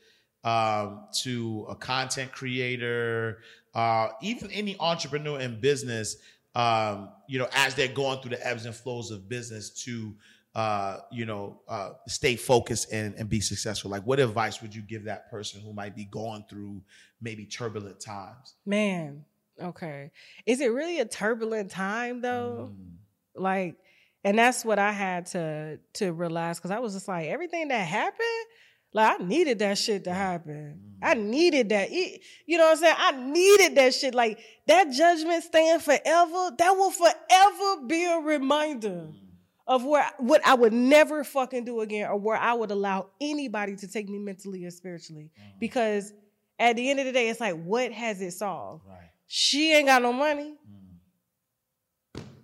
um, 0.42 1.06
to 1.22 1.66
a 1.68 1.74
content 1.74 2.32
creator, 2.32 3.40
uh, 3.74 4.08
even 4.22 4.50
any 4.50 4.76
entrepreneur 4.80 5.40
in 5.40 5.60
business? 5.60 6.16
Um, 6.54 7.10
you 7.28 7.38
know, 7.38 7.48
as 7.54 7.74
they're 7.74 7.88
going 7.88 8.20
through 8.20 8.30
the 8.30 8.46
ebbs 8.46 8.66
and 8.66 8.74
flows 8.74 9.10
of 9.10 9.28
business, 9.28 9.70
to 9.84 10.14
uh, 10.54 10.98
you 11.12 11.26
know, 11.26 11.60
uh, 11.68 11.90
stay 12.08 12.34
focused 12.34 12.92
and, 12.92 13.14
and 13.14 13.28
be 13.28 13.40
successful. 13.40 13.90
Like, 13.90 14.02
what 14.02 14.18
advice 14.18 14.60
would 14.62 14.74
you 14.74 14.82
give 14.82 15.04
that 15.04 15.30
person 15.30 15.60
who 15.60 15.72
might 15.72 15.94
be 15.94 16.04
going 16.04 16.44
through 16.48 16.82
maybe 17.20 17.46
turbulent 17.46 18.00
times? 18.00 18.54
Man, 18.66 19.24
okay. 19.62 20.10
Is 20.46 20.60
it 20.60 20.72
really 20.72 20.98
a 20.98 21.04
turbulent 21.04 21.70
time 21.70 22.20
though? 22.20 22.70
Mm, 22.72 23.40
Like, 23.40 23.76
and 24.24 24.38
that's 24.38 24.64
what 24.64 24.78
I 24.78 24.90
had 24.90 25.26
to 25.26 25.78
to 25.94 26.12
realize 26.12 26.58
because 26.58 26.72
I 26.72 26.80
was 26.80 26.94
just 26.94 27.06
like, 27.08 27.28
everything 27.28 27.68
that 27.68 27.86
happened, 27.86 28.46
like 28.92 29.20
I 29.20 29.24
needed 29.24 29.58
that 29.60 29.78
shit 29.78 30.04
to 30.04 30.12
happen. 30.12 30.80
Mm-hmm. 31.02 31.04
I 31.04 31.14
needed 31.14 31.68
that. 31.70 31.88
It- 31.90 32.20
you 32.46 32.58
know 32.58 32.64
what 32.64 32.72
I'm 32.72 32.78
saying? 32.78 32.96
I 32.98 33.12
needed 33.12 33.74
that 33.76 33.94
shit. 33.94 34.14
Like 34.14 34.38
that 34.66 34.90
judgment 34.90 35.44
stand 35.44 35.82
forever, 35.82 36.50
that 36.58 36.70
will 36.72 36.90
forever 36.90 37.86
be 37.86 38.04
a 38.04 38.18
reminder 38.18 38.88
mm-hmm. 38.88 39.26
of 39.66 39.84
where 39.84 40.10
what 40.18 40.44
I 40.46 40.54
would 40.54 40.72
never 40.72 41.24
fucking 41.24 41.64
do 41.64 41.80
again 41.80 42.08
or 42.08 42.16
where 42.16 42.36
I 42.36 42.54
would 42.54 42.70
allow 42.70 43.08
anybody 43.20 43.76
to 43.76 43.88
take 43.88 44.08
me 44.08 44.18
mentally 44.18 44.64
or 44.64 44.70
spiritually. 44.70 45.30
Mm-hmm. 45.38 45.58
Because 45.58 46.12
at 46.58 46.76
the 46.76 46.90
end 46.90 47.00
of 47.00 47.06
the 47.06 47.12
day, 47.12 47.28
it's 47.28 47.40
like, 47.40 47.60
what 47.62 47.92
has 47.92 48.20
it 48.20 48.32
solved? 48.32 48.84
right. 48.86 49.10
She 49.32 49.72
ain't 49.72 49.86
got 49.86 50.02
no 50.02 50.12
money. 50.12 50.56
Mm. 50.68 50.79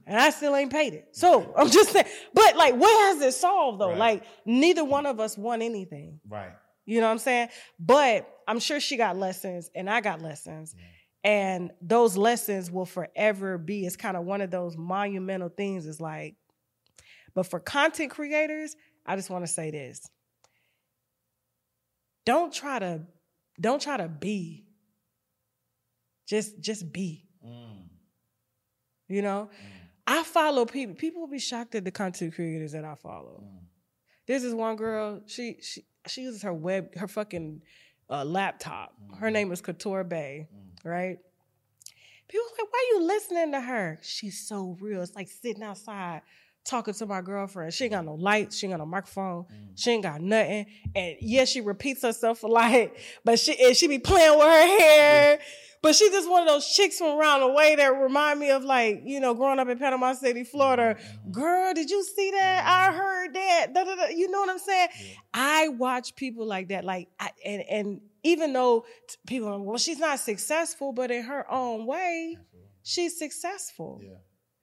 And 0.07 0.19
I 0.19 0.31
still 0.31 0.55
ain't 0.55 0.71
paid 0.71 0.95
it. 0.95 1.09
So 1.13 1.53
I'm 1.57 1.71
just 1.71 1.91
saying, 1.91 2.07
but 2.33 2.57
like, 2.57 2.77
what 2.77 3.15
has 3.15 3.23
it 3.23 3.33
solved 3.33 3.81
though? 3.81 3.91
Right. 3.91 3.99
Like, 3.99 4.23
neither 4.45 4.85
one 4.85 5.07
of 5.07 5.21
us 5.21 5.37
won 5.37 5.63
anything. 5.63 6.21
Right. 6.29 6.53
You 6.85 7.01
know 7.01 7.07
what 7.07 7.13
I'm 7.13 7.19
saying? 7.19 7.49
But 7.81 8.29
I'm 8.47 8.61
sure 8.61 8.79
she 8.79 8.97
got 8.97 9.17
lessons 9.17 9.71
and 9.75 9.91
I 9.91 10.01
got 10.01 10.23
lessons. 10.23 10.75
And 11.25 11.73
those 11.83 12.17
lessons 12.17 12.71
will 12.71 12.87
forever 12.87 13.59
be, 13.59 13.85
it's 13.85 13.97
kind 13.97 14.17
of 14.17 14.25
one 14.25 14.41
of 14.41 14.53
those 14.53 14.77
monumental 14.77 15.49
things. 15.49 15.85
Is 15.87 16.01
like, 16.01 16.37
but 17.35 17.45
for 17.49 17.59
content 17.59 18.13
creators, 18.13 18.77
I 19.05 19.17
just 19.17 19.29
want 19.29 19.45
to 19.45 19.53
say 19.53 19.73
this. 19.73 20.09
don't 22.25 22.53
try 22.53 22.79
to 22.79 23.03
don't 23.61 23.83
try 23.83 23.97
to 23.97 24.07
be. 24.07 24.67
Just 26.29 26.61
just 26.61 26.93
be. 26.93 27.25
Mm. 27.45 27.89
You 29.09 29.23
know? 29.23 29.51
I 30.07 30.23
follow 30.23 30.65
people. 30.65 30.95
People 30.95 31.23
will 31.23 31.29
be 31.29 31.39
shocked 31.39 31.75
at 31.75 31.85
the 31.85 31.91
content 31.91 32.35
creators 32.35 32.73
that 32.73 32.85
I 32.85 32.95
follow. 32.95 33.43
Mm. 33.45 33.65
This 34.27 34.45
is 34.45 34.55
one 34.55 34.77
girl, 34.77 35.23
she 35.27 35.59
she 35.63 35.85
she 36.07 36.23
uses 36.23 36.43
her 36.43 36.53
web, 36.53 36.95
her 36.97 37.09
fucking 37.09 37.63
uh, 38.11 38.25
laptop. 38.25 38.95
Her 39.19 39.31
name 39.31 39.51
is 39.53 39.61
Couture 39.61 40.05
Bay, 40.05 40.49
right? 40.85 41.19
People 42.29 42.47
like, 42.59 42.73
why 42.73 42.79
are 42.79 42.99
you 42.99 43.07
listening 43.07 43.53
to 43.53 43.61
her? 43.61 43.99
She's 44.03 44.47
so 44.47 44.77
real. 44.81 45.03
It's 45.03 45.15
like 45.15 45.29
sitting 45.29 45.63
outside 45.63 46.23
talking 46.65 46.95
to 46.95 47.07
my 47.07 47.21
girlfriend. 47.21 47.73
She 47.73 47.85
ain't 47.85 47.93
got 47.93 48.05
no 48.05 48.15
lights. 48.15 48.57
She 48.57 48.67
ain't 48.67 48.73
got 48.73 48.79
no 48.79 48.87
microphone. 48.87 49.47
She 49.77 49.93
ain't 49.93 50.03
got 50.03 50.21
nothing. 50.21 50.67
And 50.95 51.17
yes, 51.21 51.49
she 51.49 51.61
repeats 51.61 52.03
herself 52.03 52.43
a 52.43 52.47
lot, 52.49 52.91
but 53.25 53.39
she 53.39 53.57
and 53.65 53.77
she 53.77 53.87
be 53.87 53.99
playing 53.99 54.37
with 54.37 54.47
her 54.47 54.79
hair. 54.79 55.39
But 55.87 55.95
she's 55.95 56.11
just 56.11 56.29
one 56.29 56.43
of 56.43 56.49
those 56.49 56.67
chicks 56.67 56.99
from 56.99 57.17
around 57.17 57.43
the 57.43 57.53
way 57.53 57.77
that 57.77 57.87
remind 57.95 58.41
me 58.41 58.51
of 58.51 58.65
like, 58.65 59.03
you 59.05 59.21
know, 59.21 59.35
growing 59.35 59.61
up 59.61 59.69
in 59.69 59.79
Panama 59.79 60.15
City, 60.15 60.43
Florida. 60.43 60.97
Girl, 61.31 61.73
did 61.75 61.89
you 61.89 62.03
see 62.03 62.33
that? 62.33 62.65
I 62.67 62.93
heard 62.93 63.33
that. 63.35 63.67
Da, 63.73 63.85
da, 63.85 63.95
da. 63.95 64.07
You 64.09 64.29
know 64.29 64.41
what 64.41 64.51
I'm 64.51 64.59
saying? 64.59 64.89
I 65.33 65.69
watch 65.69 66.17
people 66.17 66.45
like 66.45 66.71
that. 66.71 66.85
Like, 66.85 67.07
I, 67.21 67.31
and, 67.45 67.63
and 67.71 68.01
even 68.25 68.53
though 68.53 68.85
people 69.29 69.47
are, 69.47 69.61
well, 69.61 69.79
she's 69.79 70.01
not 70.01 70.19
successful, 70.19 70.93
but 70.93 71.13
in 71.13 71.23
her 71.23 71.49
own 71.49 71.87
way, 71.87 72.37
she's 72.83 73.17
successful. 73.17 74.01
Yeah. 74.03 74.15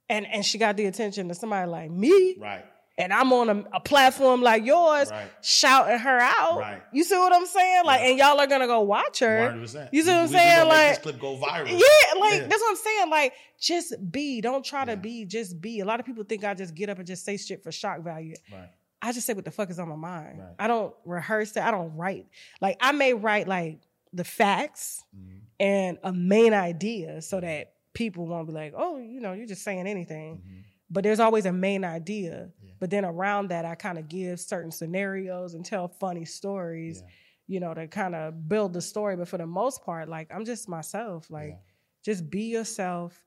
And, 0.09 0.28
and 0.28 0.45
she 0.45 0.57
got 0.57 0.76
the 0.76 0.88
attention 0.88 1.32
of 1.32 1.38
somebody 1.38 1.71
like 1.71 1.89
me. 1.89 2.36
Right. 2.38 2.65
And 2.97 3.11
I'm 3.11 3.33
on 3.33 3.49
a, 3.49 3.63
a 3.73 3.79
platform 3.79 4.41
like 4.43 4.63
yours, 4.65 5.09
Right. 5.09 5.27
shouting 5.41 5.97
her 5.97 6.19
out. 6.19 6.59
Right. 6.59 6.81
You 6.91 7.03
see 7.03 7.17
what 7.17 7.33
I'm 7.33 7.47
saying? 7.47 7.85
Like, 7.85 8.01
Yeah. 8.01 8.07
and 8.09 8.19
y'all 8.19 8.39
are 8.39 8.45
gonna 8.45 8.67
go 8.67 8.81
watch 8.81 9.19
her. 9.19 9.49
100%. 9.51 9.89
You 9.91 10.03
see 10.03 10.09
what 10.09 10.17
I'm 10.17 10.23
We- 10.25 10.27
we 10.29 10.37
saying? 10.37 10.59
make 10.59 10.67
Like, 10.69 10.89
this 10.89 10.97
clip 10.99 11.19
go 11.19 11.37
viral. 11.37 11.69
yeah, 11.69 12.19
like 12.19 12.33
Yeah. 12.41 12.47
that's 12.47 12.61
what 12.61 12.69
I'm 12.69 12.75
saying. 12.75 13.09
Like, 13.09 13.33
just 13.59 14.11
be. 14.11 14.41
Don't 14.41 14.63
try 14.63 14.85
to 14.85 14.95
be. 14.95 15.25
Just 15.25 15.59
be. 15.59 15.79
A 15.79 15.85
lot 15.85 15.99
of 15.99 16.05
people 16.05 16.23
think 16.23 16.43
I 16.43 16.53
just 16.53 16.75
get 16.75 16.89
up 16.89 16.99
and 16.99 17.07
just 17.07 17.25
say 17.25 17.35
shit 17.37 17.63
for 17.63 17.71
shock 17.71 18.01
value. 18.01 18.35
Right. 18.51 18.69
I 19.01 19.11
just 19.11 19.25
say 19.25 19.33
what 19.33 19.43
the 19.45 19.51
fuck 19.51 19.71
is 19.71 19.79
on 19.79 19.89
my 19.89 19.95
mind. 19.95 20.39
Right. 20.39 20.55
I 20.59 20.67
don't 20.67 20.93
rehearse 21.03 21.57
it. 21.57 21.63
I 21.63 21.71
don't 21.71 21.95
write. 21.97 22.27
Like 22.61 22.77
I 22.79 22.91
may 22.91 23.13
write 23.15 23.47
like 23.47 23.79
the 24.13 24.23
facts 24.23 25.03
Mhm. 25.17 25.39
and 25.59 25.97
a 26.03 26.13
main 26.13 26.53
idea 26.53 27.23
so 27.23 27.39
that 27.41 27.73
people 27.93 28.27
won't 28.27 28.45
be 28.47 28.53
like, 28.53 28.73
oh, 28.77 28.97
you 28.97 29.19
know, 29.19 29.33
you're 29.33 29.47
just 29.47 29.63
saying 29.63 29.87
anything. 29.87 30.35
Mhm. 30.37 30.63
But 30.89 31.03
there's 31.03 31.19
always 31.19 31.45
a 31.47 31.51
main 31.51 31.83
idea. 31.83 32.49
But 32.84 32.89
then 32.89 33.05
around 33.05 33.47
that, 33.47 33.63
I 33.63 33.75
kind 33.75 33.97
of 33.97 34.09
give 34.09 34.41
certain 34.41 34.69
scenarios 34.69 35.53
and 35.53 35.63
tell 35.63 35.88
funny 35.88 36.25
stories, 36.25 36.99
Yeah. 37.01 37.07
you 37.47 37.59
know, 37.61 37.73
to 37.73 37.88
kind 37.88 38.13
of 38.13 38.49
build 38.49 38.73
the 38.73 38.81
story. 38.81 39.15
But 39.15 39.29
for 39.29 39.38
the 39.38 39.47
most 39.47 39.86
part, 39.86 40.09
like 40.09 40.27
I'm 40.34 40.43
just 40.43 40.67
myself. 40.67 41.29
Like 41.31 41.51
Yeah. 41.51 41.59
just 42.03 42.29
be 42.29 42.41
yourself 42.51 43.25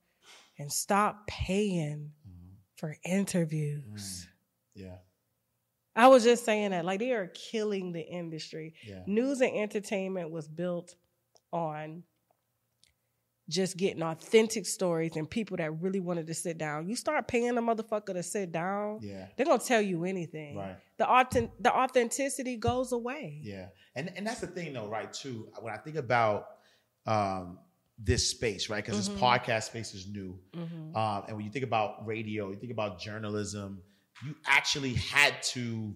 and 0.59 0.70
stop 0.70 1.26
paying 1.26 2.12
Mhm. 2.28 2.57
for 2.74 2.96
interviews. 3.02 4.28
Yeah. 4.74 4.98
I 5.94 6.09
was 6.09 6.22
just 6.22 6.44
saying 6.44 6.72
that, 6.72 6.84
like 6.84 6.98
they 6.98 7.12
are 7.12 7.28
killing 7.28 7.92
the 7.92 8.02
industry. 8.07 8.74
Yeah. 8.86 9.04
News 9.07 9.40
and 9.40 9.57
entertainment 9.57 10.30
was 10.30 10.48
built 10.48 10.96
on 11.50 12.04
just 13.49 13.76
getting 13.76 14.03
authentic 14.03 14.66
stories 14.66 15.14
and 15.16 15.30
people 15.30 15.57
that 15.57 15.80
really 15.80 16.01
wanted 16.01 16.26
to 16.26 16.34
sit 16.34 16.59
down. 16.59 16.88
You 16.88 16.97
start 16.97 17.28
paying 17.28 17.57
a 17.57 17.62
motherfucker 17.62 18.12
to 18.14 18.22
sit 18.22 18.51
down, 18.51 18.99
Yeah. 19.03 19.28
they're 19.36 19.47
gonna 19.47 19.59
tell 19.62 19.80
you 19.80 20.05
anything. 20.05 20.57
Right. 20.57 20.76
The 20.97 21.09
authentic, 21.09 21.53
the 21.61 21.72
authenticity 21.72 22.57
goes 22.57 22.90
away. 22.92 23.38
Yeah, 23.42 23.68
and 23.94 24.11
and 24.16 24.26
that's 24.26 24.40
the 24.40 24.49
thing 24.49 24.72
though, 24.72 24.88
right? 24.88 25.12
Too 25.12 25.49
when 25.61 25.72
I 25.72 25.76
think 25.78 25.97
about 25.97 26.49
um, 27.07 27.61
this 27.99 28.28
space, 28.28 28.68
right? 28.68 28.84
Because 28.84 29.09
Mhm. 29.09 29.12
this 29.12 29.20
podcast 29.22 29.62
space 29.64 29.94
is 29.94 30.09
new, 30.09 30.38
Mhm. 30.53 30.97
um, 30.97 31.24
and 31.28 31.36
when 31.36 31.47
you 31.47 31.53
think 31.53 31.64
about 31.64 32.05
radio, 32.05 32.51
you 32.51 32.57
think 32.57 32.72
about 32.72 32.99
journalism, 33.01 33.80
you 34.24 34.34
actually 34.44 34.94
had 34.94 35.40
to 35.55 35.94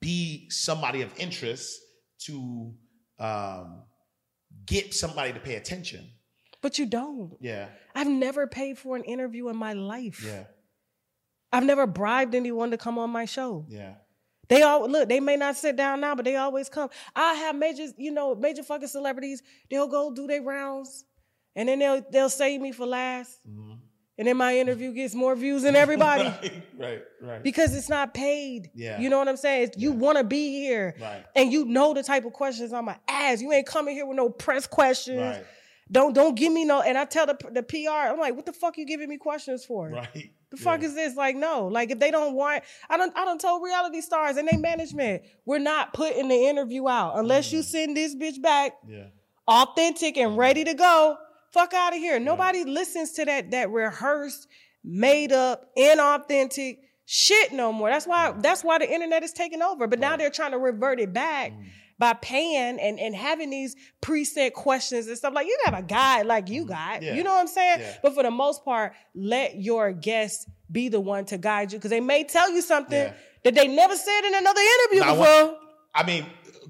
be 0.00 0.50
somebody 0.50 1.02
of 1.02 1.16
interest 1.18 1.80
to 2.18 2.74
um, 3.18 3.84
get 4.66 4.92
somebody 4.92 5.32
to 5.32 5.38
pay 5.40 5.54
attention. 5.54 6.10
But 6.66 6.80
you 6.80 6.86
don't. 6.86 7.36
Yeah, 7.40 7.68
I've 7.94 8.08
never 8.08 8.48
paid 8.48 8.76
for 8.76 8.96
an 8.96 9.04
interview 9.04 9.48
in 9.50 9.56
my 9.56 9.72
life. 9.74 10.20
yeah, 10.26 10.44
I've 11.52 11.62
never 11.64 11.86
bribed 11.86 12.34
anyone 12.34 12.72
to 12.72 12.76
come 12.76 12.98
on 12.98 13.10
my 13.10 13.24
show. 13.24 13.66
yeah, 13.68 13.94
They 14.48 14.62
all 14.62 14.88
look, 14.88 15.08
they 15.08 15.20
may 15.20 15.36
not 15.36 15.54
sit 15.56 15.76
down 15.76 16.00
now, 16.00 16.16
but 16.16 16.24
they 16.24 16.34
always 16.34 16.68
come. 16.68 16.90
I 17.14 17.34
have 17.34 17.54
major, 17.54 17.86
you 17.96 18.10
know, 18.10 18.34
major 18.34 18.64
fucking 18.64 18.88
celebrities, 18.88 19.44
they'll 19.70 19.86
go 19.86 20.12
do 20.12 20.26
their 20.26 20.42
rounds 20.42 21.04
and 21.54 21.68
then 21.68 21.78
they'll 21.78 22.02
they'll 22.10 22.28
save 22.30 22.60
me 22.60 22.72
for 22.72 22.84
last. 22.84 23.38
Mhm. 23.48 23.78
And 24.18 24.26
then 24.26 24.36
my 24.38 24.58
interview 24.58 24.92
gets 24.92 25.14
more 25.14 25.36
views 25.36 25.62
than 25.62 25.76
everybody. 25.84 26.24
right, 26.24 26.62
right, 26.78 27.02
right, 27.22 27.42
because 27.44 27.76
it's 27.76 27.88
not 27.90 28.12
paid. 28.12 28.70
Yeah. 28.74 28.98
You 28.98 29.08
know 29.10 29.18
what 29.18 29.28
I'm 29.28 29.36
saying? 29.36 29.62
It's- 29.64 29.80
You 29.80 29.92
want 29.92 30.18
to 30.18 30.24
be 30.24 30.50
here. 30.62 30.96
right, 31.00 31.24
And 31.36 31.52
you 31.52 31.64
know 31.66 31.94
the 31.94 32.02
type 32.02 32.24
of 32.24 32.32
questions 32.32 32.72
I'm 32.72 32.86
gonna 32.86 32.98
ask. 33.06 33.40
You 33.40 33.52
ain't 33.52 33.66
coming 33.68 33.94
here 33.94 34.06
with 34.06 34.16
no 34.16 34.30
press 34.30 34.66
questions. 34.66 35.20
right, 35.20 35.44
Don't 35.90 36.12
don't 36.14 36.34
give 36.34 36.52
me 36.52 36.64
no. 36.64 36.80
And 36.82 36.98
I 36.98 37.04
tell 37.04 37.26
the 37.26 37.36
the 37.52 37.62
PR, 37.62 38.10
I'm 38.12 38.18
like, 38.18 38.34
what 38.34 38.44
the 38.46 38.52
fuck 38.52 38.76
you 38.78 38.84
giving 38.86 39.08
me 39.08 39.18
questions 39.18 39.64
for? 39.64 39.88
right. 39.88 40.30
The 40.50 40.56
fuck 40.56 40.80
Yeah. 40.80 40.86
is 40.88 40.94
this? 40.94 41.16
Like, 41.16 41.34
no. 41.36 41.66
Like, 41.66 41.90
if 41.90 41.98
they 41.98 42.10
don't 42.12 42.34
want, 42.34 42.62
I 42.88 42.96
don't, 42.96 43.16
I 43.16 43.24
don't 43.24 43.40
tell 43.40 43.60
reality 43.60 44.00
stars 44.00 44.36
and 44.36 44.46
they 44.46 44.56
management, 44.56 45.22
we're 45.44 45.58
not 45.58 45.92
putting 45.92 46.28
the 46.28 46.46
interview 46.46 46.88
out 46.88 47.18
unless 47.18 47.48
Mm. 47.48 47.52
you 47.54 47.62
send 47.62 47.96
this 47.96 48.14
bitch 48.14 48.40
back 48.40 48.72
Yeah, 48.88 49.06
authentic 49.48 50.16
and 50.16 50.36
ready 50.38 50.62
to 50.64 50.74
go. 50.74 51.18
Fuck 51.52 51.74
out 51.74 51.92
of 51.94 51.98
here. 51.98 52.18
Nobody 52.20 52.64
listens 52.64 53.12
to 53.12 53.24
that 53.24 53.50
that 53.52 53.70
rehearsed, 53.70 54.46
made 54.84 55.32
up, 55.32 55.68
inauthentic 55.76 56.78
shit 57.06 57.52
no 57.52 57.72
more. 57.72 57.88
That's 57.90 58.06
why. 58.06 58.32
That's 58.38 58.62
why 58.64 58.78
the 58.78 58.92
internet 58.92 59.22
is 59.22 59.32
taking 59.32 59.62
over. 59.62 59.86
But 59.86 59.98
now 59.98 60.16
they're 60.16 60.30
trying 60.30 60.52
to 60.52 60.58
revert 60.58 61.00
it 61.00 61.12
back. 61.12 61.52
Mm. 61.52 61.64
By 61.98 62.12
paying 62.12 62.78
and, 62.78 63.00
and 63.00 63.14
having 63.14 63.48
these 63.50 63.74
preset 64.02 64.52
questions 64.52 65.06
and 65.06 65.16
stuff 65.16 65.32
like 65.34 65.46
you 65.46 65.56
have 65.64 65.72
a 65.78 65.82
guide 65.82 66.26
like 66.26 66.48
you 66.50 66.66
got, 66.66 67.00
Mm. 67.00 67.02
Yeah. 67.02 67.14
you 67.14 67.22
know 67.22 67.32
what 67.32 67.40
I'm 67.40 67.46
saying? 67.48 67.80
Yeah. 67.80 67.94
But 68.02 68.14
for 68.14 68.22
the 68.22 68.30
most 68.30 68.64
part, 68.64 68.92
let 69.14 69.56
your 69.56 69.92
guests 69.92 70.46
be 70.70 70.88
the 70.90 71.00
one 71.00 71.24
to 71.26 71.38
guide 71.38 71.72
you 71.72 71.78
because 71.78 71.90
they 71.90 72.00
may 72.00 72.24
tell 72.24 72.50
you 72.50 72.60
something 72.60 72.98
Yeah. 72.98 73.12
that 73.44 73.54
they 73.54 73.66
never 73.68 73.96
said 73.96 74.20
in 74.26 74.34
another 74.34 74.60
interview 74.60 75.00
Now, 75.00 75.14
before. 75.16 75.58
I 75.94 76.02
mean, 76.04 76.26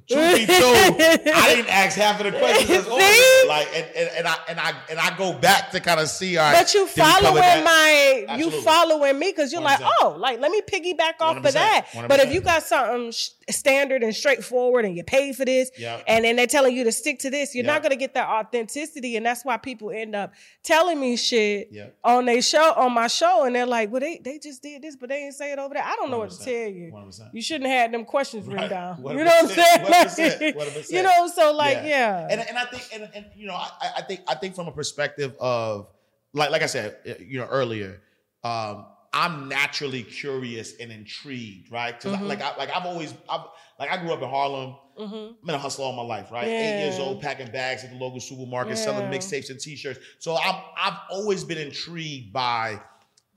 truth 0.09 0.37
be 0.37 0.47
told, 0.47 0.77
I 0.77 1.55
didn't 1.57 1.75
ask 1.75 1.97
half 1.99 2.21
of 2.21 2.31
the 2.33 2.39
questions. 2.39 2.87
Like, 3.49 3.69
and, 3.77 3.87
and, 3.97 4.11
and 4.19 4.27
I 4.29 4.37
and 4.49 4.59
I 4.61 4.73
and 4.91 4.99
I 4.99 5.17
go 5.17 5.33
back 5.33 5.71
to 5.71 5.79
kind 5.79 6.01
of 6.01 6.09
see. 6.09 6.37
All 6.37 6.51
right, 6.51 6.59
But 6.63 6.75
you 6.75 6.85
did 6.87 6.97
we 6.97 7.03
cover 7.03 7.23
following 7.27 7.65
my, 7.65 8.25
Absolutely. 8.29 8.59
you 8.59 8.65
following 8.65 9.19
me 9.21 9.31
because 9.31 9.53
you're 9.53 9.63
like, 9.63 9.79
100%. 9.79 9.89
oh, 10.03 10.17
like 10.19 10.41
let 10.41 10.51
me 10.51 10.63
piggyback 10.63 11.21
off 11.21 11.37
of 11.37 11.45
100%, 11.45 11.53
that. 11.53 11.87
But 12.09 12.19
if 12.21 12.33
you 12.35 12.41
got 12.41 12.65
something 12.65 13.13
sh- 13.13 13.29
standard 13.49 14.03
and 14.03 14.15
straightforward 14.15 14.85
and 14.85 14.97
you 14.97 15.05
pay 15.05 15.33
for 15.33 15.45
this, 15.45 15.71
Yeah. 15.79 16.01
and 16.09 16.25
then 16.25 16.35
they're 16.37 16.47
telling 16.49 16.75
you 16.77 16.83
to 16.85 16.91
stick 16.93 17.21
to 17.21 17.31
this, 17.31 17.55
you're 17.55 17.65
Yeah. 17.65 17.73
not 17.75 17.83
gonna 17.83 17.95
get 17.97 18.15
that 18.15 18.29
authenticity, 18.29 19.17
and 19.17 19.25
that's 19.25 19.45
why 19.45 19.57
people 19.57 19.91
end 19.93 20.17
up 20.17 20.33
telling 20.65 20.99
me 20.99 21.17
shit 21.17 21.69
Yeah. 21.71 21.87
on 22.03 22.25
they 22.25 22.41
show 22.41 22.73
on 22.75 22.93
my 22.93 23.07
show, 23.07 23.45
and 23.45 23.55
they're 23.55 23.65
like, 23.67 23.93
well, 23.93 24.01
they 24.01 24.19
they 24.19 24.39
just 24.39 24.63
did 24.63 24.83
this, 24.83 24.97
but 24.97 25.09
they 25.11 25.21
didn't 25.21 25.35
say 25.35 25.53
it 25.53 25.59
over 25.61 25.75
there. 25.75 25.85
I 25.85 25.95
don't 25.97 26.11
know 26.11 26.19
what 26.19 26.31
to 26.33 26.39
tell 26.45 26.69
you. 26.71 26.91
100%. 26.93 27.31
You 27.33 27.41
shouldn't 27.43 27.71
have 27.71 27.81
had 27.83 27.93
them 27.93 28.05
questions 28.05 28.47
written 28.47 28.63
Right. 28.63 28.71
down. 28.71 28.97
You 29.17 29.25
know 29.25 29.25
what 29.27 29.45
I'm 29.45 29.49
saying? 29.49 29.85
100%, 29.85 30.57
100%. 30.57 30.91
you 30.91 31.03
know, 31.03 31.29
so 31.29 31.53
like, 31.55 31.79
yeah. 31.85 32.27
And 32.31 32.41
and 32.41 32.59
I 32.59 32.65
think 32.67 32.83
and, 32.93 33.09
and 33.15 33.27
you 33.37 33.47
know 33.47 33.55
I, 33.55 33.71
I 33.99 34.03
think 34.03 34.21
I 34.27 34.35
think 34.35 34.55
from 34.57 34.67
a 34.69 34.73
perspective 34.73 35.35
of 35.39 35.89
like 36.33 36.51
like 36.51 36.63
I 36.63 36.67
said 36.67 36.97
you 37.21 37.39
know 37.39 37.47
earlier, 37.47 38.01
um, 38.43 38.87
I'm 39.17 39.49
naturally 39.49 40.03
curious 40.03 40.75
and 40.79 40.93
intrigued, 40.93 41.73
right? 41.73 41.99
Because 41.99 42.19
Mhm. 42.19 42.27
like 42.27 42.43
I, 42.43 42.57
like 42.57 42.71
I've 42.75 42.85
always 42.85 43.15
I've, 43.29 43.47
like 43.79 43.91
I 43.91 43.97
grew 43.97 44.13
up 44.13 44.21
in 44.23 44.29
Harlem. 44.29 44.77
hmm 44.97 45.05
I've 45.41 45.47
been 45.47 45.55
a 45.55 45.59
hustler 45.59 45.85
all 45.87 45.93
my 45.93 46.03
life, 46.03 46.31
right? 46.31 46.51
Eight 46.59 46.77
years 46.77 46.99
old, 46.99 47.21
packing 47.21 47.51
bags 47.51 47.85
at 47.85 47.91
the 47.91 47.97
local 47.97 48.21
supermarket, 48.21 48.79
selling 48.79 49.05
Yeah. 49.11 49.19
mixtapes 49.19 49.49
and 49.51 49.59
T-shirts. 49.59 50.01
So 50.19 50.37
I'm 50.37 50.57
I've 50.77 50.99
always 51.11 51.45
been 51.45 51.59
intrigued 51.59 52.33
by 52.33 52.81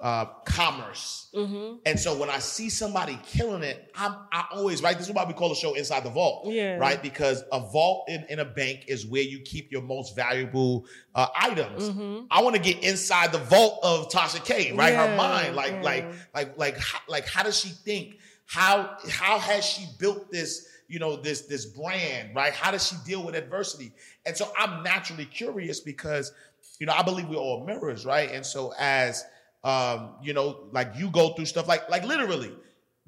uh, 0.02 0.26
commerce. 0.46 1.28
hmm 1.34 1.76
And 1.86 2.00
so 2.00 2.18
when 2.18 2.30
I 2.30 2.40
see 2.40 2.70
somebody 2.70 3.20
killing 3.26 3.64
it, 3.64 3.92
I'm 3.96 4.16
I 4.32 4.46
always 4.54 4.82
right. 4.82 4.98
This 4.98 5.08
is 5.10 5.14
why 5.14 5.26
we 5.26 5.34
call 5.34 5.50
the 5.50 5.56
show 5.56 5.74
Inside 5.74 6.04
the 6.06 6.10
Vault, 6.10 6.48
Yeah. 6.48 6.78
right? 6.78 7.02
Because 7.02 7.44
a 7.52 7.60
vault 7.60 8.06
in, 8.08 8.26
in 8.30 8.40
a 8.40 8.46
bank 8.46 8.86
is 8.88 9.06
where 9.06 9.22
you 9.24 9.42
keep 9.42 9.72
your 9.72 9.82
most 9.82 10.16
valuable 10.16 10.86
uh, 11.16 11.28
items. 11.36 11.90
hmm 11.90 12.22
I 12.32 12.42
want 12.42 12.56
to 12.56 12.62
get 12.62 12.82
inside 12.84 13.32
the 13.34 13.40
vault 13.40 13.80
of 13.84 14.10
Tasha 14.10 14.44
K, 14.44 14.72
right? 14.74 14.94
Her 14.94 15.18
mind, 15.18 15.56
like 15.56 15.72
yeah. 15.72 15.82
like 15.82 16.06
like 16.34 16.58
like 16.58 16.78
how, 16.78 17.00
like 17.10 17.28
how 17.28 17.44
does 17.44 17.60
she 17.60 17.70
think? 17.70 18.16
How 18.46 18.98
how 19.10 19.38
has 19.38 19.66
she 19.66 19.86
built 20.00 20.32
this? 20.32 20.66
You 20.88 21.00
know 21.00 21.18
this 21.18 21.42
this 21.42 21.66
brand, 21.66 22.36
right? 22.36 22.54
How 22.54 22.72
does 22.72 22.88
she 22.88 22.96
deal 23.06 23.24
with 23.24 23.36
adversity? 23.36 23.92
And 24.26 24.36
so 24.36 24.52
I'm 24.58 24.82
naturally 24.82 25.26
curious 25.26 25.82
because 25.82 26.32
you 26.80 26.86
know 26.88 26.94
I 26.94 27.04
believe 27.04 27.28
we're 27.28 27.36
all 27.36 27.66
mirrors, 27.66 28.06
right? 28.06 28.32
And 28.32 28.46
so 28.46 28.74
as 28.80 29.24
um, 29.64 30.16
you 30.24 30.34
know, 30.34 30.68
like 30.72 30.92
you 30.98 31.10
go 31.10 31.30
through 31.34 31.46
stuff 31.46 31.68
like 31.68 31.90
like 31.90 32.04
literally, 32.06 32.52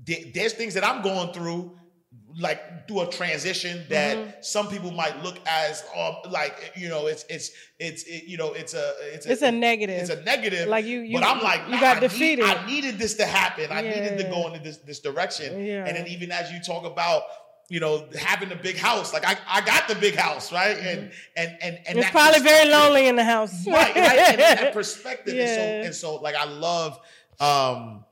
there- 0.03 0.25
there's 0.33 0.53
things 0.53 0.73
that 0.73 0.83
I'm 0.85 1.01
going 1.01 1.33
through 1.33 1.77
like 2.39 2.87
do 2.87 3.01
a 3.01 3.07
transition 3.09 3.83
that 3.89 4.17
Mm-hmm. 4.17 4.29
some 4.41 4.67
people 4.67 4.91
might 4.91 5.21
look 5.23 5.37
as 5.45 5.83
um, 5.97 6.15
like 6.29 6.73
you 6.75 6.89
know 6.89 7.07
it's 7.07 7.25
it's 7.29 7.51
it's 7.79 8.03
it, 8.03 8.23
you 8.25 8.37
know 8.37 8.53
it's 8.53 8.73
a 8.73 8.93
it's 9.13 9.25
a, 9.25 9.31
It's 9.31 9.41
a 9.41 9.51
negative. 9.51 9.99
it's 10.01 10.09
a 10.09 10.21
negative 10.23 10.67
Like 10.67 10.85
you- 10.85 11.01
you- 11.01 11.17
but 11.17 11.23
I'm 11.25 11.41
like 11.41 11.61
you 11.67 11.71
nah, 11.75 11.79
got 11.81 11.97
I 11.97 11.99
need- 11.99 12.09
defeated. 12.09 12.45
I 12.45 12.65
needed 12.65 12.97
this 12.97 13.15
to 13.15 13.25
happen 13.25 13.67
I 13.71 13.81
needed 13.81 14.17
to 14.17 14.23
go 14.25 14.47
into 14.47 14.59
this 14.59 14.77
this 14.77 14.99
direction 14.99 15.65
Yeah. 15.65 15.85
and 15.85 15.95
then 15.95 16.07
even 16.07 16.31
as 16.31 16.51
you 16.51 16.59
talk 16.61 16.83
about 16.85 17.23
you 17.73 17.79
know 17.79 17.93
having 18.19 18.49
the 18.49 18.55
big 18.67 18.77
house 18.77 19.13
like 19.13 19.25
I, 19.25 19.35
I 19.47 19.61
got 19.61 19.87
the 19.87 19.95
big 19.95 20.15
house 20.15 20.51
right 20.51 20.77
and 20.77 21.11
and 21.37 21.57
and 21.61 21.75
and 21.87 21.87
Mm-hmm. 21.87 21.99
It's 21.99 22.09
probably 22.11 22.41
very 22.41 22.69
lonely 22.69 23.07
in 23.07 23.15
the 23.15 23.23
house. 23.23 23.65
right, 23.79 23.95
right. 23.95 24.19
And 24.31 24.39
that 24.39 24.73
perspective. 24.73 25.35
And, 25.37 25.49
so, 25.49 25.61
Yeah. 25.63 25.85
and 25.85 25.95
so, 25.95 26.15
like, 26.27 26.35
I 26.35 26.45
love 26.45 26.99
um, 27.39 28.03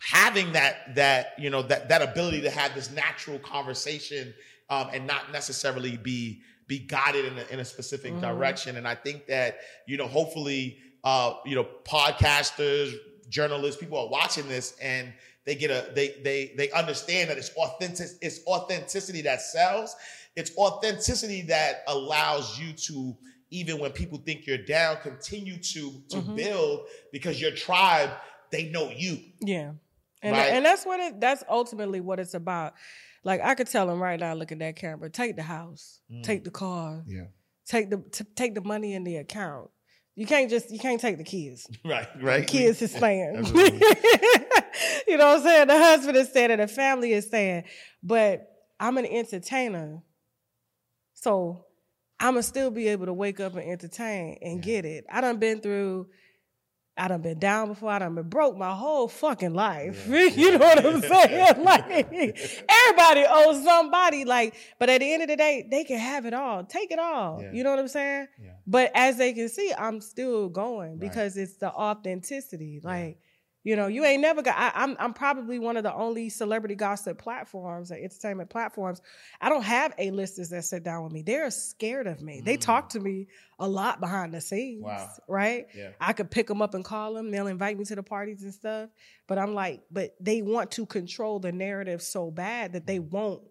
having 0.00 0.52
that 0.52 0.94
that 0.96 1.34
you 1.38 1.50
know 1.50 1.62
that 1.62 1.88
that 1.90 2.02
ability 2.02 2.40
to 2.42 2.50
have 2.50 2.74
this 2.74 2.90
natural 2.90 3.38
conversation 3.38 4.34
um, 4.70 4.88
and 4.92 5.06
not 5.06 5.32
necessarily 5.32 5.96
be 5.96 6.40
be 6.66 6.78
guided 6.80 7.24
in 7.24 7.38
a, 7.38 7.44
in 7.52 7.60
a 7.60 7.64
specific 7.64 8.12
Mm-hmm. 8.12 8.20
direction. 8.20 8.76
And 8.76 8.86
I 8.86 8.94
think 8.96 9.26
that 9.26 9.58
you 9.86 9.96
know, 9.96 10.06
hopefully, 10.08 10.78
uh, 11.04 11.34
you 11.46 11.54
know, 11.54 11.66
podcasters, 11.84 12.94
journalists, 13.28 13.80
people 13.80 13.98
are 13.98 14.08
watching 14.08 14.48
this 14.48 14.76
and 14.82 15.12
they 15.48 15.54
get 15.56 15.70
a 15.70 15.90
they 15.94 16.08
they 16.22 16.52
they 16.58 16.70
understand 16.72 17.30
that 17.30 17.38
it's 17.38 17.50
authentic 17.56 18.06
it's 18.20 18.40
authenticity 18.46 19.22
that 19.22 19.40
sells 19.40 19.96
it's 20.36 20.52
authenticity 20.56 21.40
that 21.42 21.82
allows 21.88 22.58
you 22.60 22.72
to 22.74 23.16
even 23.50 23.80
when 23.80 23.90
people 23.92 24.18
think 24.18 24.46
you're 24.46 24.64
down 24.76 24.96
continue 25.02 25.56
to 25.72 25.82
to 26.10 26.18
Mm-hmm. 26.18 26.36
build 26.36 26.86
because 27.12 27.40
your 27.40 27.50
tribe 27.52 28.10
they 28.52 28.68
know 28.74 28.90
you 28.90 29.18
Yeah. 29.40 29.72
And 30.22 30.32
Right. 30.36 30.52
and 30.54 30.64
that's 30.64 30.84
what 30.84 31.00
it 31.00 31.20
that's 31.20 31.42
ultimately 31.48 32.00
what 32.00 32.18
it's 32.20 32.34
about. 32.34 32.74
Like 33.24 33.40
I 33.40 33.54
could 33.54 33.68
tell 33.68 33.88
him 33.90 34.00
right 34.02 34.18
now, 34.20 34.32
look 34.34 34.52
at 34.52 34.58
that 34.58 34.76
camera. 34.76 35.08
Take 35.10 35.36
the 35.36 35.42
house, 35.58 36.00
take 36.22 36.44
the 36.44 36.50
car, 36.50 37.04
yeah 37.06 37.26
take 37.66 37.90
the 37.90 37.98
t- 38.16 38.24
take 38.34 38.54
the 38.54 38.62
money 38.62 38.94
in 38.94 39.04
the 39.04 39.16
account. 39.16 39.70
You 40.18 40.26
can't 40.26 40.50
just 40.50 40.72
you 40.72 40.80
can't 40.80 41.00
take 41.00 41.16
the 41.16 41.22
kids. 41.22 41.70
right 41.84 42.08
right 42.20 42.40
The 42.40 42.46
Kids 42.46 42.82
is 42.82 42.92
staying. 42.92 43.44
You 45.08 45.16
know 45.16 45.28
what 45.28 45.38
I'm 45.38 45.42
saying? 45.42 45.68
The 45.68 45.78
husband 45.78 46.16
is 46.16 46.28
staying 46.28 46.50
and 46.50 46.60
the 46.60 46.68
family 46.68 47.12
is 47.12 47.26
staying. 47.26 47.64
But 48.02 48.48
I'm 48.78 48.98
an 48.98 49.06
entertainer. 49.06 50.02
So 51.14 51.64
I'ma 52.20 52.40
still 52.40 52.70
be 52.70 52.88
able 52.88 53.06
to 53.06 53.12
wake 53.12 53.40
up 53.40 53.54
and 53.54 53.68
entertain 53.68 54.38
and 54.42 54.60
get 54.62 54.84
it. 54.84 55.04
I 55.10 55.20
done 55.20 55.38
been 55.38 55.60
through 55.60 56.08
I 56.98 57.08
done 57.08 57.22
been 57.22 57.38
down 57.38 57.68
before. 57.68 57.90
I 57.90 58.00
done 58.00 58.14
been 58.14 58.28
broke 58.28 58.56
my 58.56 58.74
whole 58.74 59.08
fucking 59.08 59.54
life. 59.54 60.06
you 60.08 60.52
know 60.52 60.58
what 60.58 60.84
I'm 60.84 61.00
saying? 61.02 61.64
like 61.64 61.88
everybody 61.88 63.24
owes 63.28 63.62
somebody. 63.64 64.24
Like, 64.24 64.54
but 64.78 64.90
at 64.90 64.98
the 65.00 65.12
end 65.12 65.22
of 65.22 65.28
the 65.28 65.36
day, 65.36 65.66
they 65.70 65.84
can 65.84 65.98
have 65.98 66.26
it 66.26 66.34
all. 66.34 66.64
Take 66.64 66.90
it 66.90 66.98
all. 66.98 67.40
Yeah. 67.42 67.52
You 67.52 67.64
know 67.64 67.70
what 67.70 67.78
I'm 67.78 67.88
saying? 67.88 68.28
Yeah. 68.42 68.50
But 68.66 68.90
as 68.94 69.16
they 69.16 69.32
can 69.32 69.48
see, 69.48 69.72
I'm 69.76 70.00
still 70.00 70.48
going 70.48 70.98
because 70.98 71.36
it's 71.36 71.56
the 71.56 71.70
authenticity. 71.72 72.80
Like, 72.82 73.18
you 73.64 73.74
know, 73.76 73.88
you 73.88 74.04
ain't 74.04 74.22
never 74.22 74.40
got. 74.40 74.56
I, 74.56 74.70
I'm 74.74 74.96
I'm 75.00 75.12
probably 75.12 75.58
one 75.58 75.76
of 75.76 75.82
the 75.82 75.92
only 75.92 76.28
celebrity 76.28 76.76
gossip 76.76 77.18
platforms, 77.18 77.90
or 77.90 77.96
entertainment 77.96 78.50
platforms. 78.50 79.02
I 79.40 79.48
don't 79.48 79.64
have 79.64 79.94
a 79.98 80.10
listers 80.10 80.50
that 80.50 80.64
sit 80.64 80.84
down 80.84 81.02
with 81.02 81.12
me. 81.12 81.22
They're 81.22 81.50
scared 81.50 82.06
of 82.06 82.22
me. 82.22 82.40
They 82.40 82.56
talk 82.56 82.90
to 82.90 83.00
me 83.00 83.26
a 83.58 83.68
lot 83.68 84.00
behind 84.00 84.32
the 84.32 84.40
scenes. 84.40 84.84
Mm. 84.84 84.86
Wow. 84.86 85.08
Right. 85.28 85.66
Yeah. 85.74 85.90
I 86.00 86.12
could 86.12 86.30
pick 86.30 86.46
them 86.46 86.62
up 86.62 86.74
and 86.74 86.84
call 86.84 87.14
them. 87.14 87.30
They'll 87.30 87.48
invite 87.48 87.76
me 87.76 87.84
to 87.86 87.96
the 87.96 88.02
parties 88.02 88.42
and 88.42 88.54
stuff. 88.54 88.90
But 89.26 89.38
I'm 89.38 89.54
like, 89.54 89.82
but 89.90 90.14
they 90.20 90.40
want 90.40 90.70
to 90.72 90.86
control 90.86 91.40
the 91.40 91.52
narrative 91.52 92.00
so 92.00 92.30
bad 92.30 92.74
that 92.74 92.86
they 92.86 93.00
won't, 93.00 93.42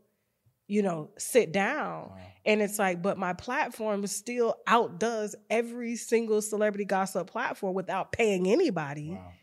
you 0.67 0.81
know, 0.83 1.11
sit 1.17 1.51
down. 1.51 2.13
And 2.45 2.61
it's 2.61 2.79
like, 2.79 3.01
but 3.01 3.17
my 3.17 3.33
platform 3.33 4.07
still 4.07 4.55
outdoes 4.65 5.35
every 5.49 5.97
single 5.97 6.41
celebrity 6.41 6.85
gossip 6.85 7.29
platform 7.29 7.73
without 7.75 8.13
paying 8.13 8.47
anybody. 8.47 9.11
wow 9.11 9.33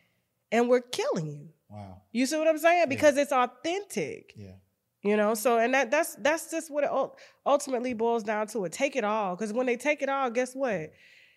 And 0.54 0.68
we're 0.68 0.80
killing 0.80 1.26
you. 1.26 1.48
wow 1.70 2.00
You 2.12 2.26
see 2.26 2.36
what 2.38 2.48
I'm 2.48 2.58
saying? 2.58 2.88
Because 2.88 3.16
it's 3.16 3.32
authentic. 3.32 4.32
yeah 4.36 4.52
You 5.02 5.16
know, 5.16 5.34
so 5.34 5.58
and 5.58 5.74
that 5.74 5.90
that's 5.90 6.14
that's 6.16 6.50
just 6.50 6.70
what 6.70 6.84
it 6.84 6.90
ul- 6.90 7.16
ultimately 7.44 7.92
boils 7.94 8.22
down 8.22 8.46
to. 8.48 8.64
It 8.64 8.72
take 8.72 8.96
it 8.96 9.04
all, 9.04 9.34
because 9.36 9.52
when 9.52 9.66
they 9.66 9.76
take 9.76 10.00
it 10.02 10.08
all, 10.08 10.30
guess 10.30 10.54
what? 10.54 10.92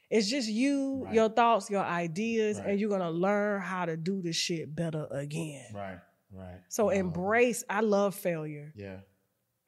It's 0.10 0.30
just 0.30 0.48
you, 0.48 1.04
Right. 1.04 1.14
your 1.16 1.30
thoughts, 1.30 1.70
your 1.70 1.84
ideas, 1.84 2.60
Right. 2.60 2.70
and 2.70 2.80
you're 2.80 2.90
gonna 2.90 3.12
learn 3.12 3.60
how 3.62 3.84
to 3.86 3.98
do 3.98 4.22
this 4.22 4.36
shit 4.38 4.74
better 4.74 5.06
again. 5.12 5.66
right 5.74 6.00
right 6.32 6.62
So 6.70 6.86
Wow. 6.86 6.92
embrace. 6.92 7.64
I 7.70 7.82
love 7.82 8.16
failure. 8.16 8.72
yeah 8.76 9.00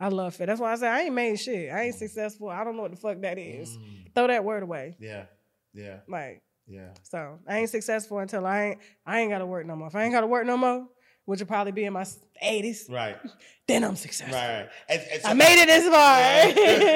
I 0.01 0.07
love 0.07 0.39
it. 0.39 0.45
That's 0.45 0.61
why 0.61 0.71
I 0.71 0.75
say 0.77 0.87
I 0.87 1.01
ain't 1.01 1.15
made 1.15 1.37
shit. 1.37 1.69
I 1.73 1.81
ain't 1.85 1.95
successful. 1.95 2.47
I 2.47 2.63
don't 2.63 2.75
know 2.77 2.83
what 2.83 2.91
the 2.91 2.97
fuck 3.05 3.19
that 3.21 3.37
is. 3.37 3.77
Throw 4.15 4.27
that 4.27 4.45
word 4.45 4.63
away. 4.63 4.95
yeah 4.99 5.25
yeah 5.73 5.97
Like 6.07 6.41
yeah 6.69 6.89
so, 7.03 7.39
I 7.47 7.57
ain't 7.59 7.69
successful 7.69 8.19
until 8.19 8.45
I 8.45 8.61
ain't. 8.63 8.79
I 9.05 9.19
ain't 9.21 9.31
got 9.31 9.39
to 9.39 9.45
work 9.45 9.65
no 9.65 9.75
more. 9.75 9.87
If 9.87 9.95
I 9.95 10.03
ain't 10.03 10.13
got 10.13 10.21
to 10.21 10.27
work 10.27 10.45
no 10.45 10.55
more, 10.55 10.87
which 11.25 11.39
will 11.39 11.47
probably 11.47 11.71
be 11.71 11.85
in 11.85 11.93
my 11.93 12.05
80s, 12.43 12.89
right 12.89 13.17
then 13.67 13.83
I'm 13.83 13.95
successful. 13.95 14.35
right 14.37 14.59
right 14.59 14.69
and, 14.89 15.01
and 15.11 15.21
so 15.21 15.29
I 15.29 15.33
made 15.33 15.61
it 15.61 15.67
this 15.67 15.87
far. 15.89 16.19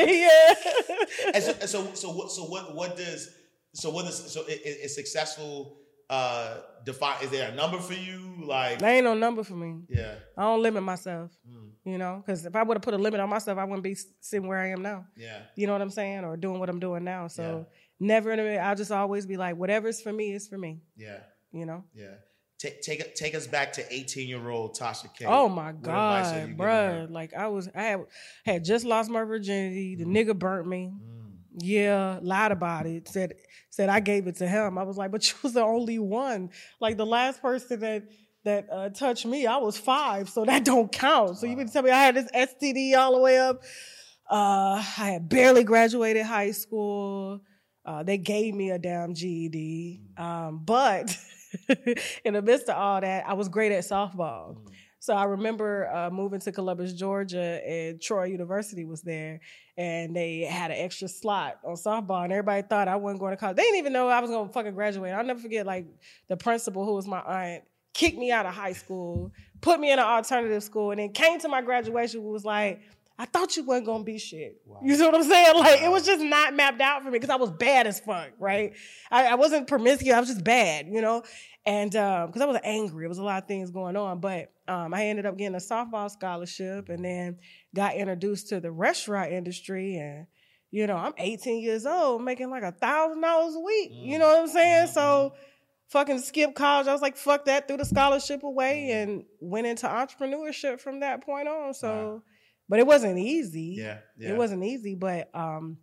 yeah. 0.07 1.33
and 1.33 1.43
so, 1.43 1.53
so, 1.65 1.93
so 1.93 2.09
what? 2.11 2.31
So 2.31 2.43
what? 2.43 2.75
What 2.75 2.97
does? 2.97 3.29
So 3.73 3.89
what 3.89 4.05
is? 4.05 4.15
So 4.15 4.41
is, 4.47 4.59
is 4.77 4.95
successful? 4.95 5.77
Uh, 6.09 6.57
define? 6.85 7.15
Is 7.23 7.31
there 7.31 7.51
a 7.51 7.55
number 7.55 7.79
for 7.79 7.93
you? 7.93 8.35
Like, 8.45 8.79
there 8.79 8.93
ain't 8.95 9.05
no 9.05 9.13
number 9.15 9.43
for 9.43 9.53
me. 9.55 9.81
yeah, 9.89 10.15
I 10.37 10.43
don't 10.43 10.61
limit 10.61 10.83
myself. 10.83 11.31
You 11.85 11.97
know, 11.97 12.23
because 12.25 12.45
if 12.45 12.55
I 12.55 12.63
would 12.63 12.77
have 12.77 12.81
put 12.81 12.93
a 12.93 12.97
limit 12.97 13.19
on 13.19 13.29
myself, 13.29 13.57
I 13.57 13.65
wouldn't 13.65 13.83
be 13.83 13.97
sitting 14.21 14.47
where 14.47 14.57
I 14.57 14.69
am 14.69 14.81
now. 14.81 15.05
yeah, 15.17 15.39
You 15.57 15.67
know 15.67 15.73
what 15.73 15.81
I'm 15.81 15.89
saying? 15.89 16.23
Or 16.23 16.37
doing 16.37 16.59
what 16.59 16.69
I'm 16.69 16.79
doing 16.79 17.03
now. 17.03 17.27
So 17.27 17.65
Yeah. 17.67 17.77
Never 17.99 18.31
in 18.31 18.39
a 18.39 18.43
minute. 18.43 18.59
I'll 18.59 18.75
just 18.75 18.91
always 18.91 19.25
be 19.25 19.37
like, 19.37 19.55
whatever's 19.55 20.01
for 20.01 20.11
me 20.13 20.33
is 20.33 20.47
for 20.47 20.57
me. 20.57 20.81
yeah, 20.95 21.19
You 21.51 21.65
know? 21.65 21.83
yeah. 21.93 22.15
Take 22.59 22.81
take 22.81 23.15
take 23.15 23.35
us 23.35 23.45
back 23.45 23.73
to 23.73 23.93
eighteen 23.93 24.29
year 24.29 24.47
old 24.49 24.77
Tasha 24.77 25.13
K. 25.13 25.25
Oh 25.27 25.49
my 25.49 25.73
What 25.73 25.79
advice 25.89 26.31
are 26.31 26.47
God, 26.47 26.57
bruh. 26.57 27.11
Like 27.11 27.33
I 27.33 27.47
was 27.47 27.67
I 27.75 27.81
had 27.83 28.05
had 28.45 28.63
just 28.63 28.85
lost 28.85 29.09
my 29.09 29.23
virginity. 29.25 29.95
The 29.95 30.05
nigga 30.05 30.37
burnt 30.37 30.65
me. 30.67 30.93
Mm. 30.93 31.31
Yeah, 31.59 32.19
lied 32.21 32.53
about 32.53 32.85
it. 32.85 33.09
Said 33.09 33.33
said 33.69 33.89
I 33.89 33.99
gave 33.99 34.27
it 34.27 34.37
to 34.37 34.47
him. 34.47 34.77
I 34.77 34.83
was 34.83 34.95
like, 34.97 35.11
but 35.11 35.27
you 35.29 35.35
was 35.43 35.51
the 35.53 35.61
only 35.63 35.99
one. 35.99 36.51
Like 36.79 36.95
the 36.95 37.05
last 37.05 37.41
person 37.41 37.81
that 37.81 38.03
that 38.45 38.67
uh, 38.71 38.89
touched 38.91 39.25
me, 39.25 39.45
I 39.45 39.57
was 39.57 39.77
five, 39.77 40.29
so 40.29 40.45
that 40.45 40.63
don't 40.63 40.89
count. 40.89 41.39
So 41.39 41.47
you 41.47 41.57
mean 41.57 41.67
to 41.67 41.73
tell 41.73 41.83
me 41.83 41.91
I 41.91 41.99
had 42.01 42.15
this 42.15 42.31
STD 42.31 42.95
all 42.95 43.13
the 43.15 43.19
way 43.21 43.39
up? 43.39 43.61
Uh, 44.29 44.75
I 44.77 44.81
had 45.11 45.27
barely 45.27 45.65
graduated 45.65 46.25
high 46.25 46.51
school. 46.51 47.41
Uh, 47.85 48.03
they 48.03 48.17
gave 48.17 48.55
me 48.55 48.71
a 48.71 48.79
damn 48.79 49.13
GED, 49.13 50.01
um, 50.17 50.61
but 50.63 51.17
in 52.23 52.33
the 52.33 52.41
midst 52.41 52.69
of 52.69 52.77
all 52.77 53.01
that, 53.01 53.27
I 53.27 53.33
was 53.33 53.49
great 53.49 53.71
at 53.71 53.83
softball. 53.83 54.57
So 55.03 55.13
I 55.13 55.25
remember 55.25 55.93
uh, 55.93 56.09
moving 56.09 56.39
to 56.39 56.51
Columbus, 56.53 56.93
Georgia, 56.93 57.59
and 57.67 58.01
Troy 58.01 58.23
University 58.23 58.85
was 58.85 59.01
there, 59.01 59.41
and 59.75 60.15
they 60.15 60.45
had 60.49 60.71
an 60.71 60.77
extra 60.77 61.09
slot 61.09 61.59
on 61.65 61.75
softball, 61.75 62.23
and 62.23 62.31
everybody 62.31 62.65
thought 62.65 62.87
I 62.87 62.95
wasn't 62.95 63.19
going 63.19 63.33
to 63.33 63.37
college. 63.37 63.57
They 63.57 63.63
didn't 63.63 63.79
even 63.79 63.91
know 63.91 64.07
I 64.07 64.21
was 64.21 64.29
going 64.29 64.47
to 64.47 64.53
fucking 64.53 64.75
graduate. 64.75 65.11
I'll 65.11 65.25
never 65.25 65.41
forget, 65.41 65.65
like 65.65 65.87
the 66.29 66.37
principal, 66.37 66.85
who 66.85 66.93
was 66.93 67.05
my 67.05 67.19
aunt, 67.19 67.63
kicked 67.93 68.17
me 68.17 68.31
out 68.31 68.45
of 68.45 68.53
high 68.53 68.71
school, 68.71 69.33
put 69.59 69.81
me 69.81 69.91
in 69.91 69.99
an 69.99 70.05
alternative 70.05 70.63
school, 70.63 70.91
and 70.91 71.01
then 71.01 71.11
came 71.11 71.37
to 71.41 71.49
my 71.49 71.61
graduation. 71.61 72.23
Was 72.23 72.45
like, 72.45 72.79
I 73.23 73.25
thought 73.25 73.55
you 73.55 73.63
wasn't 73.63 73.85
gonna 73.85 74.03
be 74.03 74.17
shit. 74.17 74.61
You 74.83 74.97
see 74.97 75.05
what 75.05 75.15
I'm 75.15 75.23
saying? 75.23 75.57
Like 75.57 75.81
it 75.81 75.89
was 75.89 76.05
just 76.05 76.21
not 76.21 76.53
mapped 76.53 76.81
out 76.81 77.03
for 77.03 77.05
me 77.09 77.19
because 77.19 77.29
I 77.29 77.37
was 77.37 77.51
bad 77.51 77.87
as 77.87 78.01
fuck, 78.01 78.31
right? 78.37 78.73
I, 79.09 79.27
I 79.27 79.35
wasn't 79.35 79.65
promiscuous. 79.65 80.13
I 80.13 80.19
was 80.19 80.27
just 80.27 80.43
bad, 80.43 80.87
you 80.89 80.99
know. 80.99 81.23
And 81.65 81.95
um, 81.95 82.27
because 82.27 82.41
I 82.41 82.45
was 82.45 82.59
angry, 82.65 83.05
it 83.05 83.07
was 83.07 83.19
a 83.19 83.23
lot 83.23 83.41
of 83.41 83.47
things 83.47 83.71
going 83.71 83.95
on. 83.95 84.19
But 84.19 84.51
um, 84.67 84.93
I 84.93 85.05
ended 85.05 85.25
up 85.25 85.37
getting 85.37 85.55
a 85.55 85.59
softball 85.59 86.11
scholarship, 86.11 86.89
and 86.89 87.05
then 87.05 87.37
got 87.73 87.95
introduced 87.95 88.49
to 88.49 88.59
the 88.59 88.71
restaurant 88.71 89.31
industry. 89.31 89.95
And 89.95 90.27
you 90.71 90.85
know, 90.85 90.97
I'm 90.97 91.13
18 91.17 91.63
years 91.63 91.85
old, 91.85 92.25
making 92.25 92.49
like 92.49 92.63
a 92.63 92.73
thousand 92.73 93.21
dollars 93.21 93.55
a 93.55 93.61
week. 93.61 93.91
You 93.93 94.19
know 94.19 94.25
mm. 94.25 94.33
what 94.33 94.41
I'm 94.41 94.47
saying? 94.49 94.87
Mm-hmm, 94.87 94.93
so 94.95 95.01
mm-hmm. 95.01 95.35
fucking 95.87 96.19
skip 96.19 96.55
college. 96.55 96.87
I 96.87 96.91
was 96.91 97.01
like, 97.01 97.15
fuck 97.15 97.45
that, 97.45 97.69
threw 97.69 97.77
the 97.77 97.85
scholarship 97.85 98.43
away 98.43 98.91
and 98.91 99.23
went 99.39 99.65
into 99.65 99.87
entrepreneurship 99.87 100.81
from 100.81 100.99
that 100.99 101.23
point 101.23 101.47
on. 101.47 101.73
So, 101.73 102.21
but 102.73 102.79
it 102.79 102.87
wasn't 102.87 103.19
easy. 103.19 103.75
Yeah, 103.77 103.99
yeah. 104.17 104.29
It 104.31 104.35
wasn't 104.35 104.63
easy, 104.63 104.95
but 104.95 105.29
um, 105.35 105.77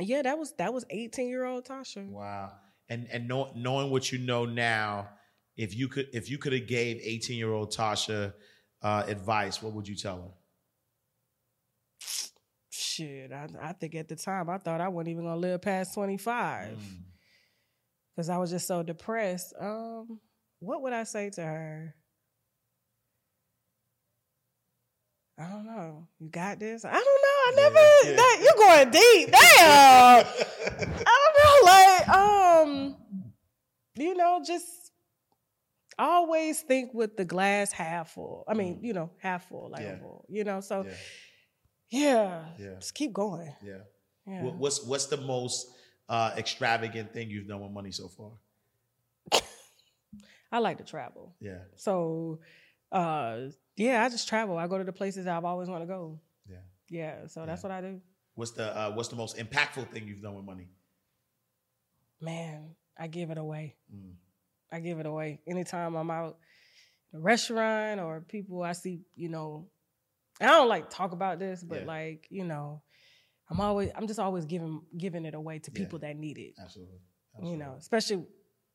yeah, 0.00 0.22
that 0.22 0.38
was 0.38 0.54
that 0.54 0.72
was 0.72 0.86
18 0.88 1.28
year 1.28 1.44
old 1.44 1.66
Tasha. 1.66 2.08
Wow. 2.08 2.52
And 2.88 3.06
and 3.12 3.28
know, 3.28 3.52
knowing 3.54 3.90
what 3.90 4.10
you 4.10 4.18
know 4.18 4.46
now, 4.46 5.10
if 5.58 5.76
you 5.76 5.88
could 5.88 6.06
if 6.14 6.30
you 6.30 6.38
could 6.38 6.54
have 6.54 6.66
gave 6.66 7.02
eighteen 7.02 7.36
year 7.36 7.52
old 7.52 7.70
Tasha 7.74 8.32
uh, 8.80 9.04
advice, 9.06 9.62
what 9.62 9.74
would 9.74 9.86
you 9.86 9.94
tell 9.94 10.22
her? 10.22 10.30
Shit, 12.70 13.30
I, 13.30 13.48
I 13.60 13.72
think 13.74 13.94
at 13.94 14.08
the 14.08 14.16
time 14.16 14.48
I 14.48 14.56
thought 14.56 14.80
I 14.80 14.88
wasn't 14.88 15.08
even 15.10 15.24
gonna 15.24 15.36
live 15.36 15.60
past 15.60 15.92
25 15.92 16.68
Mm. 16.70 16.78
because 18.16 18.30
I 18.30 18.38
was 18.38 18.50
just 18.50 18.66
so 18.66 18.82
depressed. 18.82 19.52
Um, 19.60 20.18
what 20.60 20.80
would 20.80 20.94
I 20.94 21.04
say 21.04 21.28
to 21.30 21.42
her? 21.42 21.94
I 25.38 25.48
don't 25.48 25.66
know. 25.66 26.06
You 26.20 26.28
got 26.28 26.58
this? 26.60 26.84
I 26.84 26.92
don't 26.92 27.04
know. 27.04 27.42
I 27.46 27.52
never. 27.56 28.10
yeah. 28.10 28.16
That, 28.16 28.38
you 28.42 28.52
going 28.56 28.90
deep. 28.90 29.30
Damn. 29.58 30.26
I 31.06 31.18
don't 31.18 31.36
know. 31.44 31.70
Like, 31.72 32.08
um, 32.08 32.96
you 33.96 34.14
know, 34.14 34.42
just 34.46 34.66
always 35.98 36.60
think 36.62 36.92
with 36.94 37.16
the 37.16 37.24
glass 37.24 37.72
half 37.72 38.10
full. 38.12 38.44
I 38.48 38.54
mean, 38.54 38.80
you 38.82 38.92
know, 38.92 39.10
half 39.18 39.48
full, 39.48 39.70
like 39.70 39.82
Yeah. 39.82 39.98
full. 39.98 40.24
You 40.28 40.44
know, 40.44 40.60
so 40.60 40.84
Yeah. 40.84 40.94
yeah, 41.90 42.44
Yeah. 42.58 42.74
just 42.78 42.94
keep 42.94 43.12
going. 43.12 43.54
Yeah. 43.62 43.78
Yeah. 44.26 44.42
What's 44.44 44.82
what's 44.84 45.06
the 45.06 45.16
most 45.16 45.66
uh, 46.08 46.32
extravagant 46.36 47.12
thing 47.12 47.30
you've 47.30 47.48
done 47.48 47.60
with 47.60 47.72
money 47.72 47.90
so 47.90 48.08
far? 48.08 48.32
I 50.52 50.58
like 50.58 50.78
to 50.78 50.84
travel. 50.84 51.34
Yeah. 51.40 51.58
So, 51.76 52.40
uh, 52.92 53.46
yeah, 53.76 54.04
I 54.04 54.08
just 54.08 54.28
travel. 54.28 54.56
I 54.58 54.66
go 54.66 54.78
to 54.78 54.84
the 54.84 54.92
places 54.92 55.26
I've 55.26 55.44
always 55.44 55.68
want 55.68 55.82
to 55.82 55.86
go. 55.86 56.20
Yeah. 56.48 56.56
Yeah, 56.88 57.26
so 57.26 57.46
that's 57.46 57.62
Yeah. 57.62 57.68
what 57.68 57.76
I 57.76 57.80
do. 57.80 58.00
What's 58.34 58.52
the 58.52 58.76
uh, 58.76 58.92
what's 58.92 59.08
the 59.08 59.16
most 59.16 59.36
impactful 59.36 59.90
thing 59.90 60.06
you've 60.08 60.22
done 60.22 60.34
with 60.34 60.44
money? 60.44 60.68
Man, 62.20 62.74
I 62.98 63.06
give 63.08 63.30
it 63.30 63.38
away. 63.38 63.76
Mm. 63.94 64.14
I 64.70 64.80
give 64.80 64.98
it 65.00 65.06
away. 65.06 65.40
Anytime 65.46 65.94
I'm 65.96 66.10
out 66.10 66.38
at 67.12 67.18
a 67.18 67.20
restaurant 67.20 68.00
or 68.00 68.20
people 68.20 68.62
I 68.62 68.72
see, 68.72 69.00
you 69.16 69.28
know, 69.28 69.68
I 70.40 70.46
don't 70.46 70.68
like 70.68 70.88
talk 70.88 71.12
about 71.12 71.38
this, 71.38 71.62
but 71.62 71.80
Yeah. 71.80 71.86
like, 71.86 72.26
you 72.30 72.44
know, 72.44 72.82
I'm 73.50 73.60
always 73.60 73.90
I'm 73.94 74.06
just 74.06 74.18
always 74.20 74.46
giving 74.46 74.82
giving 74.96 75.24
it 75.26 75.34
away 75.34 75.58
to 75.58 75.70
Yeah. 75.70 75.78
people 75.78 75.98
that 76.00 76.16
need 76.16 76.38
it. 76.38 76.54
Absolutely. 76.58 77.00
You 77.42 77.56
know, 77.56 77.74
especially, 77.78 78.26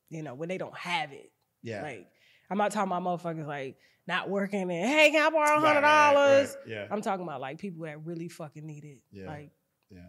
you 0.09 0.23
know, 0.23 0.35
when 0.35 0.49
they 0.49 0.57
don't 0.57 0.75
have 0.77 1.11
it. 1.13 1.31
Yeah. 1.63 1.81
Like 1.81 2.07
I'm 2.49 2.57
not 2.57 2.71
talking 2.71 2.91
about 2.91 3.03
motherfuckers 3.03 3.45
like 3.47 3.77
not 4.07 4.29
working 4.29 4.61
and 4.61 4.71
hey, 4.71 5.11
can 5.11 5.25
I 5.25 5.29
borrow 5.29 5.59
hundred 5.59 5.81
dollars? 5.81 6.55
right. 6.65 6.71
Yeah. 6.73 6.87
I'm 6.89 7.01
talking 7.01 7.23
about 7.25 7.41
like 7.41 7.57
people 7.57 7.83
that 7.85 8.05
really 8.05 8.29
fucking 8.29 8.65
need 8.65 8.83
it. 8.85 8.99
Yeah. 9.11 9.27
Like 9.27 9.51
Yeah. 9.89 9.99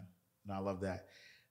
No, 0.45 0.53
I 0.55 0.59
love 0.59 0.81
that. 0.81 1.05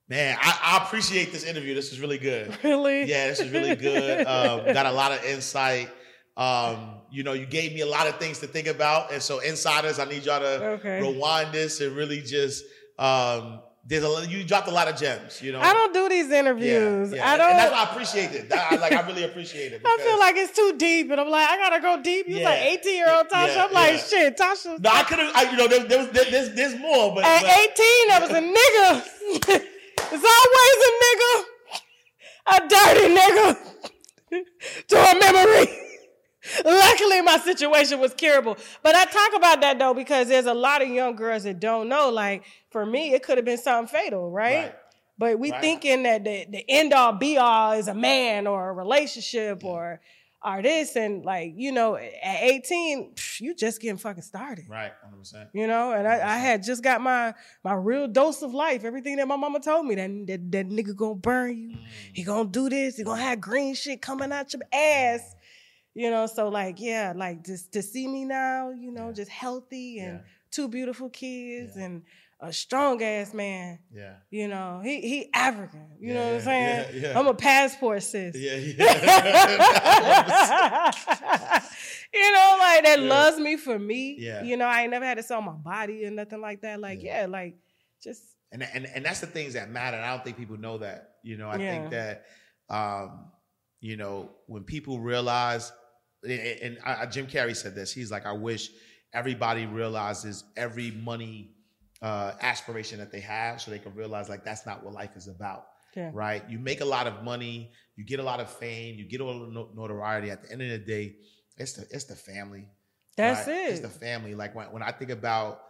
Man, 0.09 0.39
I, 0.41 0.59
I 0.81 0.85
appreciate 0.87 1.33
this 1.33 1.45
interview. 1.45 1.75
This 1.75 1.93
is 1.93 2.01
really 2.01 2.17
good. 2.17 2.57
really? 2.65 3.05
Yeah, 3.05 3.29
this 3.29 3.41
is 3.41 3.51
really 3.51 3.77
good. 3.77 4.27
Um, 4.27 4.65
got 4.73 4.87
a 4.87 4.93
lot 4.93 5.13
of 5.13 5.23
insight. 5.25 5.91
Um, 6.37 7.01
you 7.11 7.23
know, 7.25 7.33
you 7.35 7.45
gave 7.47 7.75
me 7.75 7.81
a 7.83 7.87
lot 7.87 8.07
of 8.07 8.17
things 8.17 8.39
to 8.39 8.47
think 8.47 8.69
about, 8.69 9.13
and 9.13 9.21
so 9.23 9.41
insiders, 9.41 9.99
I 9.99 10.05
need 10.07 10.25
y'all 10.25 10.41
to 10.41 10.65
Okay. 10.79 11.01
rewind 11.03 11.53
this 11.53 11.81
and 11.83 11.95
really 11.97 12.23
just 12.23 12.65
um, 12.99 13.61
there's 13.89 14.05
a 14.05 14.27
you 14.29 14.45
dropped 14.45 14.69
a 14.69 14.71
lot 14.71 14.87
of 14.87 14.97
gems. 14.97 15.41
You 15.41 15.53
know, 15.53 15.61
I 15.61 15.73
don't 15.73 15.95
do 15.95 16.09
these 16.11 16.31
interviews. 16.31 17.11
yeah. 17.11 17.17
yeah. 17.17 17.31
I 17.33 17.37
don't. 17.39 17.51
And 17.51 17.59
that's 17.59 17.73
why 17.73 17.85
I 17.85 17.91
appreciate 17.91 18.33
it. 18.33 18.53
I, 18.53 18.77
like 18.77 18.93
I 18.93 19.07
really 19.07 19.25
appreciate 19.25 19.73
it. 19.73 19.81
I 19.85 19.97
feel 20.05 20.19
like 20.19 20.37
it's 20.37 20.55
too 20.55 20.75
deep, 20.77 21.11
and 21.11 21.19
I'm 21.19 21.31
like, 21.31 21.49
I 21.49 21.57
gotta 21.57 21.81
go 21.81 22.03
deep. 22.03 22.29
You 22.29 22.39
Yeah. 22.39 22.51
like 22.51 22.61
18 22.61 22.95
year 22.95 23.11
old 23.11 23.29
Tasha. 23.29 23.67
I'm 23.67 23.73
like, 23.73 23.99
shit, 24.01 24.37
Tasha. 24.37 24.79
no, 24.79 24.91
I 24.91 25.03
could 25.05 25.19
have. 25.19 25.51
You 25.51 25.57
know, 25.57 25.69
there, 25.69 25.85
there 25.85 25.99
was 25.99 26.09
there, 26.11 26.31
there's 26.31 26.55
there's 26.55 26.79
more, 26.79 27.15
but, 27.15 27.25
At 27.25 27.43
but 27.43 27.51
18, 27.51 28.11
I 28.11 28.19
was 28.21 28.31
a 28.31 28.43
nigga. 28.45 29.65
it's 30.13 30.27
always 30.37 30.79
a 30.89 30.93
nigga, 31.05 31.45
a 32.55 32.69
dirty 32.69 33.09
nigga, 33.17 34.47
to 34.89 34.97
a 34.97 35.19
memory. 35.19 35.88
Luckily, 36.65 37.23
my 37.23 37.39
situation 37.39 38.01
was 38.01 38.15
curable. 38.15 38.57
But 38.83 38.95
I 38.95 39.05
talk 39.05 39.35
about 39.37 39.61
that 39.61 39.79
though 39.79 39.95
because 39.95 40.29
there's 40.29 40.47
a 40.47 40.55
lot 40.55 40.83
of 40.83 40.89
young 40.89 41.17
girls 41.17 41.45
that 41.45 41.61
don't 41.61 41.89
know. 41.89 42.11
Like 42.11 42.45
for 42.71 42.85
me, 42.85 43.13
it 43.13 43.23
could 43.23 43.39
have 43.39 43.45
been 43.45 43.59
something 43.59 43.89
fatal, 43.95 44.31
right? 44.31 44.65
Right. 44.65 44.75
But 45.19 45.39
we 45.41 45.51
Right. 45.51 45.61
thinking 45.61 46.05
that 46.05 46.25
the, 46.25 46.47
the 46.49 46.65
end 46.69 46.93
all 46.93 47.13
be 47.13 47.39
all 47.39 47.73
is 47.73 47.89
a 47.89 47.95
man 47.95 48.47
or 48.47 48.71
a 48.71 48.73
relationship 48.73 49.65
or 49.65 50.01
or 50.45 50.63
this 50.63 50.95
and 50.95 51.25
like 51.25 51.53
you 51.57 51.73
know 51.73 51.97
at 51.97 52.43
18 52.43 53.15
psh, 53.15 53.41
you 53.41 53.55
just 53.55 53.81
getting 53.81 53.97
fucking 53.97 54.23
started 54.23 54.67
right, 54.69 54.93
hundred 55.03 55.19
percent. 55.19 55.49
you 55.53 55.67
know 55.67 55.93
and 55.93 56.07
I, 56.07 56.35
I 56.35 56.39
had 56.39 56.63
just 56.63 56.83
got 56.83 57.01
my 57.01 57.35
my 57.65 57.75
real 57.75 58.07
dose 58.07 58.41
of 58.43 58.55
life 58.55 58.85
everything 58.85 59.17
that 59.17 59.27
my 59.27 59.35
mama 59.35 59.59
told 59.59 59.87
me 59.87 59.97
that 59.97 60.27
that, 60.29 60.53
that 60.53 60.69
nigga 60.69 60.95
gonna 60.95 61.17
burn 61.17 61.59
you 61.59 61.77
mm. 61.77 61.87
he 62.13 62.23
gonna 62.23 62.49
do 62.49 62.69
this 62.69 62.97
he 62.97 63.03
gonna 63.03 63.21
have 63.21 63.41
green 63.41 63.75
shit 63.75 64.01
coming 64.01 64.31
out 64.31 64.53
your 64.53 64.63
ass 64.73 65.35
you 66.01 66.09
know 66.15 66.27
so 66.27 66.49
like 66.49 66.77
yeah 66.81 67.13
like 67.25 67.45
just 67.45 67.73
to 67.73 67.83
see 67.83 68.07
me 68.07 68.25
now 68.25 68.71
you 68.71 68.91
know 68.97 69.09
Yeah. 69.09 69.13
just 69.21 69.31
healthy 69.43 69.99
and 69.99 70.19
Yeah. 70.19 70.25
two 70.51 70.69
beautiful 70.69 71.11
kids 71.11 71.73
Yeah. 71.77 71.85
and 71.87 72.03
a 72.41 72.53
strong 72.53 73.03
ass 73.03 73.35
man 73.35 73.81
Yeah, 73.93 74.15
you 74.31 74.47
know 74.53 74.81
he 74.89 74.95
he 75.13 75.19
african 75.35 75.87
you 75.99 76.15
know 76.15 76.25
what 76.27 76.35
i'm 76.37 76.41
saying 76.51 77.17
i'm 77.17 77.27
a 77.27 77.35
passport 77.35 78.01
sis 78.05 78.37
yeah, 78.37 78.55
yeah. 78.79 80.93
you 82.15 82.33
know, 82.33 82.57
like 82.59 82.85
that 82.85 83.01
loves 83.01 83.39
me 83.39 83.57
for 83.57 83.79
me. 83.79 84.17
Yeah. 84.19 84.43
You 84.43 84.57
know, 84.57 84.67
I 84.67 84.83
ain't 84.83 84.91
never 84.91 85.05
had 85.05 85.17
to 85.19 85.23
sell 85.23 85.43
my 85.43 85.53
body 85.53 86.05
or 86.07 86.11
nothing 86.11 86.41
like 86.41 86.63
that. 86.63 86.81
Like, 86.81 87.03
Yeah. 87.03 87.27
like 87.29 87.57
just 88.03 88.23
and 88.53 88.63
and 88.63 88.87
and 88.87 89.05
that's 89.05 89.21
the 89.21 89.27
things 89.27 89.55
that 89.55 89.71
matter. 89.71 89.97
And 89.97 90.07
I 90.07 90.15
don't 90.15 90.25
think 90.25 90.37
people 90.37 90.57
know 90.57 90.79
that. 90.79 91.17
You 91.23 91.37
know, 91.37 91.51
I 91.51 91.59
think 91.59 91.91
that 91.91 92.25
um, 92.71 93.31
you 93.81 93.97
know 93.97 94.31
when 94.47 94.65
people 94.65 95.01
realize, 95.01 95.73
and, 96.25 96.79
I, 96.85 97.07
Jim 97.07 97.27
Carrey 97.27 97.57
said 97.57 97.75
this. 97.75 97.93
He's 97.93 98.11
like, 98.11 98.27
I 98.27 98.33
wish 98.33 98.71
everybody 99.13 99.67
realizes 99.67 100.45
every 100.57 100.91
money 100.91 101.53
uh, 102.03 102.33
aspiration 102.41 102.99
that 102.99 103.11
they 103.11 103.21
have, 103.21 103.61
so 103.61 103.71
they 103.71 103.79
can 103.79 103.95
realize 103.95 104.29
like 104.29 104.45
that's 104.45 104.67
not 104.67 104.85
what 104.85 104.95
life 104.95 105.17
is 105.17 105.29
about. 105.29 105.67
yeah. 105.97 106.11
Right? 106.13 106.43
You 106.49 106.59
make 106.59 106.81
a 106.81 106.85
lot 106.85 107.07
of 107.07 107.25
money, 107.25 107.73
you 107.97 108.05
get 108.05 108.21
a 108.21 108.23
lot 108.23 108.41
of 108.41 108.51
fame, 108.51 108.97
you 108.97 109.09
get 109.09 109.21
all 109.21 109.41
the 109.41 109.49
no- 109.49 109.71
notoriety. 109.75 110.31
At 110.31 110.43
the 110.43 110.53
end 110.53 110.63
of 110.63 110.71
the 110.71 110.79
day, 110.79 111.17
it's 111.57 111.73
the 111.75 111.87
it's 111.91 112.05
the 112.05 112.15
family. 112.15 112.69
That's 113.17 113.49
right? 113.49 113.57
it. 113.57 113.71
It's 113.71 113.81
the 113.81 113.89
family. 113.89 114.35
Like 114.35 114.55
when, 114.55 114.67
when 114.67 114.83
I 114.83 114.93
think 114.93 115.11
about 115.11 115.61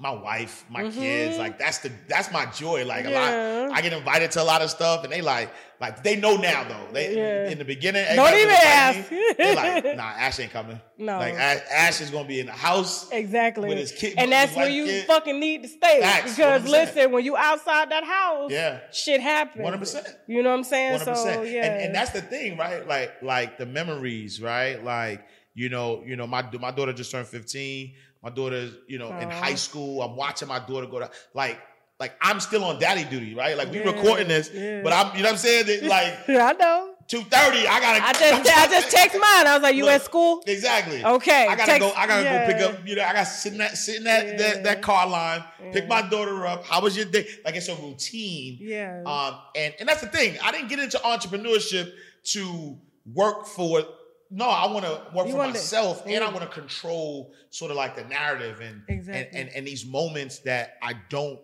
my 0.00 0.12
wife, 0.12 0.64
my 0.70 0.84
Mhm. 0.84 0.94
kids, 0.94 1.38
like 1.38 1.58
that's 1.58 1.78
the 1.78 1.90
that's 2.08 2.30
my 2.30 2.46
joy. 2.46 2.84
Like 2.84 3.04
a 3.04 3.10
lot, 3.10 3.76
I 3.76 3.82
get 3.82 3.92
invited 3.92 4.30
to 4.32 4.42
a 4.42 4.44
lot 4.44 4.62
of 4.62 4.70
stuff, 4.70 5.02
and 5.02 5.12
they 5.12 5.20
like 5.22 5.50
like 5.80 6.04
they 6.04 6.14
know 6.14 6.36
now 6.36 6.62
though. 6.64 6.92
They 6.92 7.16
Yeah. 7.16 7.50
in 7.50 7.58
the 7.58 7.64
beginning, 7.64 8.04
Don't 8.14 8.32
even 8.34 8.48
ask. 8.54 9.10
me. 9.10 9.32
They're 9.36 9.54
like, 9.56 9.84
nah, 9.96 10.02
Ash 10.04 10.38
ain't 10.38 10.52
coming. 10.52 10.80
No. 10.98 11.18
like 11.18 11.34
Ash, 11.34 11.60
Ash 11.72 12.00
is 12.00 12.10
gonna 12.10 12.28
be 12.28 12.38
in 12.38 12.46
the 12.46 12.52
house. 12.52 13.10
Exactly. 13.10 13.68
With 13.68 13.78
his 13.78 13.90
kid- 13.92 14.14
and 14.18 14.30
that's 14.30 14.54
where 14.54 14.68
you 14.68 14.84
kid. 14.86 15.06
fucking 15.06 15.38
need 15.40 15.62
to 15.64 15.68
stay. 15.68 16.00
Facts, 16.00 16.36
because 16.36 16.62
100%. 16.62 16.70
listen, 16.70 17.12
when 17.12 17.24
you 17.24 17.36
outside 17.36 17.90
that 17.90 18.04
house, 18.04 18.52
Yeah. 18.52 18.78
shit 18.92 19.20
happens. 19.20 19.64
100%. 19.64 20.06
You 20.28 20.42
know 20.44 20.50
what 20.50 20.58
I'm 20.58 20.64
saying? 20.64 20.92
One 20.92 21.00
hundred 21.00 21.16
So 21.16 21.24
percent. 21.24 21.48
yeah. 21.48 21.64
And, 21.66 21.82
and 21.86 21.94
that's 21.94 22.10
the 22.10 22.22
thing, 22.22 22.56
right? 22.56 22.86
Like 22.86 23.14
like 23.22 23.58
the 23.58 23.66
memories, 23.66 24.40
right? 24.40 24.82
Like 24.82 25.22
you 25.54 25.68
know, 25.68 26.04
you 26.06 26.14
know, 26.14 26.26
my 26.26 26.42
my 26.60 26.70
daughter 26.70 26.92
just 26.92 27.10
turned 27.10 27.26
fifteen. 27.26 27.94
My 28.22 28.30
daughter's, 28.30 28.72
you 28.88 28.98
know, 28.98 29.16
in 29.18 29.30
high 29.30 29.54
school. 29.54 30.02
I'm 30.02 30.16
watching 30.16 30.48
my 30.48 30.58
daughter 30.58 30.86
go 30.86 30.98
to 30.98 31.10
like 31.34 31.60
like 32.00 32.14
I'm 32.20 32.40
still 32.40 32.64
on 32.64 32.78
daddy 32.78 33.04
duty, 33.04 33.34
right? 33.34 33.56
Like 33.56 33.70
we 33.70 33.78
Yeah, 33.78 33.90
recording 33.90 34.28
this, 34.28 34.50
yeah. 34.52 34.82
but 34.82 34.92
I'm 34.92 35.16
you 35.16 35.22
know 35.22 35.28
what 35.28 35.32
I'm 35.32 35.38
saying? 35.38 35.66
That, 35.66 35.82
like 36.28 36.28
I 36.28 36.52
know. 36.52 36.94
two 37.08 37.22
thirty, 37.22 37.66
I 37.66 37.80
gotta 37.80 38.04
I 38.04 38.12
just 38.12 38.56
I 38.56 38.66
just 38.66 38.90
text 38.96 39.14
mine. 39.14 39.46
I 39.46 39.54
was 39.54 39.62
like, 39.62 39.74
you 39.76 39.84
Look, 39.84 39.92
at 39.94 40.02
school? 40.02 40.42
Exactly. 40.46 41.04
Okay, 41.04 41.46
I 41.48 41.54
gotta 41.56 41.66
text- 41.72 41.80
go. 41.80 41.92
I 41.96 42.06
gotta 42.06 42.22
yeah. 42.24 42.46
go 42.46 42.52
pick 42.52 42.62
up. 42.80 42.86
You 42.88 42.96
know, 42.96 43.02
I 43.02 43.12
gotta 43.12 43.26
sit 43.26 43.52
in 43.52 43.58
that 43.58 43.76
sit 43.76 43.96
in 43.96 44.04
that 44.04 44.38
that, 44.38 44.64
that 44.64 44.82
car 44.82 45.08
line, 45.08 45.42
pick 45.72 45.88
my 45.88 46.02
daughter 46.02 46.46
up. 46.46 46.64
How 46.66 46.80
was 46.80 46.96
your 46.96 47.06
day? 47.06 47.26
Like 47.44 47.56
it's 47.56 47.68
a 47.68 47.74
routine. 47.76 48.58
Yeah. 48.60 49.02
Um, 49.06 49.38
and 49.56 49.74
and 49.80 49.88
that's 49.88 50.00
the 50.00 50.08
thing. 50.08 50.36
I 50.42 50.52
didn't 50.52 50.68
get 50.68 50.78
into 50.80 50.98
entrepreneurship 50.98 51.92
to 52.34 52.78
work 53.12 53.46
for. 53.46 53.82
No, 54.30 54.48
I 54.48 54.70
want 54.70 54.84
to 54.84 55.02
work 55.14 55.26
You 55.26 55.32
for 55.32 55.38
myself, 55.38 56.02
and 56.06 56.22
I 56.22 56.28
want 56.30 56.42
to 56.42 56.48
control 56.48 57.32
sort 57.50 57.70
of 57.70 57.76
like 57.76 57.96
the 57.96 58.04
narrative 58.04 58.60
and 58.60 58.82
Exactly. 58.88 59.38
and, 59.40 59.48
and 59.48 59.56
and 59.56 59.66
these 59.66 59.86
moments 59.86 60.40
that 60.40 60.74
I 60.82 60.94
don't 61.08 61.40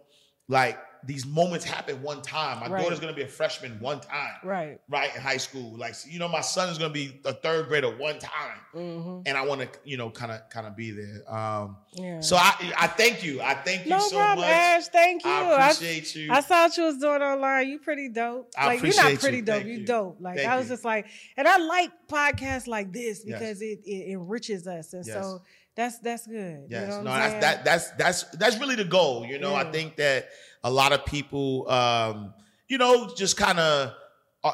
like. 0.49 0.79
These 1.07 1.27
moments 1.27 1.65
happen 1.65 2.01
one 2.03 2.23
time. 2.23 2.61
My 2.61 2.69
Right. 2.69 2.83
daughter's 2.83 3.01
gonna 3.01 3.13
be 3.13 3.23
a 3.23 3.29
freshman 3.29 3.79
one 3.81 4.01
time, 4.01 4.35
right. 4.43 4.81
right 4.89 5.15
in 5.15 5.21
high 5.21 5.37
school. 5.37 5.77
Like 5.77 5.95
you 6.09 6.19
know, 6.19 6.29
my 6.29 6.41
son 6.41 6.69
is 6.71 6.79
gonna 6.79 6.93
be 6.93 7.21
a 7.25 7.33
third 7.33 7.69
grader 7.69 7.91
one 7.97 8.19
time, 8.19 8.59
hmm 8.73 9.21
and 9.27 9.37
I 9.37 9.43
want 9.45 9.61
to 9.63 9.69
you 9.85 9.97
know 9.97 10.11
kind 10.11 10.33
of 10.33 10.49
kind 10.51 10.67
of 10.67 10.75
be 10.77 10.91
there. 10.91 11.23
Um, 11.33 11.77
Yeah. 11.93 12.21
so 12.21 12.37
I 12.37 12.55
I 12.77 12.87
thank 12.87 13.23
you. 13.25 13.41
I 13.43 13.55
thank 13.55 13.85
you 13.85 13.91
no 13.91 13.99
so 14.01 14.17
problem, 14.17 14.47
much. 14.47 14.57
Ash. 14.57 14.87
Thank 14.89 15.25
you. 15.25 15.31
I 15.31 15.71
appreciate 15.71 16.15
you. 16.15 16.33
I 16.33 16.41
saw 16.41 16.65
what 16.65 16.77
you 16.77 16.85
was 16.85 16.99
doing 16.99 17.23
online. 17.23 17.69
You 17.69 17.79
pretty 17.79 18.09
dope. 18.09 18.51
I 18.57 18.67
like 18.67 18.83
you're 18.83 18.95
not 18.97 19.15
pretty 19.21 19.39
you. 19.39 19.43
dope. 19.43 19.65
You 19.65 19.73
you. 19.75 19.87
dope. 19.87 20.17
Like 20.21 20.37
Thank 20.37 20.49
I 20.49 20.57
was 20.57 20.67
you. 20.69 20.75
just 20.75 20.85
like, 20.85 21.07
and 21.37 21.47
I 21.47 21.59
like 21.59 21.91
podcasts 22.09 22.67
like 22.67 22.93
this 22.93 23.23
Yes. 23.25 23.39
because 23.41 23.63
it, 23.63 23.81
it 23.85 24.11
enriches 24.13 24.67
us, 24.67 24.93
and 24.93 25.07
Yes. 25.07 25.15
so 25.15 25.43
that's 25.77 25.99
that's 25.99 26.27
good. 26.27 26.67
Yes, 26.69 26.83
You 26.83 26.89
know 26.89 27.03
no, 27.03 27.11
that's 27.15 27.35
that 27.45 27.65
that's 27.65 27.91
that's 27.93 28.23
that's 28.37 28.59
really 28.59 28.77
the 28.77 28.85
goal. 28.85 29.25
You 29.27 29.39
know, 29.39 29.55
I 29.55 29.71
think 29.71 29.97
that 29.97 30.29
a 30.65 30.71
lot 30.71 30.93
of 30.93 31.05
people, 31.07 31.71
um, 31.71 32.35
you 32.69 32.79
know, 32.79 33.15
just 33.15 33.37
kind 33.37 33.59
of 33.61 33.93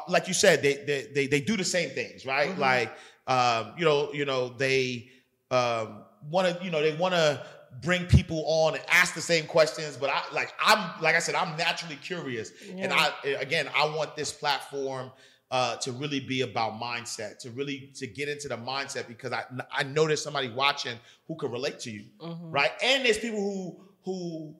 like 0.07 0.27
you 0.27 0.33
said, 0.33 0.61
they 0.61 0.75
they 0.85 1.07
they, 1.13 1.27
they 1.27 1.41
do 1.41 1.57
the 1.57 1.63
same 1.65 1.89
things, 1.89 2.25
right? 2.25 2.49
Mhm. 2.49 2.57
Like, 2.59 2.91
um, 3.27 3.73
you 3.77 3.85
know, 3.85 4.13
you 4.13 4.25
know, 4.25 4.49
they 4.49 5.09
um, 5.49 6.03
want 6.29 6.47
to, 6.47 6.63
you 6.63 6.71
know, 6.71 6.81
they 6.81 6.95
want 6.95 7.13
to 7.13 7.45
bring 7.81 8.05
people 8.05 8.43
on 8.45 8.75
and 8.75 8.83
ask 8.89 9.13
the 9.15 9.21
same 9.21 9.45
questions. 9.45 9.97
But 9.97 10.09
I 10.09 10.21
like 10.33 10.53
I'm 10.63 11.01
like 11.01 11.15
I 11.15 11.19
said, 11.19 11.35
I'm 11.35 11.57
naturally 11.57 11.97
curious, 11.97 12.51
and 12.77 12.91
I 12.93 13.11
again, 13.39 13.69
I 13.75 13.85
want 13.85 14.15
this 14.15 14.31
platform 14.31 15.11
uh, 15.51 15.75
to 15.77 15.91
really 15.91 16.21
be 16.21 16.41
about 16.41 16.73
mindset, 16.79 17.39
to 17.39 17.51
really 17.51 17.91
to 17.95 18.07
get 18.07 18.29
into 18.29 18.47
the 18.47 18.57
mindset 18.57 19.07
because 19.07 19.31
I 19.33 19.43
I 19.71 19.83
know 19.83 20.07
there's 20.07 20.21
somebody 20.23 20.49
watching 20.49 20.97
who 21.27 21.35
can 21.35 21.51
relate 21.51 21.79
to 21.81 21.91
you, 21.91 22.05
Mhm. 22.21 22.39
right? 22.43 22.71
And 22.83 23.05
there's 23.05 23.17
people 23.17 23.39
who 23.41 23.85
who 24.03 24.55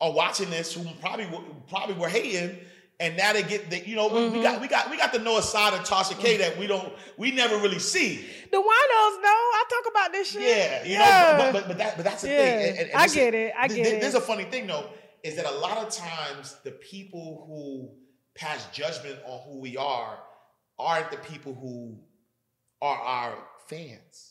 are 0.00 0.12
watching 0.12 0.50
this 0.50 0.72
who 0.72 0.84
probably 1.00 1.28
probably 1.68 1.94
were 1.94 2.08
hating. 2.08 2.58
And 2.98 3.16
now 3.16 3.32
they 3.32 3.42
get 3.42 3.70
the, 3.70 3.78
you 3.88 3.96
know, 3.96 4.08
we- 4.08 4.14
we 4.14 4.28
mm-hmm. 4.28 4.42
got 4.42 4.60
we 4.60 4.68
got 4.68 4.90
we 4.90 4.98
got 4.98 5.12
to 5.14 5.18
know 5.20 5.38
a 5.38 5.42
side 5.42 5.72
of 5.72 5.80
Tasha 5.80 6.18
K 6.18 6.36
that 6.36 6.58
we 6.58 6.66
don't 6.66 6.92
we 7.16 7.30
never 7.30 7.56
really 7.56 7.78
see. 7.78 8.16
The 8.50 8.58
winos 8.58 9.22
know. 9.22 9.28
I 9.28 9.64
talk 9.70 9.90
about 9.92 10.12
this 10.12 10.30
shit. 10.32 10.42
Yeah, 10.42 10.84
you 10.84 10.92
Yeah. 10.92 11.36
know, 11.38 11.44
but, 11.44 11.52
but 11.52 11.68
but 11.68 11.78
that 11.78 11.96
but 11.96 12.04
that's 12.04 12.22
the 12.22 12.28
Yeah. 12.28 12.36
thing. 12.38 12.68
And- 12.68 12.90
and- 12.90 12.90
I 12.92 13.06
get 13.08 13.34
it. 13.34 13.54
I 13.58 13.68
get 13.68 13.86
it. 13.86 14.00
There's 14.02 14.14
a 14.14 14.20
funny 14.20 14.44
thing 14.44 14.66
though, 14.66 14.90
is 15.22 15.36
that 15.36 15.46
a 15.46 15.50
lot 15.58 15.78
of 15.78 15.88
times 15.90 16.56
the 16.62 16.72
people 16.72 17.44
who 17.46 17.90
pass 18.38 18.66
judgment 18.72 19.18
on 19.24 19.40
who 19.48 19.60
we 19.60 19.78
are 19.78 20.18
aren't 20.78 21.10
the 21.10 21.16
people 21.18 21.54
who 21.54 21.98
are 22.82 22.98
our 22.98 23.38
fans. 23.68 24.29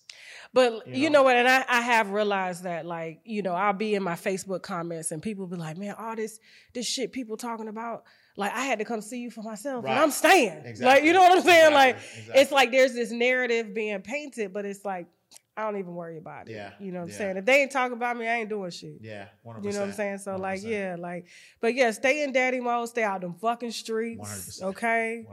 But 0.54 0.88
You 0.88 0.94
you 1.04 1.10
know? 1.10 1.20
know, 1.20 1.24
what? 1.24 1.36
And 1.36 1.48
I, 1.48 1.64
I 1.70 1.82
have 1.82 2.10
realized 2.10 2.64
that, 2.64 2.86
like, 2.86 3.22
you 3.24 3.42
know, 3.44 3.54
I'll 3.54 3.74
be 3.74 3.94
in 3.96 4.02
my 4.02 4.16
Facebook 4.16 4.64
comments 4.64 5.12
and 5.12 5.22
people 5.22 5.46
be 5.48 5.58
like, 5.58 5.78
man, 5.78 5.96
all 5.98 6.16
this 6.16 6.40
this 6.74 6.88
shit 6.88 7.12
people 7.12 7.38
talking 7.38 7.68
about, 7.68 8.04
like, 8.36 8.54
I 8.54 8.62
had 8.66 8.80
to 8.80 8.86
come 8.86 9.02
see 9.02 9.20
you 9.20 9.30
for 9.30 9.44
myself. 9.44 9.86
Right. 9.86 9.92
And 9.92 10.00
I'm 10.00 10.12
staying. 10.12 10.64
Exactly. 10.66 10.86
Like, 10.86 11.04
you 11.04 11.14
know 11.14 11.22
what 11.22 11.34
I'm 11.34 11.44
saying? 11.44 11.68
Exactly. 11.68 11.76
Like, 11.76 11.96
Exactly. 11.98 12.42
it's 12.42 12.52
like 12.52 12.72
there's 12.72 12.94
this 12.94 13.12
narrative 13.12 13.74
being 13.76 14.02
painted, 14.02 14.52
but 14.54 14.66
it's 14.66 14.84
like, 14.84 15.08
I 15.56 15.64
don't 15.64 15.78
even 15.78 15.94
worry 15.94 16.18
about 16.18 16.48
it. 16.48 16.54
Yeah. 16.54 16.72
You 16.80 16.94
know 16.94 17.02
what 17.02 17.10
I'm 17.10 17.12
saying? 17.12 17.38
If 17.38 17.46
they 17.46 17.62
ain't 17.62 17.72
talking 17.72 17.98
about 17.98 18.16
me, 18.18 18.28
I 18.28 18.36
ain't 18.38 18.50
doing 18.50 18.72
shit. 18.72 19.00
Yeah, 19.02 19.26
100%. 19.46 19.66
You 19.66 19.72
know 19.74 19.80
what 19.82 19.88
I'm 19.90 19.94
saying? 19.94 20.18
So 20.20 20.36
like, 20.38 20.62
100%. 20.62 20.70
yeah, 20.72 20.96
like, 20.98 21.26
but 21.60 21.76
yeah, 21.76 21.92
stay 21.92 22.24
in 22.24 22.32
daddy 22.32 22.62
mode, 22.62 22.88
stay 22.88 23.04
out 23.04 23.22
them 23.22 23.34
fucking 23.36 23.72
streets. 23.72 24.62
100%. 24.62 24.64
Okay. 24.70 25.26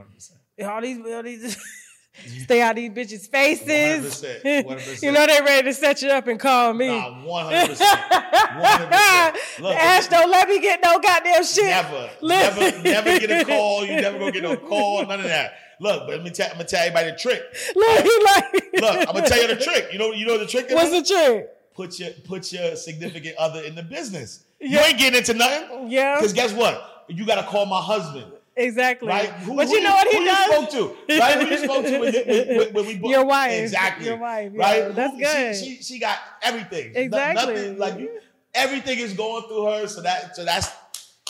100%. 0.59 0.69
All 0.69 0.81
these, 0.81 0.97
all 1.13 1.23
these 1.23 1.57
stay 2.25 2.61
out 2.61 2.75
these 2.75 2.91
bitches' 2.91 3.27
faces. 3.29 4.23
100%, 4.23 4.63
100%. 4.65 5.01
you 5.03 5.11
know 5.11 5.25
they 5.27 5.41
ready 5.41 5.67
to 5.67 5.73
set 5.73 6.01
you 6.01 6.09
up 6.09 6.27
and 6.27 6.39
call 6.39 6.73
me. 6.73 6.87
Nah, 6.87 7.23
100%. 7.23 7.77
100%. 7.77 9.75
Ash, 9.75 10.07
don't 10.07 10.29
let 10.29 10.47
me 10.47 10.59
get 10.59 10.79
no 10.83 10.99
goddamn 10.99 11.43
shit. 11.43 11.65
Never, 11.65 12.09
never, 12.21 12.81
never 12.83 13.19
get 13.19 13.31
a 13.31 13.45
call. 13.49 13.85
You 13.85 14.01
never 14.01 14.19
gonna 14.19 14.31
get 14.31 14.43
no 14.43 14.57
call. 14.57 15.05
None 15.05 15.19
of 15.19 15.25
that. 15.25 15.53
Look, 15.79 16.07
but 16.07 16.15
let 16.15 16.23
me 16.23 16.31
tell, 16.31 16.47
I'm 16.47 16.53
gonna 16.53 16.65
tell 16.65 16.81
everybody 16.81 17.11
the 17.11 17.17
trick. 17.17 17.41
Look, 17.75 18.03
he 18.03 18.23
like, 18.23 18.53
Look, 18.81 19.09
I'm 19.09 19.15
gonna 19.15 19.27
tell 19.27 19.41
you 19.41 19.47
the 19.47 19.61
trick. 19.61 19.89
You 19.91 19.99
know, 19.99 20.11
you 20.11 20.25
know 20.25 20.37
the 20.37 20.47
trick. 20.47 20.67
What's 20.69 20.91
the 20.91 21.03
trick? 21.03 21.53
put 21.77 21.99
your 21.99 22.09
put 22.25 22.51
your 22.51 22.75
significant 22.75 23.37
other 23.37 23.61
in 23.61 23.75
the 23.75 23.83
business. 23.83 24.43
You 24.59 24.79
ain't 24.79 24.97
getting 24.97 25.19
into 25.19 25.35
nothing. 25.35 25.91
Yeah, 25.91 26.15
Because 26.15 26.33
guess 26.33 26.51
what? 26.51 27.05
You 27.07 27.25
gotta 27.25 27.43
call 27.43 27.67
my 27.67 27.79
husband. 27.79 28.33
Exactly. 28.57 29.07
Right? 29.07 29.29
Who- 29.29 29.55
but 29.55 29.67
who 29.67 29.75
you 29.75 29.83
know 29.83 29.91
what 29.93 30.07
he 30.07 30.17
who 30.17 30.25
does? 30.25 30.47
you 30.47 30.53
spoke 30.53 30.69
to? 30.71 31.19
Right? 31.19 31.37
Who 31.41 31.45
you 31.47 31.57
spoke 31.57 31.85
to 31.85 31.99
when, 31.99 32.13
you, 32.13 32.23
when, 32.59 32.73
when- 32.73 32.85
we 32.87 32.97
booked? 32.97 33.11
Your 33.11 33.25
wife. 33.25 33.61
Exactly. 33.61 34.05
Your 34.07 34.17
wife, 34.17 34.51
yeah, 34.53 34.61
Right? 34.61 34.95
that's 34.95 35.13
Who- 35.13 35.19
good. 35.19 35.55
She, 35.55 35.75
she, 35.77 35.83
she 35.83 35.99
got 35.99 36.17
everything. 36.41 36.93
No- 36.93 36.99
Exactly. 37.01 37.53
nothing, 37.53 37.77
like 37.77 37.99
you, 37.99 38.09
everything 38.53 38.99
is 38.99 39.13
going 39.13 39.43
through 39.47 39.65
her. 39.65 39.87
So 39.87 40.01
that 40.01 40.35
so 40.35 40.43
that's 40.45 40.69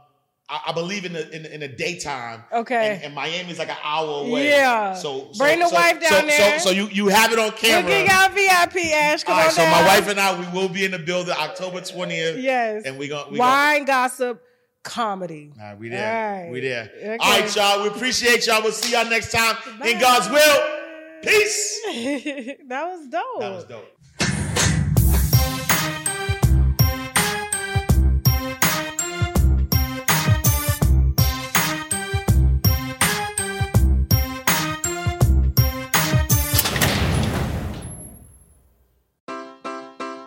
I, 0.49 0.61
I 0.67 0.71
believe 0.73 1.03
in 1.05 1.11
the 1.13 1.29
in, 1.35 1.43
the- 1.43 1.53
in 1.53 1.59
the 1.59 1.67
daytime. 1.67 2.43
Okay. 2.53 2.93
And, 2.95 3.03
and 3.03 3.15
Miami's 3.15 3.59
like 3.59 3.69
an 3.69 3.75
hour 3.83 4.25
away. 4.25 4.47
Yeah. 4.49 4.93
So, 4.93 5.29
so 5.33 5.37
Bring 5.43 5.59
the 5.59 5.67
so- 5.67 5.75
wife 5.75 5.99
down 6.01 6.21
so, 6.21 6.25
there. 6.27 6.59
So, 6.59 6.69
so 6.69 6.71
you 6.71 6.87
you 6.87 7.09
have 7.09 7.33
it 7.33 7.37
on 7.39 7.45
we'll 7.45 7.51
camera. 7.51 7.89
get 7.91 8.07
y'all 8.07 8.29
VIP, 8.33 8.85
Ash. 8.93 9.23
Come 9.25 9.35
All 9.35 9.41
right. 9.41 9.51
So 9.51 9.61
down. 9.61 9.71
my 9.71 9.85
wife 9.85 10.07
and 10.09 10.19
I 10.19 10.39
we 10.39 10.47
will 10.57 10.69
be 10.69 10.85
in 10.85 10.91
the 10.91 10.99
building 10.99 11.35
October 11.37 11.81
twentieth. 11.81 12.37
Yes. 12.37 12.83
And 12.85 12.97
we 12.97 13.09
gonna 13.09 13.29
we 13.29 13.37
gonna, 13.37 13.49
Wine, 13.49 13.83
gossip, 13.85 14.41
comedy. 14.83 15.51
all 15.59 15.65
right, 15.67 15.77
we 15.79 15.89
there. 15.89 16.07
All 16.35 16.43
right. 16.43 16.51
We 16.51 16.59
there. 16.61 16.89
Okay. 16.97 17.17
All 17.19 17.39
right, 17.41 17.55
y'all. 17.55 17.83
We 17.83 17.89
appreciate 17.89 18.47
y'all. 18.47 18.61
We'll 18.63 18.71
see 18.71 18.93
y'all 18.93 19.09
next 19.09 19.31
time. 19.31 19.55
In 19.85 19.99
God's 19.99 20.29
will. 20.29 20.77
Peace. 21.23 21.79
that 22.67 22.87
was 22.89 23.07
dope. 23.07 23.39
That 23.41 23.51
was 23.51 23.65
dope. 23.65 23.85